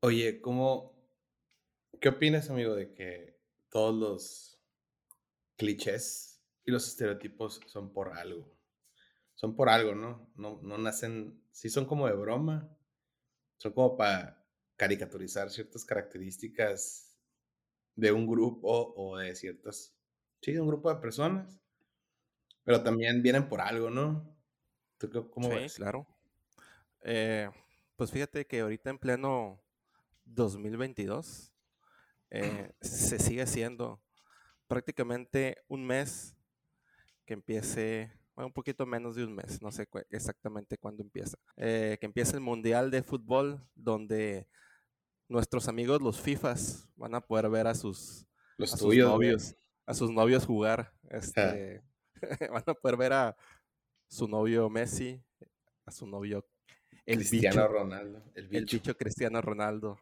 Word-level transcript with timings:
Oye, 0.00 0.40
¿cómo, 0.40 1.10
qué 2.00 2.08
opinas, 2.10 2.50
amigo, 2.50 2.74
de 2.74 2.94
que 2.94 3.40
todos 3.70 3.94
los 3.94 4.62
clichés 5.56 6.44
y 6.64 6.70
los 6.72 6.86
estereotipos 6.88 7.60
son 7.66 7.92
por 7.92 8.12
algo? 8.18 8.58
Son 9.34 9.56
por 9.56 9.68
algo, 9.70 9.94
¿no? 9.94 10.32
No, 10.36 10.60
no 10.62 10.78
nacen, 10.78 11.44
sí 11.52 11.70
son 11.70 11.86
como 11.86 12.06
de 12.08 12.14
broma, 12.14 12.76
son 13.58 13.72
como 13.72 13.96
para 13.96 14.46
caricaturizar 14.76 15.50
ciertas 15.50 15.84
características 15.84 17.18
de 17.96 18.12
un 18.12 18.26
grupo 18.26 18.94
o 18.96 19.18
de 19.18 19.34
ciertas, 19.36 19.98
sí, 20.42 20.52
de 20.52 20.60
un 20.60 20.68
grupo 20.68 20.92
de 20.94 21.00
personas, 21.00 21.60
pero 22.64 22.82
también 22.82 23.22
vienen 23.22 23.48
por 23.48 23.60
algo, 23.62 23.88
¿no? 23.90 24.36
¿Tú 24.98 25.30
cómo 25.30 25.54
Sí, 25.54 25.54
ves? 25.54 25.74
claro. 25.74 26.06
Eh, 27.02 27.50
pues 27.96 28.12
fíjate 28.12 28.46
que 28.46 28.60
ahorita 28.60 28.90
en 28.90 28.98
pleno 28.98 29.62
2022 30.26 31.52
eh, 32.30 32.72
se 32.80 33.18
sigue 33.18 33.42
haciendo 33.42 34.02
prácticamente 34.68 35.58
un 35.68 35.86
mes 35.86 36.36
que 37.24 37.34
empiece, 37.34 38.12
bueno, 38.34 38.48
un 38.48 38.52
poquito 38.52 38.86
menos 38.86 39.16
de 39.16 39.24
un 39.24 39.34
mes, 39.34 39.62
no 39.62 39.70
sé 39.72 39.86
cu- 39.86 40.02
exactamente 40.10 40.78
cuándo 40.78 41.02
empieza, 41.02 41.38
eh, 41.56 41.96
que 42.00 42.06
empieza 42.06 42.34
el 42.36 42.40
Mundial 42.42 42.90
de 42.90 43.02
Fútbol 43.02 43.68
donde 43.74 44.48
nuestros 45.28 45.68
amigos 45.68 46.02
los 46.02 46.20
FIFAs 46.20 46.88
van 46.96 47.14
a 47.14 47.20
poder 47.20 47.50
ver 47.50 47.66
a 47.66 47.74
sus, 47.74 48.26
Los 48.58 48.74
a 48.74 48.76
sus 48.76 48.88
tuyos, 48.88 49.10
novios, 49.10 49.56
a 49.86 49.94
sus 49.94 50.10
novios 50.10 50.46
jugar, 50.46 50.94
este, 51.10 51.82
van 52.52 52.64
a 52.66 52.74
poder 52.74 52.96
ver 52.96 53.12
a 53.12 53.36
su 54.08 54.28
novio 54.28 54.70
Messi, 54.70 55.24
a 55.86 55.90
su 55.92 56.06
novio 56.06 56.46
el 57.06 57.18
Cristiano 57.18 57.28
bicho, 57.28 57.68
Ronaldo, 57.68 58.22
el 58.34 58.48
el 58.52 58.66
bicho. 58.66 58.66
bicho 58.66 58.96
Cristiano 58.96 59.40
Ronaldo, 59.40 59.98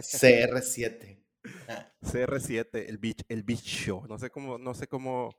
CR7. 0.00 1.22
Ah, 1.68 1.92
CR7, 2.02 2.88
el 2.88 2.98
bicho, 2.98 3.24
el 3.28 3.42
bicho, 3.42 4.02
no 4.08 4.18
sé 4.18 4.30
cómo, 4.30 4.58
no 4.58 4.74
sé 4.74 4.86
cómo, 4.88 5.36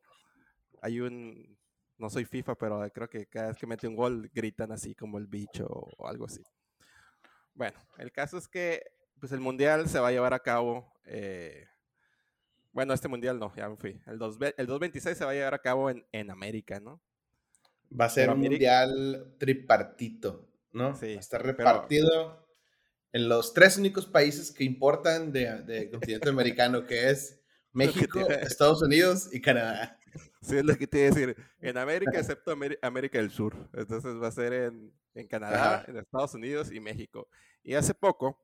hay 0.81 0.99
un, 1.01 1.57
no 1.97 2.09
soy 2.09 2.25
FIFA, 2.25 2.55
pero 2.55 2.81
creo 2.93 3.09
que 3.09 3.27
cada 3.27 3.49
vez 3.49 3.57
que 3.57 3.67
mete 3.67 3.87
un 3.87 3.95
gol 3.95 4.29
gritan 4.33 4.71
así 4.71 4.95
como 4.95 5.17
el 5.19 5.27
bicho 5.27 5.67
o 5.67 6.07
algo 6.07 6.25
así. 6.25 6.41
Bueno, 7.53 7.77
el 7.97 8.11
caso 8.11 8.37
es 8.37 8.47
que 8.47 8.81
pues 9.19 9.31
el 9.31 9.39
mundial 9.39 9.87
se 9.87 9.99
va 9.99 10.09
a 10.09 10.11
llevar 10.11 10.33
a 10.33 10.39
cabo, 10.39 10.91
eh, 11.05 11.65
bueno, 12.73 12.93
este 12.93 13.07
mundial 13.07 13.39
no, 13.39 13.53
ya 13.55 13.69
me 13.69 13.77
fui, 13.77 14.01
el, 14.07 14.17
2, 14.17 14.37
el 14.57 14.65
226 14.67 15.17
se 15.17 15.25
va 15.25 15.31
a 15.31 15.33
llevar 15.35 15.53
a 15.53 15.59
cabo 15.59 15.89
en, 15.89 16.05
en 16.11 16.31
América, 16.31 16.79
¿no? 16.79 17.01
Va 18.01 18.05
a 18.05 18.09
ser 18.09 18.25
Pero 18.25 18.33
un 18.33 18.39
América- 18.39 18.73
mundial 18.73 19.35
tripartito, 19.39 20.49
¿no? 20.73 20.95
Sí, 20.95 21.17
pero- 21.29 21.43
repartido 21.43 22.45
en 23.13 23.29
los 23.29 23.53
tres 23.53 23.77
únicos 23.77 24.07
países 24.07 24.51
que 24.51 24.63
importan 24.63 25.31
de, 25.31 25.61
de 25.61 25.89
continente 25.91 26.29
americano, 26.29 26.85
que 26.85 27.09
es 27.09 27.39
México, 27.71 28.19
Estados 28.29 28.81
Unidos 28.81 29.29
y 29.31 29.39
Canadá. 29.41 29.97
Sí, 30.41 30.57
es 30.57 30.65
lo 30.65 30.75
que 30.75 30.85
te 30.87 30.99
iba 30.99 31.07
a 31.07 31.11
decir. 31.11 31.35
En 31.59 31.77
América, 31.77 32.11
excepto 32.19 32.55
América 32.81 33.17
del 33.19 33.31
Sur. 33.31 33.55
Entonces 33.73 34.15
va 34.21 34.27
a 34.27 34.31
ser 34.31 34.53
en, 34.53 34.93
en 35.15 35.27
Canadá, 35.27 35.75
Ajá. 35.75 35.85
en 35.91 35.97
Estados 35.97 36.33
Unidos 36.33 36.71
y 36.71 36.79
México. 36.79 37.27
Y 37.63 37.75
hace 37.75 37.93
poco 37.93 38.39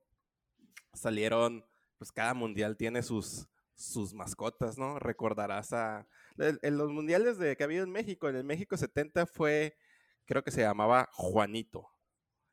salieron, 0.94 1.64
pues 1.98 2.10
cada 2.10 2.34
mundial 2.34 2.76
tiene 2.76 3.02
sus, 3.02 3.46
sus 3.74 4.14
mascotas, 4.14 4.78
¿no? 4.78 4.98
Recordarás 4.98 5.72
a... 5.72 6.06
En, 6.38 6.58
en 6.62 6.78
los 6.78 6.90
mundiales 6.90 7.38
de, 7.38 7.56
que 7.56 7.62
ha 7.62 7.66
habido 7.66 7.84
en 7.84 7.90
México, 7.90 8.28
en 8.28 8.36
el 8.36 8.44
México 8.44 8.76
70 8.76 9.26
fue, 9.26 9.76
creo 10.24 10.42
que 10.42 10.50
se 10.50 10.62
llamaba 10.62 11.08
Juanito. 11.12 11.88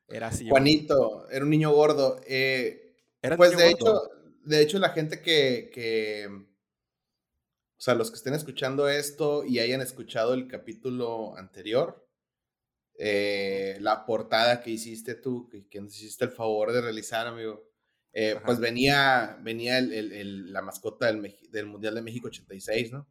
Era 0.08 0.28
así. 0.28 0.44
un- 0.44 0.50
Juanito, 0.50 1.28
era 1.30 1.44
un 1.44 1.50
niño 1.50 1.70
gordo. 1.72 2.20
eh, 2.26 2.96
era 3.22 3.36
pues 3.36 3.50
niño 3.50 3.64
de 3.64 3.72
gordo. 3.72 4.04
hecho, 4.10 4.30
de 4.44 4.62
hecho, 4.62 4.78
la 4.78 4.90
gente 4.90 5.20
que, 5.20 5.70
que, 5.72 6.26
o 6.30 7.80
sea, 7.80 7.94
los 7.94 8.10
que 8.10 8.16
estén 8.16 8.34
escuchando 8.34 8.88
esto 8.88 9.44
y 9.44 9.58
hayan 9.60 9.80
escuchado 9.80 10.34
el 10.34 10.48
capítulo 10.48 11.36
anterior, 11.36 12.06
eh, 12.98 13.76
la 13.80 14.04
portada 14.06 14.60
que 14.62 14.70
hiciste 14.70 15.14
tú, 15.14 15.48
que, 15.48 15.68
que 15.68 15.80
nos 15.80 15.94
hiciste 15.94 16.24
el 16.24 16.30
favor 16.32 16.72
de 16.72 16.80
realizar, 16.80 17.26
amigo, 17.26 17.64
eh, 18.12 18.36
pues 18.44 18.58
venía, 18.58 19.38
venía 19.42 19.78
el- 19.78 19.92
el- 19.92 20.12
el- 20.12 20.52
la 20.52 20.62
mascota 20.62 21.06
del 21.12 21.66
Mundial 21.66 21.94
de 21.94 22.02
México 22.02 22.28
86, 22.28 22.90
¿no? 22.90 23.06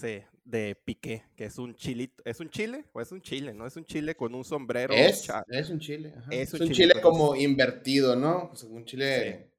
Sí, 0.00 0.22
de 0.44 0.76
Piqué, 0.84 1.24
que 1.34 1.46
es 1.46 1.58
un 1.58 1.74
chilito. 1.74 2.22
¿Es 2.24 2.38
un 2.38 2.48
chile? 2.50 2.84
¿O 2.92 3.00
es 3.00 3.10
un 3.10 3.20
chile? 3.20 3.52
¿No? 3.52 3.66
Es 3.66 3.76
un 3.76 3.84
chile 3.84 4.14
con 4.14 4.32
un 4.32 4.44
sombrero. 4.44 4.94
Es, 4.94 5.28
es 5.48 5.70
un 5.70 5.80
chile. 5.80 6.14
ajá. 6.16 6.28
Es 6.30 6.54
Es, 6.54 6.60
un 6.60 6.70
chile 6.70 6.94
como 7.02 7.34
invertido, 7.34 8.14
¿no? 8.14 8.48
Pues 8.50 8.62
un 8.62 8.84
chile 8.84 9.48
Sí. 9.48 9.50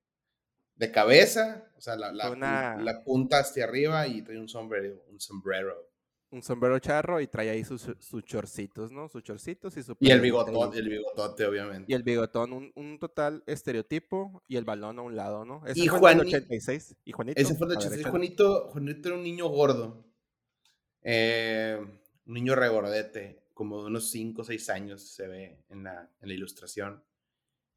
de 0.76 0.92
cabeza, 0.92 1.66
o 1.78 1.82
sea, 1.82 1.98
la, 1.98 2.14
la, 2.14 2.28
Fue 2.28 2.38
una- 2.38 2.78
la 2.78 3.04
punta 3.04 3.40
hacia 3.40 3.66
arriba 3.66 4.08
y 4.08 4.22
trae 4.22 4.40
un 4.40 4.48
sombrero, 4.48 5.04
un 5.12 5.20
sombrero. 5.20 5.76
un 6.32 6.42
sombrero 6.44 6.78
charro 6.80 7.20
y 7.20 7.28
trae 7.28 7.50
ahí 7.50 7.64
sus, 7.66 7.90
sus 8.00 8.24
chorcitos, 8.24 8.92
¿no? 8.94 9.10
Sus 9.10 9.24
chorcitos 9.24 9.76
y 9.76 9.84
su 9.84 9.98
Y 10.00 10.12
el 10.12 10.22
bigotón, 10.22 10.74
el 10.78 10.88
bigotote, 10.88 11.44
obviamente. 11.46 11.92
Y 11.92 11.96
el 11.96 12.04
bigotón, 12.04 12.54
un, 12.54 12.72
un 12.76 12.98
total 13.00 13.44
estereotipo 13.46 14.42
y 14.48 14.56
el 14.56 14.64
balón 14.64 15.00
a 15.00 15.02
un 15.02 15.16
lado, 15.18 15.44
¿no? 15.44 15.66
Ese 15.68 15.80
Y 15.82 15.88
fue 15.90 16.12
el 16.14 16.20
del 16.20 16.28
Juani- 16.28 16.36
86. 16.36 16.96
¿Y 17.04 17.12
Juanito? 17.12 17.42
Ese 17.42 17.56
fue 17.56 17.66
el 17.66 17.70
de 17.72 17.76
A 17.76 17.80
ver, 17.80 17.88
86. 17.88 18.00
échale. 18.00 18.12
Juanito, 18.12 18.70
Juanito 18.70 19.10
era 19.10 19.18
un 19.18 19.24
niño 19.24 19.48
gordo. 19.50 20.06
Eh, 21.04 21.78
un 22.26 22.34
niño 22.34 22.56
regordete, 22.56 23.44
como 23.54 23.82
de 23.82 23.88
unos 23.88 24.10
5 24.12 24.42
o 24.42 24.46
6 24.46 24.70
años 24.70 25.02
se 25.02 25.28
ve 25.28 25.58
en 25.70 25.84
la, 25.84 26.10
en 26.22 26.28
la 26.28 26.34
ilustración. 26.34 27.04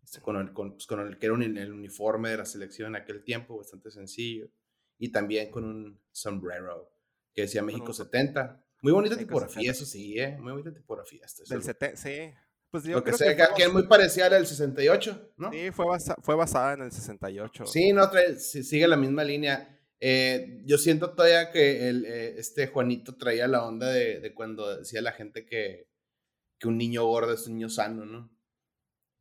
Este, 0.04 0.20
con, 0.20 0.36
el, 0.36 0.52
con, 0.52 0.72
pues, 0.72 0.86
con 0.86 1.00
el 1.00 1.18
que 1.18 1.26
era 1.26 1.34
un- 1.34 1.56
el 1.56 1.72
uniforme 1.72 2.30
de 2.30 2.36
la 2.38 2.44
selección 2.44 2.88
en 2.88 3.02
aquel 3.02 3.22
tiempo, 3.24 3.56
bastante 3.56 3.90
sencillo. 3.90 4.48
Y 4.98 5.10
también 5.10 5.50
con 5.50 5.64
un 5.64 6.00
sombrero 6.10 6.90
que 7.34 7.42
decía 7.42 7.62
México 7.62 7.86
un- 7.86 7.94
70. 7.94 8.64
Muy 8.82 8.92
bonita 8.92 9.16
tipografía, 9.16 9.54
70. 9.62 9.72
eso 9.72 9.86
sí, 9.86 10.18
¿eh? 10.18 10.36
Muy 10.40 10.52
bonita 10.52 10.72
tipografía. 10.74 11.24
esto, 11.24 11.44
Del 11.48 11.62
70, 11.62 11.96
sí. 11.96 12.32
Pues 12.70 12.84
yo 12.84 12.96
Lo 12.96 13.04
que 13.04 13.12
creo 13.12 13.18
sea, 13.18 13.36
que 13.36 13.54
que 13.54 13.62
es 13.64 13.72
muy 13.72 13.86
parecida 13.86 14.26
a 14.26 14.30
la 14.30 14.36
del 14.36 14.46
68, 14.46 15.34
¿no? 15.36 15.52
sí, 15.52 15.70
fue, 15.72 15.86
basa- 15.86 16.16
fue 16.22 16.34
basada 16.34 16.72
en 16.74 16.82
el 16.82 16.90
68. 16.90 17.66
Sí, 17.66 17.92
no, 17.92 18.10
trae- 18.10 18.34
sigue 18.38 18.88
la 18.88 18.96
misma 18.96 19.22
línea. 19.24 19.78
Eh, 20.04 20.62
yo 20.66 20.78
siento 20.78 21.14
todavía 21.14 21.52
que 21.52 21.88
el, 21.88 22.04
eh, 22.06 22.34
este 22.36 22.66
Juanito 22.66 23.16
traía 23.16 23.46
la 23.46 23.64
onda 23.64 23.88
de, 23.88 24.18
de 24.18 24.34
cuando 24.34 24.78
decía 24.78 25.00
la 25.00 25.12
gente 25.12 25.46
que, 25.46 25.86
que 26.58 26.68
un 26.68 26.76
niño 26.78 27.06
gordo 27.06 27.32
es 27.34 27.46
un 27.46 27.54
niño 27.54 27.68
sano, 27.68 28.04
¿no? 28.04 28.30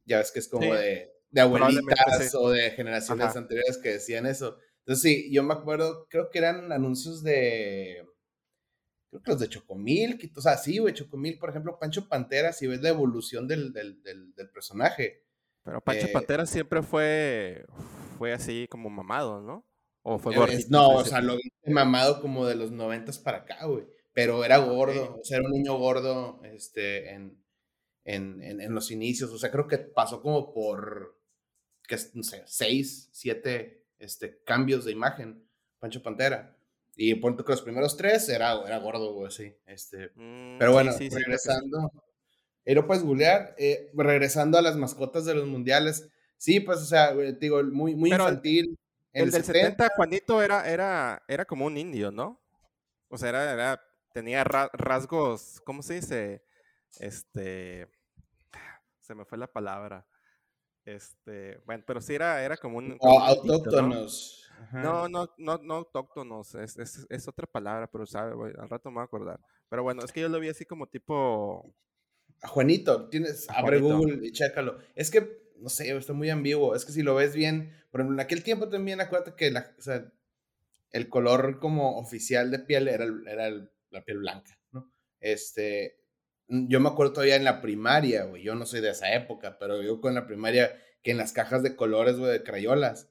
Ya 0.05 0.17
ves 0.17 0.31
que 0.31 0.39
es 0.39 0.47
como 0.47 0.63
Sí, 0.63 0.69
de, 0.71 1.11
abuelitas 1.39 2.31
sí. 2.31 2.37
o 2.39 2.49
de 2.49 2.71
generaciones 2.71 3.27
Ajá. 3.27 3.39
anteriores 3.39 3.77
que 3.77 3.89
decían 3.89 4.25
eso. 4.25 4.57
Entonces 4.79 5.03
sí, 5.03 5.31
yo 5.31 5.43
me 5.43 5.53
acuerdo, 5.53 6.07
creo 6.09 6.29
que 6.31 6.39
eran 6.39 6.71
anuncios 6.71 7.21
de, 7.23 8.03
creo 9.11 9.21
que 9.21 9.31
los 9.31 9.39
de 9.39 9.49
Chocomil, 9.49 10.17
que- 10.17 10.31
o 10.35 10.41
sea, 10.41 10.57
sí, 10.57 10.79
güey, 10.79 10.93
Chocomil, 10.93 11.37
por 11.37 11.49
ejemplo, 11.51 11.77
Pancho 11.79 12.07
Pantera, 12.09 12.53
si 12.53 12.67
ves 12.67 12.81
la 12.81 12.89
evolución 12.89 13.47
del, 13.47 13.71
del, 13.73 14.01
del, 14.01 14.33
del 14.33 14.49
personaje. 14.49 15.23
Pero 15.63 15.81
Pancho 15.81 16.07
eh, 16.07 16.11
Pantera 16.13 16.45
siempre 16.45 16.81
fue, 16.81 17.65
fue 18.17 18.33
así 18.33 18.67
como 18.69 18.89
mamado, 18.89 19.41
¿no? 19.41 19.63
O 20.03 20.17
fue 20.19 20.33
Eh, 20.33 20.37
gordito. 20.37 20.59
es- 20.59 20.69
no, 20.69 20.89
o 20.89 21.03
sea, 21.05 21.19
principio. 21.19 21.21
lo 21.27 21.35
vi 21.37 21.73
mamado 21.73 22.21
como 22.21 22.45
de 22.47 22.55
los 22.55 22.71
noventas 22.71 23.19
para 23.19 23.39
acá, 23.39 23.65
güey. 23.65 23.85
Pero 24.13 24.43
era 24.43 24.57
gordo, 24.57 25.17
o 25.19 25.23
sea, 25.23 25.37
era 25.37 25.47
un 25.47 25.53
niño 25.53 25.77
gordo, 25.77 26.41
este, 26.43 27.11
en, 27.13 27.41
en, 28.05 28.41
en, 28.43 28.61
en 28.61 28.73
los 28.75 28.91
inicios. 28.91 29.31
O 29.31 29.37
sea, 29.39 29.51
creo 29.51 29.67
que 29.67 29.77
pasó 29.79 30.21
como 30.21 30.53
por, 30.53 31.17
que, 31.87 31.97
no 32.15 32.23
sé, 32.23 32.43
seis, 32.47 33.09
siete, 33.13 33.85
este, 33.99 34.41
cambios 34.43 34.85
de 34.85 34.91
imagen, 34.93 35.47
Pancho 35.79 36.03
Pantera. 36.03 36.57
Y 36.95 37.15
ponte 37.15 37.43
que 37.43 37.51
los 37.53 37.61
primeros 37.61 37.95
tres 37.97 38.27
era, 38.29 38.53
era 38.67 38.79
gordo, 38.79 39.13
güey, 39.13 39.31
sí. 39.31 39.55
Este, 39.65 40.09
Mm, 40.15 40.57
pero 40.59 40.73
bueno, 40.73 40.91
sí, 40.93 41.09
sí, 41.09 41.15
regresando, 41.17 41.91
ahí 42.65 42.75
lo 42.75 42.85
puedes 42.87 43.03
googlear, 43.03 43.55
eh, 43.57 43.91
regresando 43.93 44.57
a 44.57 44.61
las 44.61 44.75
mascotas 44.77 45.25
de 45.25 45.35
los 45.35 45.47
mundiales. 45.47 46.09
Sí, 46.37 46.59
pues, 46.59 46.79
o 46.79 46.85
sea, 46.85 47.13
te 47.15 47.33
digo, 47.35 47.63
muy, 47.63 47.95
muy 47.95 48.09
Pero 48.09 48.23
infantil. 48.25 48.77
En 49.13 49.25
El 49.25 49.31
del 49.31 49.43
70, 49.43 49.89
Juanito, 49.95 50.41
era, 50.41 50.69
era, 50.69 51.21
era 51.27 51.45
como 51.45 51.65
un 51.65 51.77
indio, 51.77 52.11
¿no? 52.11 52.39
O 53.09 53.17
sea, 53.17 53.29
era, 53.29 53.51
era- 53.53 53.83
tenía 54.13 54.43
ra- 54.43 54.69
rasgos, 54.73 55.61
¿cómo 55.65 55.81
se 55.81 55.95
dice? 55.95 56.43
Este, 56.99 57.87
se 58.99 59.15
me 59.15 59.25
fue 59.25 59.37
la 59.37 59.47
palabra. 59.47 60.05
Este, 60.85 61.59
bueno, 61.65 61.83
pero 61.85 62.01
sí 62.01 62.15
era, 62.15 62.43
era 62.43 62.57
como 62.57 62.77
un... 62.77 62.93
O 62.93 62.97
como 62.99 63.15
un 63.17 63.23
indito, 63.23 63.45
¿no? 63.45 63.53
autóctonos. 63.53 64.49
Ajá. 64.59 64.81
No, 64.83 65.07
no, 65.09 65.33
no, 65.37 65.57
no 65.57 65.73
autóctonos, 65.75 66.55
es, 66.55 66.77
es, 66.77 67.05
es 67.09 67.27
otra 67.27 67.47
palabra, 67.47 67.87
pero 67.87 68.05
sabe, 68.05 68.33
güey, 68.35 68.53
al 68.57 68.69
rato 68.69 68.89
me 68.89 68.95
voy 68.95 69.01
a 69.01 69.05
acordar. 69.05 69.39
Pero 69.69 69.83
bueno, 69.83 70.03
es 70.03 70.11
que 70.11 70.21
yo 70.21 70.29
lo 70.29 70.39
vi 70.39 70.49
así 70.49 70.65
como 70.65 70.87
tipo... 70.87 71.73
Juanito, 72.43 73.07
tienes, 73.09 73.49
abre 73.49 73.79
Juanito. 73.79 73.97
Google 73.97 74.27
y 74.27 74.31
chécalo. 74.31 74.77
Es 74.95 75.11
que, 75.11 75.40
no 75.61 75.69
sé, 75.69 75.95
está 75.95 76.13
muy 76.13 76.29
ambiguo. 76.29 76.75
Es 76.75 76.85
que 76.85 76.91
si 76.91 77.01
lo 77.03 77.15
ves 77.15 77.35
bien, 77.35 77.73
por 77.91 78.01
ejemplo, 78.01 78.15
en 78.15 78.25
aquel 78.25 78.43
tiempo 78.43 78.69
también 78.69 78.99
acuérdate 79.01 79.35
que 79.35 79.51
la, 79.51 79.73
o 79.77 79.81
sea, 79.81 80.11
el 80.91 81.07
color 81.09 81.59
como 81.59 81.97
oficial 81.97 82.51
de 82.51 82.59
piel 82.59 82.87
era, 82.87 83.03
el- 83.05 83.27
era 83.27 83.47
el- 83.47 83.71
la 83.89 84.03
piel 84.03 84.19
blanca, 84.19 84.57
¿no? 84.71 84.91
Este, 85.19 85.97
mm, 86.47 86.67
yo 86.67 86.79
me 86.79 86.89
acuerdo 86.89 87.13
todavía 87.13 87.35
en 87.35 87.43
la 87.43 87.61
primaria, 87.61 88.25
güey, 88.25 88.43
yo 88.43 88.55
no 88.55 88.65
soy 88.65 88.81
de 88.81 88.89
esa 88.91 89.13
época, 89.13 89.57
pero 89.59 89.81
yo 89.81 90.01
con 90.01 90.15
la 90.15 90.27
primaria 90.27 90.77
que 91.03 91.11
en 91.11 91.17
las 91.17 91.33
cajas 91.33 91.63
de 91.63 91.75
colores, 91.75 92.17
güey, 92.17 92.31
de 92.31 92.43
crayolas, 92.43 93.09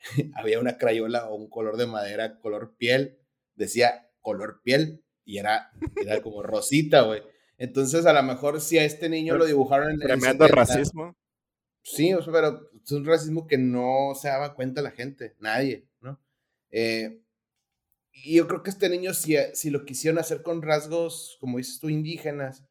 había 0.34 0.60
una 0.60 0.78
crayola 0.78 1.28
o 1.28 1.34
un 1.36 1.48
color 1.48 1.76
de 1.76 1.86
madera, 1.86 2.38
color 2.40 2.76
piel, 2.76 3.18
decía 3.54 4.10
color 4.20 4.60
piel 4.62 5.04
y 5.24 5.38
era, 5.38 5.70
era 5.96 6.20
como 6.22 6.42
rosita, 6.42 7.02
güey. 7.02 7.22
Entonces, 7.56 8.04
a 8.06 8.12
lo 8.12 8.22
mejor 8.22 8.60
si 8.60 8.78
a 8.78 8.84
este 8.84 9.08
niño 9.08 9.36
lo 9.36 9.46
dibujaron 9.46 9.90
en 9.92 9.98
Tremendo 10.00 10.48
racismo. 10.48 11.16
Sí, 11.84 12.14
pero 12.32 12.70
es 12.82 12.92
un 12.92 13.04
racismo 13.04 13.46
que 13.46 13.58
no 13.58 14.14
se 14.14 14.28
daba 14.28 14.54
cuenta 14.54 14.80
la 14.80 14.90
gente, 14.90 15.36
nadie, 15.38 15.86
¿no? 16.00 16.18
Eh, 16.70 17.20
y 18.10 18.36
yo 18.36 18.48
creo 18.48 18.62
que 18.62 18.70
este 18.70 18.88
niño, 18.88 19.12
si, 19.12 19.36
si 19.52 19.68
lo 19.68 19.84
quisieron 19.84 20.18
hacer 20.18 20.42
con 20.42 20.62
rasgos, 20.62 21.36
como 21.40 21.58
dices 21.58 21.78
tú, 21.80 21.90
indígenas, 21.90 22.64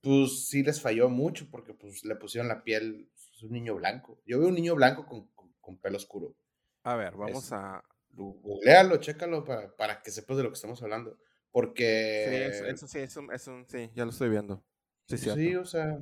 pues 0.00 0.48
sí 0.48 0.64
les 0.64 0.80
falló 0.80 1.08
mucho 1.08 1.48
porque 1.52 1.72
pues 1.72 2.04
le 2.04 2.16
pusieron 2.16 2.48
la 2.48 2.64
piel, 2.64 3.08
es 3.14 3.42
un 3.44 3.52
niño 3.52 3.76
blanco. 3.76 4.20
Yo 4.26 4.40
veo 4.40 4.48
un 4.48 4.54
niño 4.54 4.74
blanco 4.74 5.06
con, 5.06 5.28
con, 5.60 5.78
pelo 5.78 5.96
oscuro. 5.96 6.34
A 6.82 6.96
ver, 6.96 7.14
vamos 7.14 7.52
a... 7.52 7.84
Googlealo, 8.10 8.96
chécalo 8.96 9.44
para, 9.44 9.74
para 9.76 10.02
que 10.02 10.10
sepas 10.10 10.36
de 10.36 10.42
lo 10.42 10.48
que 10.48 10.54
estamos 10.56 10.82
hablando. 10.82 11.16
Porque... 11.52 12.50
Sí, 12.52 12.64
eso, 12.66 12.88
sí, 12.88 12.98
es 12.98 13.16
un, 13.46 13.66
sí, 13.68 13.88
ya 13.94 14.04
lo 14.04 14.10
estoy 14.10 14.30
viendo. 14.30 14.64
Sí, 15.06 15.16
sí, 15.16 15.54
o 15.54 15.64
sea... 15.64 16.00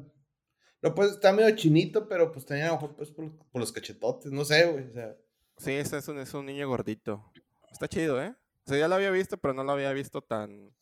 No, 0.83 0.95
pues 0.95 1.13
está 1.13 1.33
medio 1.33 1.55
chinito, 1.55 2.09
pero 2.09 2.33
pues 2.33 2.47
tenía 2.47 2.65
a 2.65 2.69
lo 2.69 2.75
mejor 2.75 2.97
pues, 2.97 3.11
por, 3.11 3.31
los 3.55 3.73
cachetotes, 3.73 4.33
no 4.33 4.45
sé, 4.45 4.67
güey, 4.67 4.87
o 4.87 4.93
sea... 4.93 5.17
Sí, 5.59 5.73
ese 5.73 5.99
es 5.99 6.09
un, 6.09 6.19
es 6.19 6.33
un 6.33 6.47
niño 6.47 6.67
gordito. 6.69 7.31
Está 7.71 7.87
chido, 7.87 8.23
¿eh? 8.23 8.35
O 8.65 8.69
sea, 8.71 8.79
ya 8.79 8.89
lo 8.89 8.95
había 8.95 9.11
visto, 9.11 9.37
pero 9.37 9.53
no 9.53 9.63
lo 9.63 9.73
había 9.73 9.93
visto 9.93 10.23
tan... 10.23 10.75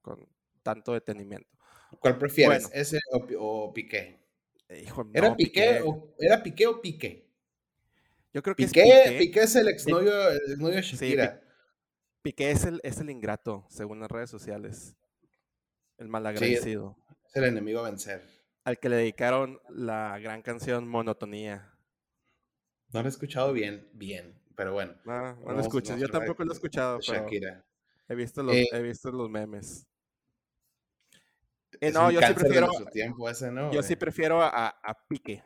con 0.00 0.26
tanto 0.62 0.92
detenimiento. 0.92 1.48
¿Cuál 1.98 2.18
prefieres, 2.18 2.70
ese 2.72 2.98
o, 3.38 3.72
Piqué? 3.72 4.20
¿Era 5.14 5.34
Piqué, 5.34 5.80
O, 5.84 6.14
¿Era 6.18 6.42
Piqué 6.42 6.66
o 6.66 6.80
Piqué? 6.80 7.26
Yo 8.34 8.42
creo 8.42 8.54
que 8.54 8.66
Piqué, 8.66 8.82
es 8.82 9.08
Piqué. 9.08 9.18
Piqué 9.18 9.40
es 9.40 9.56
el 9.56 9.68
exnovio, 9.68 10.28
el 10.30 10.58
de 10.58 10.82
Shakira. 10.82 11.42
Piqué 12.22 12.50
es 12.50 12.64
el, 12.64 12.80
es 12.82 12.98
el 12.98 13.08
ingrato, 13.08 13.66
según 13.70 14.00
las 14.00 14.10
redes 14.10 14.28
sociales. 14.28 14.94
El 15.96 16.08
malagradecido. 16.08 16.96
es 17.26 17.36
el 17.36 17.44
enemigo 17.44 17.80
a 17.80 17.84
vencer. 17.84 18.37
Al 18.68 18.78
que 18.78 18.90
le 18.90 18.96
dedicaron 18.96 19.58
la 19.70 20.18
gran 20.18 20.42
canción 20.42 20.86
Monotonía. 20.86 21.72
No 22.92 23.00
lo 23.00 23.06
he 23.06 23.08
escuchado 23.08 23.54
bien, 23.54 23.88
bien, 23.94 24.38
pero 24.56 24.74
bueno. 24.74 24.94
No, 25.06 25.36
no 25.36 25.52
lo 25.54 25.60
escucho. 25.60 25.96
Yo 25.96 26.06
tampoco 26.10 26.44
lo 26.44 26.52
he 26.52 26.54
escuchado. 26.54 27.00
Shakira. 27.00 27.64
He 28.10 28.14
visto 28.14 28.42
los, 28.42 28.54
eh 28.54 28.68
he 28.70 28.82
visto 28.82 29.10
los 29.10 29.30
memes. 29.30 29.88
Eh, 31.80 31.90
no, 31.90 32.10
yo 32.10 32.20
sí 32.20 32.34
prefiero. 32.34 32.68
Yo 33.72 33.82
sí 33.82 33.96
prefiero 33.96 34.42
a, 34.42 34.68
a 34.68 35.06
Pique, 35.08 35.42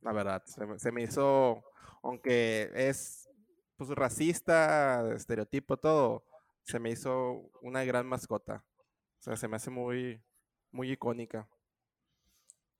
la 0.00 0.12
verdad. 0.12 0.42
Se, 0.78 0.90
me 0.90 1.04
hizo, 1.04 1.62
aunque 2.02 2.72
es 2.74 3.30
pues 3.76 3.88
racista, 3.90 5.08
estereotipo, 5.14 5.76
todo, 5.76 6.24
se 6.64 6.80
me 6.80 6.90
hizo 6.90 7.52
una 7.62 7.84
gran 7.84 8.04
mascota. 8.04 8.64
O 9.20 9.22
sea, 9.22 9.36
se 9.36 9.46
me 9.46 9.54
hace 9.54 9.70
muy, 9.70 10.20
muy 10.72 10.90
icónica. 10.90 11.48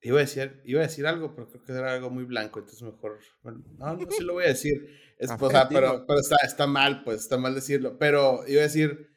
Iba 0.01 0.19
a, 0.19 0.21
decir, 0.21 0.63
iba 0.65 0.81
a 0.81 0.87
decir 0.87 1.07
algo, 1.07 1.35
pero 1.35 1.49
creo 1.49 1.65
que 1.65 1.73
era 1.73 1.93
algo 1.93 2.09
muy 2.09 2.25
blanco, 2.25 2.61
entonces 2.61 2.83
mejor. 2.83 3.19
Bueno, 3.43 3.65
no, 3.79 3.97
no, 3.97 4.11
sí 4.11 4.23
lo 4.23 4.35
voy 4.35 4.45
a 4.45 4.49
decir. 4.49 4.89
Es, 5.19 5.33
o 5.33 5.51
sea, 5.51 5.69
pero, 5.69 6.07
pero 6.07 6.21
está, 6.21 6.37
está 6.47 6.69
mal, 6.69 7.03
pues, 7.03 7.23
está 7.23 7.37
mal 7.37 7.53
decirlo. 7.53 7.99
Pero 7.99 8.47
iba 8.47 8.61
a 8.61 8.63
decir 8.63 9.09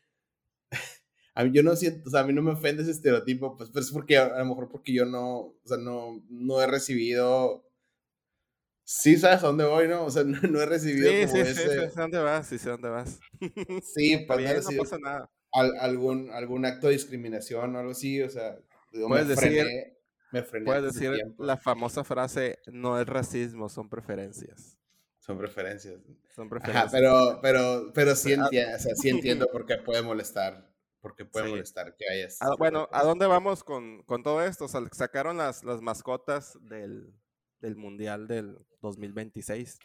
a 1.35 1.43
mí 1.43 1.51
yo 1.53 1.63
no 1.63 1.75
siento, 1.75 2.07
o 2.07 2.11
sea, 2.11 2.21
a 2.21 2.23
mí 2.23 2.33
no 2.33 2.41
me 2.41 2.51
ofende 2.51 2.81
ese 2.81 2.91
estereotipo, 2.91 3.55
pues, 3.55 3.69
pero 3.69 3.85
es 3.85 3.91
porque 3.91 4.17
a, 4.17 4.39
lo 4.39 4.45
mejor 4.45 4.69
porque 4.69 4.93
yo 4.93 5.05
no, 5.05 5.37
o 5.39 5.61
sea, 5.63 5.77
no, 5.77 6.23
no 6.29 6.61
he 6.61 6.67
recibido, 6.67 7.69
sí 8.83 9.17
sabes 9.17 9.43
a 9.43 9.47
dónde 9.47 9.65
voy, 9.65 9.87
¿no? 9.87 10.05
O 10.05 10.11
sea, 10.11 10.23
no, 10.53 10.61
he 10.61 10.65
recibido 10.65 11.11
sí, 11.11 11.21
como 11.21 11.33
sí, 11.33 11.39
ese... 11.39 11.53
Sí, 11.53 11.93
sé 11.93 12.01
dónde 12.01 12.19
vas, 12.19 12.47
sí 12.47 12.57
dónde 12.57 12.89
vas. 12.89 13.19
Sí, 13.83 14.25
pues 14.27 14.71
no, 14.71 14.77
pasa 14.77 14.97
nada. 14.97 15.31
algún, 15.51 16.31
algún 16.31 16.65
acto 16.65 16.87
de 16.87 16.93
discriminación 16.93 17.75
o 17.75 17.79
algo 17.79 17.91
así, 17.91 18.21
o 18.21 18.29
sea, 18.29 18.57
puedes 18.91 19.27
me 19.27 19.35
decir, 19.35 19.49
frené, 19.49 19.97
me 20.31 20.43
frené 20.43 20.65
Puedes 20.65 20.93
decir 20.93 21.11
la 21.37 21.57
famosa 21.57 22.03
frase, 22.03 22.59
no 22.67 22.99
es 22.99 23.07
racismo, 23.07 23.69
son 23.69 23.89
preferencias. 23.89 24.77
Son 25.19 25.37
preferencias. 25.37 25.99
Son 26.35 26.49
preferencias. 26.49 26.85
Ajá, 26.85 26.91
pero, 26.91 27.39
pero, 27.41 27.91
pero 27.93 28.15
sí, 28.15 28.33
ah, 28.33 28.43
entiendo, 28.43 28.75
o 28.75 28.79
sea, 28.79 28.95
sí 28.95 29.09
entiendo 29.09 29.47
por 29.51 29.65
qué 29.65 29.77
puede 29.77 30.01
molestar 30.01 30.71
porque 31.01 31.25
puede 31.25 31.49
molestar 31.49 31.95
que 31.95 32.05
haya... 32.07 32.27
bueno, 32.59 32.87
¿a 32.91 33.03
dónde 33.03 33.25
vamos 33.25 33.63
con, 33.63 34.05
todo 34.23 34.43
esto? 34.43 34.65
O 34.65 34.67
sea, 34.67 34.81
sacaron 34.91 35.37
las, 35.37 35.63
las 35.63 35.81
mascotas 35.81 36.57
del, 36.61 37.13
Mundial 37.75 38.27
del 38.27 38.57
2026. 38.81 39.79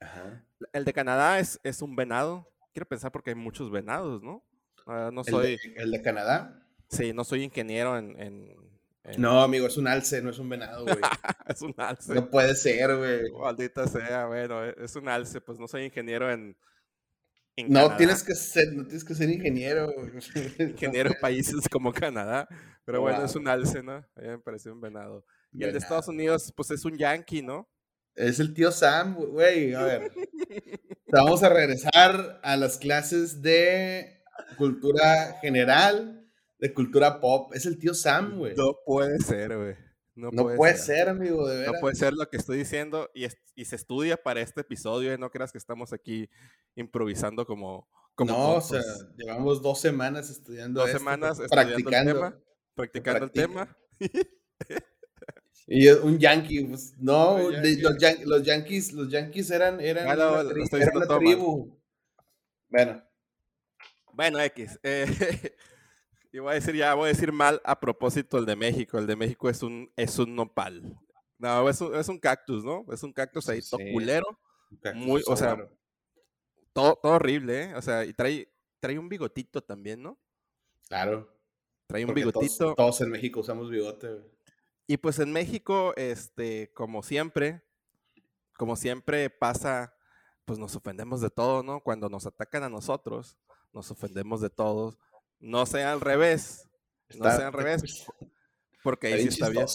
Ajá. 0.00 0.44
El 0.72 0.84
de 0.84 0.92
Canadá 0.92 1.40
es, 1.40 1.60
es 1.62 1.82
un 1.82 1.96
venado. 1.96 2.48
Quiero 2.72 2.88
pensar 2.88 3.10
porque 3.10 3.30
hay 3.30 3.36
muchos 3.36 3.70
venados, 3.70 4.22
¿no? 4.22 4.44
Ah, 4.86 5.10
no 5.12 5.24
soy... 5.24 5.58
¿El 5.76 5.90
de, 5.90 6.00
Canadá? 6.00 6.64
Sí, 6.88 7.12
no 7.12 7.24
soy 7.24 7.42
ingeniero 7.42 7.98
en, 7.98 8.79
No, 9.18 9.42
amigo, 9.42 9.66
es 9.66 9.76
un 9.76 9.88
alce, 9.88 10.22
no 10.22 10.30
es 10.30 10.38
un 10.38 10.48
venado, 10.48 10.84
güey. 10.84 10.96
es 11.46 11.62
un 11.62 11.74
alce. 11.76 12.14
No 12.14 12.30
puede 12.30 12.54
ser, 12.54 12.96
güey. 12.96 13.30
Maldita 13.32 13.86
sea, 13.86 14.26
bueno, 14.26 14.64
e, 14.64 14.74
es 14.78 14.94
un 14.96 15.08
alce, 15.08 15.40
pues 15.40 15.58
no 15.58 15.68
soy 15.68 15.84
ingeniero 15.84 16.30
en, 16.30 16.56
no 17.68 17.96
tienes 17.96 18.22
que 18.22 18.34
ser, 18.34 18.72
no 18.72 18.84
tienes 18.84 19.04
que 19.04 19.14
ser 19.14 19.28
ingeniero. 19.28 19.92
ingeniero 20.58 21.10
en 21.10 21.20
países 21.20 21.68
como 21.70 21.92
Canadá. 21.92 22.48
Pero 22.84 23.00
bueno, 23.00 23.24
es 23.24 23.34
un 23.36 23.48
alce, 23.48 23.82
¿no? 23.82 23.94
A 23.94 24.20
mí 24.20 24.28
me 24.28 24.38
parece 24.38 24.70
un 24.70 24.80
venado. 24.80 25.24
Y 25.52 25.64
el 25.64 25.72
de 25.72 25.78
Estados 25.78 26.08
Unidos, 26.08 26.52
pues 26.56 26.70
es 26.70 26.84
un 26.84 26.96
yankee, 26.96 27.42
¿no? 27.42 27.68
Es 28.14 28.40
el 28.40 28.54
tío 28.54 28.72
Sam, 28.72 29.14
güey. 29.14 29.74
A 29.74 29.82
ver. 29.82 30.12
Vamos 31.12 31.42
a 31.42 31.48
regresar 31.48 32.40
a 32.42 32.56
las 32.56 32.78
clases 32.78 33.42
de 33.42 34.22
cultura 34.56 35.38
general, 35.40 36.19
de 36.60 36.74
cultura 36.74 37.20
pop. 37.20 37.52
Es 37.54 37.66
el 37.66 37.78
tío 37.78 37.94
Sam, 37.94 38.38
güey. 38.38 38.54
No 38.54 38.78
puede 38.84 39.18
ser, 39.18 39.56
güey. 39.56 39.74
No, 40.14 40.30
puede, 40.30 40.76
ser. 40.76 41.08
amigo, 41.08 41.48
de 41.48 41.58
verdad. 41.58 41.72
No 41.72 41.80
puede 41.80 41.94
ser 41.94 42.12
lo 42.12 42.28
que 42.28 42.36
estoy 42.36 42.58
diciendo 42.58 43.10
y, 43.14 43.26
y, 43.54 43.64
se 43.64 43.76
estudia 43.76 44.18
para 44.18 44.40
este 44.42 44.60
episodio. 44.60 45.14
Y 45.14 45.18
no 45.18 45.30
creas 45.30 45.50
que 45.50 45.56
estamos 45.56 45.94
aquí 45.94 46.28
improvisando 46.74 47.46
como. 47.46 47.88
como 48.14 48.32
no, 48.32 48.54
o 48.56 48.60
sea, 48.60 48.82
llevamos 49.16 49.62
dos 49.62 49.80
semanas 49.80 50.28
estudiando. 50.28 50.80
Dos 50.80 50.90
semanas 50.90 51.40
practicando 51.48 52.10
el 52.10 52.16
tema. 52.16 52.40
Practicando 52.74 53.24
el 53.24 53.30
tema. 53.30 53.76
y 55.66 55.88
un 55.88 56.18
yankee, 56.18 56.64
pues, 56.64 56.92
no, 56.98 57.38
los, 57.48 58.42
yankees, 58.44 58.92
los 58.92 59.10
yankees 59.10 59.50
eran, 59.50 59.80
eran, 59.80 60.20
ah, 60.20 60.42
una, 60.42 61.18
tribu. 61.18 61.80
Bueno. 62.68 63.02
Bueno, 64.12 64.38
X. 64.40 64.78
Eh, 64.82 65.06
y 66.32 66.38
voy 66.38 66.52
a 66.52 66.54
decir 66.54 66.76
ya, 66.76 66.94
voy 66.94 67.06
a 67.06 67.12
decir 67.12 67.32
mal 67.32 67.60
a 67.64 67.78
propósito 67.80 68.38
el 68.38 68.46
de 68.46 68.56
México. 68.56 68.98
El 68.98 69.06
de 69.06 69.16
México 69.16 69.48
es 69.48 69.62
un, 69.62 69.92
es 69.96 70.18
un 70.18 70.34
nopal. 70.36 70.98
No, 71.38 71.68
es 71.68 71.80
un, 71.80 71.94
es 71.94 72.08
un 72.08 72.18
cactus, 72.18 72.64
¿no? 72.64 72.84
Es 72.92 73.02
un 73.02 73.12
cactus 73.12 73.48
ahí, 73.48 73.62
sí. 73.62 73.76
culero. 73.92 74.26
Muy, 74.94 75.22
o 75.26 75.36
sea, 75.36 75.56
todo, 76.72 76.96
todo, 77.02 77.12
horrible, 77.12 77.64
¿eh? 77.64 77.74
O 77.74 77.82
sea, 77.82 78.04
y 78.04 78.12
trae, 78.12 78.52
trae 78.78 78.98
un 78.98 79.08
bigotito 79.08 79.60
también, 79.60 80.02
¿no? 80.02 80.18
Claro. 80.88 81.28
Trae 81.88 82.04
un 82.04 82.14
bigotito. 82.14 82.74
Todos, 82.74 83.00
en 83.00 83.10
México 83.10 83.40
usamos 83.40 83.68
bigote. 83.68 84.08
Y 84.86 84.98
pues 84.98 85.18
en 85.18 85.32
México, 85.32 85.92
este, 85.96 86.72
como 86.74 87.02
siempre, 87.02 87.64
como 88.56 88.76
siempre 88.76 89.30
pasa, 89.30 89.96
pues 90.44 90.58
nos 90.58 90.76
ofendemos 90.76 91.20
de 91.20 91.30
todo, 91.30 91.64
¿no? 91.64 91.80
Cuando 91.80 92.08
nos 92.08 92.26
atacan 92.26 92.62
a 92.62 92.68
nosotros, 92.68 93.36
nos 93.72 93.90
ofendemos 93.90 94.40
de 94.40 94.50
todos 94.50 94.98
no 95.40 95.66
sea 95.66 95.92
al 95.92 96.00
revés. 96.00 96.68
no 97.18 97.24
sea 97.24 97.48
al 97.48 97.52
revés. 97.52 97.82
Porque 98.82 99.08
ahí 99.08 99.22
sí 99.22 99.28
está 99.28 99.48
bien. 99.48 99.66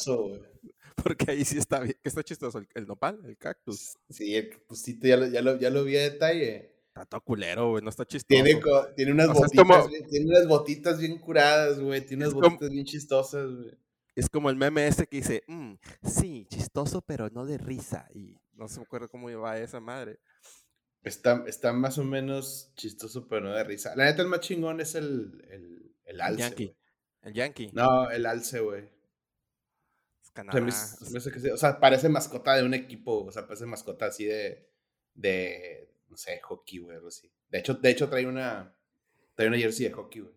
Porque 1.04 1.32
ahí 1.32 1.46
sí 1.46 1.58
está 1.58 1.80
bien. 1.80 1.98
¿Qué 2.02 2.10
está 2.10 2.24
chistoso? 2.24 2.62
¿El, 2.74 2.88
nopal? 2.88 3.20
¿El 3.26 3.38
cactus? 3.38 3.98
Sí, 4.10 4.36
el 4.36 4.50
cactusito 4.50 5.08
ya 5.08 5.18
lo, 5.18 5.28
ya 5.28 5.42
lo, 5.42 5.60
ya 5.60 5.70
lo 5.70 5.84
vi 5.84 5.98
a 5.98 6.02
detalle. 6.02 6.72
Está 6.88 7.06
todo 7.06 7.22
culero, 7.22 7.72
güey. 7.72 7.84
No 7.84 7.90
está 7.90 8.06
chistoso. 8.06 8.28
Tiene, 8.28 8.60
tiene 8.96 9.12
unas 9.12 9.28
botitas, 9.28 9.90
tiene 10.10 10.26
unas 10.26 10.48
botitas 10.48 11.00
bien 11.00 11.20
curadas, 11.20 11.80
güey. 11.80 12.06
Tiene 12.06 12.26
unas 12.26 12.34
botitas 12.34 12.70
bien 12.70 12.86
chistosas, 12.86 13.52
güey. 13.52 13.78
Es 14.16 14.30
como 14.30 14.50
el 14.50 14.56
meme 14.56 14.88
ese 14.88 15.06
que 15.08 15.18
dice, 15.18 15.44
mm, 15.48 15.74
sí, 16.02 16.48
chistoso, 16.50 17.02
pero 17.02 17.30
no 17.30 17.46
de 17.46 17.58
risa. 17.58 18.08
Y 18.14 18.40
no 18.54 18.70
se 18.70 18.80
me 18.80 18.84
acuerdo 18.84 19.10
cómo 19.10 19.30
iba 19.30 19.60
esa 19.60 19.82
madre. 19.82 20.20
Está, 21.06 21.44
está 21.46 21.72
más 21.72 22.00
o 22.00 22.04
menos 22.04 22.72
chistoso, 22.76 23.28
pero 23.28 23.42
no 23.42 23.54
de 23.54 23.64
risa. 23.64 23.96
La 23.96 24.06
neta, 24.06 24.24
el 24.24 24.28
más 24.28 24.40
chingón 24.40 24.82
es 24.82 24.96
el, 24.96 25.46
el, 25.52 25.96
el 26.04 26.20
alce. 26.20 26.44
El 26.44 26.50
yankee. 26.50 26.76
El 27.22 27.34
yankee. 27.34 27.70
No, 27.74 28.10
el 28.10 28.26
alce, 28.26 28.60
güey. 28.60 28.90
O 31.54 31.58
sea, 31.58 31.80
parece 31.80 32.10
mascota 32.10 32.56
de 32.56 32.64
un 32.64 32.74
equipo. 32.74 33.24
O 33.24 33.32
sea, 33.32 33.46
parece 33.46 33.68
mascota 33.68 34.08
así 34.08 34.26
de. 34.26 34.68
de 35.14 35.94
no 36.10 36.18
sé, 36.18 36.40
hockey, 36.42 36.80
güey, 36.80 36.96
algo 36.96 37.10
así. 37.10 37.32
De 37.50 37.60
hecho, 37.60 37.76
de 37.76 37.90
hecho 37.92 38.10
trae 38.10 38.26
una. 38.26 38.76
Trae 39.36 39.48
una 39.48 39.58
jersey 39.58 39.88
de 39.88 39.94
hockey, 39.94 40.22
güey. 40.22 40.34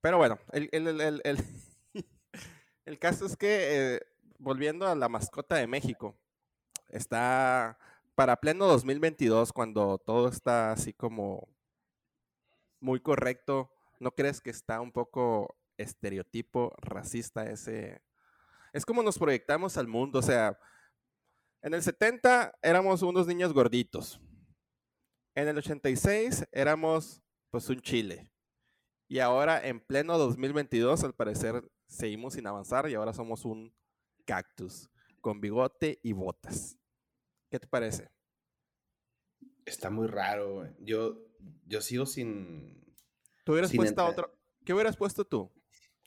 Pero 0.00 0.18
bueno, 0.18 0.40
el, 0.52 0.68
el, 0.72 1.00
el, 1.00 1.22
el, 2.84 2.98
caso 2.98 3.24
es 3.24 3.36
que. 3.36 3.94
Eh, 3.94 4.00
volviendo 4.38 4.88
a 4.88 4.96
la 4.96 5.08
mascota 5.08 5.54
de 5.54 5.68
México, 5.68 6.18
está 6.88 7.78
para 8.14 8.36
pleno 8.36 8.66
2022, 8.66 9.52
cuando 9.52 9.98
todo 9.98 10.28
está 10.28 10.72
así 10.72 10.92
como 10.92 11.48
muy 12.80 13.00
correcto, 13.00 13.70
¿no 14.00 14.10
crees 14.12 14.40
que 14.40 14.50
está 14.50 14.80
un 14.80 14.92
poco 14.92 15.56
estereotipo 15.76 16.74
racista 16.78 17.48
ese? 17.50 18.02
Es 18.72 18.84
como 18.84 19.02
nos 19.02 19.18
proyectamos 19.18 19.76
al 19.76 19.86
mundo, 19.86 20.18
o 20.18 20.22
sea, 20.22 20.58
en 21.62 21.74
el 21.74 21.82
70 21.82 22.58
éramos 22.60 23.02
unos 23.02 23.26
niños 23.26 23.52
gorditos. 23.52 24.20
En 25.34 25.48
el 25.48 25.56
86 25.56 26.46
éramos 26.50 27.22
pues 27.50 27.68
un 27.68 27.80
chile. 27.80 28.30
Y 29.08 29.20
ahora 29.20 29.64
en 29.64 29.80
pleno 29.80 30.18
2022 30.18 31.04
al 31.04 31.14
parecer 31.14 31.62
seguimos 31.86 32.34
sin 32.34 32.46
avanzar 32.46 32.88
y 32.88 32.94
ahora 32.94 33.12
somos 33.12 33.44
un 33.44 33.72
cactus 34.24 34.90
con 35.20 35.40
bigote 35.40 36.00
y 36.02 36.12
botas. 36.12 36.81
¿Qué 37.52 37.60
te 37.60 37.66
parece? 37.66 38.10
Está 39.66 39.90
muy 39.90 40.06
raro, 40.06 40.54
güey. 40.54 40.70
Yo, 40.80 41.22
yo 41.66 41.82
sigo 41.82 42.06
sin. 42.06 42.82
¿Tú 43.44 43.52
hubieras 43.52 43.70
puesto 43.74 44.06
otro? 44.06 44.34
¿Qué 44.64 44.72
hubieras 44.72 44.96
puesto 44.96 45.26
tú? 45.26 45.52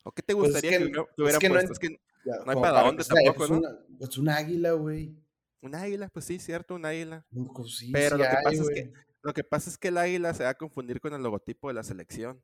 ¿O 0.04 0.12
qué 0.12 0.24
te 0.24 0.34
pues 0.34 0.52
gustaría 0.52 0.80
que, 0.80 0.86
hubiera 0.86 1.40
puesto? 1.40 1.74
es 1.74 1.78
que 1.78 1.90
no 2.24 2.52
hay 2.52 2.56
para 2.56 2.82
dónde 2.82 3.04
tampoco, 3.04 3.48
¿no? 3.48 3.58
Una, 3.60 3.78
pues 4.00 4.18
un 4.18 4.28
águila, 4.28 4.72
güey. 4.72 5.16
Un 5.62 5.76
águila, 5.76 6.10
pues 6.10 6.26
sí, 6.26 6.40
cierto, 6.40 6.74
un 6.74 6.86
águila. 6.86 7.28
Pues 7.30 7.86
Pero 7.94 8.18
lo, 8.18 8.24
que 8.24 8.38
pasa 8.44 8.62
es 8.64 8.70
que, 8.70 8.94
lo 9.22 9.34
que 9.34 9.44
pasa 9.44 9.70
es 9.70 9.78
que 9.78 9.88
el 9.90 10.00
águila 10.00 10.34
se 10.34 10.46
va 10.46 10.50
a 10.50 10.58
confundir 10.58 11.00
con 11.00 11.14
el 11.14 11.22
logotipo 11.22 11.68
de 11.68 11.76
la 11.76 11.84
selección. 11.84 12.42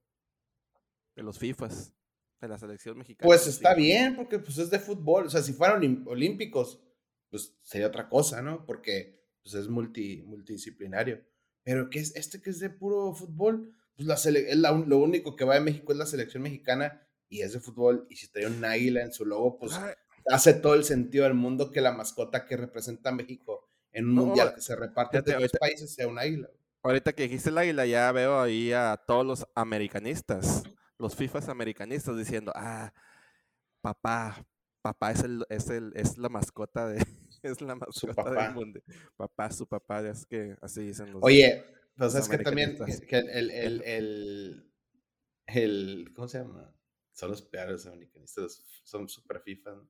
De 1.15 1.23
los 1.23 1.39
FIFAs. 1.39 1.91
De 2.39 2.47
la 2.47 2.59
selección 2.59 2.99
mexicana. 2.99 3.25
Pues 3.25 3.47
está 3.47 3.73
bien, 3.73 4.15
porque 4.15 4.37
pues 4.37 4.59
es 4.59 4.69
de 4.69 4.77
fútbol. 4.77 5.25
O 5.25 5.29
sea, 5.31 5.41
si 5.41 5.53
fueran 5.53 6.03
olímpicos, 6.05 6.79
pues 7.31 7.55
sería 7.63 7.87
otra 7.87 8.09
cosa, 8.09 8.41
¿no? 8.41 8.65
Porque 8.65 9.19
pues 9.41 9.55
es 9.55 9.67
multi, 9.67 10.23
multidisciplinario. 10.27 11.23
Pero 11.63 11.89
¿qué 11.89 11.99
es 11.99 12.15
este 12.15 12.41
que 12.41 12.51
es 12.51 12.59
de 12.59 12.69
puro 12.69 13.13
fútbol? 13.13 13.73
Pues 13.95 14.07
la 14.07 14.15
es 14.15 14.57
lo 14.57 14.97
único 14.97 15.35
que 15.35 15.45
va 15.45 15.55
de 15.55 15.61
México 15.61 15.91
es 15.91 15.97
la 15.97 16.05
selección 16.05 16.43
mexicana 16.43 17.07
y 17.29 17.41
es 17.41 17.53
de 17.53 17.59
fútbol. 17.59 18.05
Y 18.09 18.17
si 18.17 18.31
trae 18.31 18.45
un 18.45 18.63
águila 18.63 19.01
en 19.01 19.13
su 19.13 19.25
logo, 19.25 19.57
pues 19.57 19.79
hace 20.27 20.53
todo 20.53 20.75
el 20.75 20.83
sentido 20.83 21.23
del 21.23 21.33
mundo 21.33 21.71
que 21.71 21.81
la 21.81 21.93
mascota 21.93 22.45
que 22.45 22.57
representa 22.57 23.09
a 23.09 23.13
México 23.13 23.67
en 23.91 24.07
un 24.07 24.15
mundial 24.15 24.53
que 24.53 24.61
se 24.61 24.75
reparte 24.75 25.17
entre 25.17 25.39
los 25.39 25.51
países 25.51 25.93
sea 25.93 26.07
un 26.07 26.19
águila. 26.19 26.49
Ahorita 26.83 27.13
que 27.13 27.23
dijiste 27.23 27.49
el 27.49 27.57
águila, 27.57 27.85
ya 27.85 28.11
veo 28.11 28.39
ahí 28.39 28.73
a 28.73 28.97
todos 29.05 29.25
los 29.25 29.47
americanistas, 29.53 30.63
los 30.97 31.15
FIFAs 31.15 31.47
americanistas 31.47 32.17
diciendo, 32.17 32.51
ah, 32.55 32.91
papá, 33.81 34.43
papá 34.81 35.11
es 35.11 35.23
el, 35.23 35.45
es 35.49 35.69
el, 35.69 35.91
es 35.95 36.17
la 36.17 36.29
mascota 36.29 36.87
de, 36.87 37.05
es 37.43 37.61
la 37.61 37.75
mascota 37.75 38.29
del 38.29 38.53
mundo. 38.53 38.81
Papá, 39.15 39.51
su 39.51 39.67
papá, 39.67 40.07
es 40.07 40.25
que 40.25 40.55
así 40.61 40.81
dicen 40.81 41.11
los. 41.11 41.21
Oye, 41.23 41.63
pues 41.97 42.15
es 42.15 42.29
que 42.29 42.37
también 42.37 42.77
que 43.07 43.17
el, 43.17 43.51
el, 43.51 43.81
el, 43.85 44.71
el, 45.47 46.11
¿cómo 46.15 46.27
se 46.27 46.39
llama? 46.39 46.73
Son 47.13 47.29
los 47.29 47.41
peores 47.41 47.85
americanistas, 47.85 48.63
son 48.83 49.07
super 49.09 49.41
FIFA. 49.41 49.81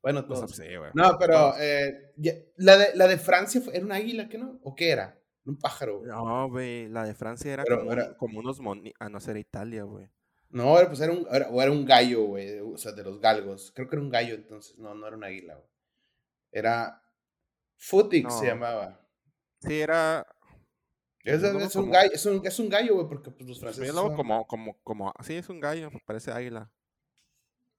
Bueno, 0.00 0.24
todos. 0.24 0.60
No, 0.94 1.16
pero 1.18 1.54
eh, 1.58 2.12
la, 2.56 2.76
de, 2.76 2.94
la 2.94 3.08
de 3.08 3.18
Francia 3.18 3.60
era 3.72 3.84
un 3.84 3.92
águila, 3.92 4.28
¿qué 4.28 4.38
no? 4.38 4.60
¿O 4.62 4.74
qué 4.74 4.90
era? 4.90 5.20
Un 5.44 5.58
pájaro. 5.58 6.02
No, 6.04 6.48
güey, 6.48 6.88
la 6.88 7.04
de 7.04 7.14
Francia 7.14 7.52
era, 7.52 7.64
como, 7.64 7.90
como, 8.16 8.38
unos 8.38 8.60
moni... 8.60 8.92
Ah, 9.00 9.08
no, 9.08 9.18
era 9.18 9.38
Italia, 9.38 9.82
güey. 9.82 10.08
No, 10.50 10.76
pues 10.86 11.00
era 11.00 11.12
un, 11.12 11.26
era, 11.30 11.48
era 11.48 11.70
un 11.72 11.84
gallo, 11.84 12.24
güey, 12.26 12.60
o 12.60 12.76
sea, 12.76 12.92
de 12.92 13.02
los 13.02 13.20
galgos. 13.20 13.72
Creo 13.74 13.88
que 13.88 13.96
era 13.96 14.02
un 14.02 14.10
gallo 14.10 14.34
entonces, 14.34 14.78
no, 14.78 14.94
no 14.94 15.06
era 15.06 15.16
un 15.16 15.24
águila, 15.24 15.54
güey. 15.54 15.68
Era 16.50 17.02
Futix 17.76 18.38
se 18.38 18.46
llamaba. 18.46 19.00
Sí, 19.60 19.80
era. 19.80 20.26
Es, 21.24 21.42
es, 21.42 21.76
un 21.76 21.90
gallo, 21.90 22.10
es, 22.12 22.26
un, 22.26 22.46
es 22.46 22.58
un 22.58 22.68
gallo, 22.68 22.94
güey, 22.94 23.08
porque 23.08 23.30
pues, 23.30 23.48
los 23.48 23.60
franceses. 23.60 23.94
Son... 23.94 24.16
como, 24.16 24.46
como, 24.46 24.78
como. 24.82 25.12
Sí, 25.22 25.34
es 25.34 25.48
un 25.48 25.60
gallo, 25.60 25.90
parece 26.06 26.32
águila. 26.32 26.70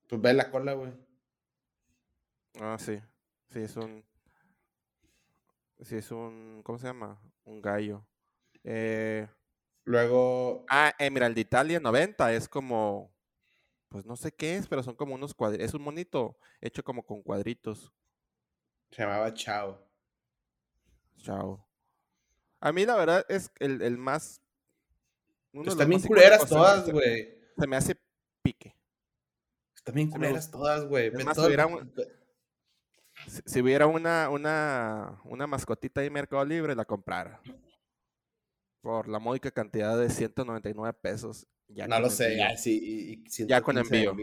Pues 0.07 0.21
ve 0.21 0.33
la 0.33 0.51
cola, 0.51 0.73
güey. 0.73 0.93
Ah, 2.59 2.77
sí. 2.79 2.99
Sí, 3.49 3.59
es 3.59 3.75
un. 3.75 4.03
Sí, 5.81 5.97
es 5.97 6.11
un. 6.11 6.61
¿Cómo 6.63 6.77
se 6.77 6.88
llama? 6.88 7.19
Un 7.45 7.61
gallo. 7.61 8.05
Eh. 8.63 9.27
Luego. 9.83 10.65
Ah, 10.69 10.93
Emerald 10.99 11.35
de 11.35 11.41
Italia 11.41 11.79
90 11.79 12.33
es 12.33 12.47
como. 12.47 13.11
Pues 13.88 14.05
no 14.05 14.15
sé 14.15 14.31
qué 14.31 14.57
es, 14.57 14.67
pero 14.67 14.83
son 14.83 14.95
como 14.95 15.15
unos 15.15 15.33
cuadritos. 15.33 15.65
Es 15.65 15.73
un 15.73 15.81
monito 15.81 16.38
hecho 16.61 16.83
como 16.83 17.03
con 17.03 17.23
cuadritos. 17.23 17.91
Se 18.91 19.03
llamaba 19.03 19.34
Chao. 19.34 19.79
Chao. 21.17 21.65
A 22.60 22.72
mí 22.72 22.86
la 22.86 22.96
verdad 22.96 23.25
es 23.29 23.51
el, 23.60 23.81
el 23.81 23.98
más... 23.98 24.41
Están 25.53 25.89
bien 25.89 26.01
culeras 26.01 26.48
todas, 26.48 26.89
güey. 26.89 27.39
Se 27.58 27.67
me 27.67 27.75
hace 27.75 27.96
pique. 28.41 28.75
Están 29.75 29.96
bien 29.96 30.10
culeras 30.10 30.51
todas, 30.51 30.86
güey. 30.86 31.12
Si, 33.46 33.60
hubiera 33.60 33.88
una, 33.88 34.29
una, 34.29 35.19
una 35.25 35.48
mascotita 35.48 36.01
de 36.01 36.10
Mercado 36.10 36.46
Libre, 36.46 36.75
la 36.75 36.86
comprara. 36.86 37.41
Por 38.81 39.08
la 39.08 39.19
módica 39.19 39.51
cantidad 39.51 39.98
de 39.98 40.10
199 40.10 40.98
pesos. 41.01 41.48
Ya 41.67 41.88
no 41.88 42.00
lo 42.00 42.10
sé, 42.10 42.38
ya, 42.38 42.58
sí, 42.58 43.24
ya 43.48 43.62
con 43.62 43.77
envío. 43.77 44.15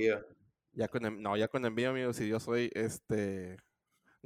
Ya 0.72 0.88
con, 0.88 1.22
no, 1.22 1.36
ya 1.36 1.48
con 1.48 1.64
envío, 1.64 1.90
amigo, 1.90 2.12
si 2.12 2.28
yo 2.28 2.40
soy 2.40 2.70
este 2.74 3.58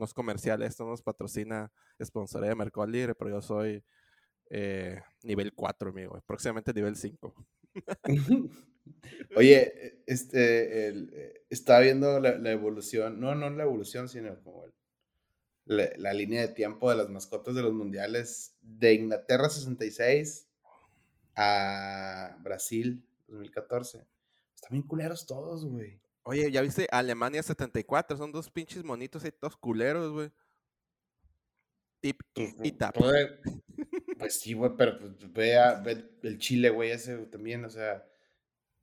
no 0.00 0.06
es 0.06 0.14
comercial, 0.14 0.62
esto 0.62 0.84
nos 0.86 1.02
patrocina, 1.02 1.70
sponsoría 2.02 2.48
de 2.48 2.56
Mercado 2.56 2.86
Libre, 2.86 3.14
pero 3.14 3.30
yo 3.30 3.42
soy 3.42 3.84
eh, 4.48 5.00
nivel 5.22 5.52
4, 5.52 5.90
amigo, 5.90 6.20
próximamente 6.26 6.72
nivel 6.72 6.96
5. 6.96 7.34
Oye, 9.36 10.02
este, 10.06 10.88
eh, 10.88 11.44
estaba 11.50 11.80
viendo 11.80 12.18
la, 12.18 12.50
evolución, 12.50 13.20
no, 13.20 13.34
no 13.34 13.50
la 13.50 13.62
evolución, 13.62 14.08
sino 14.08 14.42
como 14.42 14.64
la, 15.66 16.14
línea 16.14 16.40
de 16.40 16.48
tiempo 16.48 16.90
de 16.90 16.96
las 16.96 17.10
mascotas 17.10 17.54
de 17.54 17.62
los 17.62 17.74
mundiales 17.74 18.56
de 18.62 18.94
Inglaterra 18.94 19.50
66 19.50 20.48
a 21.36 22.38
Brasil 22.42 23.04
2014. 23.28 24.04
Están 24.54 24.70
bien 24.72 24.82
culeros 24.82 25.26
todos, 25.26 25.64
güey. 25.66 26.00
Oye, 26.30 26.48
¿ya 26.52 26.62
viste 26.62 26.86
Alemania 26.92 27.42
74? 27.42 28.16
Son 28.16 28.30
dos 28.30 28.48
pinches 28.48 28.84
monitos 28.84 29.24
ahí, 29.24 29.32
todos 29.32 29.56
culeros, 29.56 30.12
güey. 30.12 30.30
Tip 32.00 32.20
y 32.62 32.70
tap. 32.70 32.94
Pues, 34.16 34.40
sí, 34.40 34.52
güey, 34.52 34.70
pero 34.78 34.96
pues, 34.96 35.32
ve, 35.32 35.58
a, 35.58 35.82
el 36.22 36.38
Chile, 36.38 36.70
güey, 36.70 36.92
ese 36.92 37.16
también, 37.26 37.64
o 37.64 37.68
sea. 37.68 38.06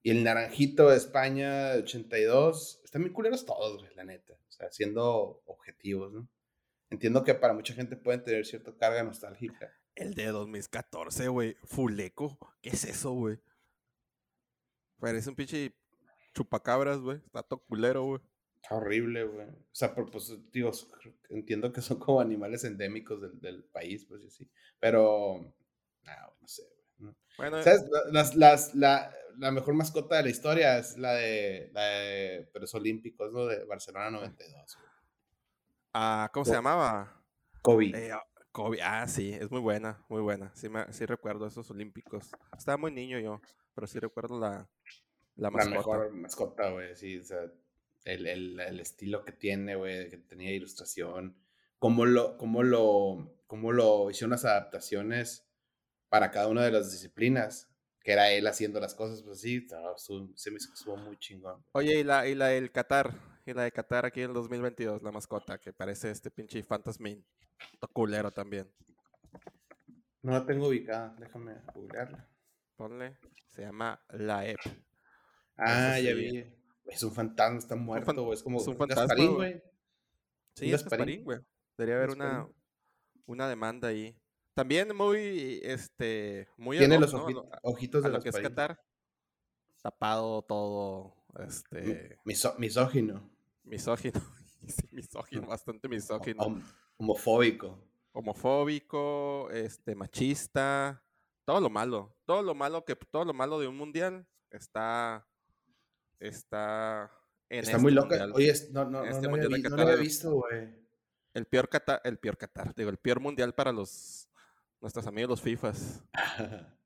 Y 0.04 0.12
el 0.12 0.26
naranjito 0.26 0.90
de 0.90 0.98
España 0.98 1.72
82. 1.76 2.82
Están 2.84 3.04
bien 3.04 3.14
culeros 3.14 3.46
todos, 3.46 3.82
güey, 3.82 3.96
la 3.96 4.04
neta. 4.04 4.34
O 4.34 4.52
sea, 4.52 4.70
siendo 4.70 5.42
objetivos, 5.46 6.12
¿no? 6.12 6.28
Entiendo 6.90 7.24
que 7.24 7.34
para 7.34 7.54
mucha 7.54 7.74
gente 7.74 7.96
pueden 7.96 8.26
tener 8.26 8.46
cierta 8.46 8.76
carga 8.76 9.04
nostálgica. 9.04 9.74
El 9.96 10.16
de 10.16 10.26
2014, 10.26 11.30
güey. 11.30 11.56
Fuleco. 11.64 12.38
¿Qué 12.62 12.72
es 12.72 12.84
eso, 12.84 13.14
güey? 13.14 13.40
Parece 15.00 15.30
un 15.30 15.36
pinche 15.38 15.74
chupacabras, 16.38 17.00
güey. 17.00 17.18
Está 17.26 17.42
todo 17.42 17.64
culero, 17.68 18.04
güey. 18.04 18.22
Está 18.62 18.76
horrible, 18.76 19.24
güey. 19.24 19.48
O 19.48 19.74
sea, 19.76 19.96
por, 19.96 20.12
pues, 20.12 20.32
digo, 20.52 20.72
entiendo 21.30 21.72
que 21.72 21.82
son 21.82 21.98
como 21.98 22.22
animales 22.22 22.64
endémicos 22.64 23.22
del, 23.22 23.40
del 23.40 23.64
país, 23.64 24.06
pues, 24.06 24.22
sí. 24.34 24.48
Pero, 24.80 25.54
no, 26.04 26.14
no 26.40 26.48
sé, 26.48 26.64
güey. 27.00 27.16
Bueno, 27.38 27.64
¿Sabes? 27.64 27.86
Las, 28.12 28.36
las, 28.36 28.76
la, 28.76 29.12
la, 29.38 29.52
mejor 29.52 29.74
mascota 29.74 30.18
de 30.18 30.24
la 30.24 30.30
historia 30.30 30.78
es 30.78 30.98
la 30.98 31.14
de, 31.14 31.72
la 31.74 31.84
de 31.86 32.50
los 32.60 32.74
Olímpicos, 32.76 33.32
¿no? 33.32 33.46
De 33.46 33.64
Barcelona 33.66 34.12
92. 34.12 34.78
Ah, 35.94 36.30
¿cómo 36.34 36.46
se 36.46 36.54
llamaba? 36.54 37.24
Kobe. 37.62 37.92
Eh, 37.96 38.12
ah, 38.12 38.24
Kobe. 38.52 38.82
Ah, 38.82 39.08
sí, 39.08 39.34
es 39.34 39.50
muy 39.50 39.62
buena, 39.62 40.04
muy 40.10 40.22
buena. 40.22 40.52
Sí, 40.56 40.70
me, 40.70 40.92
sí 40.94 41.06
recuerdo 41.06 41.48
esos 41.48 41.70
Olímpicos. 41.72 42.32
Estaba 42.56 42.78
muy 42.78 42.92
niño 42.92 43.20
yo, 43.20 43.40
pero 43.74 43.88
sí 43.88 44.00
recuerdo 44.00 44.40
la, 44.40 44.68
la, 45.38 45.50
mejor 45.52 46.12
mascota, 46.12 46.70
güey, 46.72 46.96
sí, 46.96 47.18
o 47.18 47.24
sea, 47.24 47.52
el, 48.06 48.28
el, 48.28 48.60
el 48.60 48.80
estilo 48.80 49.24
que 49.24 49.32
tiene, 49.32 49.76
güey, 49.76 50.10
que 50.10 50.18
tenía 50.18 50.52
ilustración, 50.52 51.36
cómo 51.80 52.06
lo, 52.06 52.38
cómo 52.38 52.64
lo, 52.64 53.38
cómo 53.48 53.72
lo 53.72 54.10
hicieron 54.10 54.32
las 54.32 54.46
adaptaciones 54.46 55.48
para 56.10 56.32
cada 56.32 56.48
una 56.48 56.64
de 56.64 56.72
las 56.72 56.92
disciplinas, 56.92 57.70
que 58.02 58.14
era 58.14 58.32
él 58.32 58.48
haciendo 58.48 58.80
las 58.80 58.96
cosas, 58.96 59.22
pues 59.22 59.42
sí, 59.42 59.68
se 60.36 60.52
me 60.52 60.58
hizo 60.58 60.96
muy 60.98 61.18
chingón. 61.18 61.64
Oye, 61.74 62.00
y 62.00 62.04
la, 62.04 62.28
y 62.28 62.36
la 62.36 62.48
del 62.48 62.72
Qatar, 62.72 63.14
y 63.46 63.54
la 63.54 63.64
de 63.64 63.72
Qatar 63.72 64.06
aquí 64.06 64.22
en 64.22 64.30
el 64.30 64.34
2022, 64.34 65.04
la 65.04 65.12
mascota, 65.12 65.58
que 65.60 65.74
parece 65.74 66.12
este 66.12 66.32
pinche 66.32 66.64
Fantasmin, 66.64 67.26
culero 67.94 68.32
también. 68.32 68.72
No 70.22 70.32
la 70.32 70.46
tengo 70.46 70.68
ubicada, 70.68 71.16
déjame 71.20 71.56
googlearla. 71.74 72.28
Ponle, 72.76 73.18
se 73.48 73.62
llama 73.64 74.02
La 74.10 74.48
EP. 74.48 74.60
Ah, 75.58 76.00
ya 76.00 76.14
vi. 76.14 76.46
Es 76.86 77.04
un 77.04 77.12
fantasma, 77.12 77.58
está 77.58 77.76
muerto, 77.76 78.24
güey. 78.24 78.36
Es 78.36 78.44
como 78.44 78.60
un 78.60 78.78
fantasma, 78.78 79.26
güey. 79.26 79.62
Sí, 80.56 80.72
es 80.72 80.84
Gasparín, 80.84 81.24
güey. 81.24 81.40
Debería 81.78 81.98
haber 81.98 82.12
una, 82.12 82.48
una 83.26 83.48
demanda 83.48 83.90
ahí. 83.90 84.16
También 84.54 84.96
muy, 84.96 85.60
este, 85.64 86.48
muy... 86.58 86.80
Tiene 86.80 86.98
los 87.00 87.14
ojitos 87.14 88.04
de 88.04 88.10
lo 88.10 88.22
que 88.22 88.30
es 88.30 88.40
Qatar. 88.40 88.82
Tapado 89.84 90.42
todo, 90.42 91.16
este... 91.48 92.18
misógino. 92.26 93.30
Misógino. 93.64 94.20
sí, 94.68 94.88
misógino, 94.92 95.48
bastante 95.48 95.88
misógino. 95.88 96.60
homofóbico. 96.98 97.80
Homofóbico, 98.14 99.52
este, 99.52 99.94
machista, 99.94 101.04
todo 101.46 101.62
lo 101.62 101.70
malo. 101.70 102.18
Todo 102.26 102.42
lo 102.42 102.56
malo 102.56 102.84
que, 102.84 102.96
todo 102.96 103.26
lo 103.26 103.34
malo 103.34 103.60
de 103.60 103.68
un 103.68 103.78
mundial 103.78 104.28
está, 104.50 105.28
está 106.20 107.12
en 107.50 107.60
Está 107.64 107.78
muy 107.78 107.94
este 107.98 108.18
loca. 108.18 108.28
Oye, 108.34 108.54
no, 108.72 108.86
no, 108.86 109.06
este 109.06 109.28
no, 109.28 109.38
lo 109.38 109.82
había 109.84 109.96
visto, 109.96 110.32
güey. 110.32 110.68
El 111.34 111.46
peor 111.46 111.70
Qatar, 111.70 112.02
el 112.04 112.18
peor 112.18 112.38
Qatar, 112.38 112.74
digo, 112.76 112.90
el 112.90 112.98
peor 112.98 113.20
mundial 113.20 113.54
para 113.54 113.72
los 113.72 114.30
nuestros 114.82 115.08
amigos 115.08 115.30
los 115.30 115.42
FIFAs. 115.42 116.04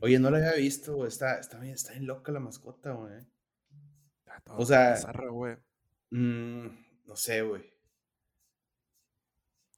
Oye, 0.00 0.18
no 0.18 0.30
lo 0.30 0.36
había 0.36 0.54
visto, 0.54 0.94
güey. 0.94 1.08
Está, 1.08 1.38
está, 1.38 1.58
bien, 1.58 1.74
está 1.74 1.92
bien 1.92 2.06
loca 2.06 2.32
la 2.32 2.40
mascota, 2.40 2.92
güey. 2.92 3.26
O 4.56 4.64
sea, 4.64 4.96
güey. 5.30 5.56
Mm, 6.10 6.66
no 7.06 7.16
sé, 7.16 7.42
güey. 7.42 7.64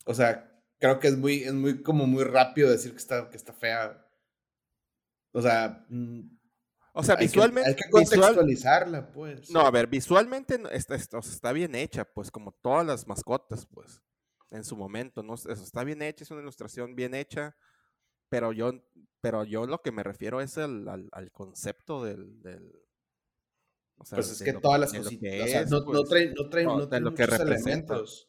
O 0.05 0.15
sea, 0.15 0.51
creo 0.79 0.99
que 0.99 1.09
es 1.09 1.17
muy, 1.17 1.45
es 1.45 1.53
muy, 1.53 1.83
como 1.83 2.07
muy 2.07 2.25
rápido 2.25 2.71
decir 2.71 2.93
que 2.93 2.99
está, 2.99 3.31
que 3.31 3.37
está 3.37 3.53
fea. 3.53 4.07
O 5.33 5.41
sea, 5.41 5.87
mm, 5.89 6.40
o 6.93 7.03
sea, 7.03 7.17
visualmente. 7.17 7.71
hay 7.71 7.77
que 7.77 7.91
contextualizarla, 7.91 9.13
pues. 9.13 9.51
No, 9.51 9.61
a 9.61 9.71
ver, 9.71 9.87
visualmente 9.87 10.61
está, 10.73 10.97
está, 10.97 11.53
bien 11.53 11.75
hecha, 11.75 12.05
pues, 12.05 12.31
como 12.31 12.53
todas 12.53 12.87
las 12.87 13.07
mascotas, 13.07 13.67
pues, 13.67 14.03
en 14.51 14.65
su 14.65 14.77
momento, 14.77 15.23
¿no? 15.23 15.35
Eso 15.35 15.53
está 15.53 15.85
bien 15.85 16.03
hecha, 16.03 16.25
es 16.25 16.31
una 16.31 16.41
ilustración 16.41 16.95
bien 16.95 17.15
hecha, 17.15 17.57
pero 18.29 18.53
yo, 18.53 18.73
pero 19.21 19.45
yo 19.45 19.67
lo 19.67 19.83
que 19.83 19.93
me 19.93 20.03
refiero 20.03 20.41
es 20.41 20.59
al, 20.59 20.89
al, 20.89 21.33
concepto 21.33 22.05
del, 22.05 22.43
del 22.43 22.73
o 23.97 24.05
sea, 24.05 24.17
pues 24.17 24.31
es 24.31 24.43
que 24.43 24.55
todas 24.55 24.81
las 24.81 24.93
cositas, 24.95 25.43
o 25.43 25.47
sea, 25.47 25.65
no, 25.67 25.81
no, 25.81 26.05
trae, 26.05 26.33
no 26.33 27.15
elementos. 27.45 28.29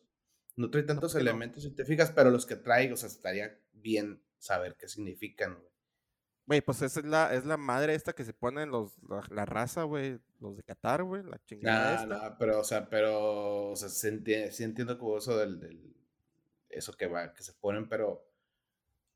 No 0.58 0.70
trae 0.70 0.84
tantos 0.84 1.16
elementos, 1.16 1.64
si 1.64 1.72
te 1.72 1.86
fijas, 1.86 2.12
pero 2.12 2.30
los 2.30 2.46
que 2.46 2.58
trae, 2.58 2.92
o 2.92 2.98
sea, 2.98 3.08
estaría 3.08 3.58
bien 3.72 4.22
saber 4.38 4.76
qué 4.78 4.90
significan, 4.90 5.58
Güey, 6.52 6.60
pues 6.60 6.82
esa 6.82 7.00
es 7.00 7.06
la, 7.06 7.34
es 7.34 7.46
la 7.46 7.56
madre 7.56 7.96
esta 7.96 8.12
que 8.12 8.26
se 8.26 8.34
ponen 8.34 8.72
los, 8.72 8.92
la, 9.30 9.46
raza, 9.46 9.84
güey, 9.84 10.20
los 10.42 10.58
de 10.58 10.64
Qatar, 10.64 11.02
güey, 11.02 11.24
la 11.24 11.42
chingada. 11.46 12.06
No, 12.06 12.18
no, 12.18 12.36
pero, 12.38 12.60
o 12.60 12.64
sea, 12.66 12.90
pero, 12.90 13.70
o 13.70 13.76
sea, 13.78 13.88
sí 13.88 14.10
entiendo 14.62 15.00
como 15.00 15.18
eso 15.18 15.38
del, 15.38 15.62
del, 15.62 15.96
eso 16.68 16.92
que 16.92 17.08
va, 17.08 17.34
que 17.34 17.42
se 17.42 17.54
ponen, 17.54 17.88
pero 17.88 18.28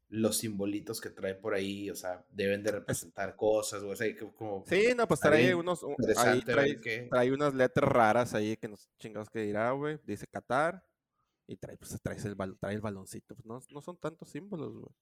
los 0.08 0.38
simbolitos 0.38 1.02
que 1.02 1.10
trae 1.10 1.36
por 1.36 1.54
ahí, 1.54 1.90
o 1.90 1.96
sea, 1.98 2.26
deben 2.30 2.64
de 2.64 2.72
representar 2.72 3.36
cosas, 3.36 3.82
güey, 3.82 3.92
o 3.92 3.96
sea, 3.98 4.08
como... 4.34 4.64
Sí, 4.66 4.94
no, 4.96 5.06
pues 5.06 5.20
trae 5.20 5.54
unos, 5.54 5.84
ahí 6.16 6.42
trae, 6.42 6.78
trae, 7.10 7.34
unas 7.34 7.54
letras 7.54 7.92
raras 7.92 8.34
ahí 8.34 8.56
que 8.56 8.70
nos 8.70 8.90
chingados 8.98 9.30
que 9.30 9.40
dirá, 9.42 9.72
güey, 9.72 10.00
dice 10.06 10.26
Qatar, 10.26 10.86
y 11.48 11.58
trae, 11.58 11.76
pues 11.76 12.00
trae 12.02 12.16
el, 12.16 12.58
trae 12.58 12.76
el 12.76 12.82
baloncito, 12.82 13.36
pues 13.36 13.46
no, 13.46 13.60
no 13.74 13.82
son 13.82 13.98
tantos 13.98 14.30
símbolos, 14.30 14.72
güey. 14.78 14.96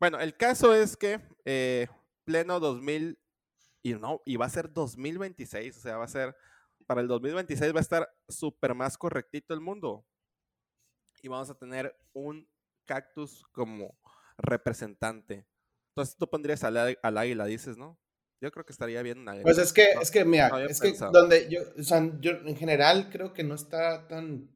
Bueno, 0.00 0.20
el 0.20 0.36
caso 0.36 0.74
es 0.74 0.96
que 0.96 1.20
eh, 1.44 1.88
pleno 2.24 2.60
2000 2.60 3.18
y 3.82 3.94
no, 3.94 4.22
y 4.24 4.36
va 4.36 4.46
a 4.46 4.50
ser 4.50 4.72
2026, 4.72 5.76
o 5.76 5.80
sea, 5.80 5.96
va 5.96 6.04
a 6.04 6.08
ser, 6.08 6.36
para 6.86 7.00
el 7.00 7.08
2026 7.08 7.74
va 7.74 7.78
a 7.78 7.82
estar 7.82 8.08
súper 8.28 8.74
más 8.74 8.98
correctito 8.98 9.54
el 9.54 9.60
mundo. 9.60 10.04
Y 11.22 11.28
vamos 11.28 11.50
a 11.50 11.54
tener 11.54 11.96
un 12.12 12.48
cactus 12.84 13.44
como 13.52 13.98
representante. 14.36 15.46
Entonces 15.90 16.16
tú 16.16 16.28
pondrías 16.28 16.62
al, 16.62 16.76
águila, 17.18 17.46
dices, 17.46 17.76
¿no? 17.76 17.98
Yo 18.40 18.52
creo 18.52 18.64
que 18.64 18.72
estaría 18.72 19.02
bien 19.02 19.18
una 19.18 19.34
Pues 19.42 19.58
es 19.58 19.72
que, 19.72 19.92
es 20.00 20.12
que, 20.12 20.24
mira, 20.24 20.64
es 20.64 20.80
que 20.80 20.92
donde 21.12 21.48
yo, 21.48 21.60
o 21.76 21.82
sea, 21.82 22.08
yo 22.20 22.32
en 22.32 22.56
general 22.56 23.10
creo 23.10 23.32
que 23.32 23.42
no 23.42 23.56
está 23.56 24.06
tan, 24.06 24.48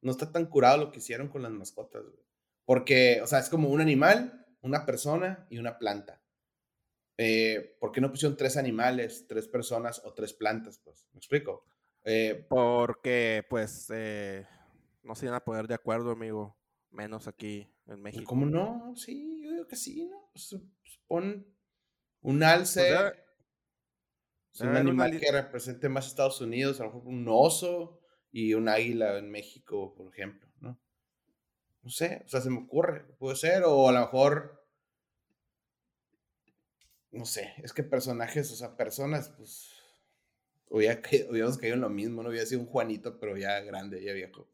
no 0.00 0.10
está 0.10 0.32
tan 0.32 0.46
curado 0.46 0.78
lo 0.78 0.92
que 0.92 1.00
hicieron 1.00 1.28
con 1.28 1.42
las 1.42 1.52
mascotas, 1.52 2.04
Porque, 2.64 3.20
o 3.22 3.26
sea, 3.26 3.40
es 3.40 3.50
como 3.50 3.68
un 3.68 3.82
animal 3.82 4.45
una 4.66 4.84
persona 4.84 5.46
y 5.50 5.58
una 5.58 5.78
planta. 5.78 6.22
Eh, 7.18 7.76
¿Por 7.80 7.92
qué 7.92 8.00
no 8.00 8.10
pusieron 8.10 8.36
tres 8.36 8.56
animales, 8.56 9.26
tres 9.26 9.48
personas 9.48 10.02
o 10.04 10.12
tres 10.12 10.34
plantas? 10.34 10.78
Pues, 10.78 11.08
¿me 11.12 11.18
explico? 11.18 11.66
Eh, 12.04 12.46
Porque, 12.48 13.44
pues, 13.48 13.90
eh, 13.94 14.46
no 15.02 15.14
se 15.14 15.26
iban 15.26 15.36
a 15.36 15.44
poner 15.44 15.66
de 15.66 15.74
acuerdo, 15.74 16.10
amigo. 16.10 16.56
Menos 16.90 17.26
aquí 17.26 17.68
en 17.86 18.02
México. 18.02 18.24
¿Cómo 18.26 18.46
no? 18.46 18.94
Sí, 18.96 19.40
yo 19.42 19.50
digo 19.50 19.66
que 19.66 19.76
sí, 19.76 20.06
¿no? 20.06 20.30
Pues, 20.32 20.48
pues, 20.80 21.00
pon 21.06 21.46
un 22.20 22.42
alce. 22.42 22.94
un 24.60 24.76
animal 24.76 25.18
que 25.18 25.32
represente 25.32 25.88
más 25.88 26.06
Estados 26.06 26.40
Unidos, 26.40 26.80
a 26.80 26.84
lo 26.84 26.92
mejor 26.92 27.08
un 27.08 27.26
oso 27.28 28.00
y 28.30 28.54
un 28.54 28.68
águila 28.68 29.18
en 29.18 29.30
México, 29.30 29.94
por 29.94 30.08
ejemplo, 30.08 30.48
¿no? 30.60 30.80
No 31.86 31.92
sé, 31.92 32.20
o 32.26 32.28
sea, 32.28 32.40
se 32.40 32.50
me 32.50 32.58
ocurre, 32.58 33.04
puede 33.16 33.36
ser, 33.36 33.62
o 33.64 33.88
a 33.88 33.92
lo 33.92 34.00
mejor, 34.00 34.60
no 37.12 37.24
sé, 37.24 37.54
es 37.58 37.72
que 37.72 37.84
personajes, 37.84 38.50
o 38.50 38.56
sea, 38.56 38.76
personas, 38.76 39.28
pues, 39.28 39.70
hubiera 40.68 41.00
hubiéramos 41.30 41.58
caído 41.58 41.76
en 41.76 41.82
lo 41.82 41.88
mismo, 41.88 42.24
no 42.24 42.30
hubiera 42.30 42.44
sido 42.44 42.62
un 42.62 42.66
Juanito, 42.66 43.20
pero 43.20 43.36
ya 43.36 43.60
grande, 43.60 44.02
ya 44.02 44.14
viejo. 44.14 44.48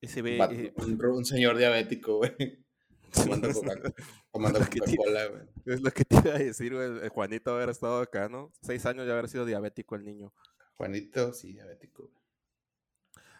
Y 0.00 0.06
se 0.06 0.22
ve, 0.22 0.72
un, 0.76 1.24
señor 1.24 1.58
diabético, 1.58 2.18
güey. 2.18 2.36
Tomando 3.12 3.48
Coca-Cola, 4.30 5.26
güey. 5.26 5.42
Es 5.66 5.80
lo 5.80 5.90
que 5.90 6.04
te 6.04 6.18
iba 6.18 6.36
a 6.36 6.38
decir, 6.38 6.72
güey. 6.72 7.08
Juanito 7.08 7.50
haber 7.50 7.70
estado 7.70 7.98
acá, 8.00 8.28
¿no? 8.28 8.52
Seis 8.62 8.86
años 8.86 9.06
de 9.06 9.12
haber 9.12 9.28
sido 9.28 9.44
diabético 9.44 9.96
el 9.96 10.04
niño. 10.04 10.32
Juanito, 10.76 11.32
sí, 11.32 11.52
diabético, 11.52 12.04
güey. 12.04 12.24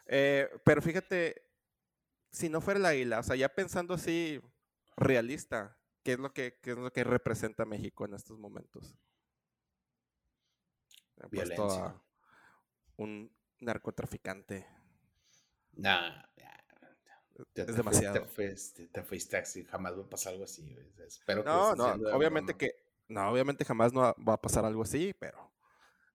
Eh, 0.09 0.49
pero 0.65 0.83
fíjate, 0.83 1.50
si 2.31 2.49
no 2.49 2.61
fuera 2.61 2.79
el 2.79 2.87
águila, 2.87 3.21
o 3.21 3.23
sea, 3.23 3.37
ya 3.37 3.49
pensando 3.49 3.95
así 3.95 4.41
realista, 4.97 5.77
¿qué 6.03 6.13
es 6.13 6.19
lo 6.19 6.33
que, 6.33 6.59
es 6.63 6.77
lo 6.77 6.93
que 6.93 7.05
representa 7.05 7.65
México 7.65 8.05
en 8.05 8.15
estos 8.15 8.39
momentos? 8.39 8.97
Violencia. 11.31 12.01
un 12.97 13.31
narcotraficante. 13.61 14.67
Nah, 15.73 16.23
es 17.55 17.77
demasiado. 17.77 18.27
Te 18.93 19.03
fuiste, 19.03 19.37
así, 19.37 19.65
jamás 19.65 19.97
va 19.99 20.03
a 20.03 20.09
pasar 20.09 20.33
algo 20.33 20.45
así. 20.45 20.77
Espero 21.07 21.45
no, 21.45 21.75
no, 21.75 21.93
obviamente 22.17 22.55
que, 22.57 22.75
no, 23.09 23.31
obviamente 23.31 23.65
jamás 23.65 23.93
no 23.93 24.01
va 24.01 24.35
a 24.35 24.41
pasar 24.41 24.65
algo 24.65 24.83
así, 24.83 25.15
pero 25.19 25.51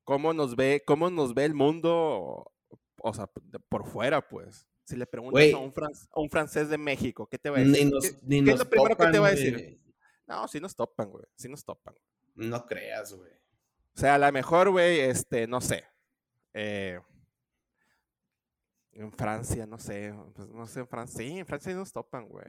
cómo 0.03 0.33
nos 0.33 0.55
ve, 0.55 0.83
cómo 0.85 1.09
nos 1.09 1.33
ve 1.33 1.45
el 1.45 1.53
mundo, 1.53 2.51
o 2.97 3.13
sea, 3.13 3.27
por 3.69 3.85
fuera, 3.85 4.27
pues. 4.27 4.67
Si 4.85 4.95
le 4.95 5.07
preguntas 5.07 5.43
a, 6.11 6.19
un 6.19 6.29
francés 6.29 6.69
de 6.69 6.77
México, 6.77 7.27
¿qué 7.27 7.39
te 7.39 7.49
va 7.49 7.57
a 7.57 7.59
decir? 7.61 7.91
¿Qué, 7.91 8.51
es 8.51 8.59
lo 8.59 8.69
primero 8.69 8.95
que 8.95 9.07
te 9.07 9.19
va 9.19 9.27
a 9.27 9.31
decir? 9.31 9.81
No, 10.27 10.47
sí 10.47 10.59
nos 10.59 10.75
topan, 10.75 11.09
güey. 11.09 11.25
Sí 11.35 11.49
nos 11.49 11.65
topan. 11.65 11.95
No 12.35 12.65
creas, 12.65 13.13
güey. 13.13 13.31
O 13.31 13.97
sea, 13.97 14.15
a 14.15 14.17
lo 14.19 14.31
mejor, 14.31 14.69
güey, 14.69 14.99
este, 14.99 15.47
no 15.47 15.59
sé. 15.59 15.85
Eh, 16.53 16.99
en 18.91 19.11
Francia, 19.11 19.65
no 19.65 19.79
sé. 19.79 20.13
Pues, 20.35 20.49
no 20.49 20.67
sé, 20.67 20.81
en 20.81 20.87
Francia. 20.87 21.17
Sí, 21.17 21.39
en 21.39 21.45
Francia 21.47 21.71
sí 21.71 21.77
nos 21.77 21.91
topan, 21.91 22.27
güey. 22.27 22.45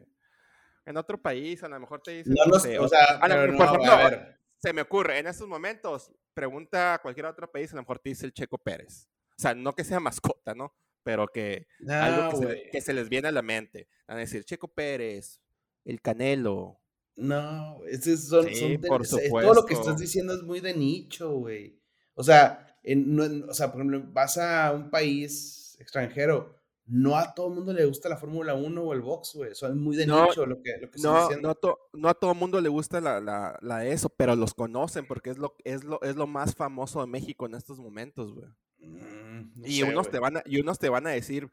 En 0.85 0.97
otro 0.99 1.21
país, 1.21 1.63
a 1.65 1.69
lo 1.69 1.81
mejor 1.81 2.03
te 2.03 2.11
dicen. 2.13 2.35
No, 2.35 2.59
sé, 2.59 2.79
o 2.79 2.87
sea, 2.87 3.19
a 3.19 3.29
lo 3.29 3.53
mejor, 3.53 3.89
a 3.89 4.09
ver. 4.09 4.41
se 4.59 4.73
me 4.73 4.83
ocurre, 4.83 5.19
en 5.19 5.27
estos 5.27 5.49
momentos, 5.49 6.13
pregunta 6.35 6.95
a 6.95 6.99
cualquier 6.99 7.27
otro 7.27 7.51
país, 7.51 7.73
a 7.73 7.77
lo 7.77 7.83
mejor 7.83 7.99
te 7.99 8.11
dice 8.11 8.27
el 8.27 8.35
Checo 8.35 8.59
Pérez. 8.59 9.09
O 9.31 9.41
sea, 9.41 9.55
no 9.55 9.75
que 9.75 9.85
sea 9.85 10.01
mascota, 10.01 10.55
¿no? 10.55 10.75
Pero 11.07 11.29
que 11.29 11.69
algo 11.89 12.41
que 12.73 12.81
se, 12.81 12.93
les 12.93 13.09
viene 13.09 13.29
a 13.29 13.33
la 13.33 13.41
mente. 13.41 13.87
Van 14.09 14.17
a 14.17 14.21
decir, 14.21 14.43
Checo 14.43 14.67
Pérez, 14.67 15.41
el 15.85 16.03
Canelo. 16.03 16.81
No, 17.15 17.79
ese 17.87 18.17
son, 18.17 18.45
por 18.85 19.07
supuesto. 19.07 19.41
todo 19.41 19.55
lo 19.55 19.67
que 19.67 19.75
estás 19.75 19.99
diciendo 19.99 20.35
es 20.35 20.43
muy 20.43 20.59
de 20.59 20.75
nicho, 20.75 21.31
güey. 21.31 21.81
O 22.15 22.25
sea, 22.25 22.77
o 22.85 23.55
sea, 23.55 23.71
por 23.71 23.83
ejemplo, 23.83 24.03
vas 24.13 24.37
a 24.37 24.73
un 24.73 24.91
país 24.91 25.77
extranjero, 25.79 26.57
no 26.87 27.17
a 27.17 27.33
todo 27.33 27.51
el 27.51 27.55
mundo 27.55 27.73
le 27.73 27.85
gusta 27.85 28.09
la 28.09 28.17
Fórmula 28.17 28.55
1 28.55 28.83
o 28.83 28.93
el 28.93 29.01
box, 29.01 29.35
güey. 29.37 29.53
Eso 29.53 29.69
es 29.69 29.77
muy 29.77 29.95
de 29.95 30.09
nicho 30.09 30.45
lo 30.45 30.61
que, 30.61 30.77
lo 30.81 30.91
que 30.91 31.01
no, 31.01 31.21
diciendo. 31.21 31.57
No, 31.63 31.79
no, 31.93 32.09
a 32.09 32.15
todo 32.15 32.33
el 32.33 32.39
mundo 32.39 32.61
le 32.61 32.69
gusta 32.69 33.01
la, 33.01 33.21
la, 33.21 33.57
la, 33.63 33.87
eso, 33.87 34.09
pero 34.09 34.35
los 34.35 34.55
conocen 34.55 35.07
porque 35.07 35.31
es 35.31 35.39
lo, 35.39 35.55
es, 35.63 35.85
lo, 35.85 36.03
es 36.03 36.17
lo 36.17 36.27
más 36.27 36.57
famoso 36.57 37.01
de 37.01 37.07
México 37.07 37.47
en 37.47 37.55
estos 37.55 37.79
momentos, 37.79 38.35
güey. 38.35 38.49
Mm, 38.79 39.65
y, 39.65 39.83
unos 39.83 40.11
te 40.11 40.19
van 40.19 40.39
a, 40.39 40.43
y 40.45 40.61
unos 40.61 40.79
te 40.79 40.89
van 40.89 41.07
a 41.07 41.11
decir 41.11 41.51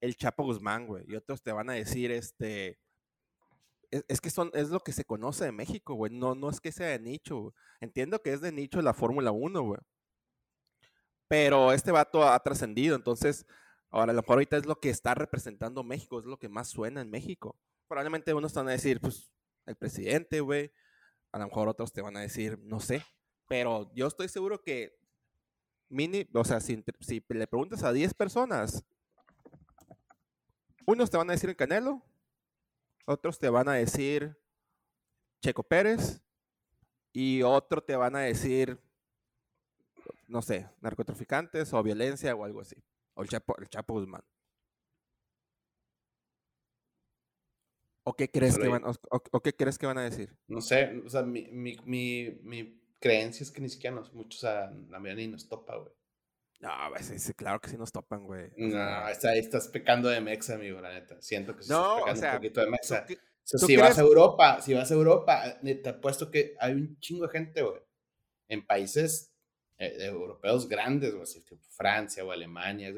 el 0.00 0.16
Chapo 0.16 0.44
Guzmán, 0.44 0.86
güey. 0.86 1.04
Y 1.08 1.16
otros 1.16 1.42
te 1.42 1.52
van 1.52 1.70
a 1.70 1.74
decir, 1.74 2.10
este. 2.10 2.78
Es, 3.90 4.20
que 4.20 4.28
son, 4.28 4.50
es 4.52 4.68
lo 4.68 4.80
que 4.80 4.92
se 4.92 5.04
conoce 5.04 5.46
de 5.46 5.52
México, 5.52 5.94
güey. 5.94 6.12
No, 6.12 6.34
no 6.34 6.50
es 6.50 6.60
que 6.60 6.72
sea 6.72 6.88
de 6.88 6.98
nicho. 6.98 7.54
Entiendo 7.80 8.20
que 8.20 8.34
es 8.34 8.42
de 8.42 8.52
nicho 8.52 8.82
la 8.82 8.92
Fórmula 8.92 9.32
1, 9.32 9.62
güey. 9.62 9.80
Pero 11.26 11.72
este 11.72 11.90
vato 11.90 12.22
ha 12.28 12.38
trascendido. 12.40 12.96
Entonces, 12.96 13.46
Ahora, 13.90 14.12
a 14.12 14.14
lo 14.14 14.22
mejor 14.22 14.34
ahorita 14.34 14.56
es 14.58 14.66
lo 14.66 14.80
que 14.80 14.90
está 14.90 15.14
representando 15.14 15.82
México, 15.82 16.18
es 16.18 16.26
lo 16.26 16.38
que 16.38 16.48
más 16.48 16.68
suena 16.68 17.00
en 17.00 17.10
México. 17.10 17.58
Probablemente 17.86 18.34
unos 18.34 18.52
te 18.52 18.58
van 18.58 18.68
a 18.68 18.72
decir, 18.72 19.00
pues, 19.00 19.32
el 19.66 19.76
presidente, 19.76 20.40
güey. 20.40 20.72
A 21.32 21.38
lo 21.38 21.46
mejor 21.46 21.68
otros 21.68 21.92
te 21.92 22.02
van 22.02 22.16
a 22.16 22.20
decir, 22.20 22.58
no 22.58 22.80
sé. 22.80 23.02
Pero 23.48 23.90
yo 23.94 24.06
estoy 24.06 24.28
seguro 24.28 24.62
que, 24.62 24.98
mini, 25.88 26.28
o 26.32 26.44
sea, 26.44 26.60
si, 26.60 26.84
si 27.00 27.24
le 27.28 27.46
preguntas 27.46 27.82
a 27.82 27.92
10 27.92 28.14
personas, 28.14 28.84
unos 30.86 31.10
te 31.10 31.16
van 31.16 31.28
a 31.30 31.32
decir 31.32 31.50
el 31.50 31.56
Canelo, 31.56 32.02
otros 33.06 33.38
te 33.38 33.48
van 33.48 33.68
a 33.68 33.74
decir 33.74 34.38
Checo 35.40 35.62
Pérez 35.62 36.22
y 37.12 37.42
otro 37.42 37.82
te 37.82 37.96
van 37.96 38.16
a 38.16 38.20
decir, 38.20 38.78
no 40.26 40.42
sé, 40.42 40.68
narcotraficantes 40.80 41.72
o 41.72 41.82
violencia 41.82 42.34
o 42.34 42.44
algo 42.44 42.60
así. 42.60 42.76
O 43.14 43.22
el 43.22 43.28
Chapo, 43.28 43.56
el 43.58 43.68
Chapo 43.68 43.94
Guzmán. 43.94 44.22
¿O 48.04 48.14
qué, 48.14 48.30
crees 48.30 48.56
que 48.58 48.68
van, 48.68 48.82
o, 48.84 49.40
qué 49.42 49.52
crees 49.52 49.76
que 49.76 49.86
van 49.86 49.98
a 49.98 50.04
decir? 50.04 50.34
No 50.46 50.62
sé, 50.62 51.02
o 51.04 51.10
sea, 51.10 51.22
mi, 51.22 51.46
mi, 51.48 51.76
mi, 51.84 52.40
mi 52.42 52.80
creencia 53.00 53.44
es 53.44 53.50
que 53.50 53.60
ni 53.60 53.68
siquiera 53.68 53.96
nos, 53.96 54.12
muchos, 54.12 54.44
a 54.44 54.70
la 54.70 54.98
mayoría 54.98 55.26
ni 55.26 55.32
nos 55.32 55.48
topa, 55.48 55.76
güey. 55.76 55.92
No, 56.60 56.70
pues, 56.90 57.32
claro 57.36 57.60
que 57.60 57.70
sí 57.70 57.76
nos 57.76 57.92
topan, 57.92 58.24
güey. 58.24 58.50
No, 58.56 59.08
estás 59.08 59.68
pecando 59.68 60.08
de 60.08 60.20
mexa, 60.20 60.54
amigo, 60.54 60.80
la 60.80 60.92
neta. 60.92 61.20
Siento 61.20 61.54
que 61.54 61.62
sí 61.62 61.70
no, 61.70 61.98
estás 61.98 62.14
pecando 62.14 62.30
un 62.30 62.36
poquito 62.38 62.60
de 62.60 62.70
mexa. 62.70 63.06
si 63.44 63.76
vas 63.76 63.98
a 63.98 64.00
Europa, 64.00 64.60
si 64.60 64.74
vas 64.74 64.90
a 64.90 64.94
Europa, 64.94 65.60
te 65.60 65.88
apuesto 65.88 66.30
que 66.30 66.56
hay 66.58 66.72
un 66.72 66.98
chingo 66.98 67.26
de 67.26 67.32
gente, 67.32 67.62
güey. 67.62 67.80
En 68.48 68.66
países 68.66 69.32
eh, 69.78 70.06
europeos 70.06 70.68
grandes, 70.68 71.12
güey, 71.12 71.22
así, 71.22 71.42
tipo 71.44 71.62
Francia 71.70 72.24
o 72.24 72.32
Alemania, 72.32 72.92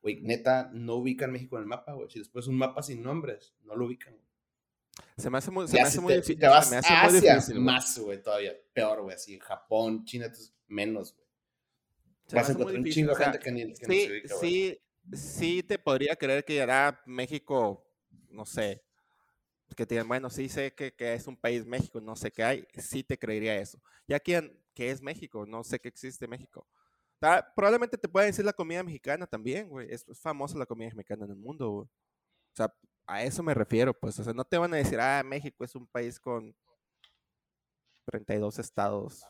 güey, 0.00 0.22
neta, 0.22 0.70
no 0.72 0.94
ubican 0.94 1.32
México 1.32 1.56
en 1.56 1.62
el 1.62 1.68
mapa, 1.68 1.92
güey. 1.92 2.08
Si 2.08 2.18
después 2.18 2.46
un 2.46 2.56
mapa 2.56 2.82
sin 2.82 3.02
nombres, 3.02 3.54
no 3.64 3.76
lo 3.76 3.86
ubican, 3.86 4.14
güey. 4.14 4.31
Se 5.16 5.30
me 5.30 5.38
hace 5.38 5.50
muy, 5.50 5.68
se 5.68 5.74
me 5.74 5.82
hace 5.82 6.00
muy 6.00 6.14
difícil. 6.14 7.60
más, 7.60 7.98
güey, 7.98 8.22
todavía. 8.22 8.52
Peor, 8.72 9.02
güey, 9.02 9.14
así, 9.14 9.38
Japón, 9.38 10.04
China, 10.04 10.30
menos, 10.68 11.14
güey. 11.14 11.26
Vas 12.32 12.48
a 12.48 12.52
encontrar 12.52 12.78
un 12.78 12.84
chingo 12.86 13.14
de 13.14 13.24
gente 13.24 13.38
que 13.38 13.52
ni, 13.52 13.74
que 13.74 13.86
sí, 13.86 14.06
se 14.06 14.10
ubica, 14.10 14.34
Sí, 14.40 14.78
sí 15.12 15.62
te 15.62 15.78
podría 15.78 16.16
creer 16.16 16.44
que 16.44 16.54
ya 16.54 17.00
México, 17.04 17.84
no 18.30 18.46
sé, 18.46 18.82
que 19.76 19.86
te 19.86 19.94
digan, 19.94 20.08
bueno, 20.08 20.30
sí 20.30 20.48
sé 20.48 20.72
que, 20.72 20.94
que, 20.94 21.14
es 21.14 21.26
un 21.26 21.36
país 21.36 21.66
México, 21.66 22.00
no 22.00 22.16
sé 22.16 22.30
qué 22.30 22.44
hay, 22.44 22.66
sí 22.78 23.02
te 23.02 23.18
creería 23.18 23.56
eso. 23.56 23.82
Ya 24.06 24.18
que 24.18 24.62
¿qué 24.74 24.90
es 24.90 25.02
México? 25.02 25.46
No 25.46 25.64
sé 25.64 25.78
que 25.80 25.88
existe 25.88 26.26
México. 26.26 26.66
probablemente 27.54 27.98
te 27.98 28.08
pueda 28.08 28.26
decir 28.26 28.44
la 28.44 28.52
comida 28.52 28.82
mexicana 28.82 29.26
también, 29.26 29.68
güey. 29.68 29.88
Es, 29.90 30.04
famosa 30.14 30.58
la 30.58 30.66
comida 30.66 30.90
mexicana 30.94 31.24
en 31.24 31.32
el 31.32 31.36
mundo, 31.36 31.70
güey. 31.70 31.86
O 31.86 32.56
sea, 32.56 32.74
a 33.06 33.24
eso 33.24 33.42
me 33.42 33.54
refiero, 33.54 33.94
pues. 33.94 34.18
O 34.18 34.24
sea, 34.24 34.32
no 34.32 34.44
te 34.44 34.58
van 34.58 34.72
a 34.74 34.76
decir, 34.76 35.00
ah, 35.00 35.22
México 35.24 35.64
es 35.64 35.74
un 35.74 35.86
país 35.86 36.18
con 36.20 36.54
32 38.06 38.58
estados, 38.58 39.24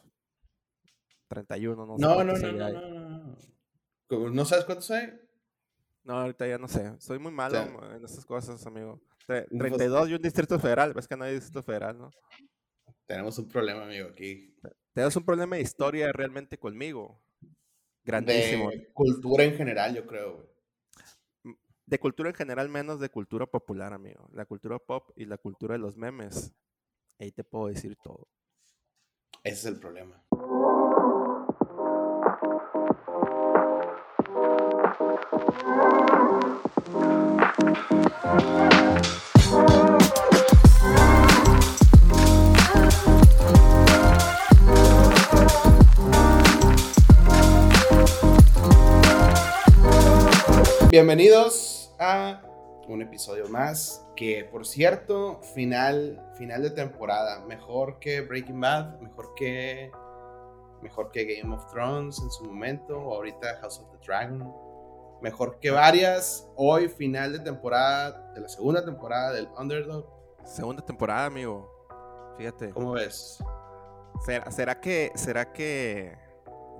31, 1.28 1.86
no 1.86 1.96
sé. 1.96 2.02
No, 2.02 2.24
no, 2.24 2.36
no, 2.36 2.52
no, 2.52 3.36
no, 4.08 4.30
no. 4.30 4.44
sabes 4.44 4.64
cuántos 4.64 4.90
hay? 4.90 5.12
No, 6.04 6.14
ahorita 6.14 6.46
ya 6.46 6.58
no 6.58 6.68
sé. 6.68 6.92
Soy 7.00 7.18
muy 7.18 7.32
malo 7.32 7.58
en 7.58 8.04
estas 8.04 8.26
cosas, 8.26 8.64
amigo. 8.66 9.00
32 9.26 10.10
y 10.10 10.14
un 10.14 10.22
distrito 10.22 10.58
federal. 10.58 10.92
Ves 10.94 11.06
que 11.06 11.16
no 11.16 11.24
hay 11.24 11.34
distrito 11.34 11.62
federal, 11.62 11.96
¿no? 11.96 12.10
Tenemos 13.06 13.38
un 13.38 13.48
problema, 13.48 13.84
amigo, 13.84 14.08
aquí. 14.08 14.54
Tenemos 14.92 15.16
un 15.16 15.24
problema 15.24 15.56
de 15.56 15.62
historia 15.62 16.10
realmente 16.12 16.58
conmigo. 16.58 17.22
Grandísimo. 18.04 18.70
De 18.70 18.92
cultura 18.92 19.44
en 19.44 19.54
general, 19.54 19.94
yo 19.94 20.06
creo, 20.06 20.36
güey. 20.36 20.51
De 21.92 21.98
cultura 21.98 22.30
en 22.30 22.34
general, 22.34 22.70
menos 22.70 23.00
de 23.00 23.10
cultura 23.10 23.44
popular, 23.44 23.92
amigo. 23.92 24.26
La 24.32 24.46
cultura 24.46 24.78
pop 24.78 25.10
y 25.14 25.26
la 25.26 25.36
cultura 25.36 25.74
de 25.74 25.78
los 25.78 25.98
memes. 25.98 26.50
Ahí 27.18 27.32
te 27.32 27.44
puedo 27.44 27.66
decir 27.66 27.98
todo. 28.02 28.28
Ese 29.44 29.58
es 29.58 29.64
el 29.66 29.78
problema. 29.78 30.24
Bienvenidos 50.90 51.71
a 52.02 52.42
un 52.88 53.00
episodio 53.00 53.48
más 53.48 54.06
que, 54.16 54.44
por 54.50 54.66
cierto, 54.66 55.40
final, 55.54 56.20
final 56.34 56.62
de 56.62 56.70
temporada. 56.70 57.44
Mejor 57.46 57.98
que 58.00 58.20
Breaking 58.20 58.60
Bad, 58.60 59.00
mejor 59.00 59.34
que, 59.34 59.90
mejor 60.82 61.10
que 61.12 61.24
Game 61.24 61.54
of 61.54 61.64
Thrones 61.70 62.18
en 62.20 62.30
su 62.30 62.44
momento, 62.44 62.98
o 62.98 63.14
ahorita 63.14 63.58
House 63.60 63.78
of 63.78 63.90
the 63.92 64.04
Dragon. 64.04 64.52
Mejor 65.20 65.60
que 65.60 65.70
varias. 65.70 66.50
Hoy, 66.56 66.88
final 66.88 67.32
de 67.32 67.38
temporada, 67.38 68.32
de 68.34 68.40
la 68.40 68.48
segunda 68.48 68.84
temporada 68.84 69.32
del 69.32 69.48
Underdog. 69.56 70.06
Segunda 70.44 70.84
temporada, 70.84 71.26
amigo. 71.26 71.70
Fíjate. 72.36 72.70
¿Cómo 72.70 72.92
ves? 72.92 73.38
¿Será, 74.24 74.50
será 74.50 74.80
que, 74.80 75.12
será 75.14 75.52
que 75.52 76.18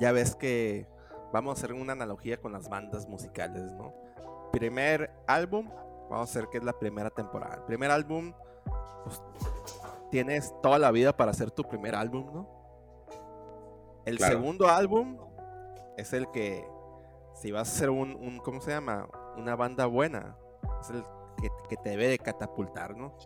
ya 0.00 0.10
ves 0.10 0.34
que 0.34 0.88
vamos 1.32 1.50
a 1.50 1.58
hacer 1.58 1.72
una 1.72 1.92
analogía 1.92 2.40
con 2.40 2.52
las 2.52 2.68
bandas 2.68 3.06
musicales, 3.06 3.70
¿no? 3.72 4.01
Primer 4.52 5.10
álbum, 5.26 5.68
vamos 6.10 6.28
a 6.28 6.30
hacer 6.30 6.48
que 6.48 6.58
es 6.58 6.64
la 6.64 6.78
primera 6.78 7.10
temporada. 7.10 7.56
El 7.56 7.62
primer 7.62 7.90
álbum, 7.90 8.32
pues, 9.04 9.22
tienes 10.10 10.54
toda 10.62 10.78
la 10.78 10.90
vida 10.90 11.16
para 11.16 11.30
hacer 11.30 11.50
tu 11.50 11.64
primer 11.64 11.94
álbum, 11.94 12.32
¿no? 12.32 12.48
El 14.04 14.18
segundo 14.18 14.68
álbum 14.68 15.16
es 15.96 16.12
el 16.12 16.30
que, 16.30 16.66
si 17.34 17.50
vas 17.50 17.68
a 17.68 17.72
hacer 17.72 17.90
un, 17.90 18.40
¿cómo 18.44 18.60
se 18.60 18.72
llama? 18.72 19.08
Una 19.36 19.56
banda 19.56 19.86
buena, 19.86 20.36
es 20.80 20.90
el 20.90 21.04
que, 21.40 21.48
que 21.68 21.76
te 21.76 21.90
debe 21.90 22.08
de 22.08 22.18
catapultar, 22.18 22.96
¿no? 22.96 23.16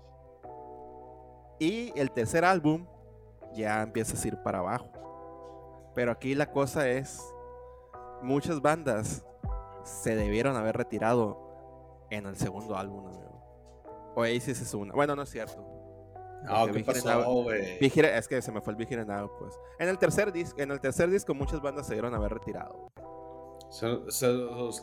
Y 1.58 1.98
el 1.98 2.10
tercer 2.10 2.44
álbum 2.44 2.86
ya 3.54 3.82
empiezas 3.82 4.22
a 4.24 4.28
ir 4.28 4.42
para 4.42 4.58
abajo. 4.58 4.90
Pero 5.94 6.12
aquí 6.12 6.34
la 6.34 6.50
cosa 6.50 6.88
es 6.88 7.34
muchas 8.22 8.60
bandas 8.60 9.24
se 9.86 10.14
debieron 10.16 10.56
haber 10.56 10.76
retirado 10.76 12.06
en 12.10 12.26
el 12.26 12.36
segundo 12.36 12.76
álbum, 12.76 13.06
amigo. 13.06 14.12
Oasis 14.16 14.60
es 14.60 14.74
una. 14.74 14.92
Bueno, 14.94 15.14
no 15.14 15.22
es 15.22 15.30
cierto. 15.30 15.64
No, 16.44 16.66
¿qué 16.72 16.80
pasó, 16.84 17.42
güey? 17.42 17.78
Es 17.80 18.28
que 18.28 18.40
se 18.40 18.52
me 18.52 18.60
fue 18.60 18.72
el 18.72 18.76
Vigil 18.76 19.06
Now, 19.06 19.30
pues. 19.38 19.54
En 19.78 19.88
el 19.88 19.98
tercer 19.98 20.32
disco, 20.32 20.60
en 20.60 20.70
el 20.70 20.80
tercer 20.80 21.10
disco 21.10 21.34
muchas 21.34 21.60
bandas 21.60 21.86
se 21.86 21.94
debieron 21.94 22.14
haber 22.14 22.32
retirado. 22.34 22.90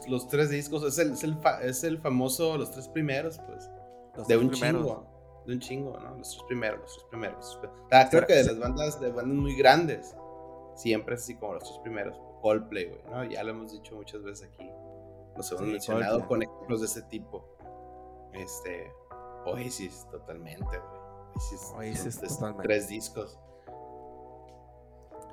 los, 0.08 0.28
tres 0.30 0.50
discos, 0.50 0.84
es 0.84 0.98
el, 1.00 1.13
es 1.63 1.84
el, 1.84 1.98
famoso, 2.00 2.58
los 2.58 2.72
tres 2.72 2.88
primeros, 2.88 3.39
pues. 3.48 4.28
de 4.28 4.38
un 4.38 4.52
chingo. 4.52 5.08
De 5.46 5.54
un 5.54 5.60
chingo, 5.60 6.00
¿no? 6.00 6.18
Los 6.18 6.32
tres 6.32 6.44
primeros, 6.48 6.82
los 6.82 6.94
tres 6.94 7.06
primeros. 7.10 7.60
creo 8.10 8.26
que 8.28 8.34
de 8.34 8.44
las 8.44 8.60
bandas, 8.60 9.00
de 9.00 9.12
bandas 9.12 9.38
muy 9.38 9.56
grandes, 9.56 10.16
siempre 10.76 11.16
es 11.16 11.24
así 11.24 11.36
como 11.36 11.54
los 11.56 11.63
tres 11.63 11.80
primeros. 11.80 12.20
Coldplay, 12.42 12.88
güey, 12.88 13.02
¿no? 13.10 13.24
Ya 13.24 13.42
lo 13.44 13.52
hemos 13.52 13.72
dicho 13.72 13.96
muchas 13.96 14.22
veces 14.22 14.50
aquí. 14.54 14.70
Los 15.36 15.52
hemos 15.52 15.63
mencionado 15.63 16.28
con 16.28 16.43
ejemplos 16.43 16.82
de 16.82 16.86
ese 16.88 17.02
tipo. 17.04 17.46
Este, 18.34 18.91
Oasis, 19.46 20.08
totalmente, 20.12 20.63
güey. 20.65 21.91
Oasis, 21.91 22.19
totalmente. 22.19 22.63
Tres 22.63 22.88
discos. 22.88 23.39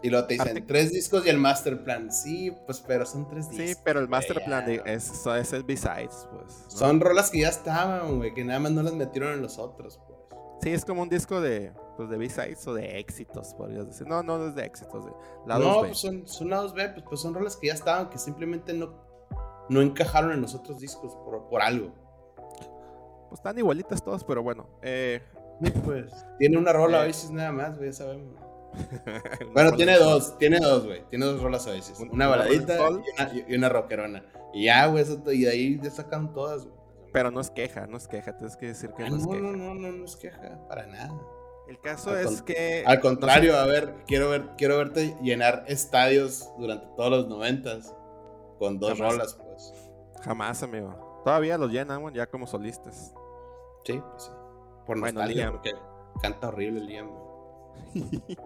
Y 0.02 0.08
luego 0.08 0.26
te 0.26 0.34
dicen 0.34 0.66
tres 0.66 0.92
discos 0.92 1.26
y 1.26 1.28
el 1.28 1.38
master 1.38 1.84
plan. 1.84 2.10
Sí, 2.10 2.56
pues, 2.64 2.80
pero 2.80 3.04
son 3.04 3.28
tres 3.28 3.50
discos. 3.50 3.68
Sí, 3.68 3.74
pero 3.84 4.00
el 4.00 4.08
master 4.08 4.42
plan 4.44 4.64
es, 4.86 5.26
es 5.26 5.52
el 5.52 5.62
besides, 5.62 6.26
pues. 6.32 6.64
Son 6.68 7.00
rolas 7.00 7.30
que 7.30 7.40
ya 7.40 7.48
estaban, 7.48 8.16
güey, 8.16 8.32
que 8.32 8.44
nada 8.44 8.60
más 8.60 8.72
no 8.72 8.82
las 8.82 8.94
metieron 8.94 9.32
en 9.34 9.42
los 9.42 9.58
otros, 9.58 10.00
pues. 10.06 10.18
Sí, 10.62 10.70
es 10.70 10.84
como 10.84 11.02
un 11.02 11.08
disco 11.08 11.40
de, 11.40 11.72
pues, 11.96 12.08
de 12.10 12.16
B-sides 12.18 12.66
o 12.66 12.74
de 12.74 12.98
éxitos, 12.98 13.54
podrías 13.54 13.86
decir. 13.86 14.06
No, 14.06 14.22
no, 14.22 14.46
es 14.46 14.54
de 14.54 14.64
éxitos, 14.64 15.04
de 15.04 15.12
lados 15.46 15.66
no, 15.66 15.80
Pues 15.80 15.98
son, 15.98 16.26
son 16.26 16.50
lados 16.50 16.74
B, 16.74 16.88
pues, 16.90 17.04
pues, 17.06 17.20
son 17.20 17.34
rolas 17.34 17.56
que 17.56 17.68
ya 17.68 17.74
estaban, 17.74 18.08
que 18.08 18.18
simplemente 18.18 18.72
no, 18.72 18.94
no 19.70 19.80
encajaron 19.80 20.33
en 20.33 20.42
los 20.42 20.54
otros 20.54 20.80
discos 20.80 21.14
por, 21.24 21.48
por 21.48 21.62
algo. 21.62 21.92
Pues 23.28 23.38
están 23.38 23.56
igualitas 23.56 24.02
todas, 24.02 24.24
pero 24.24 24.42
bueno. 24.42 24.68
Eh... 24.83 25.22
Pues, 25.85 26.11
tiene 26.38 26.56
una 26.56 26.72
rola 26.72 27.02
a 27.02 27.04
veces 27.04 27.30
nada 27.30 27.52
más, 27.52 27.76
güey, 27.76 27.90
ya 27.90 27.98
sabemos. 27.98 28.35
bueno, 29.54 29.72
tiene 29.72 29.98
dos, 29.98 30.38
tiene 30.38 30.59
dos, 30.59 30.87
güey. 30.87 31.04
Tiene 31.11 31.26
dos 31.26 31.40
rolas 31.40 31.66
a 31.66 31.72
veces. 31.72 32.00
Una 32.00 32.28
baladita 32.28 32.78
y 32.78 32.83
una, 32.83 33.48
y 33.48 33.54
una 33.54 33.68
rockerona. 33.68 34.24
Y 34.54 34.64
ya, 34.64 34.87
güey, 34.87 35.04
y 35.33 35.44
de 35.44 35.50
ahí 35.50 35.80
ya 35.80 35.90
sacan 35.90 36.33
todas, 36.33 36.64
güey. 36.64 36.80
Pero 37.12 37.30
no 37.30 37.40
es 37.40 37.50
queja, 37.50 37.87
no 37.87 37.96
es 37.96 38.09
queja, 38.09 38.37
tienes 38.37 38.56
que 38.56 38.66
decir 38.66 38.90
que 38.96 39.04
ah, 39.04 39.11
no, 39.11 39.16
es 39.16 39.26
queja. 39.26 39.40
No, 39.40 39.52
no, 39.52 39.74
no, 39.74 39.92
no 39.92 40.04
es 40.04 40.16
queja, 40.16 40.66
para 40.68 40.87
nada. 40.87 41.12
El 41.68 41.78
caso 41.80 42.16
es 42.16 42.42
que. 42.42 42.83
Al 42.87 43.00
contrario, 43.00 43.56
a 43.56 43.66
ver, 43.66 43.94
quiero 44.06 44.30
ver, 44.30 44.44
quiero 44.56 44.78
verte 44.78 45.16
llenar 45.22 45.64
estadios 45.68 46.48
durante 46.59 46.87
todos 46.96 47.11
los 47.11 47.28
noventas 47.28 47.94
con 48.61 48.79
dos 48.79 48.96
rolas, 48.99 49.35
pues. 49.35 49.75
Jamás, 50.23 50.62
amigo. 50.62 51.20
Todavía 51.25 51.59
los 51.59 51.70
llenan, 51.73 52.14
ya 52.14 52.27
como 52.29 52.46
solistas. 52.46 53.12
Sí, 53.85 54.01
pues 54.11 54.23
sí. 54.25 54.31
Por 54.87 55.01
Bueno, 55.01 55.18
nostalgia, 55.20 55.42
Liam. 55.46 55.53
porque 55.53 55.73
canta 56.23 56.49
horrible 56.49 56.81
Liam. 56.81 57.09
güey. 57.09 58.11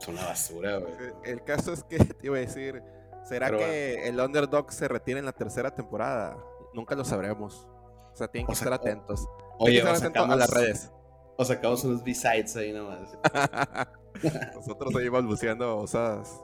Es 0.00 0.08
una 0.08 0.24
basura, 0.24 0.78
güey. 0.78 0.94
El 1.24 1.44
caso 1.44 1.74
es 1.74 1.84
que 1.84 1.98
te 2.18 2.26
iba 2.26 2.36
a 2.38 2.40
decir, 2.40 2.82
¿será 3.22 3.46
Pero 3.48 3.58
que 3.58 4.08
el 4.08 4.18
underdog 4.18 4.72
se 4.72 4.88
retira 4.88 5.18
en 5.18 5.26
la 5.26 5.32
tercera 5.32 5.74
temporada? 5.74 6.38
Nunca 6.72 6.94
lo 6.94 7.04
sabremos. 7.04 7.68
O 8.10 8.16
sea, 8.16 8.26
tienen 8.28 8.46
que 8.46 8.52
O 8.52 8.54
estar 8.54 8.72
atentos. 8.72 9.28
Oye, 9.58 9.76
estar 9.78 9.94
atentos 9.96 10.24
a 10.24 10.36
las 10.36 10.48
sacamos, 10.48 10.66
redes. 10.66 10.92
o 11.36 11.44
sacamos 11.44 11.84
unos 11.84 12.02
B-sides 12.02 12.56
ahí 12.56 12.72
nomás. 12.72 13.14
Nosotros 14.54 14.94
ahí 14.96 15.08
balbuceando 15.10 15.76
osadas. 15.76 16.40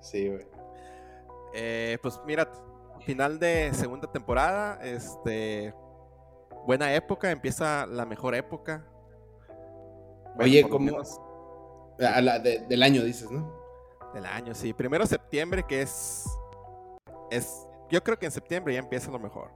Sí, 0.00 0.28
güey. 0.28 0.46
Eh, 1.52 1.98
pues 2.02 2.20
mira, 2.26 2.50
final 3.00 3.38
de 3.38 3.72
segunda 3.74 4.10
temporada, 4.10 4.78
este 4.82 5.74
buena 6.66 6.94
época, 6.94 7.30
empieza 7.30 7.86
la 7.86 8.04
mejor 8.04 8.34
época. 8.34 8.86
Bueno, 10.36 10.42
Oye, 10.44 10.62
de- 12.38 12.60
del 12.68 12.82
año 12.82 13.02
dices, 13.02 13.30
¿no? 13.30 13.58
del 14.14 14.26
año, 14.26 14.54
sí. 14.54 14.72
Primero 14.72 15.06
septiembre, 15.06 15.62
que 15.66 15.82
es 15.82 16.24
es 17.30 17.66
yo 17.90 18.02
creo 18.02 18.18
que 18.18 18.26
en 18.26 18.32
septiembre 18.32 18.74
ya 18.74 18.80
empieza 18.80 19.10
lo 19.10 19.18
mejor. 19.18 19.50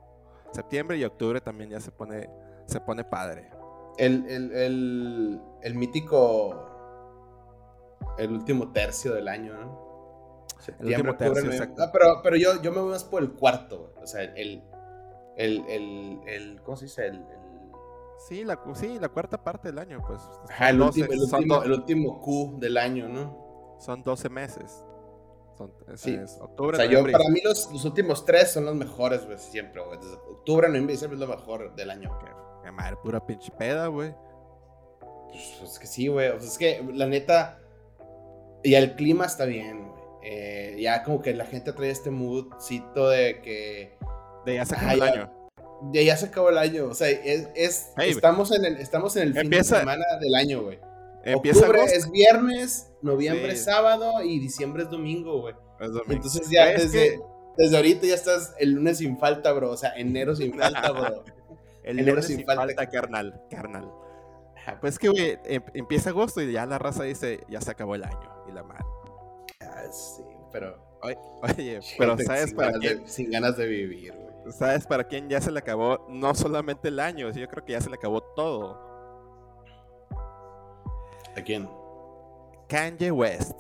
Septiembre 0.52 0.96
y 0.96 1.04
octubre 1.04 1.40
también 1.40 1.70
ya 1.70 1.80
se 1.80 1.90
pone 1.90 2.28
se 2.66 2.80
pone 2.80 3.04
padre. 3.04 3.50
El, 3.98 4.24
el, 4.28 4.52
el, 4.52 5.42
el 5.62 5.74
mítico. 5.74 6.70
El 8.18 8.32
último 8.32 8.70
tercio 8.72 9.12
del 9.14 9.26
año, 9.28 9.54
¿no? 9.54 9.93
Septiembre, 10.58 10.96
último 10.96 11.16
tercio, 11.16 11.34
octubre, 11.42 11.56
exacto. 11.56 11.82
Ah, 11.82 11.90
pero, 11.92 12.20
pero 12.22 12.36
yo, 12.36 12.62
yo 12.62 12.72
me 12.72 12.80
voy 12.80 12.90
más 12.90 13.04
por 13.04 13.22
el 13.22 13.32
cuarto, 13.32 13.78
güey. 13.92 14.04
O 14.04 14.06
sea, 14.06 14.22
el. 14.22 14.62
El, 15.36 15.64
el, 15.68 16.20
el- 16.26 16.62
¿Cómo 16.62 16.76
se 16.76 16.84
dice? 16.86 17.06
El, 17.06 17.16
el- 17.16 17.44
Sí, 18.28 18.44
la 18.44 18.58
sí, 18.74 18.98
la 19.00 19.08
cuarta 19.08 19.42
parte 19.42 19.68
del 19.68 19.78
año, 19.78 20.00
pues. 20.06 20.20
ajá, 20.48 20.70
el, 20.70 20.78
12 20.78 21.00
último, 21.02 21.12
el, 21.12 21.20
último, 21.34 21.54
do- 21.56 21.62
el 21.64 21.72
último 21.72 22.20
Q 22.20 22.56
del 22.58 22.76
año, 22.78 23.08
¿no? 23.08 23.76
son 23.80 24.02
12 24.02 24.28
meses. 24.30 24.84
Son, 25.58 25.72
es, 25.92 26.00
Sí. 26.00 26.14
es 26.14 26.38
octubre, 26.40 26.76
O 26.76 26.80
sea, 26.80 26.86
yo, 26.86 27.00
noviembre 27.00 27.10
y- 27.12 27.16
para 27.16 27.28
mí 27.30 27.40
los, 27.44 27.70
los 27.72 27.84
últimos 27.84 28.24
tres 28.24 28.52
son 28.52 28.64
los 28.64 28.74
mejores, 28.76 29.26
güey, 29.26 29.38
siempre, 29.38 29.84
güey. 29.84 29.98
Desde 29.98 30.14
octubre, 30.14 30.68
noviembre 30.68 30.92
y 30.92 30.96
diciembre 30.96 31.16
es 31.22 31.28
lo 31.28 31.36
mejor 31.36 31.74
del 31.74 31.90
año. 31.90 32.16
Qué 32.62 32.70
madre, 32.72 32.96
pura 33.02 33.24
pinche 33.26 33.50
peda, 33.52 33.88
güey. 33.88 34.14
Pues, 35.28 35.56
pues 35.60 35.78
que 35.80 35.86
sí, 35.86 36.06
güey. 36.08 36.28
O 36.30 36.38
sea, 36.40 36.48
es 36.48 36.56
que 36.58 36.88
la 36.94 37.06
neta. 37.06 37.58
Ya 38.62 38.78
el 38.78 38.94
clima 38.94 39.26
está 39.26 39.44
bien, 39.44 39.88
güey. 39.90 39.93
Eh, 40.24 40.76
ya 40.80 41.02
como 41.02 41.20
que 41.20 41.34
la 41.34 41.44
gente 41.44 41.72
trae 41.72 41.90
este 41.90 42.10
moodcito 42.10 43.08
de 43.10 43.40
que. 43.42 43.96
De 44.46 44.54
ya 44.54 44.64
se 44.64 44.74
acabó 44.74 44.90
Ah, 44.90 44.94
el 44.94 45.00
ya. 45.00 45.06
año. 45.06 45.32
Ya, 45.92 46.02
ya 46.02 46.16
se 46.16 46.26
acabó 46.26 46.48
el 46.48 46.58
año. 46.58 46.86
O 46.86 46.94
sea, 46.94 47.08
es. 47.10 47.48
es- 47.54 47.92
Hey, 47.96 48.10
estamos, 48.10 48.50
en 48.52 48.64
el, 48.64 48.76
estamos 48.78 49.16
en 49.16 49.24
el 49.24 49.32
fin 49.34 49.42
Empieza- 49.42 49.74
de 49.76 49.80
semana 49.80 50.04
del 50.20 50.34
año, 50.34 50.62
güey. 50.62 50.78
Empieza 51.24 51.60
Octubre 51.60 51.78
agosto. 51.80 51.96
es 51.98 52.10
viernes, 52.10 52.90
noviembre 53.02 53.50
Sí. 53.52 53.56
es 53.56 53.64
sábado 53.64 54.22
y 54.22 54.38
diciembre 54.40 54.82
es 54.84 54.90
domingo, 54.90 55.40
güey. 55.42 55.54
es 55.80 55.88
domingo. 55.92 56.12
Entonces 56.14 56.48
ya 56.50 56.70
Es 56.72 56.92
desde, 56.92 57.10
que 57.16 57.20
desde 57.58 57.76
ahorita 57.76 58.06
ya 58.06 58.14
estás 58.14 58.54
el 58.58 58.72
lunes 58.72 58.98
sin 58.98 59.18
falta, 59.18 59.52
bro. 59.52 59.70
O 59.70 59.76
sea, 59.76 59.92
enero 59.96 60.34
sin 60.36 60.52
falta, 60.58 60.90
bro. 60.92 61.24
el 61.82 61.98
enero 61.98 62.12
lunes 62.16 62.26
sin 62.26 62.36
sin 62.38 62.46
falta. 62.46 62.62
falta, 62.62 62.88
carnal, 62.88 63.42
carnal. 63.50 63.90
Pues 64.80 64.98
que, 64.98 65.08
güey, 65.08 65.38
em- 65.44 65.62
empieza 65.74 66.08
agosto 66.10 66.40
y 66.40 66.50
ya 66.52 66.64
la 66.64 66.78
raza 66.78 67.02
dice, 67.04 67.40
ya 67.50 67.60
se 67.60 67.70
acabó 67.70 67.94
el 67.94 68.04
año. 68.04 68.30
Y 68.48 68.52
la 68.52 68.62
madre. 68.62 68.84
Sí, 69.94 70.22
pero. 70.52 70.76
Oye, 71.02 71.80
pero 71.98 72.16
¿sabes 72.18 72.46
sin 72.48 72.56
para 72.56 72.68
ganas 72.72 72.80
de- 72.82 72.94
quién? 72.96 73.08
sin 73.08 73.30
ganas 73.30 73.56
de 73.56 73.66
vivir, 73.66 74.12
güey. 74.14 74.52
¿Sabes 74.52 74.86
para 74.86 75.04
quién 75.04 75.28
ya 75.28 75.40
se 75.40 75.50
le 75.50 75.58
acabó? 75.58 76.04
No 76.08 76.34
solamente 76.34 76.88
el 76.88 77.00
año, 77.00 77.30
yo 77.30 77.48
creo 77.48 77.64
que 77.64 77.72
ya 77.72 77.80
se 77.80 77.88
le 77.88 77.96
acabó 77.96 78.20
todo. 78.20 78.78
¿A 81.36 81.40
quién? 81.42 81.68
Kanye 82.68 83.10
West. 83.10 83.58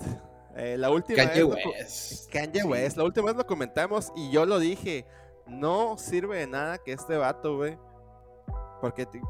Eh, 0.56 0.76
la 0.78 0.90
última 0.90 1.24
Kanye 1.24 1.44
vez 1.44 1.64
West. 1.66 2.30
Kanye 2.32 2.60
Sí. 2.60 2.66
West, 2.66 2.96
la 2.96 3.04
última 3.04 3.26
vez 3.26 3.36
lo 3.36 3.46
comentamos 3.46 4.12
y 4.16 4.30
yo 4.30 4.46
lo 4.46 4.58
dije. 4.58 5.06
No 5.46 5.98
sirve 5.98 6.38
de 6.38 6.46
nada 6.46 6.78
que 6.78 6.92
este 6.92 7.16
vato, 7.16 7.56
güey. 7.56 7.76
Porque 8.80 9.04
te- 9.04 9.20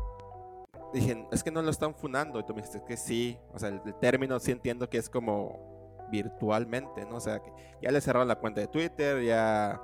dije, 0.93 1.27
es 1.33 1.43
que 1.43 1.51
no 1.51 1.63
lo 1.63 1.71
están 1.71 1.95
funando. 1.95 2.39
Y 2.39 2.45
tú 2.45 2.55
me 2.55 2.63
dijiste 2.63 2.83
que 2.87 2.97
sí. 2.97 3.39
O 3.53 3.59
sea, 3.59 3.71
el, 3.71 3.81
el 3.85 3.95
término 3.97 4.39
sí 4.39 4.53
entiendo 4.53 4.89
que 4.89 4.99
es 4.99 5.09
como 5.09 5.74
virtualmente, 6.11 7.05
¿no? 7.05 7.17
O 7.17 7.21
sea, 7.21 7.41
que 7.41 7.53
ya 7.83 7.91
le 7.91 8.01
cerraron 8.01 8.29
la 8.29 8.37
cuenta 8.37 8.61
de 8.61 8.69
Twitter, 8.69 9.23
ya 9.23 9.81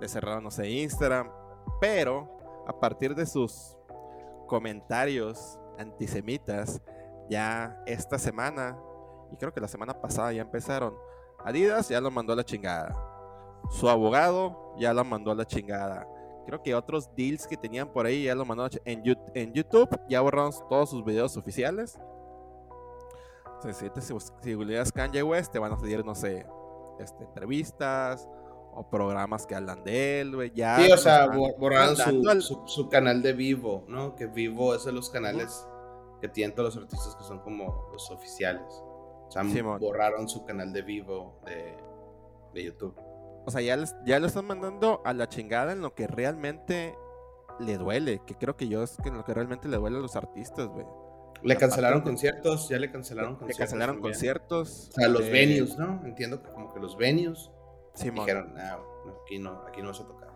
le 0.00 0.08
cerraron, 0.08 0.44
no 0.44 0.50
sé, 0.50 0.68
Instagram. 0.68 1.30
Pero 1.80 2.38
a 2.66 2.72
partir 2.78 3.14
de 3.14 3.26
sus 3.26 3.76
comentarios 4.46 5.58
antisemitas, 5.78 6.80
ya 7.28 7.82
esta 7.86 8.18
semana, 8.18 8.78
y 9.32 9.36
creo 9.36 9.52
que 9.52 9.60
la 9.60 9.68
semana 9.68 10.00
pasada 10.00 10.32
ya 10.32 10.42
empezaron, 10.42 10.94
Adidas 11.44 11.88
ya 11.88 12.00
lo 12.00 12.10
mandó 12.10 12.32
a 12.32 12.36
la 12.36 12.44
chingada. 12.44 12.94
Su 13.70 13.88
abogado 13.88 14.74
ya 14.78 14.92
lo 14.92 15.04
mandó 15.04 15.32
a 15.32 15.34
la 15.34 15.44
chingada. 15.44 16.06
Creo 16.46 16.62
que 16.62 16.74
otros 16.74 17.14
deals 17.16 17.46
que 17.46 17.56
tenían 17.56 17.88
por 17.88 18.06
ahí 18.06 18.24
ya 18.24 18.34
lo 18.34 18.44
mandó 18.44 18.68
en, 18.84 19.02
en 19.34 19.52
YouTube. 19.52 19.88
Ya 20.08 20.20
borraron 20.20 20.52
todos 20.68 20.90
sus 20.90 21.04
videos 21.04 21.36
oficiales. 21.36 21.98
Entonces, 23.64 23.76
si, 23.76 23.90
te, 23.90 24.00
si, 24.00 24.14
si 24.86 24.92
Kanye 24.92 25.22
West, 25.22 25.52
te 25.52 25.58
van 25.58 25.72
a 25.72 25.76
salir, 25.78 26.04
no 26.04 26.14
sé, 26.14 26.46
este, 26.98 27.24
entrevistas 27.24 28.28
o 28.74 28.88
programas 28.90 29.46
que 29.46 29.54
hablan 29.54 29.84
de 29.84 30.20
él, 30.20 30.34
güey. 30.34 30.52
Ya 30.54 30.76
Sí, 30.78 30.90
o 30.90 30.96
sea, 30.96 31.26
borraron 31.58 31.94
su, 31.96 32.28
al- 32.28 32.42
su, 32.42 32.62
su 32.66 32.88
canal 32.88 33.22
de 33.22 33.32
Vivo, 33.34 33.84
¿no? 33.88 34.16
Que 34.16 34.26
Vivo 34.26 34.74
es 34.74 34.84
de 34.84 34.92
los 34.92 35.10
canales 35.10 35.66
que 36.20 36.28
tienen 36.28 36.54
todos 36.56 36.74
los 36.74 36.84
artistas 36.84 37.14
que 37.16 37.24
son 37.24 37.40
como 37.40 37.88
los 37.92 38.10
oficiales. 38.10 38.64
O 38.72 39.28
sea, 39.30 39.44
Simón. 39.44 39.78
borraron 39.80 40.28
su 40.28 40.44
canal 40.44 40.72
de 40.72 40.82
Vivo 40.82 41.38
de, 41.44 41.76
de 42.54 42.64
YouTube. 42.64 42.94
O 43.44 43.50
sea, 43.50 43.60
ya, 43.60 43.76
les- 43.76 43.94
ya 44.06 44.18
lo 44.18 44.26
están 44.26 44.46
mandando 44.46 45.02
a 45.04 45.12
la 45.12 45.28
chingada 45.28 45.72
en 45.72 45.82
lo 45.82 45.94
que 45.94 46.06
realmente 46.06 46.96
le 47.60 47.76
duele. 47.78 48.22
Que 48.26 48.34
creo 48.36 48.56
que 48.56 48.68
yo 48.68 48.82
es 48.82 48.96
que 49.02 49.08
en 49.10 49.16
lo 49.18 49.24
que 49.24 49.34
realmente 49.34 49.68
le 49.68 49.76
duele 49.76 49.98
a 49.98 50.00
los 50.00 50.16
artistas, 50.16 50.68
güey. 50.68 50.86
Le 51.42 51.54
La 51.54 51.60
cancelaron 51.60 51.98
parte 52.00 52.10
conciertos, 52.10 52.68
ya 52.68 52.78
le 52.78 52.90
cancelaron 52.90 53.32
Le 53.32 53.38
conciertos. 53.38 53.58
cancelaron 53.58 53.94
también. 53.96 54.12
conciertos. 54.12 54.88
O 54.90 54.92
sea, 54.92 55.08
los 55.08 55.22
eh, 55.22 55.30
venues, 55.30 55.76
¿no? 55.78 56.00
Entiendo 56.04 56.42
que 56.42 56.50
como 56.50 56.72
que 56.72 56.80
los 56.80 56.96
venues 56.96 57.50
Simón. 57.94 58.24
dijeron, 58.26 58.54
no, 58.54 59.04
no, 59.06 59.20
aquí 59.24 59.38
no, 59.38 59.62
aquí 59.66 59.82
no 59.82 59.88
vas 59.88 60.00
a 60.00 60.06
tocar. 60.06 60.28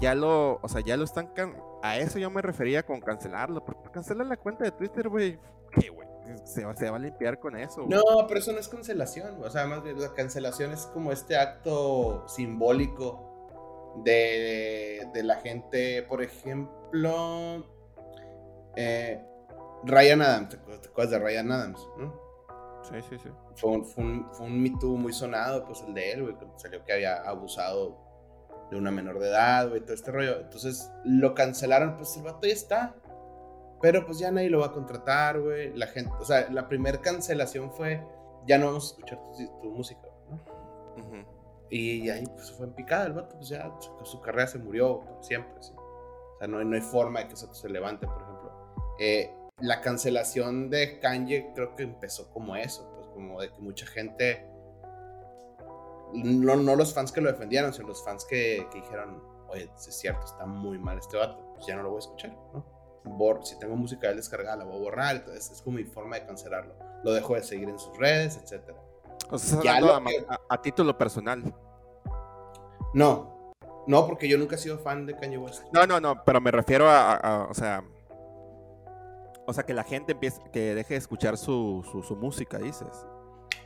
ya 0.00 0.14
lo, 0.14 0.56
o 0.62 0.68
sea, 0.68 0.80
ya 0.80 0.96
lo 0.96 1.04
están 1.04 1.28
can- 1.28 1.56
a 1.82 1.98
eso 1.98 2.18
yo 2.18 2.28
me 2.30 2.42
refería 2.42 2.84
con 2.84 3.00
cancelarlo, 3.00 3.64
porque 3.64 3.90
cancelar 3.92 4.26
la 4.26 4.36
cuenta 4.36 4.64
de 4.64 4.72
Twitter, 4.72 5.08
güey, 5.08 5.38
¿qué, 5.78 5.90
güey? 5.90 6.08
Se 6.44 6.64
va, 6.64 6.74
se 6.76 6.88
va 6.90 6.96
a 6.96 7.00
limpiar 7.00 7.38
con 7.40 7.56
eso. 7.56 7.84
güey. 7.84 7.88
No, 7.98 8.02
pero 8.26 8.40
eso 8.40 8.52
no 8.52 8.58
es 8.58 8.68
cancelación. 8.68 9.42
O 9.44 9.50
sea, 9.50 9.66
más 9.66 9.82
bien 9.82 10.00
la 10.00 10.12
cancelación 10.14 10.72
es 10.72 10.86
como 10.86 11.12
este 11.12 11.36
acto 11.36 12.26
simbólico 12.28 14.00
de, 14.04 15.06
de 15.12 15.22
la 15.24 15.36
gente. 15.36 16.02
Por 16.04 16.22
ejemplo, 16.22 17.64
eh, 18.76 19.22
Ryan 19.84 20.22
Adams. 20.22 20.48
¿Te 20.50 20.88
acuerdas, 20.88 21.10
de 21.10 21.18
Ryan 21.18 21.52
Adams? 21.52 21.88
no? 21.98 22.20
Sí, 22.82 22.96
sí, 23.08 23.18
sí. 23.18 23.28
Fue 23.54 23.70
un, 23.70 23.84
fue, 23.84 24.04
un, 24.04 24.28
fue 24.32 24.46
un 24.46 24.60
Me 24.60 24.70
Too 24.80 24.96
muy 24.96 25.12
sonado, 25.12 25.64
pues 25.64 25.82
el 25.86 25.94
de 25.94 26.12
él, 26.12 26.22
güey. 26.22 26.36
Salió 26.56 26.84
que 26.84 26.92
había 26.92 27.22
abusado 27.22 27.96
de 28.70 28.76
una 28.76 28.90
menor 28.90 29.18
de 29.18 29.28
edad, 29.28 29.68
güey, 29.68 29.80
todo 29.82 29.94
este 29.94 30.10
rollo. 30.10 30.40
Entonces 30.40 30.90
lo 31.04 31.34
cancelaron, 31.34 31.96
pues 31.96 32.16
el 32.16 32.24
vato 32.24 32.46
ya 32.46 32.52
está. 32.52 32.94
Pero 33.80 34.04
pues 34.06 34.18
ya 34.18 34.30
nadie 34.30 34.50
lo 34.50 34.60
va 34.60 34.66
a 34.66 34.72
contratar, 34.72 35.40
güey. 35.40 35.76
La 35.76 35.86
gente, 35.88 36.12
o 36.20 36.24
sea, 36.24 36.48
la 36.50 36.68
primera 36.68 37.00
cancelación 37.00 37.70
fue, 37.72 38.04
ya 38.46 38.58
no 38.58 38.66
vamos 38.66 38.84
a 38.84 38.88
escuchar 38.94 39.18
tu, 39.36 39.60
tu 39.60 39.70
música, 39.70 40.08
¿no? 40.30 40.40
Y 41.70 42.10
ahí 42.10 42.24
pues 42.26 42.52
fue 42.52 42.66
en 42.66 42.74
picada 42.74 43.06
el 43.06 43.14
vato, 43.14 43.34
pues 43.36 43.48
ya 43.48 43.72
su, 44.04 44.20
carrera 44.20 44.46
se 44.46 44.58
murió 44.58 45.00
por 45.00 45.24
siempre, 45.24 45.54
sí. 45.62 45.72
O 45.74 46.38
sea, 46.38 46.46
no, 46.46 46.58
hay- 46.58 46.66
no 46.66 46.74
hay 46.76 46.82
forma 46.82 47.20
de 47.20 47.28
que 47.28 47.34
eso 47.34 47.52
se 47.54 47.68
levante, 47.70 48.06
por 48.06 48.20
ejemplo. 48.22 48.52
Eh, 48.98 49.34
la 49.62 49.80
cancelación 49.80 50.68
de 50.70 50.98
Kanye 51.00 51.52
creo 51.54 51.74
que 51.74 51.84
empezó 51.84 52.28
como 52.32 52.54
eso, 52.56 52.90
pues 52.96 53.06
como 53.08 53.40
de 53.40 53.50
que 53.50 53.58
mucha 53.60 53.86
gente, 53.86 54.44
no, 56.14 56.56
no 56.56 56.76
los 56.76 56.92
fans 56.92 57.12
que 57.12 57.20
lo 57.20 57.30
defendieron, 57.30 57.72
sino 57.72 57.88
los 57.88 58.04
fans 58.04 58.24
que, 58.24 58.66
que 58.70 58.80
dijeron, 58.80 59.22
oye, 59.48 59.70
es 59.74 59.96
cierto, 59.96 60.24
está 60.26 60.44
muy 60.46 60.78
mal 60.78 60.98
este 60.98 61.16
vato, 61.16 61.38
pues 61.54 61.66
ya 61.66 61.76
no 61.76 61.82
lo 61.84 61.90
voy 61.90 61.96
a 61.96 62.00
escuchar, 62.00 62.30
¿no? 62.52 62.64
Bor 63.04 63.44
si 63.44 63.58
tengo 63.58 63.74
música 63.74 64.06
de 64.06 64.10
él 64.12 64.16
descargada, 64.18 64.56
la 64.56 64.64
voy 64.64 64.76
a 64.76 64.80
borrar, 64.80 65.16
entonces 65.16 65.50
es 65.50 65.62
como 65.62 65.76
mi 65.78 65.84
forma 65.84 66.16
de 66.16 66.26
cancelarlo. 66.26 66.74
Lo 67.02 67.12
dejo 67.12 67.34
de 67.34 67.42
seguir 67.42 67.68
en 67.68 67.78
sus 67.78 67.96
redes, 67.98 68.36
etcétera. 68.36 68.78
O 69.30 69.38
sea, 69.38 69.60
Ya 69.62 69.80
lo 69.80 69.92
a, 69.94 69.98
ma- 70.00 70.10
que- 70.10 70.24
a- 70.28 70.40
a 70.48 70.62
título 70.62 70.96
personal. 70.96 71.52
No, 72.94 73.52
no, 73.88 74.06
porque 74.06 74.28
yo 74.28 74.38
nunca 74.38 74.54
he 74.54 74.58
sido 74.58 74.78
fan 74.78 75.06
de 75.06 75.16
Kanye 75.16 75.38
West. 75.38 75.64
No, 75.72 75.84
no, 75.86 75.98
no, 76.00 76.22
pero 76.24 76.40
me 76.40 76.50
refiero 76.52 76.88
a, 76.88 77.12
a- 77.14 77.16
a- 77.16 77.44
o 77.48 77.54
sea, 77.54 77.82
o 79.52 79.54
sea, 79.54 79.64
que 79.64 79.74
la 79.74 79.84
gente 79.84 80.12
empiece, 80.12 80.40
que 80.50 80.74
deje 80.74 80.94
de 80.94 80.98
escuchar 80.98 81.36
su, 81.36 81.86
su, 81.92 82.02
su 82.02 82.16
música, 82.16 82.58
dices. 82.58 82.88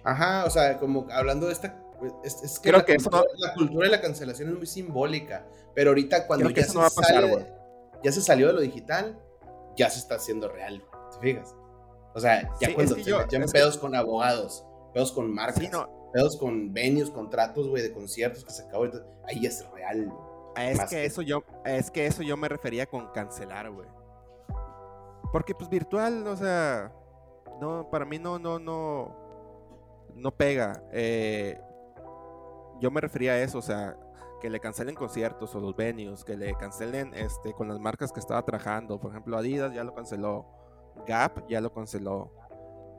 Ajá, 0.02 0.44
o 0.44 0.50
sea, 0.50 0.78
como 0.78 1.06
hablando 1.10 1.46
de 1.46 1.52
esta 1.52 1.80
Pues, 1.98 2.42
es, 2.42 2.58
que, 2.58 2.72
la, 2.72 2.84
cultura, 2.84 3.84
de 3.84 3.88
la 3.88 4.00
cancelación 4.00 4.50
es 4.50 4.56
muy 4.56 4.66
simbólica, 4.66 5.46
pero 5.74 5.90
ahorita 5.90 6.26
cuando 6.26 6.50
ya, 6.50 6.64
se 6.64 6.72
sale, 6.90 7.46
ya 8.02 8.12
se 8.12 8.20
salió 8.20 8.48
de 8.48 8.52
lo 8.52 8.60
digital, 8.60 9.18
ya 9.76 9.88
se 9.88 10.00
está 10.00 10.16
haciendo 10.16 10.48
real, 10.48 10.82
¿te 11.12 11.20
fijas? 11.20 11.54
O 12.14 12.20
sea, 12.20 12.50
ya 12.60 12.74
cuando 12.74 12.96
se 12.96 13.04
yo, 13.04 13.18
pedos 13.52 13.78
con 13.78 13.94
abogados, 13.94 14.66
pedos 14.92 15.12
con 15.12 15.32
marcas, 15.32 15.70
pedos 16.12 16.36
con 16.36 16.72
venues, 16.72 17.10
contratos, 17.10 17.68
güey, 17.68 17.82
de 17.82 17.92
conciertos 17.92 18.44
que 18.44 18.50
se 18.50 18.62
acabó, 18.62 18.86
ahí 19.28 19.46
es 19.46 19.64
real. 19.70 20.12
Es 20.56 20.80
que, 20.88 21.04
eso 21.04 21.22
yo, 21.22 21.44
es 21.64 21.90
que 21.90 22.06
eso 22.06 22.22
yo 22.22 22.36
me 22.36 22.48
refería 22.48 22.86
con 22.86 23.08
cancelar, 23.12 23.70
güey. 23.70 23.88
Porque 25.36 25.54
pues 25.54 25.68
virtual, 25.68 26.26
o 26.28 26.34
sea, 26.34 26.90
no, 27.60 27.90
para 27.90 28.06
mí 28.06 28.18
no, 28.18 28.38
no, 28.38 28.58
no, 28.58 29.14
no 30.14 30.34
pega. 30.34 30.82
Eh, 30.92 31.60
yo 32.80 32.90
me 32.90 33.02
refería 33.02 33.32
a 33.32 33.42
eso, 33.42 33.58
o 33.58 33.62
sea, 33.62 33.98
que 34.40 34.48
le 34.48 34.60
cancelen 34.60 34.94
conciertos 34.94 35.54
o 35.54 35.60
los 35.60 35.76
venues, 35.76 36.24
que 36.24 36.38
le 36.38 36.54
cancelen 36.54 37.12
este, 37.12 37.52
con 37.52 37.68
las 37.68 37.78
marcas 37.78 38.12
que 38.12 38.20
estaba 38.20 38.42
trabajando. 38.46 38.98
Por 38.98 39.10
ejemplo, 39.10 39.36
Adidas 39.36 39.74
ya 39.74 39.84
lo 39.84 39.94
canceló, 39.94 40.46
Gap 41.06 41.46
ya 41.50 41.60
lo 41.60 41.70
canceló, 41.70 42.32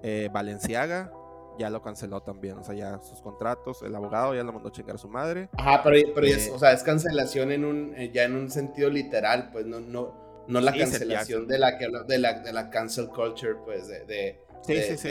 eh, 0.04 0.30
Valenciaga 0.32 1.12
ya 1.58 1.72
lo 1.72 1.82
canceló 1.82 2.22
también. 2.22 2.60
O 2.60 2.64
sea, 2.64 2.76
ya 2.76 3.00
sus 3.02 3.20
contratos, 3.20 3.82
el 3.82 3.96
abogado 3.96 4.36
ya 4.36 4.44
lo 4.44 4.54
mandó 4.54 4.70
a 4.70 4.72
chingar 4.72 4.98
a 4.98 5.00
su 5.00 5.10
madre. 5.10 5.50
Ajá, 5.58 5.82
pero, 5.84 5.96
es, 6.28 6.50
eh, 6.50 6.52
o 6.54 6.60
sea, 6.60 6.72
es 6.72 6.84
cancelación 6.84 7.52
en 7.52 7.66
un, 7.66 7.96
eh, 7.96 8.12
ya 8.14 8.26
en 8.26 8.36
un 8.36 8.52
sentido 8.52 8.92
literal, 8.92 9.50
pues 9.52 9.66
no, 9.66 9.80
no, 9.80 10.27
no 10.48 10.62
la 10.62 10.74
cancelación 10.74 11.48
de 11.48 11.60
la, 11.60 11.72
de, 11.78 12.18
la, 12.18 12.34
de 12.40 12.54
la 12.54 12.70
cancel 12.70 13.10
culture, 13.10 13.56
pues 13.66 13.88
de... 13.88 14.40
sí, 14.66 14.82
sí, 14.82 14.98
sí 14.98 15.10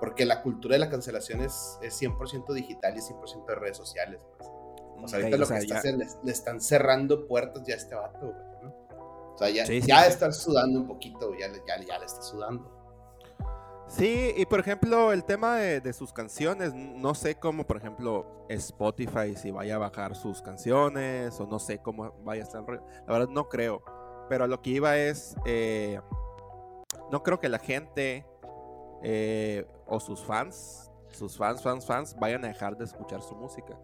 porque 0.00 0.24
la 0.24 0.42
cultura 0.42 0.74
de 0.74 0.78
la 0.80 0.88
cancelación 0.88 1.42
es, 1.42 1.78
es 1.82 2.00
100% 2.00 2.52
digital 2.54 2.96
y 2.96 3.00
100% 3.00 3.46
de 3.46 3.54
redes 3.54 3.76
sociales. 3.76 4.24
Pues. 4.38 4.50
O 5.02 5.08
sea, 5.08 5.18
ahorita 5.18 5.36
lo 5.36 5.46
que 5.46 5.58
está 5.58 5.78
haciendo, 5.78 6.04
le, 6.22 6.32
están 6.32 6.60
cerrando 6.60 7.28
puertas 7.28 7.62
ya 7.66 7.74
a 7.74 7.76
este 7.76 7.94
vato, 7.94 8.32
güey, 8.32 8.62
¿no? 8.62 9.34
O 9.34 9.38
sea, 9.38 9.50
ya, 9.50 9.64
ya 9.64 10.06
está 10.06 10.32
sudando 10.32 10.80
un 10.80 10.86
poquito, 10.86 11.32
ya, 11.38 11.48
ya, 11.48 11.84
ya 11.86 11.98
le 11.98 12.06
está 12.06 12.22
sudando. 12.22 12.78
Sí, 13.88 14.32
y 14.36 14.46
por 14.46 14.60
ejemplo, 14.60 15.12
el 15.12 15.24
tema 15.24 15.56
de, 15.56 15.92
sus 15.92 16.12
canciones, 16.12 16.72
no 16.74 17.14
sé 17.14 17.34
cómo, 17.34 17.66
por 17.66 17.76
ejemplo, 17.76 18.46
Spotify, 18.48 19.34
si 19.36 19.50
vaya 19.50 19.76
a 19.76 19.78
bajar 19.78 20.14
sus 20.14 20.42
canciones, 20.42 21.38
o 21.40 21.46
no 21.46 21.58
sé 21.58 21.78
cómo 21.78 22.12
vaya 22.22 22.42
a 22.42 22.46
estar. 22.46 22.62
La 22.68 23.12
verdad, 23.12 23.28
no 23.28 23.48
creo. 23.48 23.82
Pero 24.30 24.46
lo 24.46 24.62
que 24.62 24.70
iba 24.70 24.96
es, 24.96 25.36
eh, 25.44 26.00
no 27.10 27.24
creo 27.24 27.40
que 27.40 27.48
la 27.48 27.58
gente 27.58 28.24
eh, 29.02 29.66
o 29.88 29.98
sus 29.98 30.22
fans, 30.22 30.88
sus 31.08 31.36
fans, 31.36 31.60
fans, 31.60 31.84
fans, 31.84 32.16
vayan 32.16 32.44
a 32.44 32.48
dejar 32.48 32.76
de 32.76 32.84
escuchar 32.84 33.22
su 33.22 33.34
música. 33.34 33.76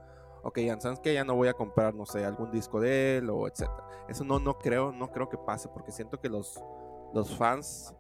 Ok, 0.45 0.61
¿sabes 0.79 1.01
que 1.01 1.13
Ya 1.13 1.25
no 1.25 1.35
voy 1.35 1.49
a 1.49 1.53
comprar, 1.53 1.97
no 1.97 2.07
sé, 2.07 2.25
algún 2.25 2.53
disco 2.53 2.81
de 2.81 3.17
él 3.17 3.29
o 3.29 3.49
etcétera. 3.49 3.89
Eso 4.09 4.23
no, 4.23 4.39
no 4.39 4.57
creo, 4.57 4.93
no 4.93 5.11
creo 5.11 5.29
que 5.29 5.37
pase, 5.37 5.69
porque 5.69 5.91
siento 5.91 6.21
que 6.21 6.29
los, 6.29 6.63
los 7.13 7.37
fans 7.37 7.93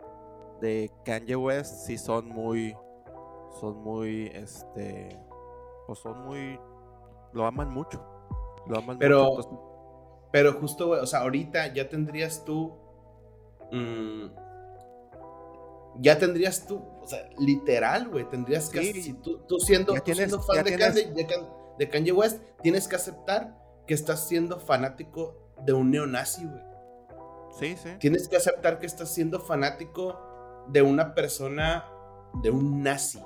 de 0.60 0.92
Kanye 1.04 1.34
West 1.34 1.86
sí 1.86 1.98
son 1.98 2.28
muy, 2.28 2.76
son 3.58 3.82
muy, 3.82 4.30
este, 4.32 5.20
o 5.88 5.96
son 5.96 6.24
muy, 6.24 6.60
lo 7.32 7.44
aman 7.44 7.70
mucho. 7.70 8.00
Lo 8.68 8.78
aman 8.78 8.98
pero, 8.98 9.34
mucho. 9.34 9.75
Pero 10.32 10.54
justo, 10.54 10.90
o 10.90 11.06
sea, 11.06 11.20
ahorita 11.20 11.72
ya 11.72 11.88
tendrías 11.88 12.44
tú, 12.44 12.74
mmm, 13.72 14.26
ya 16.00 16.18
tendrías 16.18 16.66
tú, 16.66 16.82
o 17.00 17.06
sea, 17.06 17.28
literal, 17.38 18.08
güey, 18.08 18.28
tendrías 18.28 18.68
que, 18.68 18.92
si 18.92 19.14
tú, 19.14 19.40
siendo, 19.60 19.94
fan 19.94 20.64
de, 21.78 21.88
Kanye, 21.88 22.12
West, 22.12 22.42
tienes 22.62 22.88
que 22.88 22.96
aceptar 22.96 23.56
que 23.86 23.94
estás 23.94 24.26
siendo 24.26 24.58
fanático 24.58 25.52
de 25.64 25.72
un 25.72 25.90
neonazi, 25.90 26.44
güey. 26.44 26.62
Sí, 27.58 27.76
sí. 27.82 27.90
Tienes 27.98 28.28
que 28.28 28.36
aceptar 28.36 28.78
que 28.78 28.86
estás 28.86 29.14
siendo 29.14 29.40
fanático 29.40 30.18
de 30.68 30.82
una 30.82 31.14
persona, 31.14 31.86
de 32.42 32.50
un 32.50 32.82
nazi. 32.82 33.20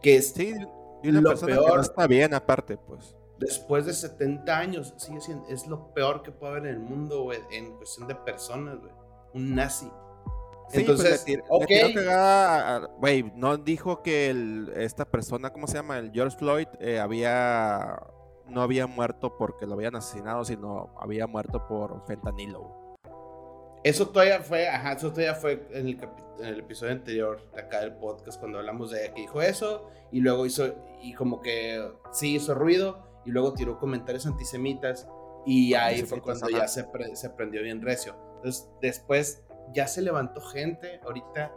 Que 0.00 0.16
es 0.16 0.30
sí, 0.32 0.54
y 1.02 1.08
una 1.08 1.20
lo 1.20 1.30
persona 1.30 1.54
peor. 1.54 1.70
Que 1.70 1.76
no 1.76 1.82
está 1.82 2.06
bien 2.06 2.34
aparte, 2.34 2.76
pues. 2.76 3.16
Después 3.42 3.86
de 3.86 3.92
70 3.92 4.58
años, 4.58 4.94
sigue 4.96 5.20
siendo, 5.20 5.48
es 5.48 5.66
lo 5.66 5.92
peor 5.94 6.22
que 6.22 6.32
puede 6.32 6.52
haber 6.52 6.66
en 6.66 6.74
el 6.74 6.80
mundo, 6.80 7.22
güey, 7.22 7.40
en 7.50 7.76
cuestión 7.76 8.08
de 8.08 8.14
personas, 8.14 8.78
güey. 8.80 8.92
Un 9.34 9.54
nazi. 9.54 9.86
Sí, 10.68 10.84
pues, 10.84 11.24
Entonces, 11.26 11.42
güey, 12.98 13.30
no 13.34 13.58
dijo 13.58 14.02
que 14.02 14.66
esta 14.76 15.04
persona, 15.04 15.52
¿cómo 15.52 15.66
se 15.66 15.74
llama? 15.74 15.98
El 15.98 16.12
George 16.12 16.38
Floyd 16.38 16.68
eh, 16.80 16.98
había 16.98 17.98
no 18.52 18.62
había 18.62 18.86
muerto 18.86 19.36
porque 19.36 19.66
lo 19.66 19.74
habían 19.74 19.96
asesinado, 19.96 20.44
sino 20.44 20.94
había 21.00 21.26
muerto 21.26 21.66
por 21.66 22.04
fentanilo. 22.06 22.96
Eso 23.82 24.08
todavía 24.08 24.40
fue, 24.40 24.68
ajá, 24.68 24.92
eso 24.92 25.10
todavía 25.10 25.34
fue 25.34 25.66
en 25.72 25.88
el, 25.88 26.08
en 26.38 26.46
el 26.46 26.60
episodio 26.60 26.92
anterior 26.92 27.50
de 27.52 27.60
acá 27.60 27.80
del 27.80 27.94
podcast 27.94 28.38
cuando 28.38 28.58
hablamos 28.58 28.90
de 28.90 29.12
que 29.12 29.22
dijo 29.22 29.42
eso 29.42 29.90
y 30.12 30.20
luego 30.20 30.46
hizo 30.46 30.74
y 31.00 31.14
como 31.14 31.40
que 31.40 31.92
sí 32.12 32.36
hizo 32.36 32.54
ruido 32.54 33.11
y 33.24 33.30
luego 33.30 33.54
tiró 33.54 33.78
comentarios 33.78 34.26
antisemitas 34.26 35.08
y 35.44 35.74
ahí 35.74 36.02
fue 36.02 36.20
cuando 36.20 36.48
ya 36.48 36.68
se, 36.68 36.86
se 37.14 37.30
prendió 37.30 37.62
bien 37.62 37.82
recio. 37.82 38.16
Entonces 38.36 38.68
después 38.80 39.42
ya 39.72 39.86
se 39.86 40.02
levantó 40.02 40.40
gente 40.40 41.00
ahorita 41.04 41.52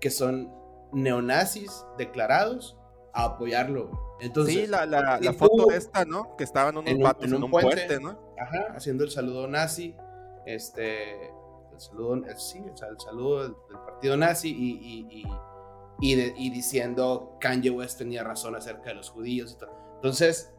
que 0.00 0.10
son 0.10 0.52
neonazis 0.92 1.84
declarados 1.96 2.76
a 3.12 3.24
apoyarlo. 3.24 4.16
Entonces, 4.20 4.54
sí, 4.54 4.66
la, 4.66 4.86
la, 4.86 5.18
la 5.20 5.32
foto 5.32 5.70
esta, 5.70 6.04
¿no? 6.04 6.36
Que 6.36 6.44
estaban 6.44 6.76
en, 6.86 7.02
un, 7.02 7.12
en 7.20 7.34
un, 7.34 7.50
puente, 7.50 8.00
¿no? 8.00 8.18
Ajá, 8.38 8.74
haciendo 8.74 9.04
el 9.04 9.10
saludo 9.10 9.46
nazi, 9.46 9.94
este, 10.44 11.26
el 11.26 11.80
saludo, 11.80 12.20
sí, 12.36 12.58
el, 12.58 12.76
saludo 12.98 13.42
del, 13.44 13.54
partido 13.86 14.16
nazi 14.16 14.50
y, 14.50 15.06
y, 15.10 15.24
y, 16.00 16.20
y, 16.36 16.50
diciendo 16.50 17.36
Kanye 17.40 17.70
West 17.70 17.98
tenía 17.98 18.24
razón 18.24 18.56
acerca 18.56 18.90
de 18.90 18.94
los 18.94 19.10
judíos 19.10 19.52
y 19.52 19.58
todo. 19.58 19.70
Entonces, 19.96 20.52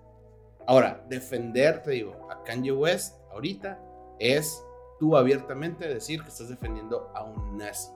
ahora, 0.69 1.03
defender, 1.09 1.81
te 1.81 1.89
digo, 1.91 2.27
a 2.29 2.43
Kanye 2.43 2.71
West 2.71 3.19
ahorita 3.31 3.79
es 4.19 4.63
tú 4.99 5.17
abiertamente 5.17 5.87
decir 5.87 6.21
que 6.21 6.29
estás 6.29 6.47
defendiendo 6.47 7.11
a 7.15 7.23
un 7.23 7.57
nazi. 7.57 7.89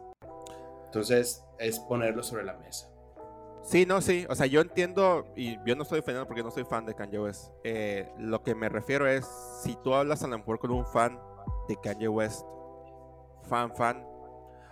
Entonces, 0.86 1.46
es 1.60 1.80
ponerlo 1.82 2.24
sobre 2.24 2.44
la 2.44 2.54
mesa. 2.54 2.90
Sí, 3.62 3.86
no, 3.86 4.02
sí. 4.02 4.26
O 4.28 4.34
sea, 4.34 4.48
yo 4.48 4.60
entiendo, 4.60 5.28
y 5.36 5.58
yo 5.68 5.76
no 5.76 5.84
estoy 5.84 6.00
defendiendo 6.00 6.26
porque 6.28 6.42
no 6.42 6.50
soy 6.50 6.64
fan 6.64 6.88
de 6.88 6.96
Kanye 6.96 7.20
West. 7.20 7.52
Eh, 7.64 8.12
lo 8.18 8.42
que 8.42 8.56
me 8.56 8.70
refiero 8.70 9.08
es, 9.08 9.24
si 9.62 9.76
tú 9.84 9.94
hablas 9.94 10.24
a 10.24 10.28
lo 10.28 10.40
mejor 10.40 10.58
con 10.58 10.72
un 10.72 10.88
fan 10.88 11.20
de 11.68 11.76
Kanye 11.76 12.08
West, 12.08 12.44
fan, 13.44 13.76
fan, 13.76 14.04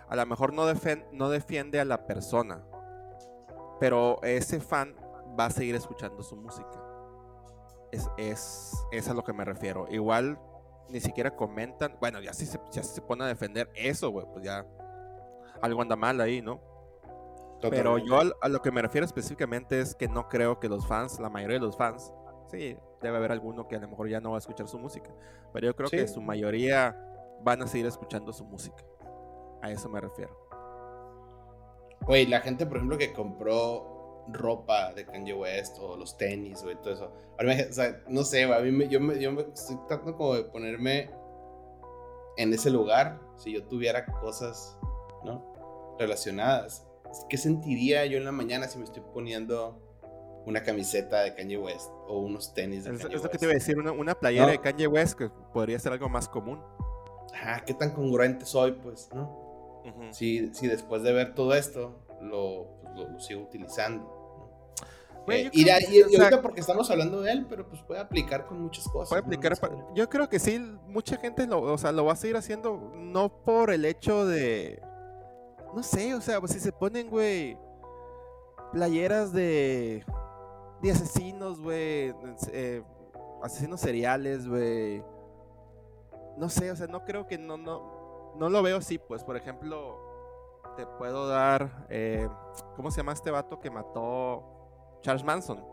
a 0.08 0.16
lo 0.16 0.26
mejor 0.26 0.52
no, 0.52 0.64
no 1.12 1.30
defiende 1.30 1.78
a 1.78 1.84
la 1.84 2.04
persona, 2.04 2.64
pero 3.78 4.20
ese 4.24 4.58
fan 4.58 4.96
va 5.38 5.46
a 5.46 5.50
seguir 5.50 5.76
escuchando 5.76 6.20
su 6.24 6.34
música. 6.34 6.81
Es, 7.92 8.08
es, 8.16 8.72
es 8.90 9.08
a 9.08 9.14
lo 9.14 9.22
que 9.22 9.32
me 9.32 9.44
refiero. 9.44 9.86
Igual 9.88 10.38
ni 10.88 11.00
siquiera 11.00 11.34
comentan. 11.36 11.96
Bueno, 12.00 12.20
ya 12.20 12.32
si 12.32 12.46
se, 12.46 12.58
ya 12.70 12.82
se 12.82 13.00
pone 13.00 13.24
a 13.24 13.26
defender 13.26 13.70
eso, 13.74 14.10
güey, 14.10 14.26
pues 14.32 14.44
ya 14.44 14.66
algo 15.60 15.80
anda 15.80 15.96
mal 15.96 16.20
ahí, 16.20 16.42
¿no? 16.42 16.60
Pero 17.70 17.98
yo 17.98 18.20
a, 18.40 18.48
lo 18.48 18.60
que 18.60 18.72
me 18.72 18.82
refiero 18.82 19.04
específicamente 19.04 19.80
es 19.80 19.94
que 19.94 20.08
no 20.08 20.28
creo 20.28 20.58
que 20.58 20.68
los 20.68 20.86
fans, 20.86 21.20
la 21.20 21.30
mayoría 21.30 21.58
de 21.58 21.64
los 21.64 21.76
fans, 21.76 22.12
sí, 22.50 22.76
debe 23.00 23.16
haber 23.16 23.30
alguno 23.30 23.68
que 23.68 23.76
a 23.76 23.78
lo 23.78 23.88
mejor 23.88 24.08
ya 24.08 24.20
no 24.20 24.30
va 24.30 24.36
a 24.36 24.38
escuchar 24.38 24.66
su 24.66 24.78
música, 24.78 25.10
pero 25.52 25.68
yo 25.68 25.76
creo 25.76 25.88
que 25.88 26.08
su 26.08 26.20
mayoría 26.20 26.96
van 27.42 27.62
a 27.62 27.66
seguir 27.68 27.86
escuchando 27.86 28.32
su 28.32 28.44
música. 28.44 28.84
A 29.62 29.70
eso 29.70 29.88
me 29.88 30.00
refiero. 30.00 30.36
Güey, 32.00 32.26
la 32.26 32.40
gente, 32.40 32.66
por 32.66 32.78
ejemplo, 32.78 32.98
que 32.98 33.12
compró 33.12 33.91
ropa 34.28 34.92
de 34.92 35.04
Kanye 35.04 35.34
West 35.34 35.78
o 35.80 35.96
los 35.96 36.16
tenis, 36.16 36.62
o 36.62 36.76
todo 36.78 36.94
eso. 36.94 37.12
o 37.38 37.72
sea, 37.72 38.02
no 38.08 38.22
sé, 38.24 38.44
a 38.44 38.60
mí 38.60 38.70
me, 38.70 38.88
yo, 38.88 39.00
me, 39.00 39.20
yo 39.20 39.32
me 39.32 39.42
estoy 39.42 39.76
tratando 39.88 40.16
como 40.16 40.34
de 40.34 40.44
ponerme 40.44 41.10
en 42.36 42.52
ese 42.52 42.70
lugar, 42.70 43.20
si 43.36 43.52
yo 43.52 43.64
tuviera 43.64 44.06
cosas, 44.06 44.76
¿no? 45.24 45.96
Relacionadas. 45.98 46.86
¿Qué 47.28 47.36
sentiría 47.36 48.06
yo 48.06 48.16
en 48.16 48.24
la 48.24 48.32
mañana 48.32 48.68
si 48.68 48.78
me 48.78 48.84
estoy 48.84 49.02
poniendo 49.12 49.78
una 50.46 50.62
camiseta 50.62 51.20
de 51.20 51.34
Kanye 51.34 51.58
West 51.58 51.90
o 52.08 52.20
unos 52.20 52.54
tenis 52.54 52.84
de 52.84 52.96
Kanye 52.96 53.16
West? 53.16 53.26
que 53.28 53.38
te 53.38 53.44
iba 53.44 53.52
a 53.52 53.54
decir, 53.54 53.78
una, 53.78 54.14
playera 54.14 54.46
de 54.46 54.58
Kanye 54.58 54.86
West 54.86 55.18
que 55.18 55.28
podría 55.52 55.78
ser 55.78 55.92
algo 55.92 56.08
más 56.08 56.28
común. 56.28 56.60
Ajá, 57.34 57.64
¿qué 57.64 57.74
tan 57.74 57.90
congruente 57.90 58.46
soy, 58.46 58.72
pues, 58.72 59.10
no? 59.14 59.40
si, 60.12 60.54
si 60.54 60.68
después 60.68 61.02
de 61.02 61.12
ver 61.12 61.34
todo 61.34 61.54
esto, 61.54 62.06
lo, 62.20 62.81
lo, 62.94 63.18
sigo 63.20 63.42
utilizando. 63.42 64.22
Eh, 65.28 65.50
y, 65.52 65.68
ahorita 65.68 66.42
porque 66.42 66.60
estamos 66.60 66.90
hablando 66.90 67.20
de 67.20 67.30
él, 67.30 67.46
pero 67.48 67.68
pues 67.68 67.80
puede 67.82 68.00
aplicar 68.00 68.46
con 68.46 68.60
muchas 68.60 68.88
cosas. 68.88 69.08
Puede 69.08 69.22
aplicar. 69.22 69.56
yo 69.94 70.08
creo 70.08 70.28
que 70.28 70.38
sí, 70.38 70.58
mucha 70.86 71.16
gente 71.16 71.46
lo, 71.46 71.60
o 71.60 71.78
sea, 71.78 71.92
lo 71.92 72.04
va 72.04 72.14
a 72.14 72.16
seguir 72.16 72.36
haciendo, 72.36 72.92
no 72.94 73.28
por 73.28 73.70
el 73.70 73.84
hecho 73.84 74.26
de. 74.26 74.82
No 75.74 75.82
sé, 75.82 76.14
o 76.14 76.20
sea, 76.20 76.40
pues 76.40 76.52
si 76.52 76.60
se 76.60 76.72
ponen, 76.72 77.08
güey, 77.08 77.56
playeras 78.72 79.32
de. 79.32 80.04
de 80.82 80.90
asesinos, 80.90 81.60
güey. 81.60 82.12
Eh, 82.52 82.82
asesinos 83.42 83.80
seriales, 83.80 84.48
güey. 84.48 85.04
No 86.36 86.48
sé, 86.48 86.70
o 86.70 86.76
sea, 86.76 86.88
no 86.88 87.04
creo 87.04 87.26
que 87.26 87.38
no, 87.38 87.56
no, 87.56 88.34
no 88.36 88.48
lo 88.48 88.62
veo 88.62 88.78
así, 88.78 88.98
pues. 88.98 89.22
Por 89.22 89.36
ejemplo, 89.36 90.11
te 90.76 90.86
puedo 90.86 91.28
dar, 91.28 91.86
eh, 91.88 92.28
¿cómo 92.76 92.90
se 92.90 92.98
llama 92.98 93.12
este 93.12 93.30
vato 93.30 93.60
que 93.60 93.70
mató 93.70 94.98
Charles 95.02 95.24
Manson? 95.24 95.64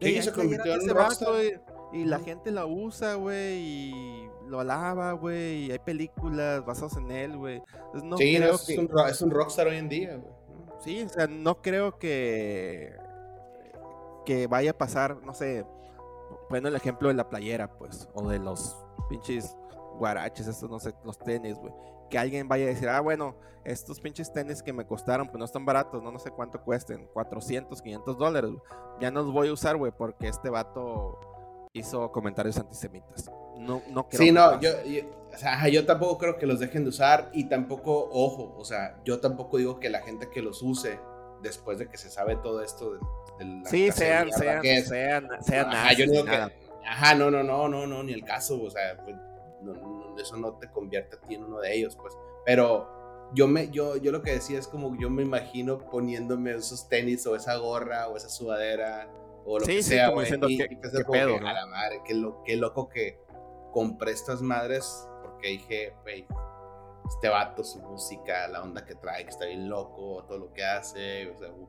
Sí, 0.00 0.22
se 0.22 0.32
convirtió 0.32 0.74
en 0.74 0.90
un 0.90 1.68
y, 1.92 2.04
la 2.04 2.18
gente 2.18 2.50
la 2.50 2.66
usa, 2.66 3.14
güey, 3.14 3.58
y 3.58 4.30
lo 4.46 4.60
alaba, 4.60 5.12
güey, 5.12 5.66
y 5.66 5.72
hay 5.72 5.78
películas 5.78 6.64
basadas 6.64 6.96
en 6.96 7.10
él, 7.10 7.36
güey. 7.36 7.62
No 8.04 8.16
sí, 8.16 8.36
creo 8.36 8.54
es, 8.54 8.68
un, 8.68 8.90
es 9.08 9.22
un 9.22 9.30
rockstar 9.30 9.68
hoy 9.68 9.76
en 9.76 9.88
día, 9.88 10.16
güey. 10.16 10.34
Sí, 10.80 11.02
o 11.02 11.08
sea, 11.08 11.26
no 11.26 11.60
creo 11.60 11.98
que 11.98 12.94
que 14.28 14.46
vaya 14.46 14.72
a 14.72 14.74
pasar, 14.76 15.16
no 15.22 15.32
sé, 15.32 15.64
bueno 16.50 16.68
el 16.68 16.76
ejemplo 16.76 17.08
de 17.08 17.14
la 17.14 17.30
playera, 17.30 17.78
pues, 17.78 18.10
o 18.12 18.28
de 18.28 18.38
los 18.38 18.76
pinches 19.08 19.56
guaraches, 19.98 20.46
estos, 20.46 20.70
no 20.70 20.78
sé, 20.78 20.94
los 21.04 21.18
tenis, 21.18 21.56
güey. 21.56 21.72
Que 22.08 22.18
alguien 22.18 22.48
vaya 22.48 22.64
a 22.64 22.68
decir, 22.68 22.88
ah, 22.88 23.00
bueno, 23.00 23.36
estos 23.64 24.00
pinches 24.00 24.32
tenis 24.32 24.62
que 24.62 24.72
me 24.72 24.86
costaron, 24.86 25.26
pues 25.26 25.38
no 25.38 25.44
están 25.44 25.66
baratos, 25.66 26.02
no, 26.02 26.10
no 26.10 26.18
sé 26.18 26.30
cuánto 26.30 26.62
cuesten, 26.62 27.06
400, 27.12 27.82
500 27.82 28.16
dólares, 28.16 28.50
ya 29.00 29.10
no 29.10 29.22
los 29.22 29.32
voy 29.32 29.48
a 29.48 29.52
usar, 29.52 29.76
güey, 29.76 29.92
porque 29.92 30.28
este 30.28 30.48
vato 30.48 31.18
hizo 31.72 32.10
comentarios 32.10 32.56
antisemitas. 32.56 33.30
No, 33.58 33.82
no 33.90 34.08
creo. 34.08 34.22
Sí, 34.22 34.32
no, 34.32 34.60
yo, 34.60 34.70
o 35.32 35.36
sea, 35.36 35.68
yo 35.68 35.84
tampoco 35.84 36.18
creo 36.18 36.36
que 36.38 36.46
los 36.46 36.60
dejen 36.60 36.84
de 36.84 36.90
usar 36.90 37.30
y 37.32 37.44
tampoco, 37.44 38.08
ojo, 38.10 38.54
o 38.56 38.64
sea, 38.64 38.98
yo 39.04 39.20
tampoco 39.20 39.58
digo 39.58 39.78
que 39.78 39.90
la 39.90 40.00
gente 40.00 40.30
que 40.30 40.40
los 40.40 40.62
use 40.62 40.98
después 41.42 41.78
de 41.78 41.88
que 41.88 41.96
se 41.96 42.10
sabe 42.10 42.36
todo 42.36 42.62
esto 42.62 42.94
de, 42.94 43.00
la 43.44 43.68
sí, 43.68 43.90
sean, 43.92 44.32
sean, 44.32 44.62
sean, 44.62 45.28
sean, 45.40 45.68
ajá, 45.68 45.92
yo 45.92 46.06
digo 46.10 46.24
que, 46.24 46.36
ajá, 46.86 47.14
no, 47.14 47.30
no, 47.30 47.42
no, 47.42 47.68
no, 47.68 47.86
no, 47.86 48.02
ni 48.02 48.12
el 48.12 48.24
caso, 48.24 48.60
o 48.62 48.70
sea, 48.70 48.96
pues, 49.04 49.16
eso 50.18 50.36
no 50.36 50.54
te 50.54 50.70
convierte 50.70 51.16
a 51.16 51.20
ti 51.20 51.34
en 51.34 51.44
uno 51.44 51.60
de 51.60 51.74
ellos, 51.74 51.96
pues, 51.96 52.16
pero 52.44 52.88
yo 53.34 53.46
me, 53.46 53.70
yo, 53.70 53.96
yo 53.96 54.10
lo 54.10 54.22
que 54.22 54.32
decía 54.32 54.58
es 54.58 54.66
como 54.66 54.96
yo 54.98 55.10
me 55.10 55.22
imagino 55.22 55.78
poniéndome 55.78 56.52
esos 56.54 56.88
tenis 56.88 57.26
o 57.26 57.36
esa 57.36 57.56
gorra 57.56 58.08
o 58.08 58.16
esa 58.16 58.28
sudadera 58.28 59.10
o 59.44 59.58
lo 59.58 59.66
que 59.66 59.82
sea, 59.82 60.10
güey, 60.10 60.28
y, 60.48 60.58
qué, 60.58 60.68
pedo, 61.10 61.36
a 61.36 61.52
la 61.52 61.66
madre, 61.66 62.02
qué, 62.04 62.14
lo, 62.14 62.42
qué 62.44 62.56
loco 62.56 62.88
que 62.88 63.18
compré 63.72 64.12
estas 64.12 64.42
madres 64.42 65.08
porque 65.22 65.48
dije, 65.48 65.94
güey, 66.02 66.26
este 67.08 67.28
vato, 67.28 67.64
su 67.64 67.80
música, 67.80 68.46
la 68.48 68.62
onda 68.62 68.84
que 68.84 68.94
trae, 68.94 69.24
que 69.24 69.30
está 69.30 69.46
bien 69.46 69.68
loco, 69.68 70.24
todo 70.26 70.38
lo 70.38 70.52
que 70.52 70.64
hace, 70.64 71.30
o 71.30 71.38
sea, 71.38 71.50
un 71.50 71.68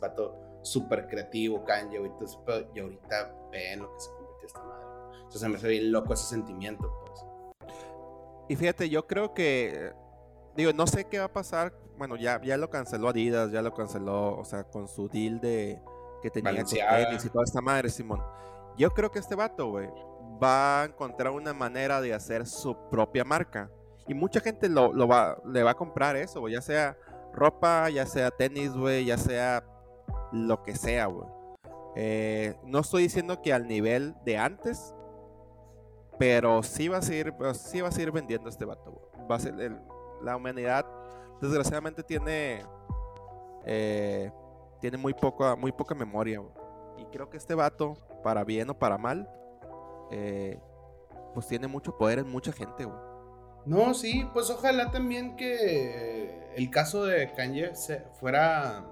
vato 0.00 0.34
súper 0.62 1.06
creativo, 1.06 1.64
Kanye, 1.64 1.96
y 1.96 2.78
ahorita 2.80 3.34
ven 3.50 3.80
lo 3.80 3.92
que 3.92 4.00
se 4.00 4.10
convirtió 4.10 4.46
esta 4.46 4.62
madre. 4.62 4.86
Entonces 5.18 5.48
me 5.48 5.56
hace 5.56 5.68
bien 5.68 5.92
loco 5.92 6.14
ese 6.14 6.24
sentimiento, 6.24 6.92
pues. 7.04 7.25
Y 8.48 8.56
fíjate, 8.56 8.88
yo 8.88 9.06
creo 9.06 9.34
que, 9.34 9.92
digo, 10.56 10.72
no 10.72 10.86
sé 10.86 11.04
qué 11.04 11.18
va 11.18 11.26
a 11.26 11.32
pasar, 11.32 11.72
bueno, 11.98 12.16
ya, 12.16 12.40
ya 12.42 12.56
lo 12.56 12.70
canceló 12.70 13.08
Adidas, 13.08 13.50
ya 13.50 13.62
lo 13.62 13.74
canceló, 13.74 14.36
o 14.38 14.44
sea, 14.44 14.64
con 14.64 14.88
su 14.88 15.08
deal 15.08 15.40
de 15.40 15.80
que 16.22 16.30
tenía 16.30 16.62
con 16.62 16.64
tenis 16.64 17.24
y 17.24 17.28
toda 17.28 17.44
esta 17.44 17.60
madre, 17.60 17.88
Simón. 17.88 18.22
Yo 18.76 18.90
creo 18.90 19.10
que 19.10 19.18
este 19.18 19.34
vato, 19.34 19.68
güey, 19.68 19.88
va 20.42 20.82
a 20.82 20.84
encontrar 20.86 21.32
una 21.32 21.52
manera 21.52 22.00
de 22.00 22.14
hacer 22.14 22.46
su 22.46 22.76
propia 22.90 23.24
marca. 23.24 23.70
Y 24.06 24.14
mucha 24.14 24.40
gente 24.40 24.68
lo, 24.68 24.92
va, 25.08 25.38
le 25.46 25.62
va 25.62 25.72
a 25.72 25.74
comprar 25.74 26.16
eso, 26.16 26.46
ya 26.48 26.60
sea 26.60 26.96
ropa, 27.32 27.90
ya 27.90 28.06
sea 28.06 28.30
tenis, 28.30 28.72
güey, 28.72 29.04
ya 29.04 29.18
sea 29.18 29.64
lo 30.32 30.62
que 30.62 30.76
sea, 30.76 31.06
güey. 31.06 31.28
Eh, 31.96 32.54
no 32.64 32.80
estoy 32.80 33.04
diciendo 33.04 33.40
que 33.42 33.52
al 33.52 33.66
nivel 33.66 34.14
de 34.24 34.38
antes, 34.38 34.94
pero 36.18 36.62
sí 36.62 36.88
va 36.88 36.98
a 36.98 37.02
seguir, 37.02 37.34
sí 37.54 37.80
va 37.80 37.88
a 37.88 37.92
seguir 37.92 38.12
vendiendo 38.12 38.48
este 38.48 38.64
vato, 38.64 39.10
Va 39.30 39.36
a 39.36 39.40
ser 39.40 39.54
la 40.22 40.36
humanidad, 40.36 40.86
desgraciadamente 41.40 42.02
tiene, 42.02 42.64
eh, 43.64 44.30
tiene 44.80 44.96
muy 44.96 45.14
poca, 45.14 45.56
muy 45.56 45.72
poca 45.72 45.94
memoria, 45.94 46.40
Y 46.98 47.04
creo 47.06 47.28
que 47.28 47.36
este 47.36 47.54
vato, 47.54 47.94
para 48.22 48.44
bien 48.44 48.70
o 48.70 48.78
para 48.78 48.96
mal, 48.96 49.28
eh, 50.10 50.58
pues 51.34 51.46
tiene 51.46 51.66
mucho 51.66 51.96
poder 51.96 52.20
en 52.20 52.28
mucha 52.28 52.52
gente. 52.52 52.88
No, 53.66 53.92
sí, 53.94 54.26
pues 54.32 54.48
ojalá 54.48 54.90
también 54.90 55.36
que 55.36 56.52
el 56.54 56.70
caso 56.70 57.04
de 57.04 57.32
Kanye 57.32 57.72
fuera, 58.14 58.84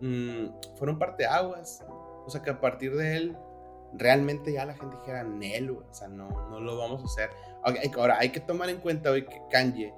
mm, 0.00 0.76
fuera 0.76 0.92
un 0.92 0.98
parteaguas. 0.98 1.84
O 2.26 2.28
sea, 2.28 2.42
que 2.42 2.50
a 2.50 2.60
partir 2.60 2.94
de 2.94 3.16
él 3.16 3.38
realmente 3.94 4.52
ya 4.52 4.64
la 4.64 4.74
gente 4.74 4.96
dijera, 4.96 5.24
Nel, 5.24 5.70
o 5.70 5.84
sea, 5.92 6.08
no, 6.08 6.28
no 6.50 6.60
lo 6.60 6.76
vamos 6.76 7.02
a 7.02 7.04
hacer. 7.04 7.30
Ahora, 7.96 8.18
hay 8.18 8.30
que 8.30 8.40
tomar 8.40 8.68
en 8.70 8.78
cuenta 8.78 9.10
hoy 9.10 9.24
que 9.24 9.40
Kanye, 9.50 9.94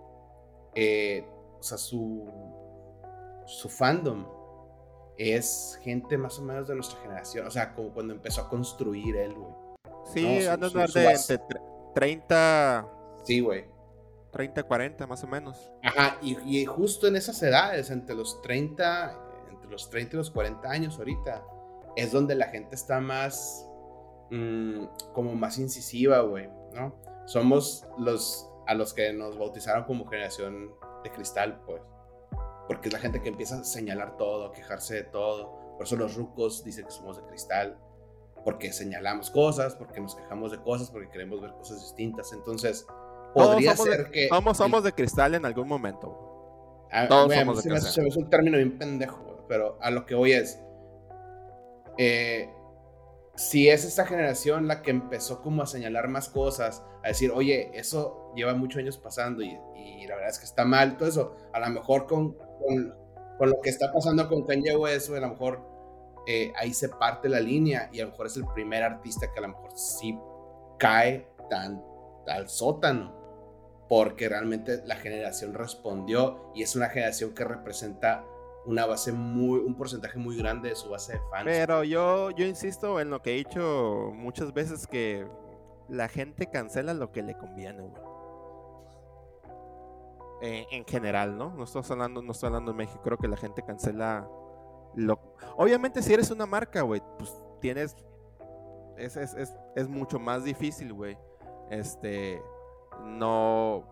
eh, 0.74 1.26
o 1.59 1.62
sea, 1.62 1.78
su, 1.78 2.28
su 3.47 3.68
fandom 3.68 4.26
es 5.18 5.78
gente 5.82 6.16
más 6.16 6.38
o 6.38 6.43
menos 6.43 6.68
de 6.68 6.74
nuestra 6.74 6.99
generación. 7.01 7.47
O 7.47 7.51
sea, 7.51 7.74
como 7.74 7.91
cuando 7.91 8.14
empezó 8.14 8.43
a 8.43 8.49
construir 8.49 9.16
él, 9.16 9.34
güey. 9.34 9.53
Sí, 10.12 10.47
no, 10.59 10.70
de 10.70 11.41
30 11.95 12.88
Sí, 13.24 13.41
güey. 13.41 13.64
30, 14.32 14.62
40 14.62 15.07
más 15.07 15.24
o 15.24 15.26
menos. 15.26 15.70
Ajá, 15.82 16.18
y, 16.22 16.64
justo 16.64 17.09
en 17.09 17.16
esas 17.16 17.43
edades, 17.43 17.91
entre 17.91 18.14
los 18.14 18.41
30, 18.43 19.18
entre 19.51 19.70
los 19.70 19.91
30 19.91 20.14
y 20.14 20.18
los 20.18 20.30
40 20.30 20.70
años 20.70 20.99
ahorita, 20.99 21.45
es 21.97 22.12
donde 22.12 22.34
la 22.36 22.47
gente 22.47 22.76
está 22.76 23.01
más, 23.01 23.68
mm, 24.30 25.12
como 25.12 25.34
más 25.34 25.58
incisiva, 25.58 26.20
güey, 26.20 26.48
¿no? 26.74 26.94
Somos 27.26 27.86
los, 27.98 28.48
a 28.66 28.74
los 28.74 28.92
que 28.94 29.12
nos 29.12 29.38
bautizaron 29.38 29.84
como 29.84 30.06
generación 30.06 30.74
de 31.04 31.10
cristal, 31.10 31.60
pues. 31.66 31.82
Porque 32.66 32.88
es 32.88 32.92
la 32.92 33.00
gente 33.00 33.20
que 33.20 33.28
empieza 33.28 33.60
a 33.60 33.64
señalar 33.64 34.16
todo, 34.16 34.46
a 34.46 34.52
quejarse 34.52 34.94
de 34.94 35.04
todo. 35.04 35.76
Por 35.76 35.86
eso 35.86 35.96
los 35.96 36.14
rucos 36.14 36.62
dicen 36.62 36.84
que 36.84 36.90
somos 36.90 37.16
de 37.16 37.26
cristal. 37.26 37.78
Porque 38.44 38.72
señalamos 38.72 39.30
cosas, 39.30 39.74
porque 39.74 40.00
nos 40.00 40.14
quejamos 40.14 40.52
de 40.52 40.60
cosas, 40.62 40.90
porque 40.90 41.10
queremos 41.10 41.40
ver 41.40 41.52
cosas 41.52 41.82
distintas. 41.82 42.32
Entonces, 42.32 42.86
podría 43.34 43.76
ser 43.76 44.10
que. 44.10 44.28
Todos 44.28 44.56
somos 44.56 44.84
de 44.84 44.92
cristal 44.92 45.34
en 45.34 45.44
algún 45.44 45.68
momento. 45.68 46.86
Ah, 46.90 47.06
todos 47.08 47.34
somos 47.34 47.62
de 47.62 47.70
cristal. 47.70 48.06
Es 48.06 48.16
un 48.16 48.30
término 48.30 48.56
bien 48.56 48.78
pendejo, 48.78 49.44
pero 49.48 49.76
a 49.80 49.90
lo 49.90 50.06
que 50.06 50.14
voy 50.14 50.32
es. 50.32 50.60
Eh, 51.98 52.48
si 53.41 53.70
es 53.70 53.86
esta 53.86 54.05
generación 54.05 54.68
la 54.68 54.82
que 54.82 54.91
empezó 54.91 55.41
como 55.41 55.62
a 55.62 55.66
señalar 55.66 56.09
más 56.09 56.28
cosas, 56.28 56.84
a 57.03 57.09
decir, 57.09 57.30
oye, 57.30 57.70
eso 57.72 58.32
lleva 58.36 58.53
muchos 58.53 58.80
años 58.80 58.99
pasando 58.99 59.43
y, 59.43 59.59
la 60.07 60.14
verdad 60.16 60.30
es 60.30 60.38
que 60.38 60.45
está 60.45 60.66
mal, 60.66 60.99
todo 60.99 61.09
eso, 61.09 61.36
a 61.55 61.61
lo 61.61 61.70
mejor 61.70 62.07
con, 62.07 62.34
con, 62.34 62.95
lo 63.49 63.61
que 63.62 63.70
está 63.70 63.91
pasando 63.93 64.28
con 64.28 64.45
Kanye 64.45 64.76
West, 64.76 65.09
a 65.09 65.20
lo 65.20 65.28
mejor 65.28 65.66
eh, 66.26 66.53
ahí 66.57 66.74
se 66.74 66.91
parte 66.91 67.30
la 67.30 67.41
línea 67.41 67.88
y 67.93 68.01
a 68.01 68.05
lo 68.05 68.11
mejor 68.11 68.26
es 68.26 68.36
el 68.36 68.45
primer 68.53 68.82
artista 68.82 69.32
que 69.32 69.38
a 69.38 69.43
lo 69.43 69.49
mejor 69.49 69.70
sí 69.74 70.18
cae 70.78 71.26
tan 71.49 71.82
al 72.26 72.49
sótano 72.51 73.16
porque 73.88 74.28
realmente 74.28 74.82
la 74.84 74.97
generación 74.97 75.55
respondió 75.55 76.53
y 76.55 76.62
es 76.62 76.76
una 76.76 76.91
generación 76.91 77.34
que 77.34 77.45
representa 77.45 78.22
una 78.66 78.86
base 78.86 79.12
muy, 79.12 79.58
un 79.61 79.74
porcentaje 79.74 80.18
muy 80.18 80.36
grande 80.36 80.70
de 80.70 80.76
su 80.76 80.90
base 80.90 81.14
de 81.14 81.20
fans. 81.30 81.44
Pero 81.44 81.84
yo, 81.84 82.30
yo 82.30 82.44
insisto 82.46 83.00
en 83.00 83.11
lo 83.11 83.22
que 83.22 83.34
he 83.34 83.36
dicho 83.36 84.12
muchas 84.14 84.52
veces 84.52 84.86
que 84.86 85.26
la 85.88 86.08
gente 86.08 86.46
cancela 86.46 86.94
lo 86.94 87.11
que 87.11 87.22
le 87.22 87.36
conviene, 87.36 87.90
eh, 90.42 90.66
en 90.70 90.84
general, 90.84 91.36
¿no? 91.36 91.50
No 91.50 91.64
estoy 91.64 91.82
hablando, 91.90 92.22
no 92.22 92.32
estoy 92.32 92.46
hablando 92.48 92.72
de 92.72 92.78
México, 92.78 93.00
creo 93.02 93.18
que 93.18 93.28
la 93.28 93.36
gente 93.36 93.62
cancela 93.62 94.26
lo. 94.94 95.18
Obviamente, 95.56 96.02
si 96.02 96.14
eres 96.14 96.30
una 96.30 96.46
marca, 96.46 96.82
güey, 96.82 97.02
pues 97.18 97.34
tienes. 97.61 97.96
Es, 98.96 99.16
es, 99.16 99.34
es, 99.34 99.54
es 99.76 99.88
mucho 99.88 100.18
más 100.18 100.44
difícil, 100.44 100.92
güey. 100.92 101.18
Este 101.70 102.42
no, 103.04 103.84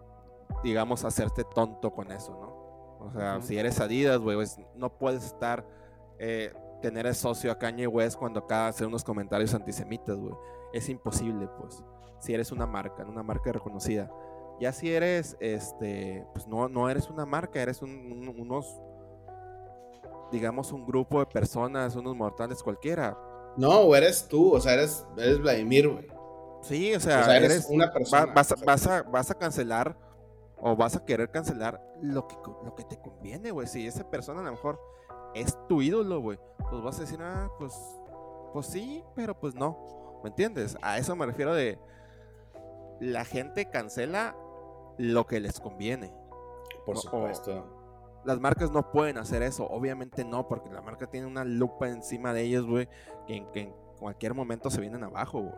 digamos, 0.62 1.04
hacerte 1.04 1.44
tonto 1.44 1.92
con 1.92 2.10
eso, 2.10 2.32
¿no? 2.32 2.57
O 3.00 3.12
sea, 3.12 3.40
si 3.40 3.58
eres 3.58 3.80
Adidas, 3.80 4.18
güey, 4.18 4.36
pues, 4.36 4.58
no 4.74 4.96
puedes 4.96 5.24
estar, 5.24 5.64
eh, 6.18 6.52
tener 6.82 7.06
el 7.06 7.14
socio 7.14 7.50
a 7.50 7.58
Kanye 7.58 7.86
West 7.86 8.18
cuando 8.18 8.40
acaba 8.40 8.64
de 8.64 8.68
hacer 8.70 8.86
unos 8.86 9.04
comentarios 9.04 9.54
antisemitas, 9.54 10.16
güey. 10.16 10.34
Es 10.72 10.88
imposible, 10.88 11.48
pues, 11.58 11.82
si 12.20 12.34
eres 12.34 12.52
una 12.52 12.66
marca, 12.66 13.04
una 13.04 13.22
marca 13.22 13.52
reconocida. 13.52 14.10
Ya 14.60 14.72
si 14.72 14.92
eres, 14.92 15.36
este, 15.40 16.26
pues 16.32 16.46
no, 16.48 16.68
no 16.68 16.90
eres 16.90 17.08
una 17.08 17.24
marca, 17.24 17.62
eres 17.62 17.80
unos, 17.80 18.80
digamos, 20.32 20.72
un 20.72 20.84
grupo 20.84 21.20
de 21.20 21.26
personas, 21.26 21.94
unos 21.94 22.16
mortales 22.16 22.62
cualquiera. 22.62 23.16
No, 23.56 23.94
eres 23.94 24.26
tú, 24.26 24.54
o 24.54 24.60
sea, 24.60 24.74
eres, 24.74 25.06
eres 25.16 25.38
Vladimir, 25.38 25.88
güey. 25.88 26.18
Sí, 26.62 26.94
o 26.94 27.00
sea, 27.00 27.36
eres, 27.36 27.66
una 27.70 27.92
persona. 27.92 28.26
vas, 28.34 28.52
a, 28.86 29.02
vas, 29.02 29.30
a, 29.30 29.34
cancelar 29.34 29.96
o 30.60 30.76
vas 30.76 30.96
a 30.96 31.04
querer 31.04 31.30
cancelar 31.30 31.82
lo 32.00 32.26
que, 32.26 32.36
lo 32.64 32.74
que 32.74 32.84
te 32.84 32.98
conviene, 32.98 33.50
güey. 33.50 33.66
Si 33.66 33.86
esa 33.86 34.08
persona 34.08 34.40
a 34.40 34.44
lo 34.44 34.52
mejor 34.52 34.80
es 35.34 35.58
tu 35.68 35.82
ídolo, 35.82 36.20
güey, 36.20 36.38
pues 36.70 36.82
vas 36.82 36.98
a 36.98 37.02
decir, 37.02 37.20
ah, 37.22 37.50
pues, 37.58 37.74
pues 38.52 38.66
sí, 38.66 39.04
pero 39.14 39.38
pues 39.38 39.54
no. 39.54 40.20
¿Me 40.22 40.30
entiendes? 40.30 40.76
A 40.82 40.98
eso 40.98 41.14
me 41.14 41.26
refiero 41.26 41.54
de 41.54 41.78
la 43.00 43.24
gente 43.24 43.70
cancela 43.70 44.36
lo 44.98 45.26
que 45.26 45.40
les 45.40 45.60
conviene. 45.60 46.12
Por 46.84 46.96
supuesto. 46.96 47.66
las 48.24 48.40
marcas 48.40 48.70
no 48.70 48.90
pueden 48.90 49.18
hacer 49.18 49.42
eso, 49.42 49.66
obviamente 49.66 50.24
no, 50.24 50.48
porque 50.48 50.70
la 50.70 50.82
marca 50.82 51.06
tiene 51.06 51.26
una 51.26 51.44
lupa 51.44 51.88
encima 51.88 52.32
de 52.32 52.42
ellos, 52.42 52.66
güey, 52.66 52.88
que, 53.26 53.46
en 53.54 53.74
cualquier 53.98 54.34
momento 54.34 54.70
se 54.70 54.80
vienen 54.80 55.04
abajo, 55.04 55.40
güey. 55.40 55.54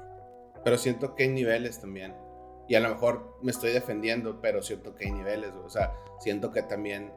Pero 0.65 0.77
siento 0.77 1.15
que 1.15 1.23
hay 1.25 1.29
niveles 1.31 1.81
también. 1.81 2.15
Y 2.71 2.77
a 2.77 2.81
lo 2.81 2.89
mejor 2.89 3.37
me 3.43 3.51
estoy 3.51 3.73
defendiendo, 3.73 4.41
pero 4.41 4.63
siento 4.63 4.95
que 4.95 5.07
hay 5.07 5.11
niveles. 5.11 5.51
O 5.65 5.69
sea, 5.69 5.93
siento 6.21 6.53
que 6.53 6.63
también, 6.63 7.13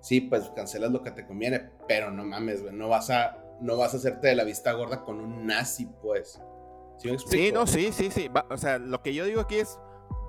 sí, 0.00 0.22
pues 0.22 0.50
cancelas 0.56 0.92
lo 0.92 1.02
que 1.02 1.10
te 1.10 1.26
conviene, 1.26 1.68
pero 1.86 2.10
no 2.10 2.24
mames, 2.24 2.62
güey. 2.62 2.74
No 2.74 2.88
vas 2.88 3.10
a, 3.10 3.36
no 3.60 3.76
vas 3.76 3.92
a 3.92 3.98
hacerte 3.98 4.28
de 4.28 4.34
la 4.34 4.44
vista 4.44 4.72
gorda 4.72 5.04
con 5.04 5.20
un 5.20 5.46
nazi, 5.46 5.84
pues. 6.00 6.40
¿Sí, 7.28 7.52
no, 7.52 7.66
sí, 7.66 7.92
sí, 7.92 8.10
sí. 8.10 8.30
o 8.48 8.56
sea, 8.56 8.78
lo 8.78 9.02
que 9.02 9.12
yo 9.12 9.26
digo 9.26 9.42
aquí 9.42 9.56
es, 9.56 9.78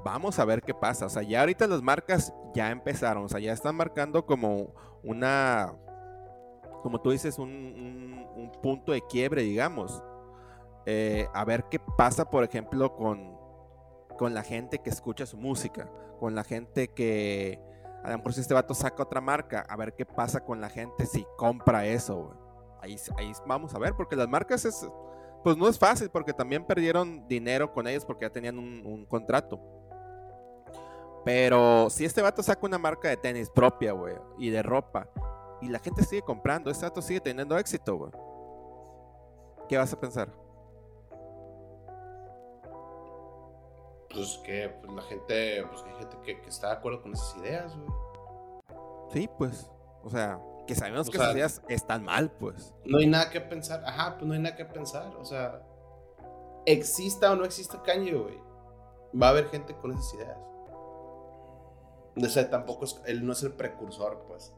vamos 0.03 0.39
a 0.39 0.45
ver 0.45 0.61
qué 0.61 0.73
pasa. 0.73 1.05
O 1.05 1.09
sea, 1.09 1.23
ya 1.23 1.39
ahorita 1.39 1.67
las 1.67 1.81
marcas 1.81 2.33
ya 2.53 2.69
empezaron, 2.69 3.23
o 3.23 3.29
sea, 3.29 3.39
ya 3.39 3.53
están 3.53 3.75
marcando 3.75 4.25
como 4.25 4.73
una, 5.03 5.73
como 6.83 6.99
tú 6.99 7.11
dices, 7.11 7.39
un, 7.39 8.27
un, 8.35 8.51
punto 8.61 8.91
de 8.91 9.01
quiebre, 9.03 9.43
digamos. 9.43 10.03
Eh, 10.85 11.29
a 11.33 11.45
ver 11.45 11.63
qué 11.71 11.79
pasa, 11.79 12.29
por 12.29 12.43
ejemplo, 12.43 12.93
con, 12.93 13.34
con 14.17 14.33
la 14.33 14.43
gente 14.43 14.79
que 14.79 14.89
escucha 14.89 15.25
su 15.25 15.37
música, 15.37 15.89
con 16.19 16.35
la 16.35 16.43
gente 16.43 16.89
que, 16.89 17.59
a 18.03 18.11
lo 18.11 18.17
mejor 18.17 18.33
si 18.33 18.41
este 18.41 18.53
vato 18.53 18.73
saca 18.73 19.03
otra 19.03 19.21
marca, 19.21 19.65
a 19.67 19.75
ver 19.75 19.93
qué 19.93 20.05
pasa 20.05 20.39
con 20.41 20.61
la 20.61 20.69
gente 20.69 21.05
si 21.05 21.25
compra 21.37 21.85
eso. 21.85 22.33
Ahí, 22.81 22.97
ahí 23.17 23.31
vamos 23.45 23.73
a 23.73 23.79
ver, 23.79 23.93
porque 23.95 24.15
las 24.15 24.27
marcas 24.27 24.65
es, 24.65 24.87
pues 25.43 25.57
no 25.57 25.67
es 25.67 25.77
fácil 25.77 26.09
porque 26.09 26.33
también 26.33 26.65
perdieron 26.65 27.27
dinero 27.27 27.71
con 27.71 27.87
ellos 27.87 28.05
porque 28.05 28.25
ya 28.25 28.31
tenían 28.31 28.57
un, 28.57 29.05
contrato. 29.05 29.59
Pero 31.23 31.89
si 31.89 32.05
este 32.05 32.21
vato 32.21 32.43
saca 32.43 32.65
una 32.65 32.77
marca 32.77 33.09
de 33.09 33.17
tenis 33.17 33.49
propia, 33.49 33.93
güey, 33.93 34.15
y 34.37 34.51
de 34.51 34.61
ropa, 34.61 35.07
y 35.61 35.69
la 35.69 35.79
gente 35.79 36.03
sigue 36.03 36.21
comprando, 36.21 36.69
este 36.69 36.85
vato 36.85 37.01
sigue 37.01 37.19
teniendo 37.19 37.57
éxito, 37.57 37.95
güey. 37.95 38.11
¿Qué 39.67 39.77
vas 39.77 39.91
a 39.91 39.99
pensar? 39.99 40.44
Pues 44.09 44.39
que 44.45 44.69
pues, 44.69 44.93
la 44.93 45.01
gente, 45.03 45.65
pues 45.65 45.83
hay 45.83 45.99
gente 45.99 46.17
que, 46.23 46.41
que 46.41 46.49
está 46.49 46.67
de 46.67 46.73
acuerdo 46.73 47.01
con 47.01 47.13
esas 47.13 47.35
ideas, 47.37 47.75
güey. 47.75 47.89
Sí, 49.11 49.29
pues, 49.37 49.69
o 50.03 50.09
sea, 50.09 50.39
que 50.67 50.75
sabemos 50.75 51.09
que 51.09 51.17
esas 51.17 51.33
ideas 51.33 51.61
están 51.69 52.03
mal, 52.03 52.31
pues. 52.31 52.73
No 52.85 52.97
hay 52.97 53.07
nada 53.07 53.29
que 53.29 53.41
pensar, 53.41 53.83
ajá, 53.85 54.15
pues 54.17 54.27
no 54.27 54.33
hay 54.33 54.39
nada 54.39 54.55
que 54.55 54.65
pensar, 54.65 55.15
o 55.17 55.25
sea, 55.25 55.61
exista 56.65 57.31
o 57.31 57.35
no 57.35 57.45
exista 57.45 57.81
Kanye, 57.83 58.13
güey, 58.13 58.39
va 59.19 59.27
a 59.27 59.29
haber 59.29 59.49
gente 59.49 59.75
con 59.75 59.91
esas 59.91 60.13
ideas. 60.15 60.37
O 62.17 62.29
sea, 62.29 62.49
tampoco 62.49 62.85
es, 62.85 63.01
él 63.05 63.25
no 63.25 63.33
es 63.33 63.43
el 63.43 63.53
precursor, 63.53 64.23
pues. 64.27 64.53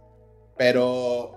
Pero, 0.55 1.33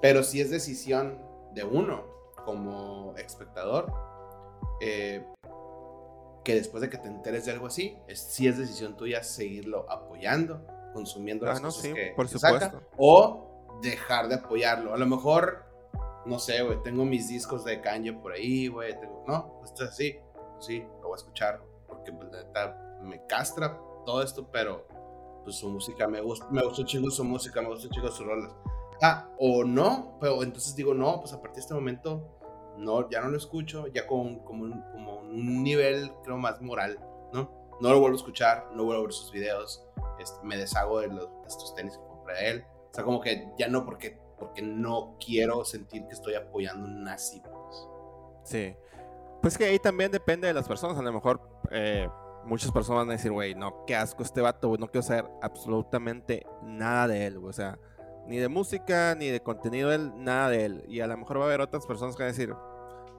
pero 0.00 0.22
sí 0.22 0.40
es 0.40 0.50
decisión 0.50 1.20
de 1.52 1.64
uno 1.64 2.04
como 2.44 3.14
espectador, 3.16 3.92
eh, 4.80 5.26
que 6.46 6.54
después 6.54 6.80
de 6.80 6.88
que 6.88 6.96
te 6.96 7.08
enteres 7.08 7.44
de 7.44 7.50
algo 7.50 7.66
así, 7.66 7.98
es, 8.06 8.20
sí 8.20 8.46
es 8.46 8.56
decisión 8.56 8.96
tuya 8.96 9.24
seguirlo 9.24 9.90
apoyando 9.90 10.64
consumiendo 10.94 11.44
las 11.44 11.58
ah, 11.58 11.62
cosas 11.62 11.92
que, 11.92 12.12
por 12.14 12.28
saca, 12.28 12.80
o 12.96 13.80
dejar 13.82 14.28
de 14.28 14.36
apoyarlo. 14.36 14.94
A 14.94 14.96
lo 14.96 15.06
mejor, 15.06 15.64
no 16.24 16.38
sé, 16.38 16.62
güey, 16.62 16.80
tengo 16.84 17.04
mis 17.04 17.26
discos 17.26 17.64
de 17.64 17.80
Kanye 17.80 18.12
por 18.12 18.32
ahí, 18.32 18.68
güey, 18.68 18.94
no, 19.26 19.58
pues 19.58 19.72
es 19.72 19.80
así, 19.80 20.16
sí, 20.60 20.84
lo 21.02 21.08
voy 21.08 21.14
a 21.14 21.16
escuchar, 21.16 21.60
porque 21.88 22.12
pues, 22.12 22.30
me 23.02 23.26
castra 23.26 23.76
todo 24.06 24.22
esto, 24.22 24.48
pero 24.52 24.86
pues 25.42 25.56
su 25.56 25.68
música 25.68 26.06
me 26.06 26.20
gusta, 26.20 26.46
me 26.48 26.62
gusta 26.62 26.84
chingo 26.84 27.10
su 27.10 27.24
música, 27.24 27.60
me 27.60 27.68
gusta 27.68 27.90
chingo 27.90 28.08
sus 28.08 28.24
rolas. 28.24 28.54
Ah, 29.02 29.28
o 29.38 29.64
no, 29.64 30.16
pero 30.20 30.44
entonces 30.44 30.76
digo, 30.76 30.94
no, 30.94 31.20
pues 31.20 31.32
a 31.32 31.40
partir 31.40 31.56
de 31.56 31.60
este 31.62 31.74
momento, 31.74 32.38
no, 32.76 33.08
ya 33.10 33.20
no 33.20 33.28
lo 33.28 33.36
escucho, 33.36 33.86
ya 33.88 34.06
con 34.06 34.40
como 34.40 34.64
un, 34.64 34.82
como 34.92 35.18
un 35.18 35.62
nivel, 35.62 36.12
creo, 36.24 36.36
más 36.36 36.60
moral, 36.60 36.98
¿no? 37.32 37.50
No 37.80 37.90
lo 37.90 38.00
vuelvo 38.00 38.16
a 38.16 38.18
escuchar, 38.18 38.68
no 38.72 38.84
vuelvo 38.84 39.02
a 39.02 39.04
ver 39.04 39.12
sus 39.12 39.32
videos, 39.32 39.84
este, 40.18 40.38
me 40.44 40.56
deshago 40.56 41.00
de, 41.00 41.08
los, 41.08 41.28
estos 41.46 41.74
tenis 41.74 41.96
que 41.96 42.04
compré 42.04 42.34
a 42.34 42.40
él. 42.48 42.64
O 42.90 42.94
sea, 42.94 43.04
como 43.04 43.20
que 43.20 43.50
ya 43.58 43.68
no 43.68 43.84
porque, 43.84 44.18
porque 44.38 44.62
no 44.62 45.16
quiero 45.24 45.64
sentir 45.64 46.06
que 46.06 46.14
estoy 46.14 46.34
apoyando 46.34 46.86
un 46.86 47.04
nazi. 47.04 47.40
Pues. 47.40 47.88
Sí. 48.44 48.76
Pues 49.42 49.58
que 49.58 49.66
ahí 49.66 49.78
también 49.78 50.10
depende 50.10 50.46
de 50.46 50.54
las 50.54 50.66
personas. 50.66 50.98
A 50.98 51.02
lo 51.02 51.12
mejor 51.12 51.40
eh, 51.70 52.08
muchas 52.46 52.72
personas 52.72 53.02
van 53.02 53.10
a 53.10 53.12
decir, 53.12 53.32
güey, 53.32 53.54
no, 53.54 53.84
qué 53.86 53.94
asco 53.94 54.22
este 54.22 54.40
vato, 54.40 54.68
güey, 54.68 54.80
no 54.80 54.88
quiero 54.88 55.02
saber 55.02 55.26
absolutamente 55.42 56.46
nada 56.62 57.08
de 57.08 57.26
él, 57.26 57.38
güey. 57.38 57.50
O 57.50 57.52
sea, 57.52 57.78
ni 58.26 58.38
de 58.38 58.48
música, 58.48 59.14
ni 59.14 59.28
de 59.28 59.40
contenido 59.40 59.92
él, 59.92 60.12
nada 60.16 60.50
de 60.50 60.64
él. 60.64 60.84
Y 60.88 61.00
a 61.00 61.06
lo 61.06 61.16
mejor 61.16 61.38
va 61.38 61.44
a 61.44 61.46
haber 61.46 61.60
otras 61.60 61.86
personas 61.86 62.16
que 62.16 62.22
van 62.22 62.30
a 62.30 62.32
decir, 62.32 62.54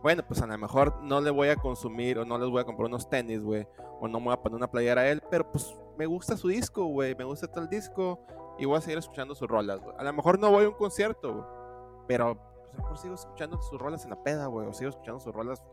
bueno, 0.01 0.23
pues 0.27 0.41
a 0.41 0.47
lo 0.47 0.57
mejor 0.57 1.01
no 1.03 1.21
le 1.21 1.31
voy 1.31 1.49
a 1.49 1.55
consumir 1.55 2.19
o 2.19 2.25
no 2.25 2.37
les 2.37 2.49
voy 2.49 2.61
a 2.61 2.65
comprar 2.65 2.87
unos 2.87 3.09
tenis, 3.09 3.41
güey, 3.41 3.67
o 3.99 4.07
no 4.07 4.19
me 4.19 4.25
voy 4.25 4.33
a 4.33 4.41
poner 4.41 4.57
una 4.57 4.69
playera 4.69 5.01
a 5.01 5.07
él, 5.09 5.21
pero 5.29 5.51
pues 5.51 5.75
me 5.97 6.05
gusta 6.05 6.37
su 6.37 6.47
disco, 6.49 6.85
güey, 6.85 7.15
me 7.15 7.23
gusta 7.23 7.47
tal 7.47 7.67
disco 7.67 8.19
y 8.59 8.65
voy 8.65 8.77
a 8.77 8.81
seguir 8.81 8.99
escuchando 8.99 9.33
sus 9.35 9.47
rolas, 9.47 9.81
güey. 9.81 9.95
A 9.97 10.03
lo 10.03 10.13
mejor 10.13 10.39
no 10.39 10.51
voy 10.51 10.65
a 10.65 10.69
un 10.69 10.75
concierto, 10.75 11.45
pero 12.07 12.35
pues, 12.35 12.73
a 12.73 12.77
lo 12.77 12.83
mejor 12.83 12.97
sigo 12.97 13.15
escuchando 13.15 13.61
sus 13.61 13.79
rolas 13.79 14.03
en 14.03 14.11
la 14.11 14.23
peda, 14.23 14.47
güey, 14.47 14.67
o 14.67 14.73
sigo 14.73 14.89
escuchando 14.89 15.19
sus 15.19 15.33
rolas 15.33 15.63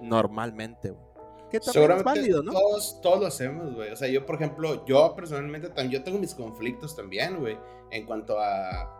normalmente, 0.00 0.90
güey. 0.90 1.13
Que 1.50 1.60
también 1.60 1.90
es 1.92 2.02
válido, 2.02 2.42
¿no? 2.42 2.52
Todos, 2.52 3.00
todos 3.00 3.20
lo 3.20 3.26
hacemos, 3.26 3.74
güey. 3.74 3.90
O 3.90 3.96
sea, 3.96 4.08
yo, 4.08 4.26
por 4.26 4.36
ejemplo, 4.36 4.84
yo 4.86 5.14
personalmente 5.14 5.68
también, 5.68 5.90
yo 5.90 6.02
tengo 6.02 6.18
mis 6.18 6.34
conflictos 6.34 6.96
también, 6.96 7.38
güey, 7.38 7.58
en 7.90 8.06
cuanto 8.06 8.38
a, 8.40 8.90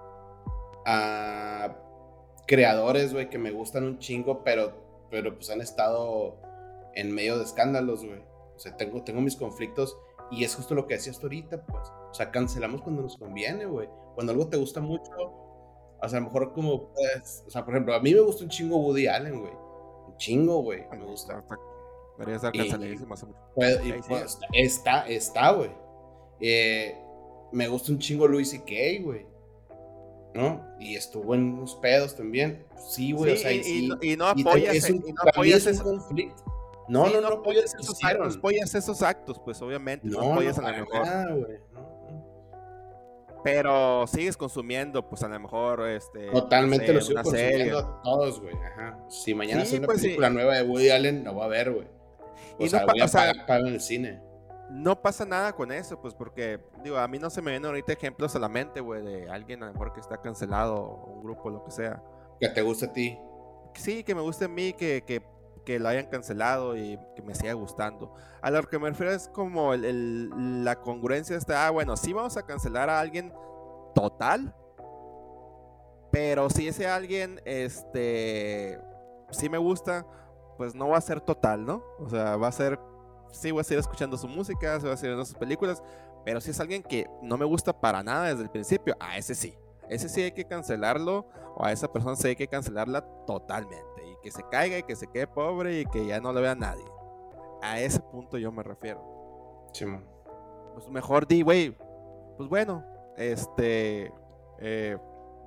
a 0.87 1.77
creadores, 2.47 3.13
güey, 3.13 3.29
que 3.29 3.39
me 3.39 3.51
gustan 3.51 3.85
un 3.85 3.99
chingo, 3.99 4.45
pero, 4.45 4.73
pero 5.11 5.35
pues 5.35 5.51
han 5.51 5.61
estado 5.61 6.37
en 6.95 7.13
medio 7.13 7.39
de 7.39 7.45
escándalos, 7.45 8.05
güey. 8.05 8.21
O 8.55 8.59
sea, 8.59 8.77
tengo, 8.77 9.03
tengo 9.03 9.21
mis 9.21 9.37
conflictos 9.37 9.99
y 10.31 10.45
es 10.45 10.55
justo 10.55 10.75
lo 10.75 10.87
que 10.87 10.95
decías 10.95 11.19
tú 11.19 11.27
ahorita, 11.27 11.65
pues. 11.67 11.89
O 12.11 12.15
sea, 12.15 12.31
cancelamos 12.31 12.83
cuando 12.83 13.03
nos 13.03 13.17
conviene, 13.17 13.67
güey. 13.67 13.89
Cuando 14.15 14.33
algo 14.33 14.49
te 14.49 14.57
gusta 14.57 14.81
mucho, 14.81 15.11
o 16.01 16.09
sea, 16.09 16.19
a 16.19 16.21
lo 16.21 16.27
mejor 16.27 16.53
como, 16.53 16.93
pues, 16.93 17.45
o 17.47 17.51
sea, 17.51 17.65
por 17.65 17.75
ejemplo, 17.75 17.95
a 17.95 18.01
mí 18.01 18.15
me 18.15 18.21
gusta 18.21 18.45
un 18.45 18.51
chingo 18.51 18.77
Woody 18.77 19.07
Allen, 19.07 19.41
güey. 19.41 19.53
Un 20.09 20.17
chingo, 20.19 20.63
güey. 20.63 20.85
Me 20.93 21.05
gusta. 21.05 21.45
Debería 22.19 22.37
estar 22.37 22.53
o 22.55 22.79
menos. 22.79 24.39
está, 24.53 25.09
está, 25.09 25.51
güey. 25.51 25.71
Eh, 26.41 26.97
me 27.53 27.69
gusta 27.69 27.93
un 27.93 27.99
chingo 27.99 28.27
Luis 28.27 28.55
y 28.55 28.61
Kay, 28.61 29.03
güey. 29.03 29.35
¿no? 30.35 30.61
Y 30.81 30.97
estuvo 30.97 31.35
en 31.35 31.55
unos 31.55 31.77
pedos 31.77 32.17
también. 32.17 32.65
Sí, 32.77 33.13
güey, 33.13 33.35
o 33.35 33.37
sea, 33.37 33.53
y, 33.53 33.63
sí, 33.63 33.91
y, 34.03 34.17
no 34.17 34.27
apoyas, 34.27 34.75
es 34.75 34.91
un, 34.91 34.97
y 35.07 35.13
no 35.13 35.23
apoyas 35.23 35.67
ese 35.67 35.83
conflicto. 35.83 36.45
No, 36.89 37.09
no, 37.09 37.21
no, 37.21 37.29
apoyas 37.29 37.75
esos 37.75 38.03
actos, 38.05 38.37
apoyas 38.37 38.75
esos 38.75 39.01
actos, 39.01 39.41
pues 39.43 39.63
obviamente. 39.63 40.07
No, 40.07 40.33
apoyas 40.33 40.59
a 40.59 40.71
lo 40.71 40.79
mejor. 40.79 41.61
Pero 43.43 44.07
sigues 44.07 44.37
consumiendo, 44.37 45.07
pues 45.09 45.23
a 45.23 45.29
lo 45.29 45.39
mejor, 45.39 45.89
este. 45.89 46.31
Totalmente 46.31 46.93
lo 46.93 47.01
sigo 47.01 47.23
consumiendo 47.23 48.01
todos, 48.03 48.41
güey. 48.41 48.55
Ajá. 48.55 48.99
Si 49.09 49.35
mañana 49.35 49.65
sí, 49.65 49.77
una 49.77 49.87
pues, 49.87 50.03
película 50.03 50.31
nueva 50.31 50.57
de 50.57 50.63
Woody 50.63 50.91
Allen, 50.91 51.25
lo 51.25 51.35
voy 51.35 51.45
a 51.45 51.49
ver, 51.49 51.73
güey. 51.73 51.87
O 52.59 52.65
y 52.65 52.69
sea, 52.69 52.81
no 52.81 52.93
voy 52.93 53.01
a 53.01 53.07
pagar, 53.07 53.61
en 53.61 53.67
el 53.69 53.81
cine. 53.81 54.23
No 54.71 55.01
pasa 55.01 55.25
nada 55.25 55.53
con 55.53 55.71
eso, 55.73 56.01
pues 56.01 56.15
porque, 56.15 56.61
digo, 56.83 56.97
a 56.99 57.07
mí 57.07 57.19
no 57.19 57.31
se 57.31 57.43
me 57.43 57.51
vienen 57.51 57.67
ahorita 57.67 57.93
ejemplos 57.93 58.35
a 58.35 58.39
la 58.39 58.49
mente, 58.49 58.81
güey, 58.81 59.03
de 59.03 59.31
alguien 59.31 59.63
a 59.63 59.67
lo 59.67 59.73
mejor 59.73 59.93
que 59.93 60.01
está 60.01 60.21
cancelado, 60.21 61.05
un 61.15 61.23
grupo, 61.23 61.51
lo 61.51 61.63
que 61.65 61.71
sea. 61.71 62.03
Que 62.41 62.49
te 62.49 62.63
guste 62.63 62.87
a 62.87 62.93
ti. 62.93 63.19
Sí, 63.75 64.03
que 64.05 64.15
me 64.15 64.21
guste 64.23 64.47
a 64.47 64.49
mí, 64.49 64.73
que, 64.73 65.05
que 65.07 65.23
que 65.65 65.79
lo 65.79 65.89
hayan 65.89 66.07
cancelado 66.07 66.77
y 66.77 66.99
que 67.17 67.23
me 67.23 67.35
siga 67.35 67.53
gustando. 67.55 68.15
A 68.43 68.51
lo 68.51 68.63
que 68.63 68.79
me 68.79 68.91
refiero 68.91 69.13
es 69.13 69.29
como 69.29 69.75
el, 69.75 70.65
la 70.65 70.77
congruencia 70.77 71.37
está, 71.37 71.67
ah, 71.67 71.71
bueno, 71.71 71.97
sí 71.97 72.13
vamos 72.13 72.37
a 72.37 72.45
cancelar 72.45 72.91
a 72.91 73.01
alguien 73.01 73.33
total, 73.95 74.55
pero 76.11 76.51
si 76.51 76.69
ese 76.69 76.87
alguien, 76.87 77.41
este, 77.45 78.79
sí 79.31 79.49
me 79.49 79.59
gusta, 79.59 80.07
pues 80.57 80.75
no 80.75 80.89
va 80.89 80.99
a 80.99 81.01
ser 81.01 81.21
total, 81.21 81.65
¿no? 81.65 81.83
O 81.99 82.09
sea, 82.09 82.37
va 82.37 82.49
a 82.49 82.53
ser, 82.53 82.79
sí 83.33 83.51
voy 83.51 83.61
a 83.61 83.65
seguir 83.65 83.81
escuchando 83.81 84.17
su 84.17 84.29
música, 84.29 84.77
sí 84.77 84.85
voy 84.85 84.95
a 84.95 84.97
seguir 84.97 85.11
viendo 85.11 85.25
sus 85.25 85.37
películas, 85.37 85.83
pero 86.25 86.41
si 86.41 86.51
es 86.51 86.61
alguien 86.61 86.83
que 86.83 87.07
no 87.23 87.37
me 87.37 87.45
gusta 87.45 87.79
para 87.79 88.03
nada 88.03 88.29
desde 88.29 88.43
el 88.43 88.51
principio, 88.51 88.97
a 89.01 89.19
ese 89.19 89.35
sí. 89.35 89.57
Ese 89.89 90.09
sí 90.09 90.23
hay 90.23 90.33
que 90.33 90.47
cancelarlo 90.47 91.27
o 91.57 91.65
a 91.65 91.71
esa 91.71 91.93
persona 91.93 92.17
sí 92.17 92.29
hay 92.29 92.37
que 92.37 92.49
cancelarla 92.49 93.03
totalmente 93.27 93.95
que 94.25 94.31
se 94.31 94.43
caiga 94.45 94.79
y 94.79 94.83
que 94.83 94.97
se 94.97 95.07
quede 95.07 95.27
pobre 95.27 95.81
y 95.81 95.85
que 95.85 96.07
ya 96.07 96.19
no 96.19 96.33
lo 96.33 96.41
vea 96.41 96.55
nadie. 96.55 96.85
A 97.63 97.79
ese 97.79 98.01
punto 98.01 98.39
yo 98.39 98.51
me 98.51 98.63
refiero. 98.63 99.01
pues 100.73 100.89
mejor 100.89 101.27
di, 101.27 101.43
güey, 101.43 101.77
pues 102.39 102.49
bueno, 102.49 102.83
este, 103.19 104.11
eh, 104.59 104.97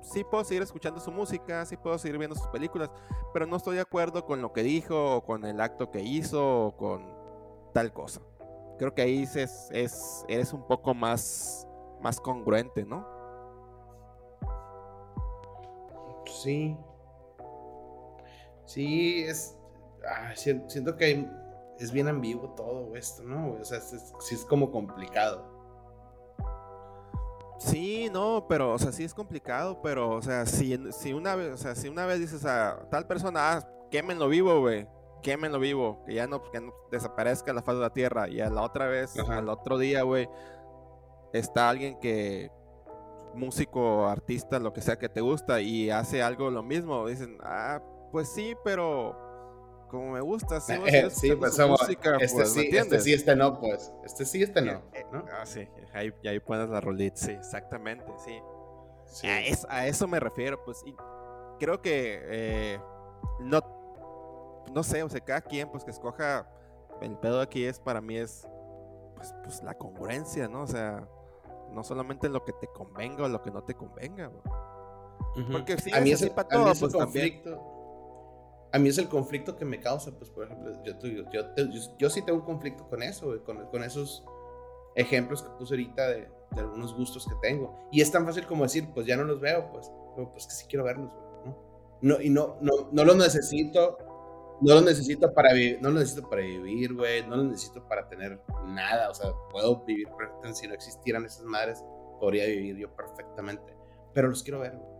sí 0.00 0.24
puedo 0.24 0.44
seguir 0.44 0.62
escuchando 0.62 1.00
su 1.00 1.10
música, 1.10 1.64
sí 1.66 1.76
puedo 1.76 1.98
seguir 1.98 2.18
viendo 2.18 2.36
sus 2.36 2.46
películas, 2.48 2.90
pero 3.32 3.46
no 3.46 3.56
estoy 3.56 3.76
de 3.76 3.82
acuerdo 3.82 4.24
con 4.24 4.42
lo 4.42 4.52
que 4.52 4.62
dijo, 4.62 5.16
o 5.16 5.24
con 5.24 5.44
el 5.44 5.60
acto 5.60 5.90
que 5.90 6.00
hizo, 6.00 6.66
o 6.66 6.76
con 6.76 7.06
tal 7.72 7.92
cosa. 7.92 8.20
Creo 8.78 8.94
que 8.94 9.02
ahí 9.02 9.22
es, 9.22 9.36
es, 9.72 10.24
eres 10.28 10.52
un 10.52 10.66
poco 10.66 10.94
más, 10.94 11.66
más 12.00 12.20
congruente, 12.20 12.84
¿no? 12.84 13.06
Sí. 16.26 16.76
Sí, 18.64 19.24
es. 19.24 19.56
Ah, 20.06 20.34
siento 20.36 20.96
que 20.96 21.26
es 21.78 21.92
bien 21.92 22.08
ambiguo 22.08 22.50
todo 22.50 22.94
esto, 22.94 23.22
¿no? 23.22 23.52
O 23.60 23.64
sea, 23.64 23.80
sí 23.80 24.34
es 24.34 24.44
como 24.44 24.70
complicado. 24.70 25.57
Sí, 27.58 28.08
no, 28.12 28.46
pero, 28.48 28.72
o 28.72 28.78
sea, 28.78 28.92
sí 28.92 29.02
es 29.02 29.12
complicado, 29.12 29.80
pero, 29.82 30.10
o 30.10 30.22
sea, 30.22 30.46
si, 30.46 30.78
si 30.92 31.12
una 31.12 31.34
vez, 31.34 31.52
o 31.52 31.56
sea, 31.56 31.74
si 31.74 31.88
una 31.88 32.06
vez 32.06 32.20
dices 32.20 32.44
a 32.44 32.88
tal 32.88 33.06
persona, 33.08 33.52
ah, 33.52 33.68
quémenlo 33.90 34.28
vivo, 34.28 34.60
güey, 34.60 34.86
quémenlo 35.22 35.58
vivo, 35.58 36.04
que 36.06 36.14
ya 36.14 36.28
no, 36.28 36.40
que 36.50 36.60
no 36.60 36.72
desaparezca 36.92 37.52
la 37.52 37.62
faz 37.62 37.74
de 37.74 37.82
la 37.82 37.92
tierra, 37.92 38.28
y 38.28 38.40
a 38.40 38.48
la 38.48 38.62
otra 38.62 38.86
vez, 38.86 39.18
al 39.18 39.48
otro 39.48 39.76
día, 39.76 40.02
güey, 40.02 40.28
está 41.32 41.68
alguien 41.68 41.98
que, 41.98 42.52
músico, 43.34 44.06
artista, 44.06 44.60
lo 44.60 44.72
que 44.72 44.80
sea 44.80 44.96
que 44.96 45.08
te 45.08 45.20
gusta, 45.20 45.60
y 45.60 45.90
hace 45.90 46.22
algo 46.22 46.50
lo 46.50 46.62
mismo, 46.62 47.08
dicen, 47.08 47.38
ah, 47.42 47.82
pues 48.12 48.28
sí, 48.28 48.54
pero 48.62 49.27
como 49.88 50.12
me 50.12 50.20
gusta, 50.20 50.60
sí, 50.60 50.74
sí 51.10 51.34
pues 51.34 51.58
música, 51.58 52.16
este, 52.20 52.36
pues, 52.36 52.52
sí, 52.52 52.68
este 52.72 53.00
sí, 53.00 53.12
este 53.12 53.34
no, 53.34 53.58
pues. 53.58 53.92
Este 54.04 54.24
sí, 54.24 54.42
este 54.42 54.62
no. 54.62 54.82
Eh, 54.92 55.04
ah, 55.32 55.44
sí, 55.44 55.68
ahí, 55.92 56.12
ahí 56.24 56.38
pones 56.40 56.68
la 56.68 56.80
rolita, 56.80 57.16
sí, 57.16 57.32
exactamente, 57.32 58.04
sí. 58.24 59.26
A, 59.68 59.86
eso 59.86 60.06
me 60.06 60.20
refiero, 60.20 60.62
pues, 60.64 60.82
y 60.86 60.94
creo 61.58 61.80
que 61.80 62.20
eh, 62.24 62.80
no, 63.40 63.60
no 64.72 64.82
sé, 64.82 65.02
o 65.02 65.08
sea, 65.08 65.20
cada 65.20 65.40
quien, 65.40 65.70
pues, 65.70 65.84
que 65.84 65.90
escoja, 65.90 66.48
el 67.00 67.16
pedo 67.18 67.40
aquí 67.40 67.64
es, 67.64 67.80
para 67.80 68.00
mí 68.00 68.16
es, 68.16 68.46
pues, 69.16 69.34
pues 69.42 69.62
la 69.62 69.74
congruencia, 69.74 70.48
¿no? 70.48 70.62
O 70.62 70.66
sea, 70.66 71.08
no 71.72 71.82
solamente 71.82 72.28
lo 72.28 72.44
que 72.44 72.52
te 72.52 72.66
convenga 72.68 73.24
o 73.24 73.28
lo 73.28 73.42
que 73.42 73.50
no 73.50 73.62
te 73.62 73.74
convenga, 73.74 74.30
Porque 75.50 75.78
si 75.78 75.94
a 75.94 76.00
mí 76.00 76.12
es 76.12 76.22
así 76.22 76.30
para 76.30 76.48
todo, 76.48 76.72
pues 76.78 76.92
conflicto 76.92 77.77
a 78.72 78.78
mí 78.78 78.88
es 78.88 78.98
el 78.98 79.08
conflicto 79.08 79.56
que 79.56 79.64
me 79.64 79.80
causa, 79.80 80.10
pues 80.12 80.30
por 80.30 80.44
ejemplo, 80.44 80.72
yo, 80.84 80.94
yo, 81.32 81.42
yo, 81.98 82.10
sí 82.10 82.22
tengo 82.22 82.38
un 82.40 82.44
conflicto 82.44 82.86
con 82.88 83.02
eso, 83.02 83.42
con, 83.44 83.66
con, 83.66 83.82
esos 83.82 84.24
ejemplos 84.94 85.42
que 85.42 85.50
puse 85.50 85.74
ahorita 85.74 86.08
de, 86.08 86.28
de, 86.54 86.60
algunos 86.60 86.94
gustos 86.94 87.26
que 87.26 87.34
tengo. 87.40 87.88
Y 87.90 88.00
es 88.00 88.12
tan 88.12 88.26
fácil 88.26 88.46
como 88.46 88.64
decir, 88.64 88.88
pues 88.92 89.06
ya 89.06 89.16
no 89.16 89.24
los 89.24 89.40
veo, 89.40 89.70
pues, 89.70 89.90
pero 90.14 90.30
pues 90.32 90.46
que 90.46 90.52
sí 90.52 90.66
quiero 90.68 90.84
verlos, 90.84 91.10
¿no? 91.44 91.56
no 92.02 92.20
y 92.20 92.28
no, 92.28 92.58
no, 92.60 92.88
no 92.92 93.04
los 93.04 93.16
necesito, 93.16 93.98
no 94.60 94.74
los 94.74 94.84
necesito 94.84 95.32
para 95.32 95.54
vivir, 95.54 95.78
no 95.80 95.90
los 95.90 96.00
necesito 96.00 96.28
para 96.28 96.42
vivir, 96.42 96.94
güey, 96.94 97.26
no 97.26 97.36
los 97.36 97.46
necesito 97.46 97.86
para 97.88 98.08
tener 98.08 98.40
nada, 98.66 99.08
o 99.10 99.14
sea, 99.14 99.32
puedo 99.50 99.84
vivir 99.84 100.08
perfectamente, 100.08 100.60
si 100.60 100.68
no 100.68 100.74
existieran 100.74 101.24
esas 101.24 101.44
madres, 101.44 101.82
podría 102.20 102.44
vivir 102.46 102.76
yo 102.76 102.94
perfectamente, 102.94 103.74
pero 104.12 104.28
los 104.28 104.42
quiero 104.42 104.58
ver, 104.58 104.74
¿no? 104.74 104.98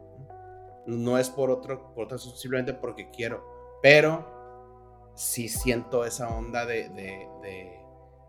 no 0.88 1.18
es 1.18 1.28
por 1.28 1.50
otro, 1.50 1.92
por 1.94 2.06
otro, 2.06 2.18
simplemente 2.18 2.72
porque 2.72 3.10
quiero. 3.10 3.57
Pero 3.82 5.12
sí 5.14 5.48
siento 5.48 6.04
esa 6.04 6.28
onda 6.28 6.64
de, 6.64 6.88
de, 6.90 7.28
de, 7.42 7.80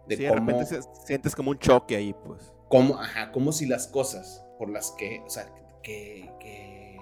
de 0.07 0.17
sí, 0.17 0.27
cómo, 0.27 0.51
de 0.51 0.53
repente 0.53 0.81
sientes 1.05 1.35
como 1.35 1.51
un 1.51 1.59
choque 1.59 1.95
ahí, 1.95 2.15
pues. 2.25 2.51
Como, 2.67 2.99
ajá, 2.99 3.31
como 3.31 3.51
si 3.51 3.65
las 3.65 3.87
cosas 3.87 4.45
por 4.57 4.69
las 4.69 4.91
que, 4.91 5.21
o 5.25 5.29
sea, 5.29 5.51
que, 5.81 6.29
que, 6.39 6.97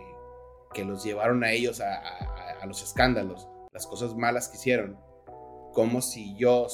que 0.74 0.86
los 0.86 1.04
llevaron 1.04 1.44
a 1.44 1.52
ellos 1.52 1.82
a, 1.82 1.96
a, 1.96 2.62
a, 2.62 2.66
los 2.66 2.84
escándalos, 2.84 3.48
las 3.74 3.88
cosas 3.88 4.16
malas 4.16 4.48
que 4.48 4.58
hicieron, 4.58 4.98
como 5.74 6.02
si 6.02 6.36
yo 6.36 6.68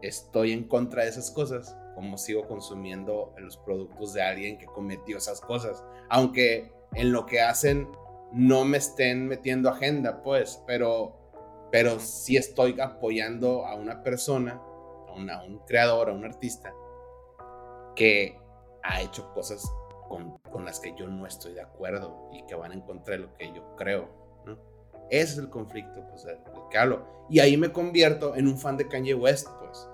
estoy 0.00 0.52
en 0.52 0.64
contra 0.64 1.04
de 1.04 1.10
esas 1.10 1.30
cosas, 1.30 1.76
como 1.94 2.16
sigo 2.18 2.46
consumiendo 2.48 3.34
los 3.38 3.56
productos 3.58 4.14
de 4.14 4.22
alguien 4.22 4.58
que 4.58 4.66
cometió 4.66 5.18
esas 5.18 5.40
cosas, 5.40 5.84
aunque 6.08 6.72
en 6.94 7.12
lo 7.12 7.26
que 7.26 7.40
hacen 7.40 7.88
no 8.32 8.64
me 8.64 8.78
estén 8.78 9.28
metiendo 9.28 9.68
agenda, 9.68 10.22
pues, 10.22 10.62
pero, 10.66 11.68
pero 11.70 12.00
sí 12.00 12.36
estoy 12.36 12.80
apoyando 12.80 13.66
a 13.66 13.74
una 13.74 14.02
persona, 14.02 14.60
a, 15.08 15.44
un 15.44 15.58
creador, 15.66 16.08
a 16.08 16.12
un 16.12 16.24
artista, 16.24 16.72
que 17.94 18.38
ha 18.82 19.02
hecho 19.02 19.32
cosas 19.34 19.62
con, 20.08 20.40
las 20.64 20.80
que 20.80 20.94
yo 20.96 21.06
no 21.06 21.26
estoy 21.26 21.54
de 21.54 21.62
acuerdo 21.62 22.28
y 22.32 22.44
que 22.46 22.54
van 22.54 22.72
en 22.72 22.82
contra 22.82 23.16
de 23.16 23.22
lo 23.22 23.34
que 23.34 23.52
yo 23.52 23.74
creo. 23.76 24.08
Ese 25.10 25.32
es 25.32 25.38
el 25.38 25.50
conflicto 25.50 26.06
pues, 26.08 26.24
del, 26.24 26.38
que 26.70 26.78
hablo. 26.78 27.26
Y 27.28 27.40
ahí 27.40 27.56
me 27.56 27.72
convierto 27.72 28.34
en 28.34 28.46
un 28.46 28.58
fan 28.58 28.76
de 28.76 28.88
Kanye 28.88 29.14
West, 29.14 29.48
pues. 29.60 29.88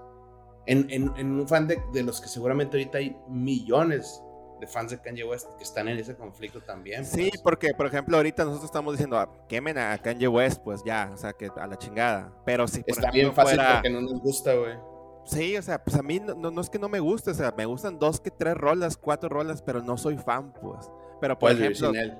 En, 0.66 0.90
en, 0.90 1.30
un 1.30 1.48
fan 1.48 1.66
de, 1.66 1.80
de, 1.92 2.02
los 2.02 2.20
que 2.20 2.28
seguramente 2.28 2.76
ahorita 2.76 2.98
hay 2.98 3.16
millones 3.26 4.22
de 4.60 4.66
fans 4.66 4.90
de 4.90 5.00
Kanye 5.00 5.24
West 5.24 5.48
que 5.56 5.64
están 5.64 5.88
en 5.88 5.98
ese 5.98 6.16
conflicto 6.16 6.60
también. 6.60 7.04
Sí, 7.04 7.28
pues. 7.30 7.42
porque, 7.42 7.74
por 7.74 7.86
ejemplo, 7.86 8.16
ahorita 8.16 8.44
nosotros 8.44 8.66
estamos 8.66 8.94
diciendo, 8.94 9.18
ah, 9.18 9.30
quemen 9.48 9.78
a 9.78 9.96
Kanye 9.98 10.28
West, 10.28 10.62
pues 10.62 10.82
ya, 10.84 11.10
o 11.12 11.16
sea, 11.16 11.32
que 11.32 11.50
a 11.56 11.66
la 11.66 11.76
chingada. 11.76 12.32
Pero 12.44 12.66
si 12.66 12.80
por 12.80 12.90
Está 12.90 13.10
bien 13.10 13.32
fácil 13.32 13.60
porque 13.72 13.90
no 13.90 14.00
nos 14.00 14.20
gusta, 14.20 14.54
güey. 14.54 14.76
Sí, 15.24 15.56
o 15.58 15.62
sea, 15.62 15.82
pues 15.84 15.94
a 15.96 16.02
mí 16.02 16.20
no, 16.20 16.34
no, 16.34 16.60
es 16.60 16.70
que 16.70 16.78
no 16.78 16.88
me 16.88 17.00
guste, 17.00 17.32
o 17.32 17.34
sea, 17.34 17.52
me 17.54 17.66
gustan 17.66 17.98
dos 17.98 18.18
que 18.18 18.30
tres 18.30 18.56
rolas, 18.56 18.96
cuatro 18.96 19.28
rolas, 19.28 19.60
pero 19.60 19.82
no 19.82 19.98
soy 19.98 20.16
fan, 20.16 20.54
pues. 20.54 20.90
Pero 21.20 21.38
por 21.38 21.50
ejemplo, 21.50 21.90
sin 21.90 21.96
él. 21.96 22.18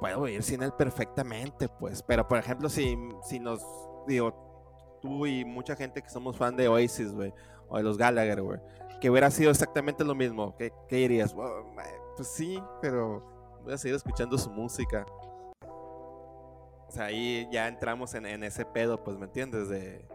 puedo 0.00 0.26
ir 0.28 0.42
sin 0.42 0.62
él 0.62 0.72
perfectamente, 0.72 1.68
pues. 1.68 2.02
Pero 2.02 2.26
por 2.26 2.38
ejemplo, 2.38 2.70
si, 2.70 2.96
si 3.22 3.38
nos, 3.38 3.62
digo, 4.06 4.98
tú 5.02 5.26
y 5.26 5.44
mucha 5.44 5.76
gente 5.76 6.00
que 6.00 6.08
somos 6.08 6.36
fan 6.38 6.56
de 6.56 6.68
Oasis, 6.68 7.12
güey, 7.12 7.34
o 7.68 7.76
de 7.76 7.82
los 7.82 7.98
Gallagher, 7.98 8.40
güey, 8.40 8.60
que 9.02 9.10
hubiera 9.10 9.32
sido 9.32 9.50
exactamente 9.50 10.04
lo 10.04 10.14
mismo, 10.14 10.54
¿qué, 10.56 10.72
dirías? 10.88 11.34
pues 11.34 12.28
sí, 12.28 12.62
pero 12.80 13.58
voy 13.64 13.72
a 13.72 13.76
seguir 13.76 13.96
escuchando 13.96 14.38
su 14.38 14.48
música. 14.48 15.04
O 15.66 16.88
sea, 16.88 17.06
ahí 17.06 17.48
ya 17.50 17.66
entramos 17.66 18.14
en, 18.14 18.44
ese 18.44 18.64
pedo, 18.64 19.02
pues, 19.02 19.18
¿me 19.18 19.24
entiendes? 19.24 19.68
De, 19.68 20.06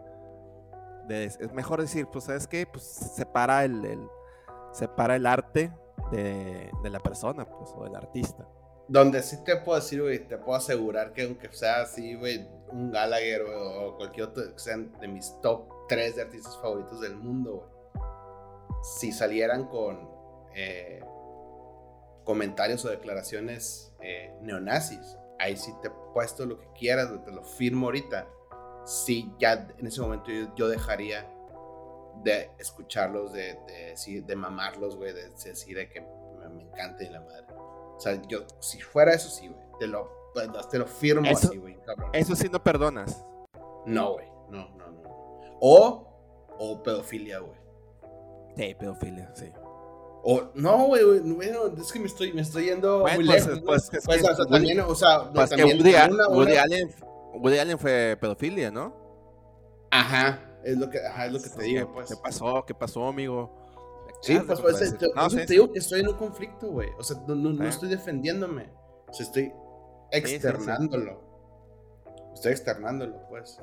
es 1.10 1.52
mejor 1.52 1.82
decir, 1.82 2.06
pues, 2.06 2.24
¿sabes 2.24 2.46
qué? 2.46 2.66
Pues 2.66 2.82
separa 2.82 3.66
el, 3.66 3.84
el 3.84 4.08
separa 4.72 5.16
el 5.16 5.26
arte 5.26 5.70
de, 6.10 6.70
la 6.84 7.00
persona, 7.00 7.44
pues, 7.44 7.70
o 7.76 7.84
del 7.84 7.94
artista. 7.94 8.48
Donde 8.88 9.22
sí 9.22 9.36
te 9.44 9.56
puedo 9.56 9.78
decir, 9.78 10.00
güey, 10.00 10.26
te 10.26 10.38
puedo 10.38 10.56
asegurar 10.56 11.12
que 11.12 11.24
aunque 11.24 11.52
sea 11.52 11.82
así, 11.82 12.14
güey, 12.14 12.48
un 12.72 12.90
Gallagher 12.90 13.42
o 13.42 13.98
cualquier 13.98 14.28
otro 14.28 14.50
que 14.50 14.58
sean 14.58 14.98
de 14.98 15.08
mis 15.08 15.38
top 15.42 15.68
3 15.90 16.16
de 16.16 16.22
artistas 16.22 16.56
favoritos 16.62 17.02
del 17.02 17.16
mundo, 17.16 17.56
güey 17.56 17.77
si 18.82 19.12
salieran 19.12 19.66
con 19.66 20.08
eh, 20.54 21.00
comentarios 22.24 22.84
o 22.84 22.90
declaraciones 22.90 23.92
eh, 24.00 24.34
neonazis, 24.42 25.16
ahí 25.38 25.56
sí 25.56 25.72
te 25.82 25.88
he 25.88 25.92
puesto 26.12 26.46
lo 26.46 26.58
que 26.58 26.68
quieras, 26.78 27.10
te 27.24 27.32
lo 27.32 27.42
firmo 27.44 27.86
ahorita. 27.86 28.28
Sí, 28.84 29.32
ya 29.38 29.68
en 29.78 29.86
ese 29.86 30.00
momento 30.00 30.30
yo, 30.56 30.68
dejaría 30.68 31.30
de 32.22 32.50
escucharlos, 32.58 33.32
de, 33.32 33.58
de, 33.66 34.22
de 34.22 34.36
mamarlos, 34.36 34.96
güey, 34.96 35.12
de, 35.12 35.30
decir 35.30 35.76
de 35.76 35.88
que 35.88 36.00
me, 36.00 36.62
encanta 36.62 37.04
y 37.04 37.08
la 37.08 37.20
madre. 37.20 37.46
O 37.54 38.00
sea, 38.00 38.20
yo, 38.28 38.46
si 38.60 38.80
fuera 38.80 39.12
eso, 39.12 39.28
sí, 39.28 39.48
güey, 39.48 39.66
te 39.78 39.86
lo, 39.86 40.10
te 40.70 40.78
lo 40.78 40.86
firmo 40.86 41.28
así, 41.30 41.56
güey, 41.58 41.78
Eso 42.12 42.34
sí 42.34 42.48
no 42.48 42.62
perdonas. 42.62 43.24
No, 43.84 44.14
güey, 44.14 44.28
no, 44.48 44.68
no, 44.70 44.90
no. 44.90 45.58
O, 45.60 46.56
o 46.58 46.82
pedofilia, 46.82 47.40
güey. 47.40 47.67
Sí, 48.58 48.74
pedofilia, 48.74 49.30
sí. 49.34 49.46
O, 50.24 50.50
no, 50.54 50.86
güey, 50.86 51.04
bueno, 51.20 51.66
es 51.80 51.92
que 51.92 52.00
me 52.00 52.06
estoy, 52.06 52.32
me 52.32 52.42
estoy 52.42 52.64
yendo 52.64 53.00
muy 53.00 53.24
pues, 53.24 53.46
lejos. 53.46 53.62
Pues, 53.64 53.90
pues, 54.04 54.24
o 54.24 54.34
sea, 54.34 54.46
también, 54.46 54.80
o 54.80 54.94
sea, 54.96 55.30
pues 55.32 55.50
también 55.50 55.78
Woody, 55.78 55.94
Woody, 56.30 56.56
Allen, 56.56 56.94
Woody, 57.34 57.58
Allen, 57.58 57.78
fue 57.78 58.18
pedofilia, 58.20 58.72
¿no? 58.72 58.92
Ajá, 59.92 60.40
es 60.64 60.76
lo 60.76 60.90
que, 60.90 60.98
ajá, 60.98 61.26
es 61.26 61.32
lo 61.32 61.40
que 61.40 61.48
te 61.48 61.62
digo, 61.62 61.92
pues. 61.92 62.08
¿Qué 62.08 62.16
pasó? 62.16 62.64
¿Qué 62.66 62.74
pasó, 62.74 63.06
amigo? 63.06 63.54
Sí, 64.20 64.36
pues, 64.44 64.60
pues 64.60 64.98
te, 64.98 65.06
no, 65.14 65.28
te 65.28 65.46
digo 65.46 65.72
que 65.72 65.78
estoy 65.78 66.00
en 66.00 66.08
un 66.08 66.16
conflicto, 66.16 66.66
güey. 66.66 66.88
O 66.98 67.04
sea, 67.04 67.16
no, 67.28 67.36
no, 67.36 67.52
no, 67.52 67.68
estoy 67.68 67.88
defendiéndome. 67.88 68.68
O 69.06 69.12
sea, 69.12 69.24
estoy 69.24 69.52
externándolo. 70.10 71.22
estoy 72.34 72.50
externándolo, 72.52 73.24
pues. 73.28 73.60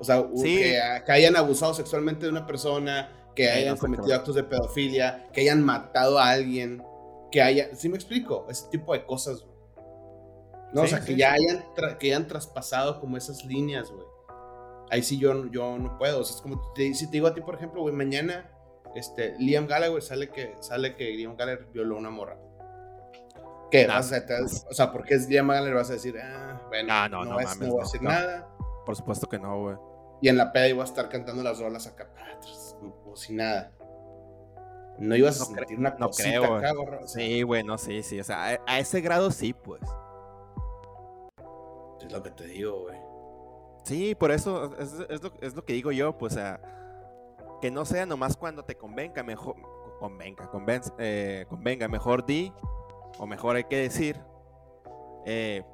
O 0.00 0.04
sea, 0.04 0.26
que, 0.42 1.02
que 1.04 1.12
hayan 1.12 1.36
abusado 1.36 1.74
sexualmente 1.74 2.24
de 2.24 2.32
una 2.32 2.46
persona, 2.46 3.10
que 3.34 3.50
hayan 3.50 3.76
cometido 3.76 4.14
actos 4.14 4.34
de 4.34 4.44
pedofilia, 4.44 5.28
que 5.32 5.40
hayan 5.42 5.62
matado 5.64 6.18
a 6.18 6.28
alguien, 6.30 6.82
que 7.30 7.40
haya, 7.42 7.74
¿sí 7.74 7.88
me 7.88 7.96
explico? 7.96 8.46
Ese 8.50 8.68
tipo 8.70 8.92
de 8.92 9.04
cosas, 9.06 9.42
güey. 9.42 9.52
No, 10.74 10.82
o 10.82 10.86
sea, 10.86 11.00
que 11.04 11.16
ya 11.16 11.32
hayan, 11.32 11.64
que 11.98 12.06
hayan 12.08 12.26
traspasado 12.28 12.98
como 13.00 13.16
esas 13.16 13.44
líneas, 13.44 13.90
güey. 13.90 14.06
Ahí 14.90 15.02
sí 15.02 15.18
yo, 15.18 15.46
yo 15.46 15.78
no 15.78 15.96
puedo. 15.98 16.20
O 16.20 16.24
sea, 16.24 16.36
es 16.36 16.42
como 16.42 16.62
si 16.76 17.06
te 17.06 17.12
digo 17.12 17.26
a 17.26 17.34
ti, 17.34 17.40
por 17.40 17.54
ejemplo, 17.54 17.82
güey, 17.82 17.94
mañana 17.94 18.50
este, 18.94 19.34
Liam 19.38 19.66
Gallagher 19.66 20.02
sale 20.02 20.30
que, 20.30 20.54
sale 20.60 20.94
que 20.96 21.10
Liam 21.12 21.36
Gallagher 21.36 21.66
violó 21.72 21.96
una 21.96 22.10
morra. 22.10 22.38
¿Qué? 23.70 23.86
Vas 23.86 24.12
a, 24.12 24.24
te- 24.26 24.34
o 24.42 24.74
sea, 24.74 24.92
porque 24.92 25.14
es 25.14 25.28
Liam 25.28 25.48
Gallagher 25.48 25.74
vas 25.74 25.88
a 25.90 25.94
decir, 25.94 26.14
ah, 26.22 26.60
bueno, 26.68 26.88
No, 26.92 27.08
no, 27.08 27.24
no, 27.24 27.30
no 27.32 27.40
es- 27.40 27.46
mames, 27.46 27.68
no 27.68 27.78
a 27.78 27.82
decir 27.82 28.02
no. 28.02 28.10
nada. 28.10 28.48
Por 28.84 28.96
supuesto 28.96 29.26
que 29.28 29.38
no, 29.38 29.60
güey. 29.62 29.76
Y 30.22 30.28
en 30.28 30.36
la 30.38 30.52
peda 30.52 30.68
iba 30.68 30.82
a 30.82 30.86
estar 30.86 31.08
cantando 31.10 31.42
las 31.42 31.58
rolas 31.58 31.86
acá 31.86 32.08
para 32.14 32.32
atrás, 32.34 32.76
como 32.80 33.16
si 33.16 33.34
nada. 33.34 33.72
No 34.98 35.16
ibas 35.16 35.36
a 35.40 35.50
No 35.50 35.56
sentir 35.56 35.78
una 35.78 35.90
no 35.98 36.06
cosita 36.06 36.28
creo, 36.28 36.56
acá, 36.56 36.72
o 36.72 37.06
sea, 37.08 37.26
Sí, 37.26 37.42
güey, 37.42 37.64
no, 37.64 37.76
sí, 37.76 38.02
sí. 38.02 38.20
O 38.20 38.24
sea, 38.24 38.50
a, 38.54 38.58
a 38.66 38.78
ese 38.78 39.00
grado 39.00 39.30
sí, 39.30 39.52
pues. 39.52 39.82
Es 42.00 42.12
lo 42.12 42.22
que 42.22 42.30
te 42.30 42.44
digo, 42.46 42.82
güey. 42.82 42.96
Sí, 43.84 44.14
por 44.14 44.30
eso 44.30 44.76
es, 44.78 44.92
es 45.08 45.22
lo, 45.22 45.32
es 45.40 45.54
lo 45.56 45.64
que 45.64 45.72
digo 45.72 45.90
yo, 45.92 46.16
pues, 46.16 46.34
o 46.34 46.36
sea, 46.36 46.60
que 47.60 47.70
no 47.70 47.84
sea 47.84 48.06
nomás 48.06 48.36
cuando 48.36 48.64
te 48.64 48.76
convenga, 48.76 49.22
mejor, 49.24 49.56
convenga, 49.98 50.50
convenz- 50.52 50.94
eh, 50.98 51.46
convenga, 51.48 51.88
mejor 51.88 52.24
di, 52.24 52.52
o 53.18 53.26
mejor 53.26 53.56
hay 53.56 53.64
que 53.64 53.76
decir, 53.78 54.20
eh, 55.26 55.64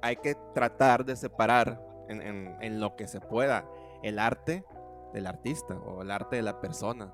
hay 0.00 0.16
que 0.16 0.34
tratar 0.54 1.04
de 1.04 1.16
separar 1.16 1.82
en, 2.08 2.22
en- 2.22 2.56
en 2.62 2.80
lo 2.80 2.96
que 2.96 3.06
se 3.06 3.20
pueda 3.20 3.68
el 4.02 4.18
arte 4.18 4.64
del 5.12 5.26
artista 5.26 5.74
o 5.74 6.02
el 6.02 6.10
arte 6.10 6.36
de 6.36 6.42
la 6.42 6.60
persona. 6.60 7.12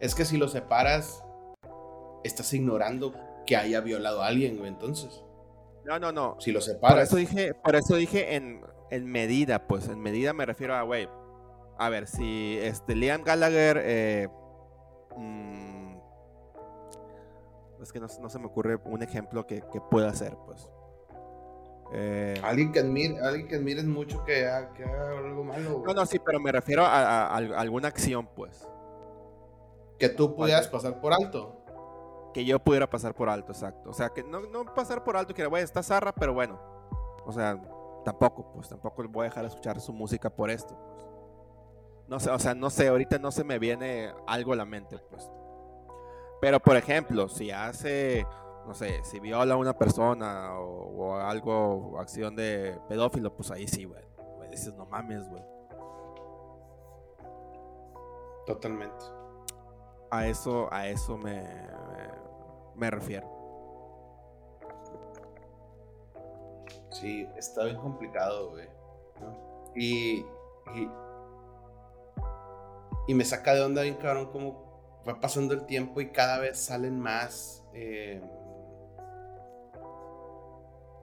Es 0.00 0.14
que 0.14 0.24
si 0.24 0.36
lo 0.36 0.48
separas, 0.48 1.24
estás 2.24 2.52
ignorando 2.52 3.14
que 3.46 3.56
haya 3.56 3.80
violado 3.80 4.22
a 4.22 4.26
alguien, 4.26 4.56
güey, 4.56 4.68
entonces. 4.68 5.24
No, 5.84 5.98
no, 5.98 6.12
no. 6.12 6.36
Si 6.40 6.50
lo 6.50 6.60
Por 6.60 6.64
separas. 6.64 7.08
eso 7.08 7.16
dije, 7.16 7.54
por 7.54 7.76
eso 7.76 7.96
dije 7.96 8.36
en, 8.36 8.62
en 8.90 9.06
medida, 9.06 9.66
pues, 9.66 9.88
en 9.88 10.00
medida 10.00 10.32
me 10.32 10.46
refiero 10.46 10.74
a, 10.74 10.82
güey, 10.82 11.08
a 11.78 11.88
ver, 11.90 12.06
si 12.06 12.58
este 12.60 12.94
Liam 12.94 13.22
Gallagher, 13.22 13.80
eh, 13.82 14.28
mm, 15.16 15.96
es 17.82 17.92
que 17.92 18.00
no, 18.00 18.06
no 18.20 18.30
se 18.30 18.38
me 18.38 18.46
ocurre 18.46 18.76
un 18.84 19.02
ejemplo 19.02 19.46
que, 19.46 19.62
que 19.72 19.80
pueda 19.80 20.08
hacer, 20.08 20.36
pues. 20.46 20.68
Eh, 21.96 22.34
Alguien 22.42 22.72
que 22.72 22.80
admire, 22.80 23.20
alguien 23.20 23.46
que 23.46 23.84
mucho 23.84 24.24
que, 24.24 24.48
ha- 24.48 24.72
que 24.72 24.82
haga 24.84 25.16
algo 25.18 25.44
malo, 25.44 25.70
no, 25.70 25.78
güey. 25.78 25.94
no, 25.94 26.04
sí, 26.06 26.18
pero 26.18 26.40
me 26.40 26.50
refiero 26.50 26.82
a, 26.84 26.88
a- 26.88 27.26
a 27.28 27.36
al- 27.36 27.54
alguna 27.54 27.86
acción, 27.86 28.28
pues, 28.34 28.66
que 29.96 30.08
tú 30.08 30.34
pudieras 30.34 30.66
pasar 30.66 31.00
por 31.00 31.12
alto. 31.12 31.60
que 32.34 32.44
yo 32.44 32.58
pudiera 32.58 32.90
pasar 32.90 33.14
por 33.14 33.28
alto, 33.28 33.52
exacto. 33.52 33.90
O 33.90 33.92
sea, 33.92 34.08
que 34.08 34.24
no, 34.24 34.40
no 34.40 34.74
pasar 34.74 35.04
por 35.04 35.16
alto, 35.16 35.32
que, 35.32 35.46
güey, 35.46 35.62
está 35.62 35.84
zarra, 35.84 36.12
pero 36.12 36.34
bueno. 36.34 36.58
O 37.26 37.32
sea, 37.32 37.56
tampoco, 38.04 38.50
pues, 38.52 38.68
tampoco 38.68 39.04
voy 39.08 39.26
a 39.26 39.28
dejar 39.28 39.44
de 39.44 39.50
escuchar 39.50 39.80
su 39.80 39.92
música 39.92 40.28
por 40.30 40.50
esto, 40.50 40.76
pues. 40.76 41.06
No 42.08 42.18
sé, 42.18 42.30
o 42.30 42.38
sea, 42.40 42.54
no 42.56 42.70
sé, 42.70 42.88
ahorita 42.88 43.18
no 43.20 43.30
se 43.30 43.44
me 43.44 43.60
viene 43.60 44.12
algo 44.26 44.52
a 44.52 44.56
la 44.56 44.64
mente, 44.64 44.98
pues. 45.10 45.30
Pero, 46.40 46.58
por 46.58 46.76
ejemplo, 46.76 47.28
si 47.28 47.52
hace, 47.52 48.26
no 48.66 48.74
sé, 48.74 49.02
si 49.04 49.20
viola 49.20 49.54
a 49.54 49.56
una 49.56 49.76
persona 49.76 50.58
o, 50.58 50.90
o 50.96 51.14
algo, 51.16 51.98
acción 51.98 52.34
de 52.36 52.78
pedófilo, 52.88 53.34
pues 53.34 53.50
ahí 53.50 53.66
sí, 53.66 53.84
güey. 53.84 54.02
Dices, 54.50 54.72
no 54.74 54.86
mames, 54.86 55.28
güey. 55.28 55.42
Totalmente. 58.46 59.04
A 60.10 60.26
eso, 60.28 60.72
a 60.72 60.86
eso 60.86 61.16
me, 61.16 61.42
me 62.76 62.90
refiero. 62.90 63.28
Sí, 66.90 67.26
está 67.36 67.64
bien 67.64 67.78
complicado, 67.78 68.50
güey. 68.50 68.68
Y, 69.74 70.18
y. 70.74 70.90
y 73.08 73.14
me 73.14 73.24
saca 73.24 73.54
de 73.54 73.62
onda 73.62 73.82
bien 73.82 73.96
cabrón 73.96 74.30
como 74.30 75.02
va 75.06 75.18
pasando 75.18 75.52
el 75.54 75.66
tiempo 75.66 76.00
y 76.00 76.12
cada 76.12 76.38
vez 76.38 76.58
salen 76.58 77.00
más. 77.00 77.64
eh, 77.72 78.22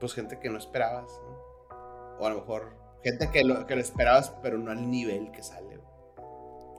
pues 0.01 0.13
gente 0.13 0.37
que 0.39 0.49
no 0.49 0.57
esperabas, 0.57 1.21
¿no? 1.23 2.19
O 2.19 2.25
a 2.25 2.29
lo 2.31 2.37
mejor 2.37 2.73
gente 3.03 3.31
que 3.31 3.45
lo, 3.45 3.65
que 3.65 3.75
lo 3.75 3.81
esperabas, 3.81 4.31
pero 4.41 4.57
no 4.57 4.71
al 4.71 4.91
nivel 4.91 5.31
que 5.31 5.41
sale. 5.41 5.79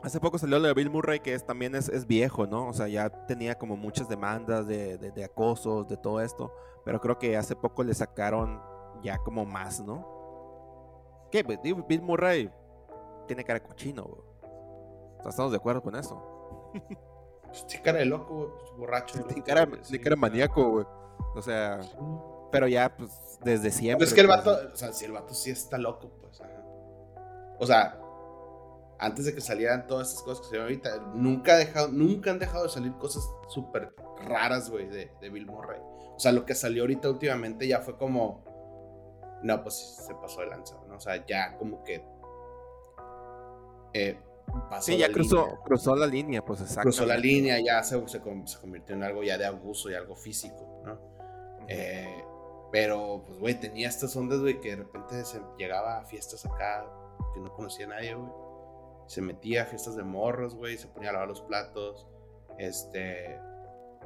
Hace 0.02 0.18
poco 0.18 0.36
salió 0.36 0.58
lo 0.58 0.66
de 0.66 0.74
Bill 0.74 0.90
Murray, 0.90 1.20
que 1.20 1.32
es, 1.32 1.46
también 1.46 1.76
es, 1.76 1.88
es 1.88 2.08
viejo, 2.08 2.48
¿no? 2.48 2.68
O 2.68 2.72
sea, 2.72 2.88
ya 2.88 3.08
tenía 3.26 3.56
como 3.56 3.76
muchas 3.76 4.08
demandas 4.08 4.66
de, 4.66 4.98
de, 4.98 5.12
de 5.12 5.24
acosos, 5.24 5.86
de 5.86 5.96
todo 5.96 6.20
esto. 6.20 6.52
Pero 6.84 7.00
creo 7.00 7.20
que 7.20 7.36
hace 7.36 7.54
poco 7.54 7.84
le 7.84 7.94
sacaron 7.94 8.60
ya 9.00 9.18
como 9.18 9.46
más, 9.46 9.80
¿no? 9.80 11.28
¿Qué? 11.30 11.44
Pues, 11.44 11.60
Bill 11.62 12.02
Murray 12.02 12.50
tiene 13.28 13.44
cara 13.44 13.60
de 13.60 13.66
cochino, 13.66 14.02
güey. 14.02 14.22
O 15.18 15.22
sea, 15.22 15.30
estamos 15.30 15.52
de 15.52 15.58
acuerdo 15.58 15.82
con 15.82 15.94
eso. 15.94 16.20
Pues 17.52 17.66
tiene 17.66 17.84
cara 17.84 17.98
de 17.98 18.06
loco, 18.06 18.34
güey, 18.34 18.48
pues, 18.58 18.76
borracho. 18.78 19.24
Tiene 19.24 19.42
cara, 19.42 19.68
sí, 19.82 19.98
cara 19.98 20.16
de 20.16 20.16
o 20.16 20.16
sea, 20.16 20.16
maníaco, 20.16 20.70
güey. 20.70 20.86
O 21.34 21.42
sea. 21.42 21.80
Pero 22.52 22.68
ya, 22.68 22.96
pues, 22.96 23.10
desde 23.42 23.70
siempre. 23.72 24.06
Pero 24.06 24.08
es 24.08 24.14
que 24.14 24.20
el 24.20 24.26
pues, 24.28 24.44
vato, 24.44 24.70
o 24.72 24.76
sea, 24.76 24.92
si 24.92 25.04
el 25.06 25.12
vato 25.12 25.34
sí 25.34 25.50
está 25.50 25.78
loco, 25.78 26.12
pues. 26.20 26.40
ajá. 26.40 26.62
O 27.58 27.66
sea, 27.66 27.98
antes 28.98 29.24
de 29.24 29.34
que 29.34 29.40
salieran 29.40 29.86
todas 29.88 30.10
estas 30.10 30.22
cosas 30.22 30.40
que 30.42 30.50
se 30.50 30.52
ven 30.54 30.62
ahorita, 30.62 30.96
nunca, 31.14 31.54
ha 31.54 31.56
dejado, 31.56 31.88
nunca 31.88 32.30
han 32.30 32.38
dejado 32.38 32.64
de 32.64 32.70
salir 32.70 32.92
cosas 32.94 33.28
súper 33.48 33.94
raras, 34.24 34.70
güey, 34.70 34.86
de, 34.86 35.10
de 35.20 35.30
Bill 35.30 35.46
Murray. 35.46 35.80
O 36.14 36.20
sea, 36.20 36.30
lo 36.30 36.44
que 36.46 36.54
salió 36.54 36.84
ahorita 36.84 37.10
últimamente 37.10 37.66
ya 37.66 37.80
fue 37.80 37.96
como. 37.96 38.44
No, 39.42 39.60
pues 39.62 39.74
se 40.06 40.14
pasó 40.14 40.40
de 40.42 40.46
lanza, 40.46 40.76
¿no? 40.88 40.96
O 40.96 41.00
sea, 41.00 41.26
ya 41.26 41.56
como 41.56 41.82
que. 41.82 42.04
eh, 43.92 44.18
pasó 44.70 44.92
Sí, 44.92 44.98
ya 44.98 45.10
cruzó, 45.10 45.46
línea. 45.46 45.60
cruzó 45.64 45.96
la 45.96 46.06
línea, 46.06 46.44
pues 46.44 46.60
exacto. 46.60 46.82
Cruzó 46.82 47.06
la 47.06 47.16
línea, 47.16 47.58
ya 47.60 47.82
se, 47.82 48.06
se 48.06 48.20
convirtió 48.20 48.94
en 48.94 49.02
algo 49.02 49.22
ya 49.24 49.36
de 49.38 49.46
abuso 49.46 49.90
y 49.90 49.94
algo 49.94 50.14
físico, 50.14 50.82
¿no? 50.84 50.98
Eh, 51.68 52.24
pero, 52.72 53.22
pues, 53.26 53.38
güey, 53.38 53.54
tenía 53.60 53.88
estas 53.88 54.16
ondas, 54.16 54.40
güey, 54.40 54.60
que 54.60 54.70
de 54.70 54.76
repente 54.76 55.24
se 55.24 55.40
llegaba 55.58 55.98
a 55.98 56.04
fiestas 56.06 56.44
acá 56.46 56.84
que 57.34 57.40
no 57.40 57.52
conocía 57.54 57.86
a 57.86 57.90
nadie, 57.90 58.14
güey. 58.14 58.30
Se 59.06 59.20
metía 59.20 59.62
a 59.62 59.66
fiestas 59.66 59.94
de 59.96 60.02
morros, 60.02 60.54
güey, 60.56 60.76
se 60.78 60.88
ponía 60.88 61.10
a 61.10 61.12
lavar 61.12 61.28
los 61.28 61.42
platos. 61.42 62.08
Este. 62.58 63.38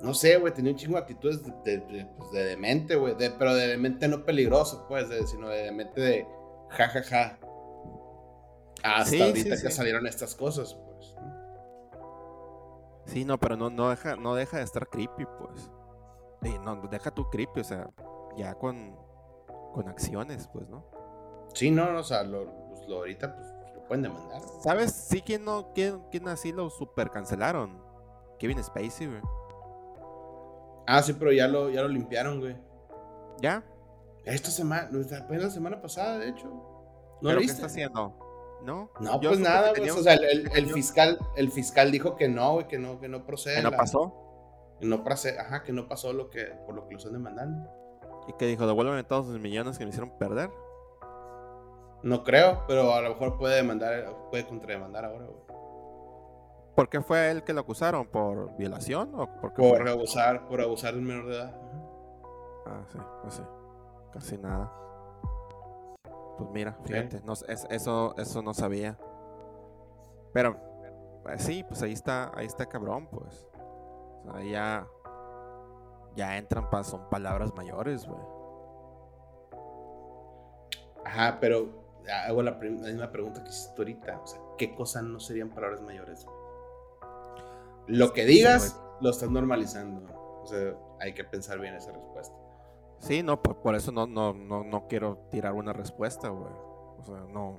No 0.02 0.12
sé, 0.12 0.36
güey, 0.36 0.52
tenía 0.52 0.72
un 0.72 0.78
chingo 0.78 0.94
de 0.96 1.00
actitudes 1.02 1.42
de, 1.42 1.52
de- 1.64 1.78
de- 1.86 2.06
pues, 2.18 2.30
de 2.32 2.44
demente, 2.44 2.96
güey. 2.96 3.14
pero 3.38 3.54
de 3.54 3.66
demente 3.68 4.08
no 4.08 4.24
peligroso, 4.24 4.84
pues, 4.88 5.06
sino 5.30 5.48
de 5.48 5.62
demente 5.62 6.00
de 6.00 6.26
jajaja. 6.70 7.38
Hasta 8.82 9.04
Sí, 9.10 9.22
ahorita 9.22 9.56
sí, 9.56 9.62
que 9.62 9.70
sí. 9.70 9.76
salieron 9.76 10.06
estas 10.06 10.34
cosas, 10.34 10.74
pues. 10.74 11.14
Sí, 13.06 13.24
no, 13.24 13.38
pero 13.38 13.56
no, 13.56 13.70
no, 13.70 13.90
deja, 13.90 14.16
no 14.16 14.34
deja 14.34 14.58
de 14.58 14.64
estar 14.64 14.88
creepy, 14.88 15.24
pues. 15.38 15.70
No, 16.64 16.76
deja 16.90 17.10
tu 17.12 17.28
creepy, 17.30 17.60
o 17.60 17.64
sea, 17.64 17.88
ya 18.36 18.54
con, 18.54 18.96
con 19.72 19.88
acciones, 19.88 20.48
pues, 20.52 20.68
¿no? 20.68 20.84
Sí, 21.54 21.70
no, 21.70 21.90
no, 21.92 22.00
o 22.00 22.04
sea, 22.04 22.22
lo, 22.22 22.46
pues, 22.68 22.86
lo 22.88 22.96
ahorita 22.98 23.34
pues, 23.36 23.48
lo 23.74 23.84
pueden 23.88 24.02
demandar. 24.02 24.40
¿Sabes? 24.62 24.92
Sí, 24.92 25.22
¿quién, 25.22 25.44
no, 25.44 25.72
quién, 25.74 26.02
quién 26.10 26.28
así 26.28 26.52
lo 26.52 26.68
super 26.70 27.10
cancelaron? 27.10 27.80
Kevin 28.38 28.62
Spacey, 28.62 29.06
güey. 29.06 29.20
Ah, 30.86 31.02
sí, 31.02 31.14
pero 31.14 31.32
ya 31.32 31.48
lo, 31.48 31.70
ya 31.70 31.82
lo 31.82 31.88
limpiaron, 31.88 32.40
güey. 32.40 32.56
¿Ya? 33.40 33.64
Esta 34.24 34.50
semana, 34.50 34.88
apenas 35.18 35.44
la 35.44 35.50
semana 35.50 35.80
pasada, 35.80 36.18
de 36.18 36.28
hecho. 36.28 36.46
¿No 36.48 37.18
¿Pero 37.22 37.34
lo 37.34 37.38
qué 37.38 37.42
viste? 37.42 37.54
está 37.54 37.66
haciendo? 37.66 38.58
¿No? 38.62 38.90
No, 39.00 39.20
Yo 39.20 39.30
pues 39.30 39.40
nada, 39.40 39.72
que 39.72 39.80
güey. 39.80 39.90
tenía 39.90 39.94
O 39.94 40.02
sea, 40.02 40.14
el, 40.14 40.66
fiscal, 40.72 41.18
el 41.36 41.50
fiscal 41.50 41.90
dijo 41.92 42.16
que 42.16 42.28
no, 42.28 42.54
güey, 42.54 42.68
que 42.68 42.78
no, 42.78 42.98
que 43.00 43.08
no 43.08 43.24
procede. 43.24 43.56
¿Que 43.56 43.62
no 43.62 43.70
la- 43.70 43.76
pasó? 43.76 44.22
que 44.80 44.86
no 44.86 45.02
procede, 45.04 45.38
ajá, 45.38 45.62
que 45.62 45.72
no 45.72 45.88
pasó 45.88 46.12
lo 46.12 46.28
que, 46.28 46.44
por 46.66 46.74
lo 46.74 46.86
que 46.86 46.92
lo 46.92 46.98
están 46.98 47.14
demandando. 47.14 47.70
Y 48.28 48.32
que 48.34 48.46
dijo, 48.46 48.66
devuélveme 48.66 49.04
todos 49.04 49.28
los 49.28 49.40
millones 49.40 49.78
que 49.78 49.84
me 49.84 49.90
hicieron 49.90 50.10
perder. 50.18 50.50
No 52.02 52.22
creo, 52.24 52.62
pero 52.68 52.92
a 52.92 53.00
lo 53.00 53.10
mejor 53.10 53.36
puede 53.38 53.56
demandar, 53.56 54.14
puede 54.30 54.46
contrademandar 54.46 55.04
ahora, 55.06 55.24
güey. 55.26 55.46
¿Por 56.74 56.88
qué 56.90 57.00
fue 57.00 57.30
él 57.30 57.42
que 57.42 57.54
lo 57.54 57.60
acusaron? 57.62 58.06
¿Por 58.06 58.54
violación 58.56 59.12
o 59.14 59.26
por 59.40 59.54
qué 59.54 59.62
Por 59.62 59.88
abusar, 59.88 60.46
por 60.46 60.60
abusar 60.60 60.92
del 60.94 61.02
menor 61.02 61.26
de 61.26 61.34
edad. 61.36 61.60
Ah, 62.66 62.82
sí, 62.92 62.98
pues 63.22 63.34
sí. 63.34 63.42
Casi 64.12 64.36
nada. 64.38 64.70
Pues 66.36 66.50
mira, 66.50 66.76
fíjate, 66.84 67.22
no, 67.24 67.34
sé, 67.34 67.50
es- 67.50 67.66
eso, 67.70 68.14
eso 68.18 68.42
no 68.42 68.52
sabía. 68.52 68.98
Pero, 70.34 70.56
pues 71.22 71.42
sí, 71.42 71.64
pues 71.64 71.82
ahí 71.82 71.92
está, 71.92 72.30
ahí 72.36 72.44
está 72.46 72.66
cabrón, 72.66 73.06
pues. 73.10 73.48
O 74.26 74.32
sea, 74.32 74.42
ya, 74.44 74.86
ya 76.16 76.36
entran, 76.36 76.68
pa- 76.70 76.84
son 76.84 77.08
palabras 77.08 77.52
mayores, 77.54 78.06
güey. 78.06 78.20
Ajá, 81.04 81.38
pero 81.40 81.68
hago 82.26 82.42
la, 82.42 82.52
misma 82.52 83.10
pregunta 83.10 83.42
que 83.42 83.50
hiciste 83.50 83.74
ahorita. 83.80 84.20
O 84.22 84.26
sea, 84.26 84.40
¿qué 84.58 84.74
cosas 84.74 85.04
no 85.04 85.20
serían 85.20 85.50
palabras 85.50 85.80
mayores? 85.82 86.24
güey? 86.24 86.36
Lo 87.86 88.12
que 88.12 88.24
digas, 88.24 88.80
lo 89.00 89.10
estás 89.10 89.30
normalizando. 89.30 90.12
O 90.42 90.46
sea, 90.46 90.74
hay 91.00 91.14
que 91.14 91.24
pensar 91.24 91.58
bien 91.60 91.74
esa 91.74 91.92
respuesta. 91.92 92.36
Sí, 92.98 93.22
no, 93.22 93.42
por, 93.42 93.58
por 93.58 93.74
eso 93.74 93.92
no, 93.92 94.06
no, 94.06 94.32
no, 94.32 94.64
no 94.64 94.88
quiero 94.88 95.18
tirar 95.30 95.52
una 95.52 95.72
respuesta, 95.72 96.28
güey. 96.28 96.52
O 96.98 97.04
sea, 97.04 97.20
no, 97.32 97.56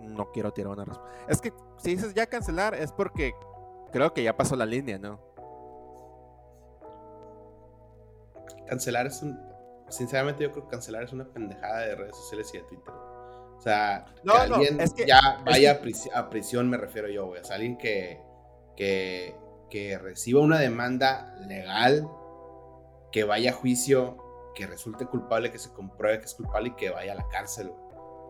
no 0.00 0.30
quiero 0.30 0.52
tirar 0.52 0.72
una 0.72 0.84
respuesta. 0.84 1.26
Es 1.28 1.40
que 1.40 1.52
si 1.78 1.90
dices 1.90 2.14
ya 2.14 2.26
cancelar, 2.26 2.74
es 2.74 2.92
porque 2.92 3.34
creo 3.92 4.14
que 4.14 4.22
ya 4.22 4.36
pasó 4.36 4.56
la 4.56 4.66
línea, 4.66 4.98
¿no? 4.98 5.20
Cancelar 8.68 9.06
es 9.06 9.22
un. 9.22 9.38
Sinceramente, 9.88 10.42
yo 10.42 10.52
creo 10.52 10.64
que 10.64 10.70
cancelar 10.70 11.04
es 11.04 11.12
una 11.12 11.24
pendejada 11.24 11.80
de 11.80 11.94
redes 11.94 12.16
sociales 12.16 12.50
y 12.52 12.58
de 12.58 12.64
Twitter. 12.64 12.94
O 13.56 13.60
sea, 13.60 14.04
que 14.22 14.30
alguien 14.30 14.78
ya 15.06 15.42
vaya 15.44 15.80
a, 16.14 16.30
prisión, 16.30 16.68
me 16.68 16.76
refiero 16.76 17.08
yo, 17.08 17.26
güey. 17.26 17.40
O 17.40 17.44
sea, 17.44 17.56
alguien 17.56 17.76
que, 17.76 18.20
que, 18.76 19.34
que 19.68 19.98
reciba 19.98 20.40
una 20.40 20.58
demanda 20.58 21.34
legal, 21.40 22.08
que 23.10 23.24
vaya 23.24 23.50
a 23.50 23.54
juicio, 23.54 24.52
que 24.54 24.66
resulte 24.66 25.06
culpable, 25.06 25.50
que 25.50 25.58
se 25.58 25.72
compruebe 25.72 26.20
que 26.20 26.26
es 26.26 26.34
culpable 26.34 26.68
y 26.68 26.72
que 26.72 26.90
vaya 26.90 27.12
a 27.12 27.16
la 27.16 27.28
cárcel, 27.28 27.72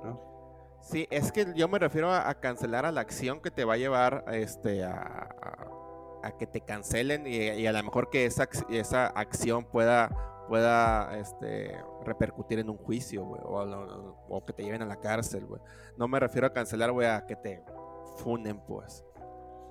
¿no? 0.04 0.28
Sí, 0.82 1.06
es 1.10 1.32
que 1.32 1.52
yo 1.54 1.68
me 1.68 1.78
refiero 1.78 2.12
a, 2.12 2.32
cancelar 2.34 2.86
a 2.86 2.92
la 2.92 3.00
acción 3.00 3.40
que 3.40 3.50
te 3.50 3.64
va 3.64 3.74
a 3.74 3.76
llevar 3.76 4.24
este, 4.32 4.84
a, 4.84 5.28
que 6.38 6.46
te 6.46 6.60
cancelen 6.60 7.26
y, 7.26 7.66
a 7.66 7.72
lo 7.72 7.82
mejor 7.82 8.10
que 8.10 8.26
esa, 8.26 8.48
esa 8.70 9.06
acción 9.06 9.64
pueda, 9.64 10.44
pueda 10.48 11.16
este, 11.18 11.80
repercutir 12.04 12.58
en 12.58 12.70
un 12.70 12.76
juicio, 12.76 13.24
o, 13.24 14.44
que 14.44 14.52
te 14.52 14.62
lleven 14.62 14.82
a 14.82 14.86
la 14.86 14.96
cárcel, 14.96 15.46
güey. 15.46 15.60
No 15.96 16.08
me 16.08 16.20
refiero 16.20 16.46
a 16.46 16.52
cancelar, 16.52 16.92
güey, 16.92 17.08
a 17.08 17.24
que 17.26 17.36
te 17.36 17.62
funen, 18.16 18.60
pues. 18.60 19.04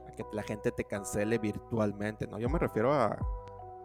A 0.07 0.11
que 0.11 0.25
la 0.31 0.43
gente 0.43 0.71
te 0.71 0.83
cancele 0.83 1.37
virtualmente, 1.37 2.27
¿no? 2.27 2.39
Yo 2.39 2.49
me 2.49 2.59
refiero 2.59 2.93
a 2.93 3.17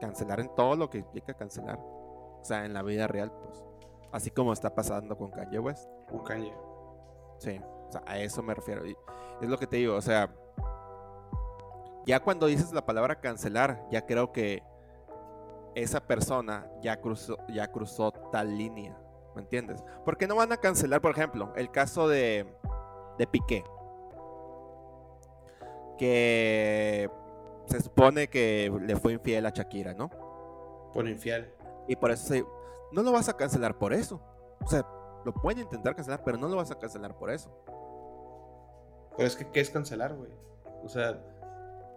cancelar 0.00 0.40
en 0.40 0.54
todo 0.54 0.76
lo 0.76 0.90
que 0.90 0.98
implica 0.98 1.34
cancelar. 1.34 1.78
O 1.78 2.44
sea, 2.44 2.64
en 2.64 2.74
la 2.74 2.82
vida 2.82 3.06
real, 3.06 3.32
pues. 3.32 3.64
Así 4.12 4.30
como 4.30 4.52
está 4.52 4.74
pasando 4.74 5.16
con 5.16 5.30
Kanye 5.30 5.58
West. 5.58 5.88
Con 6.08 6.22
Kanye. 6.22 6.54
Sí, 7.38 7.58
o 7.88 7.92
sea, 7.92 8.02
a 8.06 8.18
eso 8.18 8.42
me 8.42 8.54
refiero. 8.54 8.86
Y 8.86 8.96
es 9.40 9.48
lo 9.48 9.58
que 9.58 9.66
te 9.66 9.76
digo, 9.76 9.96
o 9.96 10.02
sea, 10.02 10.32
ya 12.07 12.20
cuando 12.20 12.46
dices 12.46 12.72
la 12.72 12.84
palabra 12.84 13.20
cancelar, 13.20 13.86
ya 13.90 14.05
creo 14.07 14.32
que 14.32 14.62
esa 15.74 16.07
persona 16.07 16.66
ya 16.82 17.00
cruzó, 17.00 17.38
ya 17.48 17.68
cruzó 17.68 18.12
tal 18.30 18.57
línea. 18.57 18.96
¿Me 19.34 19.42
entiendes? 19.42 19.82
¿Por 20.05 20.18
qué 20.18 20.26
no 20.26 20.36
van 20.36 20.53
a 20.53 20.59
cancelar, 20.59 21.00
por 21.00 21.12
ejemplo, 21.12 21.53
el 21.57 21.70
caso 21.70 22.07
de, 22.09 22.46
de 23.18 23.26
Piqué? 23.26 23.64
Que 25.96 27.11
se 27.66 27.80
supone 27.80 28.28
que 28.28 28.70
le 28.82 28.96
fue 28.96 29.14
infiel 29.14 29.46
a 29.46 29.50
Shakira, 29.50 29.94
¿no? 29.94 30.11
Por 30.92 31.09
infiel. 31.09 31.50
Y 31.88 31.96
por 31.96 32.11
eso 32.11 32.26
se, 32.26 32.44
no 32.92 33.03
lo 33.03 33.12
vas 33.12 33.28
a 33.28 33.36
cancelar 33.36 33.78
por 33.78 33.94
eso. 33.94 34.20
O 34.62 34.68
sea, 34.68 34.86
lo 35.24 35.32
pueden 35.32 35.61
intentar 35.61 35.94
cancelar, 35.94 36.22
pero 36.24 36.36
no 36.36 36.48
lo 36.48 36.57
vas 36.57 36.70
a 36.70 36.78
cancelar 36.78 37.16
por 37.16 37.30
eso. 37.30 37.50
Pero 39.16 39.26
es 39.26 39.36
que, 39.36 39.50
¿qué 39.50 39.61
es 39.61 39.70
cancelar, 39.70 40.14
güey? 40.14 40.30
O 40.84 40.88
sea, 40.88 41.22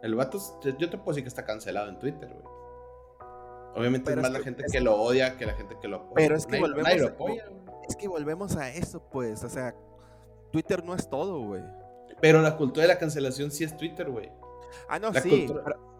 el 0.05 0.15
vato, 0.15 0.39
yo 0.61 0.89
te 0.89 0.97
puedo 0.97 1.09
decir 1.09 1.23
que 1.23 1.29
está 1.29 1.43
cancelado 1.43 1.89
en 1.89 1.97
Twitter, 1.97 2.29
güey. 2.29 2.45
Obviamente 3.75 4.11
es 4.11 4.17
más 4.17 4.31
la 4.31 4.39
gente 4.39 4.63
que 4.71 4.79
lo 4.79 4.95
odia 4.95 5.35
que 5.35 5.45
la 5.45 5.53
gente 5.53 5.75
que 5.81 5.87
lo 5.87 5.97
apoya. 5.97 6.13
Pero 6.15 6.35
es 6.37 6.45
que 6.45 6.59
volvemos 6.59 6.87
a, 6.87 6.93
es 7.87 7.95
que 7.95 8.07
volvemos 8.07 8.55
a 8.55 8.69
eso, 8.69 9.01
pues, 9.09 9.43
o 9.43 9.49
sea, 9.49 9.75
Twitter 10.51 10.83
no 10.83 10.93
es 10.95 11.09
todo, 11.09 11.41
güey. 11.41 11.63
Pero 12.21 12.41
la 12.41 12.55
cultura 12.55 12.83
de 12.83 12.93
la 12.93 12.99
cancelación 12.99 13.51
sí 13.51 13.63
es 13.63 13.75
Twitter, 13.75 14.09
güey. 14.09 14.31
Ah, 14.87 14.99
no, 14.99 15.13
sí, 15.13 15.51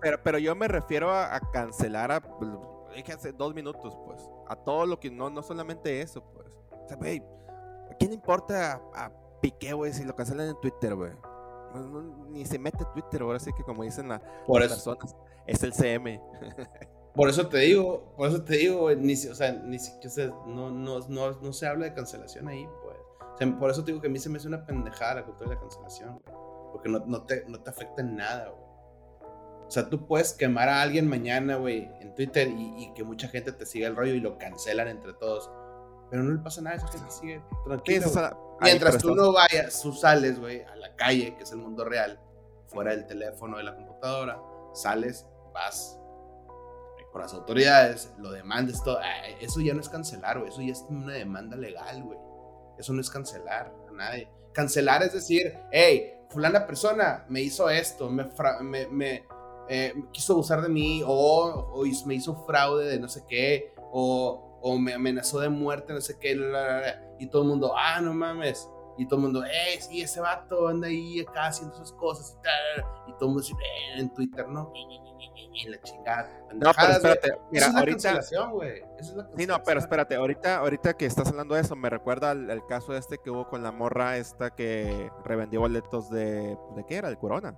pero, 0.01 0.21
pero, 0.23 0.37
yo 0.37 0.55
me 0.55 0.67
refiero 0.67 1.11
a, 1.11 1.39
cancelar 1.51 2.11
a, 2.11 2.21
dije 2.95 3.11
hace 3.11 3.31
dos 3.31 3.53
minutos, 3.53 3.97
pues, 4.05 4.21
a 4.47 4.55
todo 4.55 4.85
lo 4.85 4.99
que, 4.99 5.09
no, 5.09 5.29
no 5.29 5.41
solamente 5.41 6.01
eso, 6.01 6.23
pues. 6.33 6.47
O 6.71 6.87
sea, 6.87 6.95
güey, 6.97 7.23
¿a 7.91 7.95
quién 7.97 8.11
le 8.11 8.15
importa 8.15 8.81
a, 8.93 9.11
Piqué, 9.41 9.73
güey, 9.73 9.93
si 9.93 10.03
lo 10.03 10.15
cancelan 10.15 10.49
en 10.49 10.59
Twitter, 10.61 10.95
güey? 10.95 11.11
Ni 12.29 12.45
se 12.45 12.59
mete 12.59 12.85
Twitter, 12.93 13.21
ahora 13.21 13.39
sí 13.39 13.51
que 13.53 13.63
como 13.63 13.83
dicen 13.83 14.07
las 14.07 14.21
personas, 14.47 15.15
es 15.47 15.63
el 15.63 15.73
CM. 15.73 16.21
por 17.15 17.29
eso 17.29 17.47
te 17.47 17.59
digo, 17.59 18.13
por 18.15 18.29
eso 18.29 18.43
te 18.43 18.57
digo, 18.57 18.93
ni, 18.93 19.13
o 19.13 19.35
sea, 19.35 19.51
ni 19.51 19.79
siquiera 19.79 20.33
no, 20.47 20.71
no, 20.71 20.99
no, 21.07 21.31
no, 21.31 21.53
se 21.53 21.67
habla 21.67 21.85
de 21.85 21.93
cancelación 21.93 22.47
ahí, 22.47 22.67
pues. 22.83 22.97
O 23.33 23.37
sea, 23.37 23.59
por 23.59 23.69
eso 23.71 23.83
te 23.83 23.91
digo 23.91 24.01
que 24.01 24.07
a 24.07 24.11
mí 24.11 24.19
se 24.19 24.29
me 24.29 24.37
hace 24.37 24.47
una 24.47 24.65
pendejada 24.65 25.15
la 25.15 25.25
cultura 25.25 25.49
de 25.49 25.55
la 25.55 25.61
cancelación, 25.61 26.19
güey. 26.25 26.37
Porque 26.71 26.89
no, 26.89 26.99
no, 27.05 27.23
te, 27.23 27.45
no 27.47 27.61
te 27.61 27.69
afecta 27.69 28.01
en 28.01 28.15
nada, 28.17 28.49
güey. 28.49 28.65
O 29.67 29.71
sea, 29.71 29.89
tú 29.89 30.05
puedes 30.05 30.33
quemar 30.33 30.69
a 30.69 30.81
alguien 30.81 31.07
mañana, 31.07 31.55
güey, 31.55 31.89
en 31.99 32.13
Twitter 32.13 32.47
y, 32.47 32.83
y, 32.83 32.93
que 32.93 33.03
mucha 33.03 33.27
gente 33.27 33.51
te 33.51 33.65
siga 33.65 33.87
el 33.87 33.95
rollo 33.95 34.13
y 34.13 34.19
lo 34.19 34.37
cancelan 34.37 34.87
entre 34.87 35.13
todos. 35.13 35.49
Pero 36.11 36.23
no 36.23 36.31
le 36.31 36.39
pasa 36.39 36.61
nada, 36.61 36.75
esa 36.75 36.87
gente 36.87 37.09
sigue 37.09 37.41
tranquilo. 37.65 38.05
Mientras 38.61 38.97
tú 38.97 39.13
no 39.15 39.33
vayas, 39.33 39.81
tú 39.81 39.93
sales, 39.93 40.39
güey, 40.39 40.61
a 40.61 40.75
la 40.75 40.95
calle, 40.95 41.35
que 41.35 41.43
es 41.43 41.51
el 41.51 41.57
mundo 41.57 41.83
real, 41.85 42.19
fuera 42.67 42.91
del 42.91 43.05
teléfono, 43.05 43.57
de 43.57 43.63
la 43.63 43.75
computadora, 43.75 44.39
sales, 44.73 45.25
vas 45.53 45.99
por 47.11 47.21
las 47.21 47.33
autoridades, 47.33 48.11
lo 48.17 48.31
demandes 48.31 48.83
todo. 48.83 48.99
Eso 49.39 49.61
ya 49.61 49.73
no 49.73 49.81
es 49.81 49.89
cancelar, 49.89 50.39
güey, 50.39 50.51
eso 50.51 50.61
ya 50.61 50.73
es 50.73 50.85
una 50.89 51.13
demanda 51.13 51.55
legal, 51.55 52.03
güey. 52.03 52.19
Eso 52.77 52.93
no 52.93 53.01
es 53.01 53.09
cancelar 53.09 53.73
a 53.89 53.91
nadie. 53.91 54.29
Cancelar 54.51 55.03
es 55.03 55.13
decir, 55.13 55.57
hey, 55.71 56.13
fulana 56.29 56.65
persona 56.65 57.25
me 57.29 57.41
hizo 57.41 57.69
esto, 57.69 58.09
me, 58.09 58.29
me, 58.61 58.87
me 58.87 59.25
eh, 59.69 59.93
quiso 60.11 60.33
abusar 60.33 60.61
de 60.61 60.69
mí, 60.69 61.01
o, 61.05 61.09
o, 61.09 61.83
me 62.05 62.15
hizo 62.15 62.35
fraude 62.45 62.85
de 62.85 62.99
no 62.99 63.07
sé 63.07 63.23
qué, 63.27 63.73
o 63.91 64.45
o 64.67 64.79
me 64.79 64.95
amenazó 64.95 65.39
de 65.41 65.49
muerte, 65.49 65.93
no 65.93 66.01
sé 66.01 66.17
qué, 66.19 66.33
y 67.19 67.27
todo 67.27 67.43
el 67.43 67.49
mundo, 67.49 67.73
ah, 67.75 68.01
no 68.01 68.13
mames. 68.13 68.69
Y 68.97 69.05
todo 69.07 69.17
el 69.17 69.23
mundo, 69.23 69.43
eh, 69.43 69.79
sí, 69.79 70.01
ese 70.01 70.21
vato 70.21 70.69
anda 70.69 70.87
ahí 70.87 71.19
acá 71.19 71.47
haciendo 71.47 71.75
sus 71.75 71.91
cosas 71.93 72.37
y 72.37 72.41
tal. 72.41 72.85
Y 73.07 73.11
todo 73.13 73.25
el 73.25 73.27
mundo 73.27 73.41
dice, 73.41 73.53
eh, 73.53 73.99
en 73.99 74.13
Twitter, 74.13 74.47
¿no? 74.47 74.71
Y 74.73 75.69
la 75.69 75.81
chingada. 75.81 76.29
No, 76.53 76.71
pero 76.75 76.93
espérate, 76.93 77.37
mira, 77.51 77.67
es 77.67 77.75
ahorita. 77.75 78.47
güey. 78.51 78.83
Es 78.97 79.13
la 79.13 79.27
sí, 79.35 79.45
no, 79.47 79.61
pero 79.63 79.79
espérate, 79.79 80.15
ahorita, 80.15 80.57
ahorita 80.57 80.93
que 80.95 81.05
estás 81.05 81.27
hablando 81.29 81.55
de 81.55 81.61
eso, 81.61 81.75
me 81.75 81.89
recuerda 81.89 82.31
al, 82.31 82.65
caso 82.67 82.95
este 82.95 83.17
que 83.17 83.29
hubo 83.29 83.47
con 83.49 83.63
la 83.63 83.71
morra 83.71 84.17
esta 84.17 84.51
que 84.51 85.11
revendió 85.23 85.59
boletos 85.61 86.09
de. 86.09 86.57
¿De 86.75 86.85
qué 86.87 86.97
era? 86.97 87.09
¿El 87.09 87.17
Corona? 87.17 87.57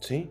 Sí. 0.00 0.30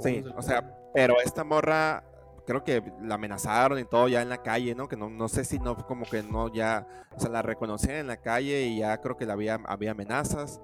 Sí, 0.00 0.24
o 0.36 0.42
sea, 0.42 0.76
pero 0.94 1.20
esta 1.20 1.42
morra 1.42 2.04
creo 2.50 2.64
que 2.64 2.82
la 3.00 3.14
amenazaron 3.14 3.78
y 3.78 3.84
todo 3.84 4.08
ya 4.08 4.22
en 4.22 4.28
la 4.28 4.42
calle, 4.42 4.74
¿no? 4.74 4.88
Que 4.88 4.96
no, 4.96 5.08
no 5.08 5.28
sé 5.28 5.44
si 5.44 5.60
no, 5.60 5.76
como 5.86 6.04
que 6.04 6.24
no 6.24 6.52
ya, 6.52 6.84
o 7.14 7.20
sea, 7.20 7.30
la 7.30 7.42
reconocían 7.42 7.94
en 7.98 8.06
la 8.08 8.16
calle 8.16 8.62
y 8.62 8.80
ya 8.80 9.00
creo 9.00 9.16
que 9.16 9.24
la 9.24 9.34
había, 9.34 9.60
había 9.66 9.92
amenazas. 9.92 10.60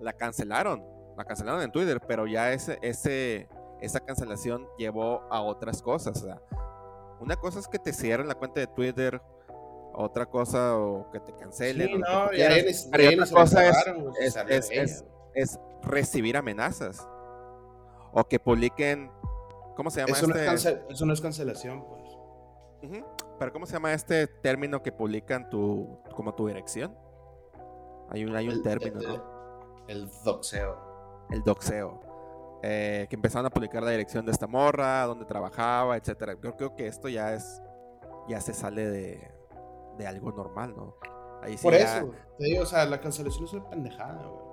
La 0.00 0.12
cancelaron, 0.12 0.84
la 1.16 1.24
cancelaron 1.24 1.62
en 1.62 1.72
Twitter, 1.72 1.98
pero 2.06 2.26
ya 2.26 2.52
ese, 2.52 2.78
ese, 2.82 3.48
esa 3.80 4.00
cancelación 4.00 4.68
llevó 4.76 5.22
a 5.30 5.40
otras 5.40 5.80
cosas. 5.80 6.22
O 6.22 6.26
sea, 6.26 6.42
una 7.20 7.36
cosa 7.36 7.58
es 7.58 7.68
que 7.68 7.78
te 7.78 7.94
cierren 7.94 8.28
la 8.28 8.34
cuenta 8.34 8.60
de 8.60 8.66
Twitter, 8.66 9.18
otra 9.94 10.26
cosa 10.26 10.76
o 10.76 11.10
que 11.10 11.20
te 11.20 11.34
cancelen. 11.36 11.88
Sí, 11.88 11.94
no, 11.94 12.32
ya 12.34 12.50
otra 12.50 13.26
cosa 13.30 13.66
es, 14.18 15.02
es 15.34 15.58
recibir 15.84 16.36
amenazas 16.36 17.08
o 18.12 18.24
que 18.24 18.38
publiquen 18.38 19.10
¿Cómo 19.76 19.90
se 19.90 20.00
llama 20.00 20.16
eso 20.16 20.26
este? 20.34 20.82
eso 20.88 21.06
no 21.06 21.12
es 21.12 21.20
cancelación, 21.20 21.84
pues. 21.86 22.10
Pero 23.38 23.52
¿cómo 23.52 23.66
se 23.66 23.74
llama 23.74 23.92
este 23.92 24.26
término 24.26 24.82
que 24.82 24.92
publican 24.92 25.48
tu, 25.50 25.98
como 26.14 26.34
tu 26.34 26.46
dirección? 26.46 26.96
Hay 28.10 28.24
un, 28.24 28.34
hay 28.34 28.48
un 28.48 28.62
término, 28.62 29.00
¿no? 29.00 29.84
El 29.86 30.08
doxeo. 30.24 31.26
El 31.30 31.42
doxeo. 31.42 32.00
Eh, 32.62 33.06
que 33.08 33.16
empezaron 33.16 33.46
a 33.46 33.50
publicar 33.50 33.82
la 33.82 33.90
dirección 33.90 34.26
de 34.26 34.32
esta 34.32 34.46
morra, 34.46 35.04
dónde 35.04 35.24
trabajaba, 35.24 35.96
etcétera. 35.96 36.36
Yo 36.42 36.56
creo 36.56 36.74
que 36.74 36.86
esto 36.86 37.08
ya 37.08 37.34
es, 37.34 37.62
ya 38.28 38.40
se 38.40 38.52
sale 38.52 38.86
de, 38.88 39.30
de 39.96 40.06
algo 40.06 40.32
normal, 40.32 40.74
¿no? 40.76 40.96
Ahí 41.42 41.56
sí 41.56 41.62
Por 41.62 41.74
eso, 41.74 42.12
te 42.38 42.44
digo, 42.44 42.64
o 42.64 42.66
sea, 42.66 42.84
la 42.84 43.00
cancelación 43.00 43.44
es 43.44 43.52
una 43.54 43.70
pendejada, 43.70 44.26
güey. 44.26 44.50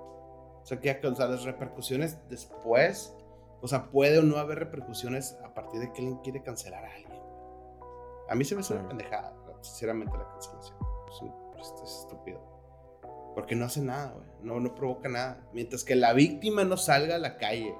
O 0.62 0.64
sea, 0.64 0.80
que 0.80 1.06
o 1.06 1.14
sea, 1.14 1.26
las 1.26 1.44
repercusiones 1.44 2.18
después 2.28 3.14
o 3.60 3.68
sea, 3.68 3.90
puede 3.90 4.18
o 4.18 4.22
no 4.22 4.36
haber 4.36 4.58
repercusiones 4.58 5.36
a 5.44 5.52
partir 5.54 5.80
de 5.80 5.92
que 5.92 6.00
alguien 6.00 6.18
quiere 6.18 6.42
cancelar 6.42 6.84
a 6.84 6.94
alguien. 6.94 7.20
A 8.28 8.34
mí 8.34 8.44
se 8.44 8.54
me 8.54 8.60
hace 8.60 8.74
una 8.74 8.86
pendejada, 8.86 9.34
sinceramente, 9.62 10.16
la 10.16 10.28
cancelación. 10.28 10.76
Es, 11.58 11.72
estúpido. 11.82 12.40
Porque 13.34 13.56
no 13.56 13.64
hace 13.64 13.80
nada, 13.80 14.12
güey. 14.12 14.26
No, 14.42 14.60
no 14.60 14.74
provoca 14.74 15.08
nada. 15.08 15.48
Mientras 15.52 15.82
que 15.82 15.96
la 15.96 16.12
víctima 16.12 16.64
no 16.64 16.76
salga 16.76 17.16
a 17.16 17.18
la 17.18 17.36
calle 17.36 17.74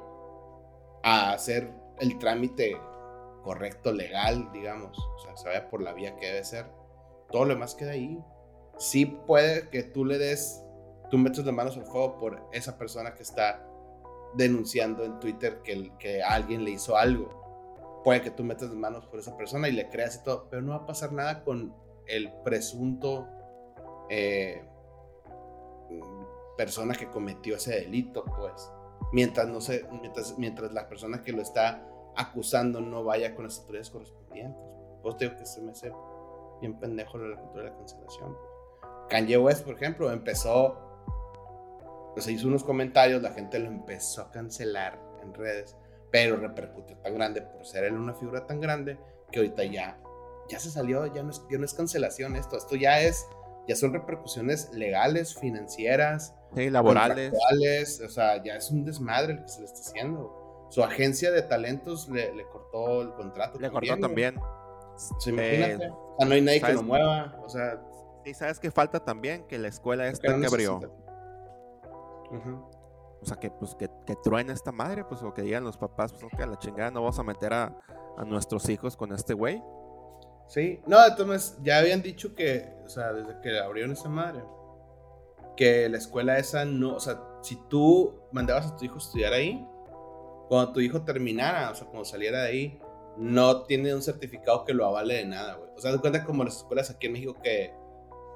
a 1.03 1.33
hacer 1.33 1.73
el 2.01 2.19
trámite 2.19 2.77
correcto, 3.43 3.93
legal, 3.93 4.51
digamos. 4.53 4.99
O 4.99 5.19
sea, 5.21 5.37
se 5.37 5.49
vaya 5.49 5.71
por 5.71 5.83
la 5.83 5.93
vía 5.93 6.17
que 6.17 6.27
debe 6.27 6.45
ser. 6.45 6.67
Todo 7.31 7.45
lo 7.45 7.55
demás 7.55 7.75
queda 7.75 7.93
ahí. 7.93 8.19
Sí 8.79 9.07
puede 9.07 9.69
que 9.69 9.83
tú 9.83 10.05
le 10.05 10.19
des, 10.19 10.65
tú 11.11 11.19
metes 11.19 11.45
las 11.45 11.55
manos 11.55 11.77
al 11.77 11.85
fuego 11.85 12.19
por 12.19 12.49
esa 12.53 12.79
persona 12.79 13.15
que 13.15 13.23
está 13.23 13.68
denunciando 14.35 15.05
en 15.05 15.19
Twitter 15.21 15.61
que, 15.63 15.93
que 15.99 16.23
alguien 16.23 16.65
le 16.65 16.73
hizo 16.73 16.97
algo. 16.97 18.01
Puede 18.05 18.23
que 18.23 18.31
tú 18.31 18.45
metas 18.45 18.71
manos 18.71 19.07
por 19.07 19.19
esa 19.19 19.37
persona 19.37 19.69
y 19.69 19.73
le 19.73 19.89
creas 19.89 20.17
y 20.17 20.25
todo, 20.25 20.49
pero 20.51 20.63
no 20.63 20.71
va 20.71 20.85
a 20.85 20.87
pasar 20.87 21.13
nada 21.13 21.43
con 21.45 21.75
el 22.07 22.33
presunto 22.45 23.27
eh, 24.09 24.63
persona 26.57 26.95
que 26.95 27.09
cometió 27.09 27.57
ese 27.57 27.81
delito, 27.81 28.25
pues. 28.25 28.71
mientras 29.13 29.49
no 29.49 29.61
se, 29.61 29.87
mientras, 30.01 30.37
mientras 30.39 30.73
la 30.73 30.89
persona 30.89 31.23
que 31.23 31.33
lo 31.33 31.43
está 31.43 31.87
acusando 32.17 32.81
no 32.81 33.05
vaya 33.05 33.35
con 33.35 33.45
las 33.45 33.61
autoridades 33.61 33.91
correspondientes. 33.91 34.63
Pues 35.03 35.17
digo 35.19 35.37
que 35.37 35.47
se 35.47 35.63
me 35.63 35.71
hace 35.71 35.93
bien 36.61 36.79
pendejo 36.79 37.17
la 37.19 37.37
cultura 37.39 37.65
de 37.65 37.71
la 37.71 37.77
cancelación. 37.77 38.37
Kanye 39.09 39.39
West, 39.39 39.65
por 39.65 39.75
ejemplo, 39.75 40.11
empezó, 40.11 40.88
pues 42.15 42.29
hizo 42.29 42.49
unos 42.49 42.65
comentarios, 42.65 43.23
la 43.23 43.31
gente 43.31 43.59
lo 43.59 43.69
empezó 43.69 44.23
a 44.23 44.31
cancelar 44.31 44.99
en 45.23 45.35
redes, 45.35 45.77
pero 46.11 46.37
repercutió 46.37 46.97
tan 46.99 47.15
grande 47.15 47.43
por 47.43 47.67
ser 47.67 47.85
él 47.85 47.95
una 47.95 48.15
figura 48.15 48.47
tan 48.47 48.61
grande 48.61 48.99
que 49.31 49.41
ahorita 49.41 49.65
ya, 49.65 49.99
ya 50.49 50.59
se 50.59 50.71
salió, 50.71 51.07
ya 51.13 51.23
no 51.23 51.31
es, 51.31 51.43
ya 51.51 51.59
no 51.59 51.65
es 51.65 51.75
cancelación 51.75 52.37
esto, 52.37 52.57
esto 52.57 52.77
ya 52.77 53.01
es, 53.01 53.27
ya 53.67 53.77
son 53.77 53.93
repercusiones 53.93 54.71
legales, 54.73 55.35
financieras, 55.35 56.35
sí, 56.55 56.71
laborales, 56.71 58.01
o 58.01 58.09
sea, 58.09 58.43
ya 58.43 58.57
es 58.57 58.71
un 58.71 58.85
desmadre 58.85 59.35
el 59.35 59.43
que 59.43 59.49
se 59.49 59.61
le 59.61 59.67
está 59.67 59.81
haciendo. 59.81 60.67
Su 60.71 60.83
agencia 60.83 61.31
de 61.31 61.43
talentos 61.43 62.09
le, 62.09 62.35
le 62.35 62.47
cortó 62.47 63.03
el 63.03 63.13
contrato. 63.15 63.59
Le 63.59 63.71
cortó 63.71 63.97
también. 63.99 64.39
imagínate. 65.27 65.85
Eh, 65.85 65.91
o 65.91 66.17
sea, 66.19 66.29
no 66.29 66.35
hay 66.35 66.41
nadie 66.43 66.61
que 66.61 66.73
lo 66.75 66.83
mueva. 66.83 67.37
O 67.43 67.49
sea. 67.49 67.81
Y 68.25 68.35
sabes 68.35 68.59
que 68.59 68.71
falta 68.71 69.03
también 69.03 69.47
que 69.47 69.57
la 69.57 69.69
escuela 69.69 70.09
esta 70.09 70.39
que 70.39 70.47
abrió. 70.47 70.81
O 73.21 73.27
sea, 73.27 73.37
que 73.37 73.51
pues 73.51 73.75
que, 73.75 73.91
que 74.07 74.15
truene 74.17 74.53
esta 74.53 74.71
madre, 74.73 75.05
pues, 75.05 75.23
o 75.23 75.35
que 75.35 75.43
digan 75.43 75.65
los 75.65 75.77
papás, 75.77 76.13
pues, 76.13 76.25
que 76.37 76.43
a 76.43 76.47
la 76.47 76.59
chingada 76.59 76.91
no 76.91 77.01
vamos 77.01 77.19
a 77.19 77.25
meter 77.25 77.53
a, 77.53 77.77
a 78.17 78.25
nuestros 78.25 78.69
hijos 78.69 78.97
con 78.97 79.13
este 79.13 79.35
güey. 79.35 79.63
Sí, 80.47 80.81
no, 80.87 81.05
entonces 81.05 81.59
ya 81.63 81.79
habían 81.79 82.01
dicho 82.01 82.35
que, 82.35 82.73
o 82.85 82.89
sea, 82.89 83.13
desde 83.13 83.41
que 83.41 83.59
abrieron 83.59 83.93
esa 83.93 84.09
madre, 84.09 84.43
que 85.57 85.89
la 85.89 85.99
escuela 85.99 86.39
esa 86.39 86.65
no, 86.65 86.95
o 86.95 87.01
sea, 87.01 87.21
si 87.43 87.57
tú 87.69 88.15
mandabas 88.33 88.67
a 88.67 88.77
tu 88.77 88.85
hijo 88.85 88.95
a 88.95 88.99
estudiar 88.99 89.33
ahí, 89.33 89.67
cuando 90.49 90.73
tu 90.73 90.81
hijo 90.81 91.03
terminara, 91.03 91.71
o 91.71 91.75
sea, 91.75 91.87
cuando 91.87 92.05
saliera 92.05 92.43
de 92.43 92.49
ahí, 92.49 92.81
no 93.19 93.65
tiene 93.65 93.95
un 93.95 94.01
certificado 94.01 94.65
que 94.65 94.73
lo 94.73 94.87
avale 94.87 95.15
de 95.15 95.27
nada, 95.27 95.57
güey. 95.57 95.71
O 95.77 95.81
sea, 95.81 95.93
te 95.93 95.99
cuenta 95.99 96.25
como 96.25 96.45
las 96.45 96.59
escuelas 96.59 96.91
aquí 96.91 97.09
en 97.09 97.13
México 97.13 97.35
que, 97.43 97.75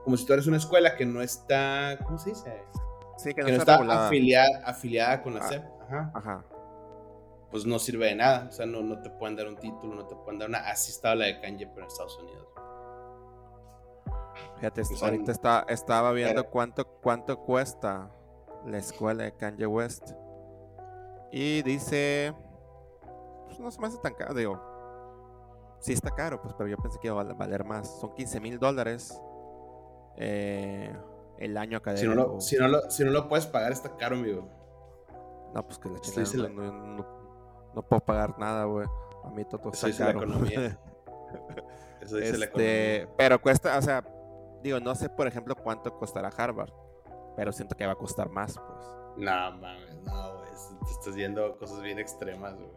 como 0.05 0.17
si 0.17 0.27
tú 0.27 0.33
eres 0.33 0.47
una 0.47 0.57
escuela 0.57 0.97
que 0.97 1.07
no 1.07 1.23
está, 1.23 1.99
¿cómo 2.05 2.19
se 2.19 2.31
dice? 2.31 2.63
Sí, 3.23 3.35
que 3.35 3.43
no, 3.43 3.49
está, 3.49 4.07
afiliada, 4.07 4.63
afiliada, 4.65 5.23
con 5.23 5.35
la 5.35 5.45
ah, 5.45 5.49
SEP. 5.49 5.63
Ajá. 5.83 6.11
Ajá. 6.15 6.45
Pues 7.51 7.65
no 7.65 7.79
sirve 7.79 8.07
de 8.07 8.17
nada. 8.17 8.47
O 8.49 8.53
sea, 8.53 8.67
no, 8.67 8.83
no 8.83 9.01
te 9.01 9.11
pueden 9.11 9.37
dar 9.37 9.47
un 9.47 9.57
título, 9.57 9.95
no 9.95 10.07
te 10.07 10.17
pueden 10.17 10.41
dar 10.41 10.49
una. 10.49 10.59
Así 10.59 10.91
estaba 10.91 11.15
la 11.15 11.27
de 11.27 11.41
Kanye, 11.41 11.67
pero 11.69 11.83
en 11.83 11.87
Estados 11.87 12.19
Unidos. 12.19 12.49
Fíjate, 14.57 14.83
ahorita 15.03 15.33
está, 15.33 15.67
estaba 15.69 16.13
viendo 16.13 16.45
cuánto, 16.49 16.85
cuánto 16.85 17.39
cuesta 17.39 18.11
la 18.67 18.79
escuela 18.79 19.25
de 19.25 19.33
Kanye 19.33 19.67
West. 19.67 20.13
Y 21.31 21.63
dice, 21.63 22.35
pues 23.47 23.61
no 23.61 23.71
se 23.71 23.81
me 23.81 23.87
hace 23.87 23.99
tan 23.99 24.15
caro, 24.15 24.35
digo, 24.35 24.61
sí 25.81 25.93
está 25.93 26.11
caro, 26.11 26.41
pues, 26.41 26.55
pero 26.57 26.69
yo 26.69 26.77
pensé 26.77 26.99
que 27.01 27.09
iba 27.09 27.21
a 27.21 27.25
valer 27.25 27.65
más. 27.65 28.01
Son 28.01 28.15
15 28.15 28.41
mil 28.41 28.59
dólares 28.59 29.21
eh, 30.17 30.95
el 31.39 31.57
año 31.57 31.79
académico. 31.79 32.13
Si 32.13 32.17
no, 32.17 32.23
lo, 32.25 32.41
si, 32.41 32.57
no 32.57 32.69
lo, 32.69 32.91
si 32.91 33.05
no 33.05 33.11
lo 33.11 33.29
puedes 33.29 33.47
pagar, 33.47 33.73
está 33.73 33.97
caro, 33.97 34.17
amigo. 34.17 34.49
No, 35.55 35.67
pues 35.67 35.79
que 35.79 35.89
la 35.89 36.01
chica 36.01 36.23
no, 36.49 37.07
no, 37.75 37.83
puedo 37.83 38.01
pagar 38.05 38.39
nada, 38.39 38.65
güey. 38.65 38.87
A 39.25 39.31
mí 39.31 39.45
todo 39.45 39.71
está 39.71 39.89
Eso 39.89 39.99
caro. 40.05 40.21
La 40.21 40.25
economía. 40.25 40.79
Eso 42.01 42.17
dice 42.17 42.39
la 42.39 42.47
este, 42.47 42.97
economía. 42.97 43.17
Pero 43.17 43.43
cuesta, 43.43 43.79
o 43.79 43.83
sea, 43.83 44.05
digo, 44.63 44.81
no 44.81 44.95
sé, 44.95 45.09
por 45.09 45.27
ejemplo, 45.27 45.55
cuánto 45.55 45.97
costará 45.99 46.29
Harvard, 46.29 46.73
pero 47.37 47.53
siento 47.53 47.77
que 47.77 47.87
va 47.87 47.93
a 47.93 47.97
costar 47.97 48.29
más, 48.31 48.55
pues. 48.55 48.87
No, 49.17 49.53
mames, 49.53 50.01
no, 50.03 50.37
güey. 50.37 50.51
Te 50.85 50.91
estás 50.91 51.15
viendo 51.15 51.57
cosas 51.59 51.83
bien 51.83 51.99
extremas, 51.99 52.55
güey. 52.55 52.71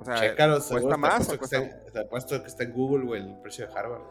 O 0.00 0.04
sea, 0.04 0.36
¿cuesta 0.36 0.96
más 0.96 1.28
o 1.28 1.38
puesto 2.08 2.40
que 2.40 2.48
está 2.48 2.62
en 2.62 2.72
Google, 2.72 3.04
güey, 3.04 3.20
el 3.20 3.40
precio 3.40 3.66
de 3.66 3.72
Harvard. 3.74 4.02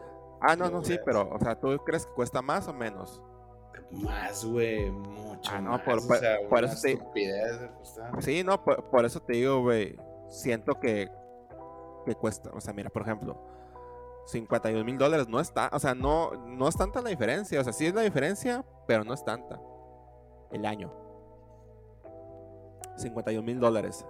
Ah, 0.44 0.56
no, 0.56 0.68
no, 0.68 0.82
sí, 0.82 0.98
pero, 1.04 1.28
o 1.30 1.38
sea, 1.38 1.54
¿tú 1.58 1.76
crees 1.84 2.04
que 2.04 2.12
cuesta 2.14 2.42
más 2.42 2.66
o 2.66 2.74
menos? 2.74 3.22
Más, 3.92 4.44
güey, 4.44 4.90
mucho 4.90 5.52
ah, 5.54 5.60
no, 5.60 5.70
más. 5.70 5.82
Por, 5.82 5.98
o 5.98 6.00
sea, 6.00 6.36
por 6.48 6.64
eso 6.64 6.80
te... 6.82 6.98
Sí, 8.20 8.42
no, 8.42 8.64
por, 8.64 9.04
eso 9.04 9.20
te 9.20 9.34
digo, 9.34 9.62
güey, 9.62 9.96
siento 10.28 10.80
que, 10.80 11.08
que 12.04 12.14
cuesta, 12.16 12.50
o 12.52 12.60
sea, 12.60 12.72
mira, 12.72 12.90
por 12.90 13.02
ejemplo, 13.02 13.40
51 14.26 14.84
mil 14.84 14.98
dólares 14.98 15.28
no 15.28 15.38
está, 15.38 15.70
o 15.72 15.78
sea, 15.78 15.94
no, 15.94 16.32
no 16.46 16.68
es 16.68 16.76
tanta 16.76 17.00
la 17.02 17.10
diferencia, 17.10 17.60
o 17.60 17.64
sea, 17.64 17.72
sí 17.72 17.86
es 17.86 17.94
la 17.94 18.02
diferencia, 18.02 18.64
pero 18.88 19.04
no 19.04 19.14
es 19.14 19.24
tanta 19.24 19.60
el 20.50 20.66
año. 20.66 20.92
51 22.96 23.42
mil 23.44 23.60
dólares. 23.60 24.04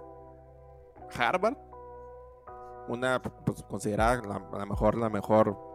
Harvard, 1.15 1.57
una 2.87 3.21
pues, 3.21 3.63
considerada 3.63 4.21
la, 4.57 4.65
mejor, 4.65 4.97
la 4.97 5.09
mejor 5.09 5.72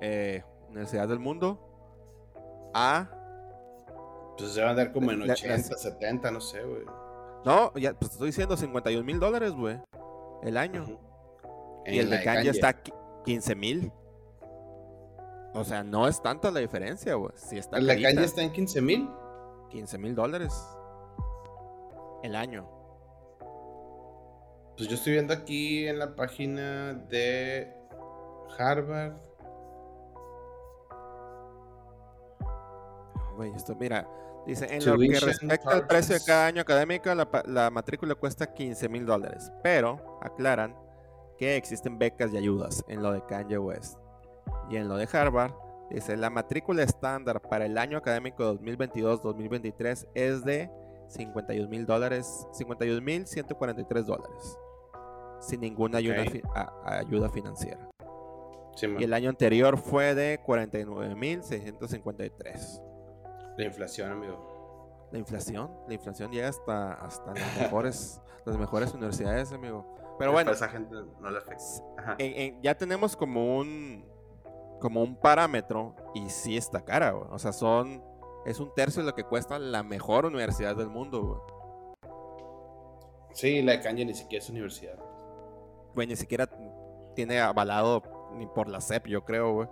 eh, 0.00 0.42
universidad 0.68 1.08
del 1.08 1.18
mundo, 1.18 1.60
a 2.74 3.10
pues 4.36 4.52
se 4.52 4.62
va 4.62 4.70
a 4.70 4.74
dar 4.74 4.92
como 4.92 5.12
en 5.12 5.22
80, 5.22 5.76
70, 5.76 6.30
no 6.30 6.40
sé, 6.40 6.62
güey. 6.62 6.84
No, 7.44 7.72
ya, 7.74 7.94
pues 7.94 8.12
estoy 8.12 8.26
diciendo 8.28 8.56
51 8.56 9.04
mil 9.04 9.18
dólares, 9.18 9.52
güey. 9.52 9.80
El 10.42 10.56
año. 10.56 10.84
Y 11.86 11.98
el 11.98 12.10
de 12.10 12.22
Kanye 12.22 12.50
está 12.50 12.74
15 13.24 13.54
mil. 13.54 13.92
O 15.54 15.64
sea, 15.64 15.82
no 15.82 16.06
es 16.06 16.20
tanta 16.20 16.50
la 16.50 16.60
diferencia, 16.60 17.14
güey. 17.14 17.32
Si 17.36 17.56
está 17.56 17.78
¿El 17.78 17.86
de 17.86 18.02
Kanye 18.02 18.24
está 18.24 18.42
en 18.42 18.52
15 18.52 18.82
mil? 18.82 19.08
15 19.70 19.98
mil 19.98 20.14
dólares. 20.14 20.52
El 22.22 22.34
año. 22.34 22.68
Pues 24.76 24.88
yo 24.88 24.96
estoy 24.96 25.14
viendo 25.14 25.32
aquí 25.32 25.86
en 25.86 25.98
la 25.98 26.14
página 26.14 26.92
de 26.92 27.72
Harvard. 28.58 29.14
Güey, 33.36 33.52
esto, 33.54 33.74
mira, 33.74 34.08
dice, 34.46 34.66
en 34.70 34.84
lo 34.84 34.98
que 34.98 35.20
respecta 35.20 35.70
al 35.70 35.86
precio 35.86 36.14
de 36.14 36.24
cada 36.24 36.46
año 36.46 36.62
académico, 36.62 37.10
la, 37.14 37.70
matrícula 37.70 38.14
cuesta 38.14 38.52
15 38.52 38.88
mil 38.88 39.06
dólares, 39.06 39.52
pero 39.62 40.18
aclaran 40.22 40.74
que 41.38 41.56
existen 41.56 41.98
becas 41.98 42.32
y 42.32 42.38
ayudas 42.38 42.84
en 42.88 43.02
lo 43.02 43.12
de 43.12 43.24
Kanye 43.26 43.58
West. 43.58 43.98
Y 44.70 44.76
en 44.76 44.88
lo 44.88 44.96
de 44.96 45.08
Harvard, 45.12 45.52
dice, 45.90 46.16
la 46.16 46.30
matrícula 46.30 46.82
estándar 46.82 47.42
para 47.42 47.66
el 47.66 47.76
año 47.76 47.98
académico 47.98 48.58
2022-2023 48.58 50.08
es 50.14 50.44
de 50.44 50.70
51 51.08 51.68
mil 51.68 51.86
dólares, 51.86 52.46
51 52.52 53.00
mil 53.02 53.26
143 53.26 54.06
dólares 54.06 54.58
sin 55.40 55.60
ninguna 55.60 55.98
ayuda, 55.98 56.24
ayuda 56.84 57.28
financiera. 57.30 57.88
y 58.98 59.04
el 59.04 59.14
año 59.14 59.30
anterior 59.30 59.78
fue 59.78 60.14
de 60.14 60.40
49.653. 60.42 62.82
La 63.56 63.64
inflación, 63.64 64.12
amigo. 64.12 65.08
La 65.12 65.18
inflación, 65.18 65.70
la 65.86 65.94
inflación 65.94 66.30
llega 66.32 66.48
hasta, 66.48 66.94
hasta 66.94 67.32
las 67.32 67.56
mejores, 67.60 68.20
las 68.44 68.56
mejores 68.58 68.92
universidades, 68.92 69.52
amigo. 69.52 69.94
Pero 70.18 70.32
bueno, 70.32 70.50
esa 70.50 70.68
gente 70.68 70.94
no 71.20 71.30
le 71.30 71.38
afecta. 71.38 72.16
ya 72.62 72.74
tenemos 72.76 73.16
como 73.16 73.58
un 73.58 74.04
como 74.80 75.02
un 75.02 75.16
parámetro 75.16 75.96
y 76.14 76.28
sí 76.28 76.56
está 76.56 76.84
cara, 76.84 77.16
o 77.16 77.38
sea, 77.38 77.52
son 77.52 78.02
es 78.44 78.60
un 78.60 78.72
tercio 78.74 79.02
de 79.02 79.10
lo 79.10 79.14
que 79.14 79.24
cuesta 79.24 79.58
la 79.58 79.82
mejor 79.82 80.26
universidad 80.26 80.76
del 80.76 80.88
mundo, 80.88 81.22
güey. 81.22 81.40
Sí, 83.32 83.62
la 83.62 83.72
de 83.72 83.80
Kanye 83.80 84.04
ni 84.04 84.14
siquiera 84.14 84.42
es 84.42 84.50
universidad 84.50 84.98
güey, 85.96 86.06
ni 86.06 86.14
siquiera 86.14 86.48
tiene 87.14 87.40
avalado 87.40 88.02
ni 88.34 88.46
por 88.46 88.68
la 88.68 88.80
CEP, 88.80 89.06
yo 89.06 89.24
creo, 89.24 89.52
güey. 89.54 89.68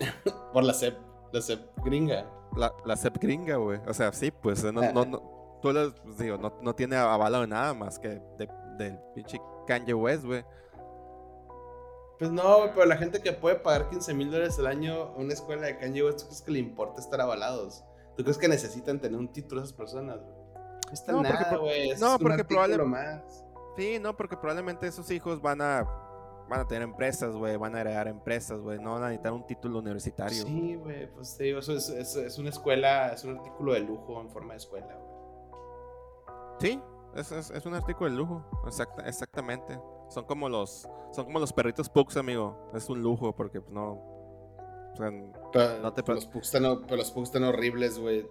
por 0.52 0.64
la 0.64 0.72
CEP, 0.72 0.98
la 1.30 1.42
CEP 1.42 1.60
gringa. 1.84 2.26
La, 2.56 2.72
la 2.84 2.96
CEP 2.96 3.18
gringa, 3.18 3.56
güey. 3.56 3.80
O 3.86 3.94
sea, 3.94 4.12
sí, 4.12 4.30
pues 4.30 4.64
no, 4.64 4.72
no, 4.72 5.04
no 5.04 5.40
tú 5.60 5.72
les, 5.72 5.92
pues, 5.92 6.18
digo, 6.18 6.36
no, 6.36 6.52
no, 6.60 6.74
tiene 6.74 6.96
avalado 6.96 7.46
nada 7.46 7.74
más 7.74 7.98
que 7.98 8.20
de, 8.38 8.48
del 8.76 8.98
pinche 9.14 9.40
Kanye 9.66 9.94
West, 9.94 10.24
güey. 10.24 10.44
Pues 12.18 12.30
no, 12.30 12.70
pero 12.74 12.84
la 12.84 12.96
gente 12.96 13.22
que 13.22 13.32
puede 13.32 13.56
pagar 13.56 13.88
15 13.88 14.12
mil 14.12 14.30
dólares 14.30 14.58
al 14.58 14.66
año 14.66 14.94
a 14.94 15.16
una 15.16 15.32
escuela 15.32 15.66
de 15.66 15.78
Kanye 15.78 16.04
West, 16.04 16.20
¿tú 16.20 16.26
crees 16.26 16.42
que 16.42 16.50
le 16.50 16.58
importa 16.58 17.00
estar 17.00 17.20
avalados? 17.20 17.82
¿Tú 18.16 18.22
crees 18.22 18.36
que 18.36 18.48
necesitan 18.48 19.00
tener 19.00 19.18
un 19.18 19.32
título 19.32 19.62
esas 19.62 19.72
personas, 19.72 20.18
güey? 20.20 20.34
No 20.86 20.92
está 20.92 21.12
no, 21.12 21.22
nada, 21.22 21.56
güey. 21.56 21.96
No, 21.98 22.18
porque 22.18 22.44
probablemente. 22.44 23.24
Sí, 23.76 23.98
no, 24.00 24.16
porque 24.16 24.36
probablemente 24.36 24.86
esos 24.86 25.10
hijos 25.10 25.40
van 25.40 25.62
a 25.62 26.09
van 26.50 26.60
a 26.60 26.66
tener 26.66 26.82
empresas, 26.82 27.32
güey, 27.36 27.56
van 27.56 27.76
a 27.76 27.80
heredar 27.80 28.08
empresas, 28.08 28.60
güey, 28.60 28.80
no 28.80 28.94
van 28.94 29.04
a 29.04 29.06
necesitar 29.06 29.32
un 29.32 29.46
título 29.46 29.78
universitario. 29.78 30.42
Sí, 30.44 30.74
güey, 30.74 31.08
pues 31.14 31.28
sí, 31.28 31.50
eso 31.50 31.76
es, 31.76 31.88
es, 31.88 32.38
una 32.38 32.48
escuela, 32.48 33.12
es 33.12 33.22
un 33.22 33.38
artículo 33.38 33.72
de 33.72 33.80
lujo 33.80 34.20
en 34.20 34.28
forma 34.30 34.54
de 34.54 34.56
escuela, 34.56 34.92
güey. 34.96 35.10
Sí, 36.58 36.80
es, 37.14 37.50
es, 37.50 37.66
un 37.66 37.74
artículo 37.74 38.10
de 38.10 38.16
lujo, 38.16 38.44
exactamente. 39.06 39.80
Son 40.08 40.24
como 40.24 40.48
los 40.48 40.88
son 41.12 41.24
como 41.26 41.38
los 41.38 41.52
perritos 41.52 41.88
Pugs, 41.88 42.16
amigo. 42.16 42.70
Es 42.74 42.88
un 42.88 43.00
lujo 43.00 43.32
porque 43.32 43.60
pues, 43.60 43.72
no 43.72 43.92
o 44.92 44.96
sea, 44.96 45.10
no 45.10 45.92
te... 45.92 46.12
los 46.12 46.26
Pugs 46.26 46.52
están, 46.52 46.82
pero 46.82 46.96
los 46.96 47.12
Pugs 47.12 47.28
están 47.28 47.44
horribles, 47.44 47.96
güey. 47.96 48.26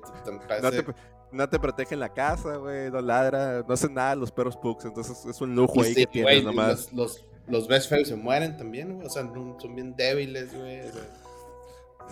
no 1.31 1.49
te 1.49 1.57
protegen 1.57 2.01
la 2.01 2.09
casa, 2.09 2.57
güey, 2.57 2.91
no 2.91 2.99
ladra, 2.99 3.63
no 3.65 3.73
hacen 3.73 3.93
nada 3.93 4.13
los 4.15 4.31
perros 4.31 4.57
pugs, 4.57 4.83
entonces 4.85 5.25
es 5.25 5.39
un 5.41 5.55
lujo 5.55 5.81
ahí 5.81 5.95
que 5.95 6.07
tienes 6.07 6.43
nomás. 6.43 6.91
Los, 6.91 6.93
los, 6.93 7.25
best 7.67 7.89
friends 7.89 8.09
se 8.09 8.15
mueren 8.15 8.57
también, 8.57 8.95
güey, 8.95 9.07
o 9.07 9.09
sea, 9.09 9.23
son 9.23 9.75
bien 9.75 9.95
débiles, 9.95 10.55
güey. 10.55 10.81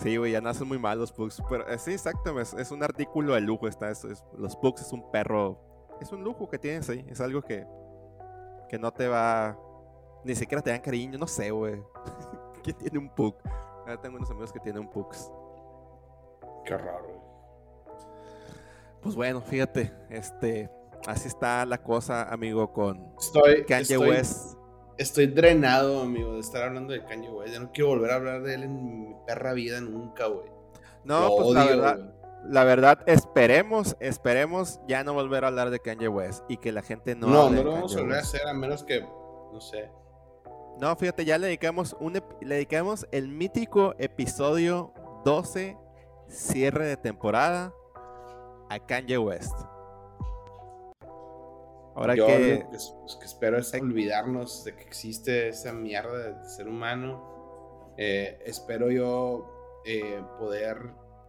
Sí, 0.02 0.16
güey, 0.16 0.32
ya 0.32 0.40
nacen 0.40 0.68
muy 0.68 0.78
mal 0.78 0.98
los 0.98 1.10
pugs, 1.10 1.42
pero 1.48 1.68
eh, 1.68 1.78
sí, 1.78 1.92
exacto, 1.92 2.38
es, 2.40 2.54
es, 2.54 2.70
un 2.70 2.82
artículo 2.82 3.34
de 3.34 3.40
lujo, 3.40 3.66
está, 3.66 3.90
es, 3.90 4.04
los 4.36 4.56
pugs 4.56 4.82
es 4.82 4.92
un 4.92 5.10
perro, 5.10 5.58
es 6.00 6.12
un 6.12 6.22
lujo 6.22 6.48
que 6.48 6.58
tienes 6.58 6.88
ahí, 6.88 7.04
es 7.08 7.20
algo 7.20 7.42
que, 7.42 7.66
que 8.68 8.78
no 8.78 8.92
te 8.92 9.08
va, 9.08 9.58
ni 10.24 10.36
siquiera 10.36 10.62
te 10.62 10.70
dan 10.70 10.80
cariño, 10.80 11.18
no 11.18 11.26
sé, 11.26 11.50
güey, 11.50 11.82
¿quién 12.62 12.76
tiene 12.76 12.98
un 12.98 13.08
pug? 13.12 13.34
Ahora 13.80 14.00
tengo 14.00 14.16
unos 14.16 14.30
amigos 14.30 14.52
que 14.52 14.60
tienen 14.60 14.82
un 14.82 14.90
pugs. 14.90 15.32
Qué 16.64 16.76
raro, 16.76 17.18
pues 19.02 19.14
bueno, 19.14 19.40
fíjate, 19.40 19.92
este, 20.10 20.70
así 21.06 21.28
está 21.28 21.64
la 21.64 21.82
cosa, 21.82 22.24
amigo, 22.32 22.72
con 22.72 23.14
estoy, 23.18 23.64
Kanye 23.64 23.98
West. 23.98 24.57
Estoy 24.98 25.28
drenado, 25.28 26.02
amigo, 26.02 26.34
de 26.34 26.40
estar 26.40 26.64
hablando 26.64 26.92
de 26.92 27.04
Kanye 27.04 27.30
West. 27.30 27.52
Ya 27.52 27.60
no 27.60 27.70
quiero 27.72 27.90
volver 27.90 28.10
a 28.10 28.16
hablar 28.16 28.42
de 28.42 28.54
él 28.54 28.64
en 28.64 29.08
mi 29.08 29.14
perra 29.26 29.52
vida 29.52 29.80
nunca, 29.80 30.26
güey. 30.26 30.50
No, 31.04 31.36
pues 31.36 31.54
la 31.54 31.64
verdad, 31.64 32.14
la 32.44 32.64
verdad, 32.64 32.98
esperemos, 33.06 33.96
esperemos 34.00 34.80
ya 34.88 35.04
no 35.04 35.14
volver 35.14 35.44
a 35.44 35.48
hablar 35.48 35.70
de 35.70 35.78
Kanye 35.78 36.08
West 36.08 36.44
y 36.48 36.56
que 36.56 36.72
la 36.72 36.82
gente 36.82 37.14
no. 37.14 37.28
No, 37.28 37.48
no 37.48 37.62
lo 37.62 37.72
vamos 37.72 37.96
a 37.96 38.00
volver 38.00 38.16
a 38.18 38.20
hacer 38.20 38.46
a 38.46 38.52
menos 38.52 38.82
que, 38.82 39.00
no 39.00 39.60
sé. 39.60 39.90
No, 40.80 40.94
fíjate, 40.96 41.24
ya 41.24 41.38
le 41.38 41.46
dedicamos 41.46 41.96
un, 42.00 42.14
le 42.40 42.54
dedicamos 42.54 43.06
el 43.10 43.28
mítico 43.28 43.94
episodio 43.98 44.92
12, 45.24 45.76
cierre 46.28 46.86
de 46.86 46.96
temporada 46.96 47.72
a 48.68 48.78
Kanye 48.78 49.18
West. 49.18 49.54
Ahora 51.98 52.14
que... 52.14 52.64
Lo 52.64 53.18
que, 53.18 53.26
espero 53.26 53.58
es 53.58 53.74
olvidarnos 53.74 54.62
de 54.64 54.76
que 54.76 54.84
existe 54.84 55.48
esa 55.48 55.72
mierda 55.72 56.30
de 56.30 56.48
ser 56.48 56.68
humano. 56.68 57.92
Eh, 57.96 58.38
espero 58.44 58.90
yo 58.92 59.80
eh, 59.84 60.22
poder 60.38 60.78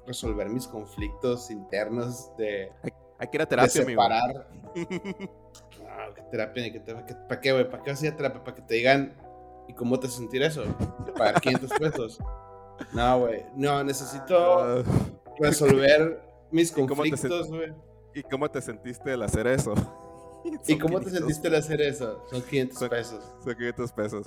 resolver 0.05 0.47
mis 0.47 0.67
conflictos 0.67 1.49
internos 1.49 2.35
de... 2.37 2.71
Hay, 3.17 3.27
que 3.27 3.37
ir 3.37 3.41
a 3.41 3.45
terapia, 3.47 3.81
de 3.81 3.85
separar. 3.87 4.47
no, 4.75 6.13
¿qué 6.15 6.21
terapia? 6.29 6.71
¿Qué 6.71 6.79
terapia? 6.79 7.27
¿Para 7.27 7.41
qué, 7.41 7.51
güey? 7.51 7.67
¿Para 7.67 7.83
qué 7.83 7.91
hacía 7.91 8.15
terapia? 8.15 8.43
¿Para 8.43 8.55
que 8.55 8.61
te 8.61 8.75
digan 8.75 9.15
¿y 9.67 9.73
cómo 9.73 9.99
te 9.99 10.07
sentir 10.07 10.43
eso? 10.43 10.63
¿Pagar 11.17 11.41
500 11.41 11.79
pesos? 11.79 12.19
No, 12.93 13.21
güey. 13.21 13.43
No, 13.55 13.83
necesito 13.83 14.59
ah. 14.59 14.83
resolver 15.39 16.21
mis 16.51 16.71
conflictos, 16.71 17.49
güey. 17.49 17.73
¿Y 18.13 18.21
cómo 18.21 18.49
te 18.51 18.61
sentiste 18.61 19.13
al 19.13 19.23
hacer 19.23 19.47
eso? 19.47 19.73
¿Y 20.67 20.77
cómo 20.77 20.99
te 20.99 21.09
sentiste 21.09 21.47
al 21.47 21.55
hacer 21.55 21.81
eso? 21.81 22.23
Son 22.29 22.41
500 22.41 22.89
pesos. 22.89 23.23
Son 23.43 23.55
500 23.55 23.91
pesos. 23.91 24.25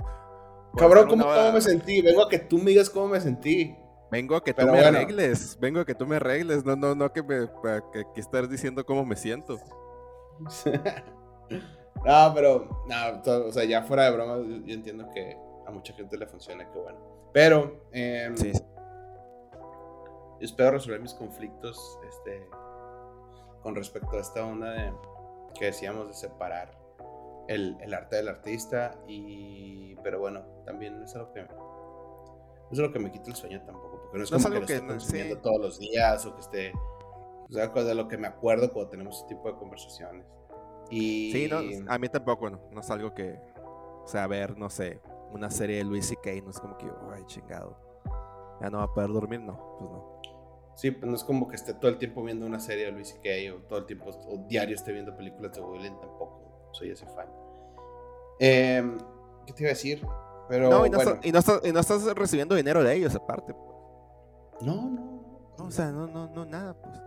Cabrón, 0.77 1.09
¿cómo, 1.09 1.53
me 1.53 1.61
sentí? 1.61 2.01
Vengo 2.01 2.23
a 2.23 2.29
que 2.29 2.39
tú 2.39 2.59
me 2.59 2.71
digas 2.71 2.89
cómo 2.89 3.09
me 3.09 3.21
sentí. 3.21 3.77
Vengo 4.11 4.37
a 4.37 4.45
que 4.45 4.55
tú 4.55 4.67
me 4.67 4.81
arregles. 4.81 5.59
Vengo 5.61 5.81
a 5.81 5.85
que 5.85 5.95
tú 5.95 6.07
me 6.07 6.17
arregles. 6.17 6.65
No, 6.65 6.77
no, 6.77 6.95
no 6.95 7.13
que 7.13 7.23
me 7.23 7.49
que, 7.93 8.05
que 8.15 8.21
estés 8.21 8.49
diciendo 8.49 8.85
cómo 8.85 9.05
me 9.05 9.17
siento. 9.17 9.59
no, 12.05 12.33
pero, 12.35 12.85
no, 12.87 13.47
o 13.47 13.53
sea, 13.53 13.65
ya 13.65 13.83
fuera 13.83 14.05
de 14.05 14.11
broma, 14.13 14.37
yo 14.65 14.75
entiendo 14.75 15.09
que 15.15 15.37
a 15.67 15.71
mucha 15.71 15.93
gente 15.93 16.17
le 16.17 16.27
funciona, 16.27 16.71
que 16.71 16.79
bueno. 16.79 16.99
Pero, 17.33 17.87
eh, 17.93 18.31
sí 18.35 18.53
espero 20.43 20.73
resolver 20.73 21.01
mis 21.01 21.15
conflictos 21.15 21.99
este, 22.09 22.47
con 23.63 23.75
respecto 23.75 24.17
a 24.17 24.21
esta 24.21 24.45
onda 24.45 24.71
de, 24.71 24.93
que 25.59 25.67
decíamos 25.67 26.09
de 26.09 26.15
separar 26.15 26.79
el, 27.49 27.77
el, 27.81 27.95
arte 27.95 28.17
del 28.17 28.29
artista. 28.29 28.99
Y, 29.07 29.97
pero 30.03 30.21
bueno, 30.21 30.43
también 30.65 31.03
es 31.03 31.15
algo 31.15 31.33
que, 31.33 31.43
no 31.43 32.69
es 32.73 32.79
algo 32.79 32.93
que 32.93 32.99
me 32.99 33.11
quita 33.11 33.31
el 33.31 33.37
sueño 33.37 33.63
tampoco, 33.65 34.01
porque 34.03 34.19
no 34.19 34.25
es 34.25 34.31
como 34.31 34.67
que, 34.67 34.81
lo 34.81 34.95
esté 34.95 35.37
todos 35.37 35.61
los 35.61 35.79
días 35.79 36.25
o 36.25 36.35
que 36.35 36.41
esté. 36.41 36.73
O 37.49 37.53
sea, 37.53 37.69
de 37.69 37.95
lo 37.95 38.09
que 38.09 38.17
me 38.17 38.29
acuerdo 38.29 38.73
cuando 38.73 38.91
tenemos 38.91 39.19
este 39.19 39.35
tipo 39.35 39.51
de 39.51 39.59
conversaciones. 39.59 40.27
Y... 40.91 41.33
Sí, 41.33 41.51
a 41.87 41.99
mí 41.99 42.09
tampoco, 42.09 42.49
no, 42.49 42.61
no 42.71 42.81
es 42.81 42.91
algo 42.91 43.13
que, 43.15 43.39
o 44.05 44.07
sea, 44.07 44.27
ver, 44.27 44.57
no 44.57 44.71
sé, 44.71 45.01
una 45.33 45.51
serie 45.51 45.77
de 45.77 45.85
Luis 45.85 46.11
y 46.13 46.17
Kay, 46.17 46.41
no 46.41 46.51
es 46.51 46.59
como 46.59 46.77
que, 46.79 46.87
ay, 47.15 47.25
chingado, 47.27 47.77
ya 48.61 48.71
no 48.71 48.79
va 48.79 48.85
a 48.85 48.93
poder 48.93 49.11
dormir, 49.11 49.41
no, 49.41 49.77
pues 49.79 49.91
no. 49.91 50.12
Sí, 50.75 50.91
pues 50.91 51.09
no 51.09 51.17
es 51.17 51.25
como 51.25 51.49
que 51.49 51.57
esté 51.57 51.75
todo 51.75 51.91
el 51.91 51.99
tiempo 51.99 52.23
viendo 52.23 52.47
una 52.47 52.59
serie 52.59 52.87
de 52.87 52.93
Luis 52.93 53.09
C.K. 53.09 53.55
o 53.55 53.61
todo 53.69 53.81
el 53.81 53.87
tiempo, 53.87 54.11
o 54.11 54.39
diario 54.49 54.75
esté 54.75 54.93
viendo 54.93 55.15
películas 55.17 55.53
de 55.53 55.61
Woody 55.61 55.91
tampoco 55.91 56.71
soy 56.73 56.91
ese 56.91 57.07
fan. 57.07 57.29
Em, 58.39 58.99
¿Qué 59.47 59.53
te 59.53 59.63
iba 59.63 59.69
a 59.69 59.75
decir? 59.75 60.07
Pero, 60.49 60.71
no, 60.71 60.87
y 60.87 60.91
no, 60.91 61.39
estás, 61.39 62.15
recibiendo 62.15 62.55
dinero 62.55 62.83
de 62.83 62.95
ellos 62.95 63.15
aparte. 63.15 63.55
Pues. 63.55 64.67
No, 64.67 64.91
no, 64.91 65.23
no. 65.59 65.65
O 65.65 65.71
sea, 65.71 65.91
no, 65.91 66.07
no, 66.07 66.29
no, 66.29 66.45
nada, 66.45 66.75
pues. 66.75 66.99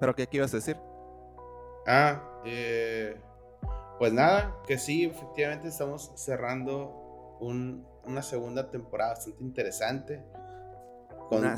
¿Pero 0.00 0.14
qué, 0.14 0.26
qué 0.26 0.36
ibas 0.38 0.52
a 0.52 0.56
decir? 0.56 0.76
Ah, 1.86 2.22
eh, 2.44 3.16
pues 3.98 4.12
nada, 4.12 4.56
que 4.66 4.76
sí, 4.78 5.04
efectivamente 5.04 5.68
estamos 5.68 6.12
cerrando 6.16 7.38
una 7.40 8.22
segunda 8.22 8.70
temporada 8.70 9.10
bastante 9.10 9.42
interesante 9.42 10.22
Ah, 11.30 11.56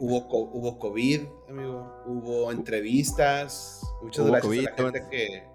hubo, 0.00 0.26
hubo, 0.28 0.78
COVID, 0.78 1.22
amigo. 1.48 2.02
Hubo 2.06 2.50
entrevistas. 2.50 3.82
Muchas 4.02 4.26
gracias 4.26 4.66
a 4.66 4.82
la 4.82 4.90
gente 4.90 5.08
que 5.10 5.54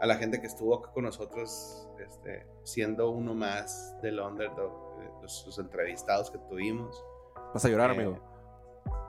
a 0.00 0.06
la 0.06 0.16
gente 0.16 0.40
que 0.40 0.46
estuvo 0.46 0.74
acá 0.74 0.92
con 0.92 1.04
nosotros, 1.04 1.88
este, 1.98 2.46
siendo 2.64 3.10
uno 3.10 3.34
más 3.34 3.96
del 4.02 4.20
underdog, 4.20 5.00
eh, 5.00 5.10
los, 5.22 5.58
entrevistados 5.58 6.30
que 6.30 6.38
tuvimos. 6.38 7.02
¿Vas 7.52 7.64
a 7.64 7.68
llorar, 7.68 7.90
eh, 7.90 7.94
amigo? 7.94 8.18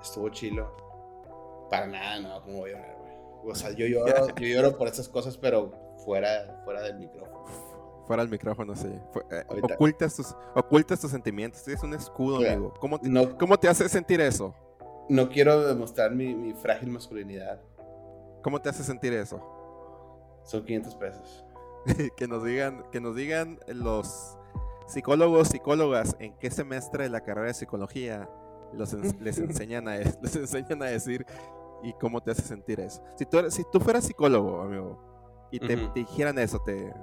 Estuvo 0.01 0.29
chilo. 0.29 1.67
Para 1.69 1.87
nada, 1.87 2.19
no, 2.21 2.41
como 2.41 2.59
voy 2.59 2.71
a 2.71 2.77
llorar, 2.77 2.97
güey. 2.97 3.51
O 3.51 3.55
sea, 3.55 3.71
yo 3.71 3.85
lloro, 3.87 4.27
yo 4.35 4.47
lloro 4.47 4.77
por 4.77 4.87
esas 4.87 5.09
cosas, 5.09 5.37
pero 5.37 5.71
fuera, 6.05 6.61
fuera 6.63 6.81
del 6.81 6.97
micrófono 6.97 7.76
fuera 8.07 8.23
el 8.23 8.29
micrófono, 8.29 8.75
sí. 8.75 8.87
Eh, 9.31 9.43
ocultas, 9.61 10.15
tus, 10.15 10.35
ocultas 10.55 10.99
tus 10.99 11.11
sentimientos. 11.11 11.67
Es 11.67 11.83
un 11.83 11.93
escudo, 11.93 12.37
amigo. 12.37 12.73
¿Cómo 12.79 12.99
te, 12.99 13.09
¿Cómo 13.37 13.57
te, 13.57 13.67
hace 13.67 13.87
sentir 13.89 14.21
eso? 14.21 14.55
No 15.09 15.29
quiero 15.29 15.67
demostrar 15.67 16.15
mi, 16.15 16.33
mi, 16.33 16.53
frágil 16.53 16.89
masculinidad. 16.89 17.61
¿Cómo 18.41 18.61
te 18.61 18.69
hace 18.69 18.83
sentir 18.83 19.13
eso? 19.13 19.41
Son 20.43 20.63
500 20.63 20.95
pesos. 20.95 21.45
que, 22.17 22.27
nos 22.27 22.43
digan, 22.43 22.83
que 22.91 23.01
nos 23.01 23.15
digan 23.15 23.59
los 23.67 24.37
psicólogos, 24.87 25.49
psicólogas, 25.49 26.15
en 26.19 26.33
qué 26.37 26.49
semestre 26.49 27.03
de 27.03 27.09
la 27.09 27.21
carrera 27.21 27.47
de 27.47 27.53
psicología 27.53 28.29
los 28.73 28.93
les, 29.21 29.37
enseñan 29.37 29.87
a, 29.87 29.97
les 29.97 30.35
enseñan 30.35 30.81
a 30.81 30.87
decir 30.87 31.25
y 31.83 31.93
cómo 31.93 32.21
te 32.21 32.31
hace 32.31 32.41
sentir 32.41 32.79
eso. 32.79 33.03
Si 33.17 33.25
tú, 33.25 33.39
si 33.51 33.63
tú 33.71 33.79
fueras 33.79 34.05
psicólogo, 34.05 34.61
amigo, 34.61 35.47
y 35.51 35.59
te 35.59 35.77
dijeran 35.95 36.37
eso, 36.39 36.59
te, 36.59 36.93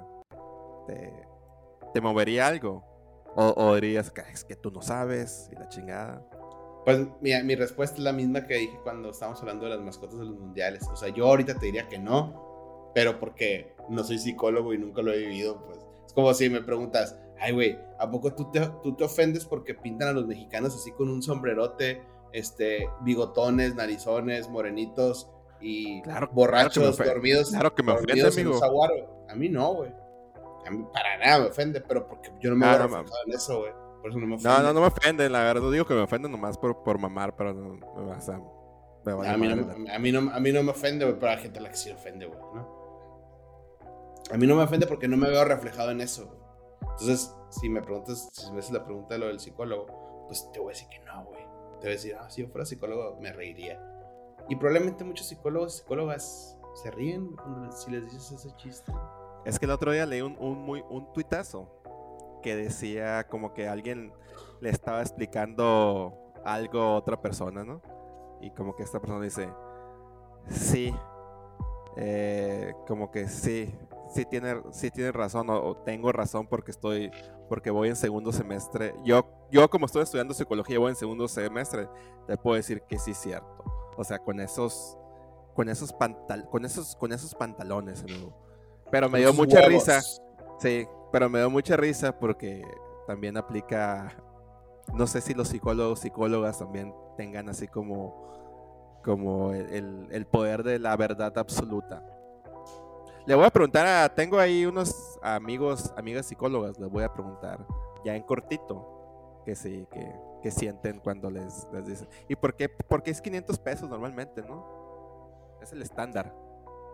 te, 0.85 2.01
movería 2.01 2.47
algo? 2.47 2.83
O, 3.37 3.75
dirías 3.75 4.11
que 4.11 4.21
es 4.21 4.45
que 4.45 4.55
tú 4.55 4.71
no 4.71 4.81
sabes 4.81 5.49
y 5.51 5.55
la 5.55 5.67
chingada. 5.67 6.25
Pues 6.85 6.99
mi, 7.19 7.31
mi 7.43 7.55
respuesta 7.55 7.97
es 7.97 8.03
la 8.03 8.13
misma 8.13 8.45
que 8.45 8.55
dije 8.55 8.79
cuando 8.83 9.09
estábamos 9.09 9.41
hablando 9.41 9.65
de 9.65 9.71
las 9.71 9.81
mascotas 9.81 10.19
de 10.19 10.25
los 10.25 10.37
mundiales. 10.37 10.87
O 10.87 10.95
sea, 10.95 11.09
yo 11.09 11.27
ahorita 11.27 11.55
te 11.55 11.65
diría 11.65 11.89
que 11.89 11.99
no, 11.99 12.91
pero 12.93 13.19
porque 13.19 13.75
no 13.89 14.03
soy 14.03 14.19
psicólogo 14.19 14.73
y 14.73 14.77
nunca 14.77 15.01
lo 15.01 15.11
he 15.11 15.17
vivido, 15.17 15.61
pues 15.65 15.79
es 16.05 16.13
como 16.13 16.33
si 16.33 16.49
me 16.49 16.61
preguntas, 16.61 17.17
ay, 17.39 17.53
güey, 17.53 17.77
¿a 17.99 18.09
poco 18.09 18.33
tú 18.33 18.49
te, 18.51 18.61
tú 18.81 18.95
te 18.95 19.03
ofendes 19.03 19.45
porque 19.45 19.73
pintan 19.73 20.09
a 20.09 20.13
los 20.13 20.25
mexicanos 20.25 20.75
así 20.75 20.91
con 20.91 21.09
un 21.09 21.21
sombrerote, 21.21 22.01
este, 22.31 22.89
bigotones, 23.01 23.75
narizones, 23.75 24.49
morenitos 24.49 25.29
y 25.59 26.01
borrachos, 26.31 26.97
dormidos? 26.97 27.49
Claro 27.49 27.73
que 27.73 27.83
me 27.83 27.93
ofende, 27.93 28.27
amigo. 28.27 28.59
A 29.27 29.35
mí 29.35 29.49
no, 29.49 29.73
güey. 29.73 29.91
A 30.65 30.71
mí 30.71 30.85
para 30.91 31.17
nada 31.17 31.39
me 31.39 31.45
ofende, 31.47 31.81
pero 31.81 32.07
porque 32.07 32.31
yo 32.39 32.49
no 32.49 32.55
me 32.55 32.65
ah, 32.65 32.83
a 32.83 32.85
en 32.85 33.33
eso, 33.33 33.59
güey. 33.59 33.73
Por 34.01 34.09
eso 34.09 34.19
no 34.19 34.27
me 34.27 34.35
ofende. 34.35 34.49
No, 34.49 34.63
no, 34.63 34.73
no 34.73 34.81
me 34.81 34.87
ofende, 34.87 35.29
la 35.29 35.43
verdad. 35.43 35.61
No 35.61 35.71
digo 35.71 35.85
que 35.85 35.93
me 35.93 36.01
ofende 36.01 36.29
nomás 36.29 36.57
por, 36.57 36.83
por 36.83 36.97
mamar, 36.99 37.35
pero 37.35 37.53
no, 37.53 37.79
o 37.95 38.21
sea, 38.21 38.39
me 39.05 39.27
a, 39.27 39.33
a, 39.33 39.37
mí 39.37 39.47
no, 39.47 39.91
a, 39.91 39.99
mí 39.99 40.11
no, 40.11 40.31
a 40.31 40.39
mí 40.39 40.51
no 40.51 40.63
me 40.63 40.71
ofende, 40.71 41.05
güey, 41.05 41.19
pero 41.19 41.31
hay 41.31 41.37
gente 41.37 41.59
a 41.59 41.61
la 41.61 41.69
que 41.69 41.77
sí 41.77 41.91
ofende, 41.91 42.25
güey, 42.25 42.39
¿no? 42.53 42.85
A 44.31 44.37
mí 44.37 44.47
no 44.47 44.55
me 44.55 44.63
ofende 44.63 44.87
porque 44.87 45.07
no 45.07 45.17
me 45.17 45.29
veo 45.29 45.45
reflejado 45.45 45.91
en 45.91 46.01
eso, 46.01 46.25
güey. 46.25 46.39
Entonces, 46.81 47.35
si 47.49 47.69
me 47.69 47.81
preguntas, 47.81 48.29
si 48.31 48.51
me 48.51 48.59
haces 48.59 48.71
la 48.71 48.83
pregunta 48.83 49.13
de 49.13 49.19
lo 49.19 49.27
del 49.27 49.39
psicólogo, 49.39 50.25
pues 50.27 50.49
te 50.51 50.59
voy 50.59 50.69
a 50.69 50.73
decir 50.73 50.87
que 50.89 50.99
no, 51.05 51.25
güey. 51.25 51.43
Te 51.79 51.87
voy 51.87 51.89
a 51.89 51.91
decir, 51.91 52.15
ah, 52.19 52.29
si 52.29 52.41
yo 52.41 52.47
fuera 52.47 52.65
psicólogo, 52.65 53.19
me 53.21 53.31
reiría. 53.31 53.79
Y 54.49 54.55
probablemente 54.55 55.03
muchos 55.03 55.27
psicólogos 55.27 55.75
y 55.75 55.77
psicólogas 55.79 56.57
se 56.75 56.91
ríen 56.91 57.35
cuando 57.35 57.71
si 57.71 57.91
les 57.91 58.03
dices 58.05 58.31
ese 58.31 58.55
chiste. 58.57 58.91
Es 59.45 59.59
que 59.59 59.65
el 59.65 59.71
otro 59.71 59.91
día 59.91 60.05
leí 60.05 60.21
un, 60.21 60.35
muy, 60.39 60.83
un 60.89 61.13
tuitazo 61.13 61.69
que 62.41 62.55
decía 62.55 63.27
como 63.27 63.53
que 63.53 63.67
alguien 63.67 64.11
le 64.59 64.69
estaba 64.69 65.01
explicando 65.01 66.13
algo 66.43 66.81
a 66.81 66.95
otra 66.95 67.21
persona, 67.21 67.63
¿no? 67.63 67.81
Y 68.41 68.51
como 68.51 68.75
que 68.75 68.83
esta 68.83 68.99
persona 68.99 69.23
dice, 69.23 69.49
sí. 70.49 70.93
Eh, 71.97 72.73
como 72.87 73.09
que 73.09 73.27
sí, 73.29 73.73
sí 74.09 74.25
tiene, 74.25 74.61
sí 74.71 74.91
tiene 74.91 75.11
razón, 75.11 75.49
o, 75.49 75.77
tengo 75.77 76.11
razón 76.11 76.45
porque 76.47 76.71
estoy, 76.71 77.09
porque 77.47 77.71
voy 77.71 77.89
en 77.89 77.95
segundo 77.95 78.31
semestre. 78.31 78.93
Yo, 79.03 79.25
yo 79.51 79.69
como 79.69 79.85
estoy 79.85 80.03
estudiando 80.03 80.33
psicología, 80.33 80.79
voy 80.79 80.89
en 80.89 80.95
segundo 80.95 81.27
semestre, 81.27 81.87
te 82.27 82.37
puedo 82.37 82.57
decir 82.57 82.81
que 82.81 82.99
sí 82.99 83.11
es 83.11 83.17
cierto. 83.17 83.63
O 83.97 84.03
sea, 84.03 84.19
con 84.19 84.39
esos, 84.39 84.97
con 85.53 85.69
esos 85.69 85.93
pantal, 85.93 86.49
con 86.49 86.65
esos, 86.65 86.95
con 86.95 87.13
esos 87.13 87.33
pantalones, 87.33 88.03
Pero 88.91 89.09
me 89.09 89.19
dio 89.19 89.33
mucha 89.33 89.61
risa. 89.61 90.01
Sí, 90.59 90.87
pero 91.11 91.29
me 91.29 91.39
dio 91.39 91.49
mucha 91.49 91.75
risa 91.77 92.17
porque 92.17 92.63
también 93.07 93.37
aplica. 93.37 94.15
No 94.93 95.07
sé 95.07 95.21
si 95.21 95.33
los 95.33 95.49
psicólogos, 95.49 95.99
psicólogas 95.99 96.59
también 96.59 96.93
tengan 97.17 97.49
así 97.49 97.67
como, 97.67 98.99
como 99.03 99.53
el, 99.53 100.07
el 100.11 100.25
poder 100.27 100.63
de 100.63 100.79
la 100.79 100.95
verdad 100.95 101.37
absoluta. 101.37 102.03
Le 103.25 103.33
voy 103.33 103.45
a 103.45 103.49
preguntar 103.49 103.87
a. 103.87 104.13
Tengo 104.13 104.37
ahí 104.37 104.65
unos 104.65 105.19
amigos, 105.23 105.91
amigas 105.97 106.27
psicólogas, 106.27 106.79
les 106.79 106.89
voy 106.89 107.03
a 107.03 107.11
preguntar 107.11 107.65
ya 108.03 108.15
en 108.15 108.21
cortito 108.21 109.41
que 109.45 109.55
sí, 109.55 109.87
que, 109.91 110.11
que 110.41 110.51
sienten 110.51 110.99
cuando 110.99 111.29
les, 111.29 111.67
les 111.71 111.85
dicen. 111.85 112.07
¿Y 112.27 112.35
por 112.35 112.55
qué, 112.55 112.67
por 112.67 113.03
qué 113.03 113.11
es 113.11 113.21
500 113.21 113.59
pesos 113.59 113.89
normalmente, 113.89 114.41
no? 114.41 115.57
Es 115.61 115.71
el 115.71 115.81
estándar. 115.81 116.33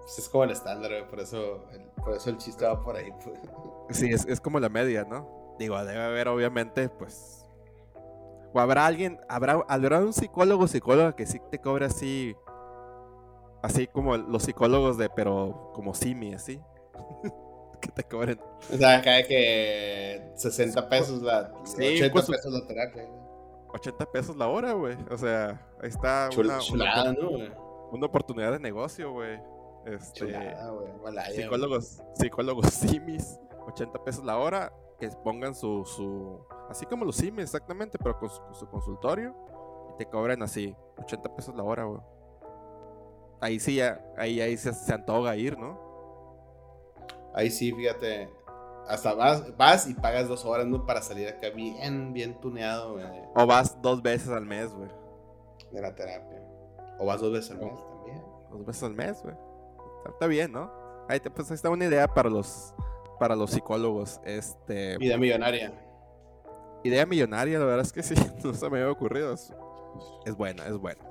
Pues 0.01 0.19
es 0.19 0.29
como 0.29 0.43
el 0.43 0.51
estándar, 0.51 0.91
por 1.09 1.19
eso, 1.19 1.65
el, 1.71 1.81
por 2.03 2.15
eso 2.15 2.29
el 2.29 2.37
chiste 2.37 2.65
va 2.65 2.81
por 2.81 2.95
ahí. 2.95 3.11
Pues. 3.23 3.39
Sí, 3.91 4.09
es, 4.09 4.25
es 4.25 4.39
como 4.39 4.59
la 4.59 4.69
media, 4.69 5.03
¿no? 5.03 5.55
Digo, 5.59 5.83
debe 5.83 6.01
haber 6.01 6.29
obviamente, 6.29 6.87
pues. 6.87 7.45
O 8.53 8.59
habrá 8.59 8.85
alguien, 8.85 9.19
habrá, 9.27 9.63
habrá 9.67 9.99
un 9.99 10.13
psicólogo 10.13 10.67
psicóloga 10.67 11.15
que 11.15 11.25
sí 11.25 11.39
te 11.49 11.59
cobra 11.59 11.87
así 11.87 12.35
Así 13.61 13.85
como 13.87 14.17
los 14.17 14.43
psicólogos 14.43 14.97
de, 14.97 15.09
pero 15.09 15.71
como 15.73 15.93
Simi, 15.93 16.33
así. 16.33 16.59
que 17.81 17.89
te 17.89 18.03
cobren. 18.03 18.39
O 18.73 18.77
sea, 18.77 18.97
acá 18.97 19.23
que 19.23 20.31
60 20.35 20.89
pesos 20.89 21.21
la. 21.21 21.51
Sí, 21.63 21.95
80 21.97 22.13
pues, 22.13 22.25
pesos 22.27 22.53
la 22.53 22.67
terapia. 22.67 23.07
80 23.73 24.05
pesos 24.11 24.35
la 24.35 24.47
hora, 24.47 24.73
güey. 24.73 24.97
O 25.11 25.17
sea, 25.17 25.61
ahí 25.81 25.89
está 25.89 26.29
una, 26.37 26.59
chulada, 26.59 27.13
¿no, 27.13 27.29
güey? 27.29 27.51
Una 27.91 28.07
oportunidad 28.07 28.51
de 28.51 28.59
negocio, 28.59 29.11
güey. 29.11 29.39
Este, 29.85 30.19
chulada. 30.19 30.71
Psicólogos, 31.33 32.03
psicólogos 32.13 32.65
simis, 32.73 33.39
80 33.67 34.03
pesos 34.03 34.23
la 34.23 34.37
hora, 34.37 34.73
que 34.99 35.09
pongan 35.23 35.55
su, 35.55 35.83
su 35.85 36.45
así 36.69 36.85
como 36.85 37.05
los 37.05 37.15
simis, 37.15 37.45
exactamente, 37.45 37.97
pero 37.97 38.17
con 38.19 38.29
su, 38.29 38.41
con 38.41 38.55
su 38.55 38.67
consultorio 38.67 39.35
y 39.93 39.97
te 39.97 40.05
cobren 40.05 40.41
así, 40.43 40.75
80 40.97 41.35
pesos 41.35 41.55
la 41.55 41.63
hora, 41.63 41.85
güey 41.85 42.01
ahí 43.41 43.59
sí 43.59 43.75
ya, 43.75 43.99
ahí, 44.17 44.39
ahí 44.39 44.55
se, 44.55 44.71
se 44.73 44.93
antoja 44.93 45.35
ir, 45.35 45.57
¿no? 45.57 45.77
Ahí 47.33 47.49
sí, 47.49 47.73
fíjate, 47.73 48.29
hasta 48.87 49.13
vas, 49.13 49.57
vas 49.57 49.87
y 49.87 49.93
pagas 49.93 50.27
dos 50.27 50.45
horas, 50.45 50.67
¿no? 50.67 50.85
Para 50.85 51.01
salir 51.01 51.27
acá 51.27 51.49
bien, 51.49 52.13
bien 52.13 52.39
tuneado, 52.39 52.93
güey. 52.93 53.05
O 53.35 53.45
vas 53.45 53.81
dos 53.81 54.01
veces 54.01 54.29
al 54.29 54.45
mes, 54.45 54.71
güey. 54.73 54.89
De 55.71 55.81
la 55.81 55.95
terapia. 55.95 56.41
O 56.99 57.05
vas 57.05 57.19
dos 57.19 57.31
veces 57.31 57.51
al 57.51 57.59
mes 57.59 57.79
también. 57.89 58.21
Dos 58.51 58.65
veces 58.65 58.83
al 58.83 58.93
mes, 58.93 59.23
güey. 59.23 59.35
Está, 60.09 60.27
bien, 60.27 60.51
¿no? 60.51 60.71
Ahí, 61.09 61.19
te, 61.19 61.29
pues, 61.29 61.51
está 61.51 61.69
una 61.69 61.85
idea 61.85 62.07
para 62.07 62.29
los, 62.29 62.73
para 63.19 63.35
los 63.35 63.51
psicólogos. 63.51 64.19
Este... 64.23 64.97
Idea 64.99 65.17
millonaria. 65.17 65.73
Idea 66.83 67.05
millonaria, 67.05 67.59
la 67.59 67.65
verdad 67.65 67.85
es 67.85 67.93
que 67.93 68.03
sí, 68.03 68.15
no 68.43 68.53
se 68.53 68.69
me 68.69 68.79
había 68.79 68.91
ocurrido. 68.91 69.33
Es, 69.33 69.53
es 70.25 70.35
buena, 70.35 70.65
es 70.65 70.77
buena. 70.77 71.01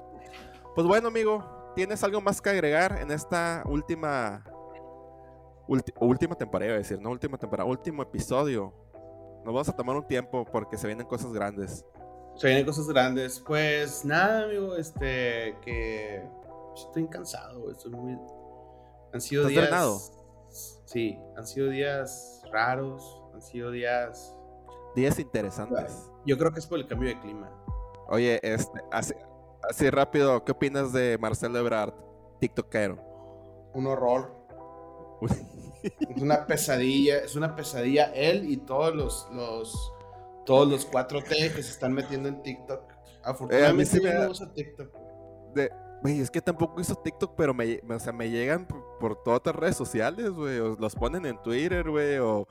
Pues 0.75 0.87
bueno, 0.87 1.09
amigo, 1.09 1.45
¿Tienes 1.75 2.03
algo 2.03 2.21
más 2.21 2.41
que 2.41 2.51
agregar 2.51 2.99
en 3.01 3.11
esta 3.11 3.63
última 3.67 4.45
última 6.01 6.35
temporada, 6.35 6.73
decir, 6.73 7.01
no 7.01 7.11
última 7.11 7.39
temporada, 7.39 7.69
último 7.69 8.03
episodio? 8.03 8.75
Nos 9.45 9.55
vamos 9.55 9.69
a 9.69 9.77
tomar 9.77 9.97
un 9.97 10.07
tiempo 10.07 10.45
porque 10.45 10.77
se 10.77 10.89
vienen 10.89 11.07
cosas 11.07 11.33
grandes. 11.33 11.85
Se 12.35 12.49
vienen 12.49 12.67
cosas 12.67 12.89
grandes. 12.89 13.39
Pues 13.41 14.05
nada, 14.05 14.45
amigo, 14.45 14.75
este 14.75 15.57
que 15.63 16.29
estoy 16.75 17.07
cansado, 17.07 17.71
estoy 17.71 17.93
muy 17.93 18.19
han 19.13 19.21
sido 19.21 19.47
días 19.47 19.63
drenado? 19.65 20.01
Sí, 20.85 21.19
han 21.37 21.47
sido 21.47 21.69
días 21.69 22.43
raros, 22.53 23.23
han 23.35 23.43
sido 23.43 23.71
días 23.71 24.35
días 24.95 25.19
interesantes. 25.19 26.11
Yo 26.27 26.37
creo 26.37 26.53
que 26.53 26.59
es 26.59 26.67
por 26.67 26.79
el 26.79 26.87
cambio 26.87 27.11
de 27.11 27.21
clima. 27.21 27.49
Oye, 28.09 28.41
este, 28.43 28.81
Así 29.63 29.91
rápido, 29.91 30.45
¿qué 30.45 30.53
opinas 30.53 30.93
de 30.93 31.19
Marcelo 31.19 31.59
Ebrard, 31.59 31.93
TikTokero? 32.41 32.99
Un 33.75 33.87
horror. 33.87 34.35
es 35.83 36.23
una 36.23 36.47
pesadilla, 36.47 37.19
es 37.19 37.37
una 37.37 37.55
pesadilla 37.55 38.07
él 38.15 38.51
y 38.51 38.57
todos 38.57 38.95
los, 38.95 39.29
los 39.33 39.93
todos 40.47 40.69
los 40.69 40.91
4T 40.91 41.55
que 41.55 41.63
se 41.63 41.71
están 41.71 41.93
metiendo 41.93 42.29
en 42.29 42.43
TikTok. 42.43 42.83
Afortunadamente 43.23 43.99
eh, 43.99 44.17
a 44.17 44.29
mí 44.29 44.53
TikTok. 44.55 44.95
De, 45.55 45.71
es 46.05 46.31
que 46.31 46.41
tampoco 46.41 46.81
hizo 46.81 46.95
TikTok, 46.95 47.35
pero 47.37 47.53
me, 47.53 47.81
o 47.89 47.99
sea, 47.99 48.13
me 48.13 48.31
llegan 48.31 48.67
por, 48.99 49.23
todas 49.23 49.43
las 49.45 49.55
redes 49.55 49.77
sociales, 49.77 50.31
güey. 50.31 50.59
O 50.59 50.77
los 50.77 50.95
ponen 50.95 51.27
en 51.27 51.41
Twitter, 51.43 51.89
güey. 51.89 52.19
O 52.19 52.47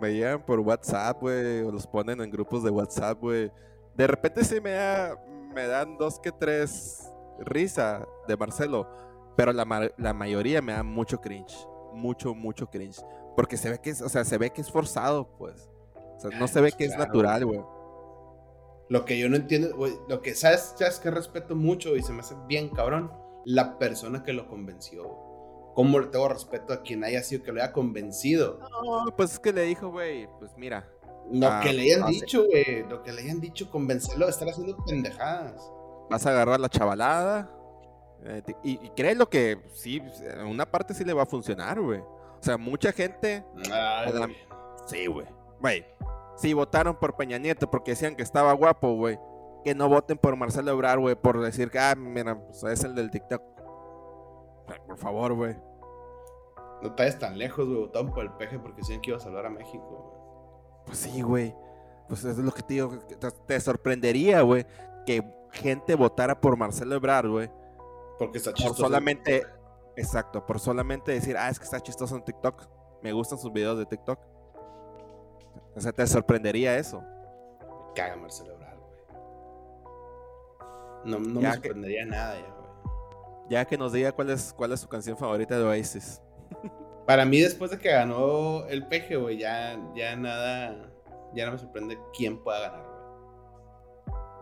me 0.00 0.12
llegan 0.12 0.44
por 0.44 0.60
WhatsApp, 0.60 1.20
güey. 1.20 1.62
O 1.62 1.70
los 1.70 1.86
ponen 1.86 2.20
en 2.20 2.30
grupos 2.30 2.62
de 2.62 2.70
WhatsApp, 2.70 3.18
güey. 3.20 3.52
De 3.96 4.06
repente 4.06 4.44
sí 4.44 4.60
me 4.60 4.72
da, 4.72 5.16
me 5.54 5.66
dan 5.66 5.96
dos 5.96 6.18
que 6.18 6.32
tres 6.32 7.12
risa 7.40 8.06
de 8.26 8.36
Marcelo, 8.36 8.88
pero 9.36 9.52
la, 9.52 9.90
la 9.96 10.14
mayoría 10.14 10.60
me 10.62 10.72
da 10.72 10.82
mucho 10.82 11.20
cringe, 11.20 11.66
mucho, 11.92 12.34
mucho 12.34 12.68
cringe, 12.68 13.00
porque 13.36 13.56
se 13.56 13.70
ve 13.70 13.78
que 13.80 13.90
es, 13.90 14.02
o 14.02 14.08
sea, 14.08 14.24
se 14.24 14.38
ve 14.38 14.50
que 14.50 14.60
es 14.60 14.70
forzado, 14.70 15.28
pues. 15.38 15.68
O 16.16 16.20
sea, 16.20 16.38
no 16.38 16.48
se 16.48 16.60
ve 16.60 16.72
que 16.72 16.84
es 16.84 16.96
natural, 16.96 17.44
güey. 17.44 17.60
Lo 18.88 19.04
que 19.04 19.18
yo 19.18 19.28
no 19.28 19.36
entiendo, 19.36 19.76
güey, 19.76 19.92
lo 20.08 20.22
que 20.22 20.34
sabes, 20.34 20.74
sabes 20.76 20.98
que 20.98 21.10
respeto 21.10 21.54
mucho 21.54 21.96
y 21.96 22.02
se 22.02 22.12
me 22.12 22.20
hace 22.20 22.34
bien 22.46 22.70
cabrón, 22.70 23.12
la 23.44 23.78
persona 23.78 24.22
que 24.22 24.32
lo 24.32 24.48
convenció. 24.48 25.04
¿Cómo 25.74 26.00
le 26.00 26.06
tengo 26.08 26.28
respeto 26.28 26.72
a 26.72 26.82
quien 26.82 27.04
haya 27.04 27.22
sido 27.22 27.44
que 27.44 27.52
lo 27.52 27.62
haya 27.62 27.72
convencido? 27.72 28.58
No, 28.60 29.14
pues 29.16 29.34
es 29.34 29.38
que 29.38 29.52
le 29.52 29.62
dijo, 29.62 29.90
güey, 29.90 30.28
pues 30.38 30.50
mira, 30.56 30.88
lo 31.30 31.48
ah, 31.48 31.60
que 31.62 31.72
le 31.72 31.82
hayan 31.82 32.06
dicho, 32.06 32.46
güey. 32.46 32.88
Lo 32.88 33.02
que 33.02 33.12
le 33.12 33.22
hayan 33.22 33.40
dicho, 33.40 33.70
convencerlo 33.70 34.26
de 34.26 34.30
estar 34.30 34.48
haciendo 34.48 34.76
pendejadas. 34.84 35.70
Vas 36.10 36.26
a 36.26 36.30
agarrar 36.30 36.58
la 36.58 36.68
chavalada. 36.68 37.50
Eh, 38.24 38.42
y, 38.64 38.80
y 38.82 39.14
lo 39.14 39.28
que 39.28 39.58
sí, 39.72 40.02
en 40.22 40.46
una 40.46 40.68
parte 40.68 40.94
sí 40.94 41.04
le 41.04 41.12
va 41.12 41.22
a 41.22 41.26
funcionar, 41.26 41.80
güey. 41.80 42.00
O 42.00 42.42
sea, 42.42 42.56
mucha 42.56 42.92
gente. 42.92 43.44
Sí, 44.86 45.06
güey. 45.06 45.26
Güey. 45.60 45.84
Si 46.38 46.54
votaron 46.54 46.96
por 46.96 47.16
Peña 47.16 47.36
Nieto 47.36 47.68
porque 47.68 47.90
decían 47.92 48.14
que 48.14 48.22
estaba 48.22 48.52
guapo, 48.52 48.94
güey. 48.94 49.18
Que 49.64 49.74
no 49.74 49.88
voten 49.88 50.16
por 50.16 50.36
Marcelo 50.36 50.70
Ebrard, 50.70 51.00
güey, 51.00 51.16
por 51.16 51.40
decir 51.40 51.68
que, 51.68 51.80
ah, 51.80 51.94
mira, 51.96 52.40
pues 52.40 52.62
es 52.62 52.84
el 52.84 52.94
del 52.94 53.10
TikTok. 53.10 53.42
Por 54.86 54.98
favor, 54.98 55.34
güey. 55.34 55.56
No 56.80 56.94
te 56.94 57.10
tan 57.12 57.36
lejos, 57.36 57.66
güey. 57.66 57.80
Votaron 57.80 58.12
por 58.12 58.24
el 58.24 58.32
peje 58.34 58.58
porque 58.60 58.82
decían 58.82 59.00
que 59.00 59.10
iba 59.10 59.16
a 59.16 59.20
salvar 59.20 59.46
a 59.46 59.50
México, 59.50 59.84
güey. 59.84 60.84
Pues 60.86 60.98
sí, 60.98 61.22
güey. 61.22 61.54
Pues 62.06 62.24
es 62.24 62.38
lo 62.38 62.52
que 62.52 62.62
te 62.62 62.74
digo. 62.74 62.96
Te 63.46 63.60
sorprendería, 63.60 64.42
güey, 64.42 64.64
que 65.04 65.22
gente 65.50 65.96
votara 65.96 66.40
por 66.40 66.56
Marcelo 66.56 66.94
Ebrard, 66.94 67.28
güey. 67.28 67.50
Porque 68.16 68.38
está 68.38 68.52
chistoso. 68.52 68.76
Por 68.76 68.86
solamente, 68.86 69.44
exacto, 69.96 70.46
por 70.46 70.60
solamente 70.60 71.12
decir, 71.12 71.36
ah, 71.36 71.48
es 71.48 71.58
que 71.58 71.64
está 71.64 71.80
chistoso 71.80 72.14
en 72.14 72.24
TikTok. 72.24 72.62
Me 73.02 73.12
gustan 73.12 73.38
sus 73.38 73.52
videos 73.52 73.76
de 73.76 73.86
TikTok. 73.86 74.18
O 75.74 75.80
sea, 75.80 75.92
te 75.92 76.06
sorprendería 76.06 76.76
eso. 76.76 77.00
Me 77.00 77.94
caga 77.94 78.16
Marcelo 78.16 78.54
Ebrard, 78.54 78.78
güey. 78.78 78.90
No, 81.04 81.18
no 81.18 81.40
me 81.40 81.52
sorprendería 81.52 82.04
nada 82.04 82.34
ya, 82.34 82.54
güey. 82.54 82.68
Ya 83.48 83.64
que 83.64 83.78
nos 83.78 83.92
diga 83.92 84.12
cuál 84.12 84.30
es, 84.30 84.52
cuál 84.52 84.72
es 84.72 84.80
su 84.80 84.88
canción 84.88 85.16
favorita 85.16 85.56
de 85.58 85.64
Oasis. 85.64 86.20
Para 87.06 87.24
mí, 87.24 87.40
después 87.40 87.70
de 87.70 87.78
que 87.78 87.90
ganó 87.90 88.66
el 88.66 88.86
peje, 88.86 89.16
güey, 89.16 89.38
ya, 89.38 89.78
ya 89.94 90.14
nada, 90.14 90.92
ya 91.34 91.46
no 91.46 91.52
me 91.52 91.58
sorprende 91.58 91.98
quién 92.14 92.42
pueda 92.42 92.60
ganar, 92.60 92.84
güey. 92.86 92.98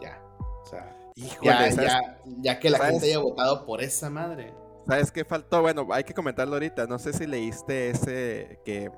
Ya, 0.03 0.21
o 0.63 0.67
sea, 0.67 0.97
ya, 1.15 2.19
ya, 2.41 2.59
que 2.59 2.71
la 2.71 2.79
gente 2.79 3.07
haya 3.07 3.19
votado 3.19 3.65
por 3.65 3.81
esa 3.81 4.11
madre. 4.11 4.53
¿Sabes 4.87 5.11
qué 5.11 5.25
faltó? 5.25 5.63
Bueno, 5.63 5.87
hay 5.91 6.05
que 6.05 6.15
comentarlo 6.15 6.55
ahorita. 6.55 6.87
No 6.87 6.99
sé 6.99 7.13
si 7.13 7.27
leíste 7.27 7.91
ese 7.91 8.61
que 8.65 8.91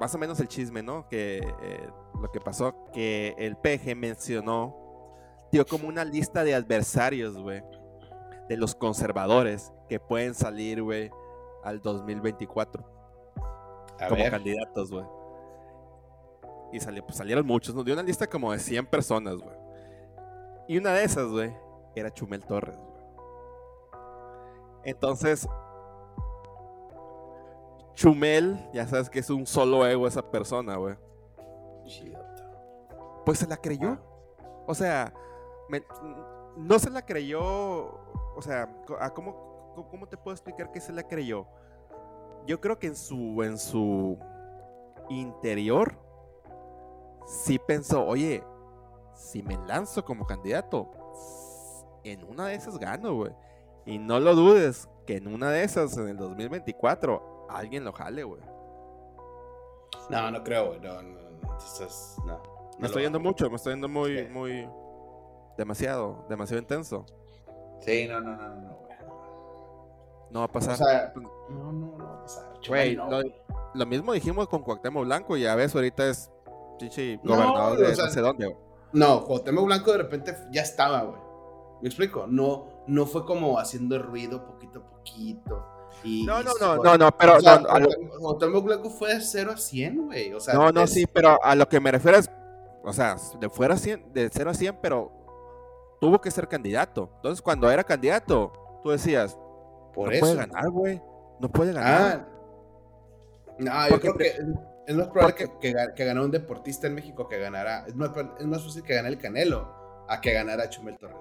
más 0.00 0.14
o 0.14 0.18
menos 0.18 0.40
el 0.40 0.48
chisme, 0.48 0.82
¿no? 0.82 1.08
Que 1.08 1.38
eh, 1.62 1.88
lo 2.20 2.30
que 2.30 2.40
pasó, 2.40 2.74
que 2.92 3.34
el 3.38 3.56
peje 3.56 3.94
mencionó, 3.94 4.76
dio 5.52 5.66
como 5.66 5.88
una 5.88 6.04
lista 6.04 6.44
de 6.44 6.54
adversarios, 6.54 7.36
güey, 7.36 7.62
de 8.48 8.56
los 8.56 8.74
conservadores 8.74 9.72
que 9.88 10.00
pueden 10.00 10.34
salir, 10.34 10.82
güey, 10.82 11.10
al 11.62 11.80
2024 11.80 12.94
como 14.08 14.30
candidatos, 14.30 14.90
güey. 14.90 15.04
Y 16.72 16.80
salió, 16.80 17.04
pues 17.04 17.16
salieron 17.16 17.46
muchos, 17.46 17.74
nos 17.74 17.84
dio 17.84 17.94
una 17.94 18.02
lista 18.02 18.26
como 18.26 18.52
de 18.52 18.58
100 18.58 18.86
personas, 18.86 19.36
güey. 19.36 19.56
Y 20.66 20.78
una 20.78 20.92
de 20.92 21.04
esas, 21.04 21.28
güey, 21.28 21.54
era 21.94 22.12
Chumel 22.12 22.44
Torres, 22.44 22.76
güey. 22.76 22.94
Entonces, 24.84 25.48
Chumel, 27.94 28.58
ya 28.72 28.86
sabes 28.86 29.08
que 29.08 29.20
es 29.20 29.30
un 29.30 29.46
solo 29.46 29.86
ego 29.86 30.06
esa 30.06 30.22
persona, 30.30 30.76
güey. 30.76 30.96
Pues 33.24 33.38
se 33.38 33.46
la 33.46 33.56
creyó. 33.56 33.98
O 34.66 34.74
sea, 34.74 35.12
no 36.56 36.78
se 36.78 36.90
la 36.90 37.04
creyó. 37.04 37.42
O 38.36 38.42
sea, 38.42 38.68
ah, 39.00 39.10
¿cómo, 39.10 39.72
cómo- 39.74 39.88
cómo 39.88 40.06
te 40.08 40.16
puedo 40.16 40.34
explicar 40.34 40.70
que 40.72 40.80
se 40.80 40.92
la 40.92 41.02
creyó? 41.04 41.46
Yo 42.46 42.60
creo 42.60 42.78
que 42.78 42.88
en 42.88 42.96
su, 42.96 43.42
en 43.42 43.58
su 43.58 44.18
interior 45.08 45.94
sí 47.26 47.58
pensó, 47.58 48.04
oye, 48.06 48.42
si 49.14 49.42
me 49.42 49.56
lanzo 49.66 50.04
como 50.04 50.26
candidato, 50.26 50.90
en 52.02 52.22
una 52.24 52.46
de 52.46 52.54
esas 52.54 52.78
gano, 52.78 53.14
güey. 53.14 53.32
Y 53.86 53.98
no 53.98 54.18
lo 54.20 54.34
dudes, 54.34 54.88
que 55.06 55.16
en 55.16 55.28
una 55.32 55.50
de 55.50 55.62
esas, 55.64 55.96
en 55.96 56.08
el 56.08 56.16
2024, 56.16 57.33
alguien 57.48 57.84
lo 57.84 57.92
jale, 57.92 58.24
güey. 58.24 58.40
No, 60.10 60.30
no 60.30 60.42
creo, 60.44 60.66
güey. 60.68 60.80
No, 60.80 61.02
no, 61.02 61.08
no. 61.20 61.52
Entonces, 61.52 62.16
no. 62.26 62.32
no 62.38 62.78
Me 62.78 62.86
estoy 62.86 63.02
yendo 63.02 63.20
mucho, 63.20 63.48
me 63.48 63.56
estoy 63.56 63.72
yendo 63.74 63.88
muy, 63.88 64.18
Sí. 64.18 64.28
muy. 64.30 64.68
Demasiado, 65.56 66.24
demasiado 66.28 66.60
intenso. 66.60 67.06
Sí, 67.80 68.06
no, 68.08 68.20
no, 68.20 68.36
no, 68.36 68.48
no, 68.48 68.54
no, 68.60 68.76
güey. 68.78 68.94
No 70.30 70.40
va 70.40 70.46
a 70.46 70.48
O 70.48 70.52
pasar. 70.52 70.76
sea, 70.76 71.12
no, 71.14 71.72
no, 71.72 71.72
no 71.96 72.04
va 72.04 72.14
a 72.14 72.20
pasar. 72.22 72.44
Güey, 72.66 72.96
no, 72.96 73.04
lo, 73.08 73.16
güey. 73.22 73.34
lo 73.74 73.86
mismo 73.86 74.12
dijimos 74.12 74.48
con 74.48 74.62
Cuauhtémoc 74.62 75.04
Blanco, 75.04 75.36
y 75.36 75.42
ya 75.42 75.54
ves, 75.54 75.74
ahorita 75.74 76.08
es 76.08 76.30
chichi 76.78 77.16
gobernador 77.22 77.78
de 77.78 77.92
o 77.92 77.94
sea, 77.94 78.06
no 78.06 78.10
sé 78.10 78.20
dónde. 78.20 78.46
güey. 78.46 78.58
No, 78.92 79.24
Cuauhtémoc 79.24 79.64
Blanco 79.66 79.92
de 79.92 79.98
repente 79.98 80.36
ya 80.50 80.62
estaba, 80.62 81.02
güey. 81.02 81.20
¿Me 81.82 81.88
explico? 81.88 82.26
No, 82.26 82.66
no 82.88 83.06
fue 83.06 83.24
como 83.24 83.58
haciendo 83.58 83.98
ruido 84.02 84.44
poquito 84.44 84.80
a 84.80 84.90
poquito. 84.90 85.64
Y, 86.02 86.24
No, 86.26 86.42
no, 86.42 86.50
no, 86.60 86.76
no, 86.82 86.98
no, 86.98 87.10
pero 87.16 87.36
o 87.36 87.40
sea, 87.40 87.58
no, 87.58 87.78
lo- 87.78 88.90
fue 88.90 89.14
de 89.14 89.20
0 89.20 89.52
a 89.54 89.56
100, 89.56 90.06
güey. 90.06 90.32
O 90.34 90.40
sea, 90.40 90.54
no, 90.54 90.70
no, 90.72 90.82
es- 90.82 90.90
sí, 90.92 91.06
pero 91.06 91.42
a 91.42 91.54
lo 91.54 91.68
que 91.68 91.80
me 91.80 91.90
refiero 91.90 92.18
es, 92.18 92.30
o 92.82 92.92
sea, 92.92 93.16
de 93.40 93.48
fuera 93.48 93.76
100, 93.76 94.12
de 94.12 94.28
0 94.32 94.50
a 94.50 94.54
100, 94.54 94.76
pero 94.82 95.10
tuvo 96.00 96.20
que 96.20 96.30
ser 96.30 96.48
candidato. 96.48 97.08
Entonces, 97.16 97.40
cuando 97.40 97.70
era 97.70 97.84
candidato, 97.84 98.52
tú 98.82 98.90
decías, 98.90 99.38
Por 99.94 100.08
no 100.08 100.12
eso. 100.12 100.20
puede 100.20 100.36
ganar, 100.36 100.70
güey. 100.70 101.00
No 101.40 101.48
puede 101.50 101.72
ganar. 101.72 102.26
Ah. 102.26 102.28
No, 103.58 103.88
yo 103.88 104.00
creo 104.00 104.16
que 104.16 104.26
es 104.86 104.96
más 104.96 105.06
probable 105.08 105.34
porque- 105.46 105.58
que, 105.60 105.72
que, 105.74 105.94
que 105.94 106.04
ganara 106.04 106.24
un 106.26 106.30
deportista 106.32 106.86
en 106.86 106.94
México 106.94 107.28
que 107.28 107.38
ganara. 107.38 107.84
Es 107.86 107.94
más, 107.94 108.10
es 108.38 108.46
más 108.46 108.62
fácil 108.62 108.82
que 108.82 108.94
gane 108.94 109.08
el 109.08 109.18
Canelo 109.18 110.04
a 110.08 110.20
que 110.20 110.32
ganara 110.32 110.68
Chumel 110.68 110.98
Torres. 110.98 111.16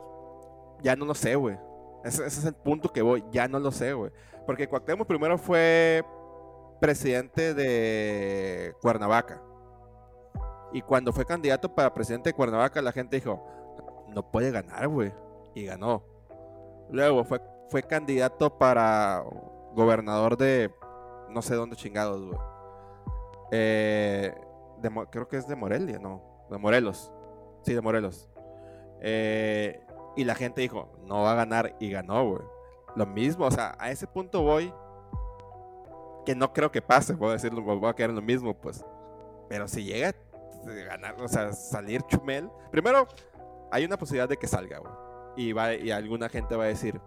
Ya 0.81 0.95
no 0.95 1.05
lo 1.05 1.15
sé, 1.15 1.35
güey. 1.35 1.57
Ese, 2.03 2.25
es 2.25 2.45
el 2.45 2.55
punto 2.55 2.89
que 2.91 3.01
voy. 3.01 3.23
Ya 3.31 3.47
no 3.47 3.59
lo 3.59 3.71
sé, 3.71 3.93
güey. 3.93 4.11
Porque 4.45 4.67
Cuauhtémoc 4.67 5.07
primero 5.07 5.37
fue 5.37 6.03
presidente 6.79 7.53
de 7.53 8.73
Cuernavaca. 8.81 9.41
Y 10.73 10.81
cuando 10.81 11.13
fue 11.13 11.25
candidato 11.25 11.73
para 11.73 11.93
presidente 11.93 12.29
de 12.29 12.33
Cuernavaca, 12.33 12.81
la 12.81 12.91
gente 12.91 13.17
dijo, 13.17 13.45
no 14.09 14.31
puede 14.31 14.51
ganar, 14.51 14.87
güey. 14.87 15.13
Y 15.53 15.65
ganó. 15.65 16.03
Luego 16.89 17.23
fue, 17.23 17.41
fue 17.69 17.83
candidato 17.83 18.57
para 18.57 19.23
gobernador 19.73 20.37
de 20.37 20.71
no 21.29 21.41
sé 21.41 21.55
dónde 21.55 21.75
chingados, 21.75 22.25
güey. 22.25 22.37
Eh, 23.51 24.33
creo 25.11 25.27
que 25.27 25.37
es 25.37 25.47
de 25.47 25.55
Morelia, 25.55 25.99
no. 25.99 26.47
De 26.49 26.57
Morelos. 26.57 27.11
Sí, 27.61 27.73
de 27.73 27.81
Morelos. 27.81 28.29
Eh, 29.01 29.79
y 30.15 30.23
la 30.23 30.35
gente 30.35 30.61
dijo, 30.61 30.89
no 31.05 31.21
va 31.21 31.31
a 31.31 31.35
ganar 31.35 31.75
y 31.79 31.89
ganó, 31.89 32.27
güey. 32.27 32.43
Lo 32.95 33.05
mismo, 33.05 33.45
o 33.45 33.51
sea, 33.51 33.75
a 33.79 33.91
ese 33.91 34.05
punto 34.05 34.41
voy 34.43 34.73
que 36.25 36.35
no 36.35 36.53
creo 36.53 36.71
que 36.71 36.81
pase, 36.81 37.13
voy 37.13 37.29
a 37.29 37.33
decirlo, 37.33 37.61
voy 37.61 37.89
a 37.89 37.93
quedar 37.93 38.11
en 38.11 38.15
lo 38.15 38.21
mismo, 38.21 38.53
pues. 38.53 38.85
Pero 39.49 39.67
si 39.67 39.83
llega 39.83 40.09
a 40.09 40.71
ganar, 40.71 41.21
o 41.21 41.27
sea, 41.27 41.51
salir 41.51 42.01
Chumel, 42.03 42.49
primero 42.71 43.07
hay 43.71 43.85
una 43.85 43.97
posibilidad 43.97 44.29
de 44.29 44.37
que 44.37 44.47
salga, 44.47 44.79
güey. 44.79 44.93
Y, 45.35 45.51
va, 45.51 45.73
y 45.73 45.91
alguna 45.91 46.29
gente 46.29 46.55
va 46.55 46.65
a 46.65 46.67
decir, 46.67 47.01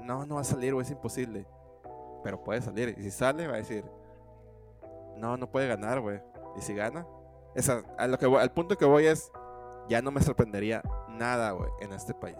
no, 0.00 0.24
no 0.24 0.36
va 0.36 0.40
a 0.40 0.44
salir, 0.44 0.72
güey, 0.72 0.84
es 0.84 0.90
imposible. 0.90 1.46
Pero 2.24 2.42
puede 2.42 2.62
salir. 2.62 2.94
Y 2.98 3.02
si 3.02 3.10
sale, 3.10 3.46
va 3.46 3.54
a 3.54 3.58
decir, 3.58 3.84
no, 5.16 5.36
no 5.36 5.50
puede 5.50 5.68
ganar, 5.68 6.00
güey. 6.00 6.20
Y 6.56 6.62
si 6.62 6.74
gana, 6.74 7.06
esa, 7.54 7.82
lo 8.06 8.18
que 8.18 8.26
al 8.26 8.52
punto 8.52 8.76
que 8.76 8.84
voy 8.84 9.06
es, 9.06 9.30
ya 9.88 10.02
no 10.02 10.10
me 10.10 10.20
sorprendería 10.22 10.82
nada, 11.08 11.52
güey, 11.52 11.70
en 11.80 11.92
este 11.92 12.14
país. 12.14 12.36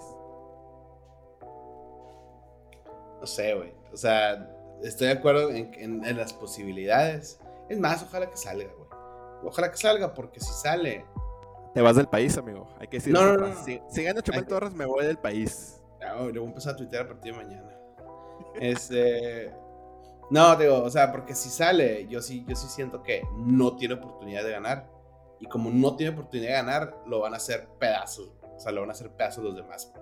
No 3.20 3.27
sé, 3.27 3.55
güey. 3.55 3.74
O 3.93 3.97
sea, 3.97 4.48
estoy 4.82 5.09
de 5.09 5.12
acuerdo 5.14 5.51
en, 5.51 5.73
en- 5.74 6.05
en 6.05 6.16
las 6.16 6.32
posibilidades. 6.32 7.40
Es 7.68 7.78
más, 7.78 8.02
ojalá 8.02 8.28
que 8.31 8.36
salga, 8.36 8.70
güey. 8.77 8.89
Ojalá 9.44 9.70
que 9.70 9.77
salga, 9.77 10.14
porque 10.14 10.40
si 10.40 10.52
sale. 10.52 11.05
Te 11.74 11.81
vas 11.81 11.97
del 11.97 12.09
país, 12.09 12.36
amigo. 12.39 12.68
Hay 12.78 12.89
que 12.89 12.98
decir 12.98 13.12
No, 13.12 13.23
no, 13.24 13.48
no. 13.48 13.64
Si, 13.64 13.81
si 13.89 14.02
gana 14.02 14.23
Chumel 14.23 14.40
Hay 14.40 14.47
Torres, 14.47 14.73
me 14.74 14.86
voy 14.86 15.05
del 15.06 15.18
país. 15.18 15.81
Ah, 16.02 16.16
le 16.23 16.39
voy 16.39 16.44
a 16.47 16.48
empezar 16.51 16.74
a 16.74 16.77
tuitear 16.77 17.05
a 17.05 17.09
partir 17.09 17.32
de 17.35 17.39
mañana. 17.44 17.70
Este. 18.55 19.52
No, 20.31 20.56
digo, 20.56 20.82
o 20.82 20.90
sea, 20.90 21.12
porque 21.12 21.35
si 21.35 21.48
sale, 21.51 22.06
yo 22.09 22.20
sí, 22.20 22.44
yo 22.48 22.56
sí 22.56 22.66
siento 22.68 23.02
que 23.02 23.23
no 23.36 23.77
tiene 23.77 23.94
oportunidad 23.94 24.43
de 24.44 24.51
ganar. 24.52 24.89
Y 25.41 25.47
como 25.47 25.71
no 25.71 25.97
tiene 25.97 26.13
oportunidad 26.13 26.49
de 26.49 26.55
ganar, 26.55 26.97
lo 27.07 27.21
van 27.21 27.35
a 27.35 27.37
hacer 27.37 27.69
pedazos. 27.79 28.31
O 28.57 28.59
sea, 28.61 28.73
lo 28.73 28.81
van 28.81 28.91
a 28.91 28.93
hacer 28.93 29.11
pedazos 29.11 29.45
los 29.45 29.55
demás. 29.57 29.93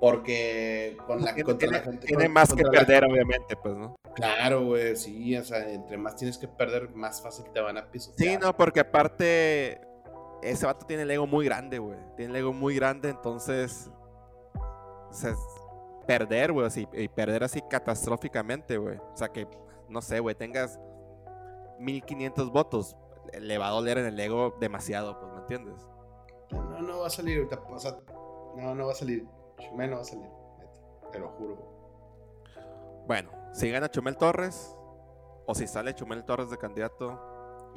Porque 0.00 0.96
con 1.06 1.22
la, 1.22 1.34
contra 1.34 1.58
tiene- 1.58 1.76
la 1.78 1.82
gente. 1.82 2.06
tiene 2.06 2.24
con- 2.24 2.32
más 2.32 2.54
que 2.54 2.62
perder, 2.64 3.04
obviamente, 3.04 3.54
pues, 3.56 3.76
¿no? 3.76 3.96
Claro, 4.14 4.64
güey, 4.64 4.96
sí, 4.96 5.36
o 5.36 5.44
sea, 5.44 5.68
entre 5.70 5.96
más 5.98 6.16
tienes 6.16 6.38
que 6.38 6.48
perder, 6.48 6.90
más 6.94 7.22
fácil 7.22 7.44
te 7.52 7.60
van 7.60 7.76
a 7.76 7.90
pisotear. 7.90 8.30
Sí, 8.30 8.38
no, 8.44 8.56
porque 8.56 8.80
aparte, 8.80 9.80
ese 10.42 10.64
vato 10.66 10.86
tiene 10.86 11.02
el 11.02 11.10
ego 11.10 11.26
muy 11.26 11.44
grande, 11.44 11.78
güey. 11.78 11.98
Tiene 12.16 12.30
el 12.32 12.36
ego 12.38 12.52
muy 12.52 12.74
grande, 12.76 13.10
entonces. 13.10 13.90
O 15.10 15.12
sea, 15.12 15.34
perder, 16.06 16.52
güey, 16.52 16.66
así, 16.66 16.88
y 16.92 17.08
perder 17.08 17.44
así 17.44 17.60
catastróficamente, 17.68 18.78
güey. 18.78 18.96
O 18.96 19.16
sea, 19.16 19.28
que, 19.28 19.46
no 19.88 20.00
sé, 20.00 20.18
güey, 20.20 20.34
tengas 20.34 20.78
1500 21.78 22.50
votos, 22.50 22.96
le 23.38 23.58
va 23.58 23.68
a 23.68 23.70
doler 23.70 23.98
en 23.98 24.06
el 24.06 24.18
ego 24.18 24.56
demasiado, 24.60 25.18
pues, 25.20 25.32
¿me 25.32 25.40
entiendes? 25.40 25.86
No, 26.50 26.80
no, 26.82 26.98
va 27.00 27.06
a 27.06 27.10
salir 27.10 27.46
o 27.46 27.78
sea, 27.78 27.96
no, 28.56 28.74
no 28.74 28.86
va 28.86 28.92
a 28.92 28.96
salir. 28.96 29.26
Chumel 29.58 29.90
no 29.90 29.96
va 29.96 30.02
a 30.02 30.04
salir, 30.04 30.28
te 31.12 31.18
lo 31.18 31.28
juro. 31.30 31.56
Bueno, 33.06 33.30
si 33.52 33.70
gana 33.70 33.90
Chumel 33.90 34.16
Torres, 34.16 34.76
o 35.46 35.54
si 35.54 35.66
sale 35.66 35.94
Chumel 35.94 36.24
Torres 36.24 36.50
de 36.50 36.56
candidato, 36.58 37.20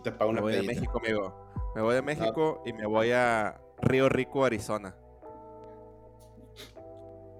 Te 0.03 0.11
pago 0.11 0.31
me 0.31 0.39
una 0.39 0.41
voy 0.41 0.53
de. 0.53 0.63
México, 0.63 0.99
amigo. 0.99 1.33
Me 1.75 1.81
voy 1.81 1.95
de 1.95 2.01
México 2.01 2.61
y 2.65 2.73
me 2.73 2.85
voy 2.85 3.11
a 3.11 3.59
Río 3.81 4.09
Rico, 4.09 4.45
Arizona. 4.45 4.95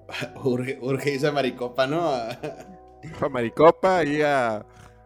urge, 0.43 0.79
urge 0.81 1.11
irse 1.11 1.27
a 1.27 1.31
Maricopa, 1.31 1.87
¿no? 1.87 2.01
A- 2.09 2.37
Maricopa 3.29 4.03
y 4.03 4.21
a. 4.21 4.65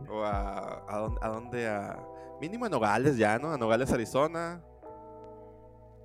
O 0.10 0.22
a. 0.24 0.84
A, 1.22 1.30
dónde? 1.30 1.68
a 1.68 1.98
mínimo 2.40 2.66
a 2.66 2.70
Nogales 2.70 3.18
ya, 3.18 3.38
¿no? 3.38 3.52
A 3.52 3.58
Nogales, 3.58 3.92
Arizona. 3.92 4.64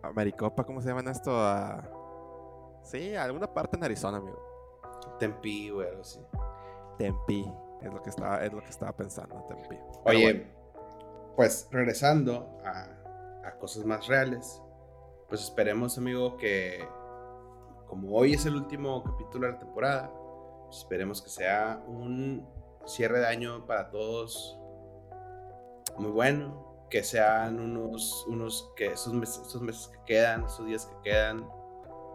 A 0.03 0.13
Maricopa, 0.13 0.65
¿cómo 0.65 0.81
se 0.81 0.89
llaman 0.89 1.09
esto? 1.09 1.31
A. 1.35 1.89
Sí, 2.83 3.15
a 3.15 3.25
alguna 3.25 3.53
parte 3.53 3.77
en 3.77 3.85
Arizona, 3.85 4.19
amigo. 4.19 4.41
Tempi, 5.19 5.71
güey, 5.71 5.89
algo 5.89 6.03
así. 6.03 6.21
Tempi. 6.99 7.51
Es 7.81 7.93
lo 7.93 8.03
que 8.03 8.11
estaba, 8.11 8.45
es 8.45 8.53
lo 8.53 8.63
que 8.63 8.71
estaba 8.71 8.93
pensando, 8.93 9.45
Tempi. 9.49 9.77
Oye, 10.05 10.23
bueno, 10.23 10.45
pues 11.37 11.69
regresando 11.71 12.59
a, 12.65 13.49
a 13.49 13.59
cosas 13.59 13.85
más 13.85 14.07
reales, 14.07 14.63
pues 15.29 15.43
esperemos, 15.43 15.99
amigo, 15.99 16.37
que 16.37 16.87
como 17.87 18.17
hoy 18.17 18.35
es 18.35 18.47
el 18.47 18.57
último 18.57 19.03
capítulo 19.03 19.47
de 19.47 19.53
la 19.53 19.59
temporada, 19.59 20.11
pues 20.65 20.79
esperemos 20.79 21.21
que 21.21 21.29
sea 21.29 21.83
un 21.87 22.49
cierre 22.87 23.21
de 23.21 23.27
año 23.27 23.67
para 23.67 23.91
todos 23.91 24.59
muy 25.99 26.11
bueno, 26.11 26.87
que 26.91 27.03
sean 27.03 27.59
unos, 27.59 28.27
unos 28.27 28.71
que 28.77 28.87
esos 28.87 29.15
meses, 29.15 29.47
esos 29.47 29.63
meses 29.63 29.89
que 29.89 29.99
quedan, 30.05 30.45
esos 30.45 30.67
días 30.67 30.87
que 30.87 31.11
quedan, 31.11 31.49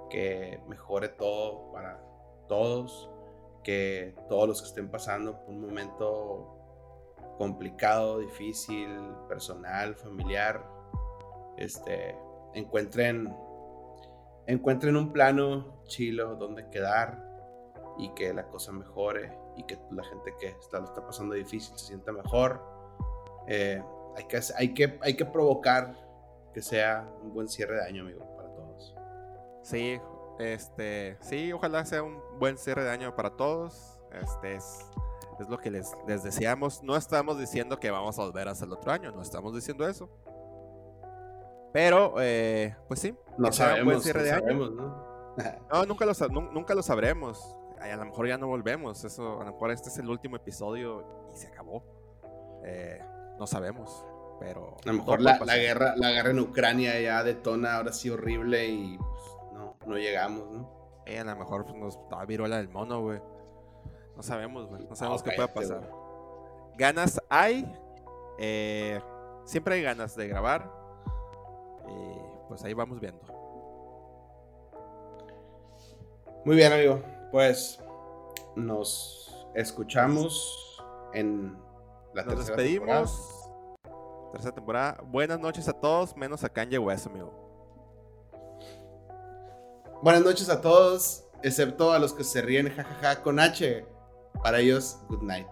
que 0.09 0.61
mejore 0.67 1.09
todo 1.09 1.71
para 1.71 1.99
todos, 2.47 3.09
que 3.63 4.15
todos 4.29 4.47
los 4.47 4.61
que 4.61 4.67
estén 4.67 4.89
pasando 4.89 5.39
por 5.39 5.49
un 5.49 5.61
momento 5.61 6.57
complicado, 7.37 8.19
difícil, 8.19 8.89
personal, 9.27 9.95
familiar, 9.95 10.63
este, 11.57 12.17
encuentren, 12.53 13.35
encuentren 14.45 14.95
un 14.95 15.11
plano 15.11 15.83
chilo 15.85 16.35
donde 16.35 16.69
quedar 16.69 17.23
y 17.97 18.09
que 18.09 18.33
la 18.33 18.47
cosa 18.47 18.71
mejore 18.71 19.37
y 19.55 19.63
que 19.63 19.77
la 19.91 20.03
gente 20.03 20.35
que 20.39 20.47
está, 20.47 20.79
lo 20.79 20.85
está 20.85 21.05
pasando 21.05 21.33
difícil 21.33 21.77
se 21.77 21.87
sienta 21.87 22.11
mejor. 22.11 22.76
Eh, 23.47 23.81
hay, 24.15 24.23
que, 24.25 24.39
hay, 24.55 24.73
que, 24.73 24.99
hay 25.01 25.15
que 25.15 25.25
provocar 25.25 25.95
que 26.53 26.61
sea 26.61 27.07
un 27.21 27.33
buen 27.33 27.47
cierre 27.47 27.75
de 27.75 27.83
año, 27.85 28.01
amigo, 28.03 28.25
para 28.35 28.49
todos. 28.53 28.95
sí, 29.61 29.99
Este, 30.39 31.17
sí, 31.21 31.51
ojalá 31.53 31.85
sea 31.85 32.03
un 32.03 32.19
buen 32.39 32.57
cierre 32.57 32.83
de 32.83 32.91
año 32.91 33.15
para 33.15 33.31
todos. 33.31 33.99
Este 34.11 34.55
es, 34.55 34.85
es 35.39 35.49
lo 35.49 35.57
que 35.59 35.69
les, 35.71 35.95
les 36.07 36.23
deseamos. 36.23 36.81
No 36.83 36.95
estamos 36.95 37.37
diciendo 37.39 37.79
que 37.79 37.89
vamos 37.91 38.17
a 38.19 38.23
volver 38.23 38.47
hasta 38.47 38.65
el 38.65 38.73
otro 38.73 38.91
año, 38.91 39.11
no 39.11 39.21
estamos 39.21 39.53
diciendo 39.53 39.87
eso. 39.87 40.09
Pero, 41.73 42.15
eh, 42.19 42.75
pues 42.87 42.99
sí, 43.01 43.15
No 43.37 43.51
sabemos, 43.51 43.85
buen 43.85 44.01
cierre 44.01 44.19
no 44.19 44.25
de 44.25 44.31
año. 44.31 44.41
sabemos, 44.41 44.71
¿no? 44.73 45.07
No, 45.71 45.85
nunca 45.85 46.05
lo, 46.05 46.13
nunca 46.51 46.73
lo 46.73 46.81
sabremos. 46.81 47.55
Ay, 47.79 47.91
A 47.91 47.97
lo 47.97 48.05
mejor 48.05 48.27
ya 48.27 48.37
no 48.39 48.47
volvemos. 48.47 49.03
Eso, 49.03 49.39
a 49.41 49.45
lo 49.45 49.51
mejor 49.51 49.69
este 49.71 49.89
es 49.89 49.97
el 49.99 50.09
último 50.09 50.35
episodio 50.37 51.27
y 51.31 51.37
se 51.37 51.47
acabó. 51.47 51.83
Eh, 52.63 52.99
no 53.39 53.47
sabemos. 53.47 54.05
Pero. 54.39 54.77
A 54.83 54.87
lo 54.87 54.93
mejor 54.93 55.21
la, 55.21 55.39
la 55.39 55.57
guerra, 55.57 55.95
la 55.95 56.11
guerra 56.11 56.29
en 56.29 56.39
Ucrania 56.39 56.99
ya 56.99 57.23
detona 57.23 57.77
ahora 57.77 57.91
sí 57.91 58.09
horrible 58.09 58.67
y 58.67 58.97
pues, 58.97 59.21
no, 59.53 59.75
no 59.85 59.97
llegamos, 59.97 60.49
¿no? 60.51 60.69
Eh, 61.05 61.19
a 61.19 61.23
lo 61.23 61.35
mejor 61.35 61.65
pues, 61.65 61.75
nos 61.77 61.97
da 62.09 62.23
viruela 62.25 62.57
del 62.57 62.69
mono, 62.69 63.01
güey. 63.01 63.19
No 64.15 64.21
sabemos, 64.23 64.67
güey. 64.67 64.85
No 64.85 64.95
sabemos 64.95 65.23
qué 65.23 65.31
puede 65.31 65.47
pasar. 65.47 65.89
Ganas 66.77 67.19
hay. 67.29 67.65
eh, 68.37 69.01
siempre 69.45 69.75
hay 69.75 69.81
ganas 69.81 70.15
de 70.15 70.27
grabar. 70.27 70.69
Y 71.87 72.47
pues 72.47 72.63
ahí 72.63 72.73
vamos 72.73 72.99
viendo. 72.99 73.21
Muy 76.45 76.55
bien, 76.55 76.71
amigo. 76.73 77.01
Pues 77.31 77.79
nos 78.55 79.47
escuchamos 79.55 80.83
en 81.13 81.57
la 82.17 82.23
Nos 82.23 82.33
tercera 82.35 82.57
despedimos. 82.57 83.51
Tercera 84.31 84.55
temporada. 84.55 84.99
Buenas 85.05 85.39
noches 85.39 85.67
a 85.67 85.73
todos, 85.73 86.17
menos 86.17 86.43
a 86.43 86.49
Kanye 86.49 86.79
West, 86.79 87.05
amigo. 87.05 87.31
temporada. 88.31 89.99
Buenas 90.01 90.23
noches 90.23 90.49
a 90.49 90.59
todos, 90.59 91.25
excepto 91.43 91.91
a 91.91 91.99
los 91.99 92.13
que 92.13 92.23
se 92.23 92.41
ríen 92.41 92.69
jajaja 92.75 93.21
con 93.21 93.39
H. 93.39 93.85
Para 94.41 94.59
ellos, 94.59 94.97
good 95.09 95.21
night. 95.21 95.47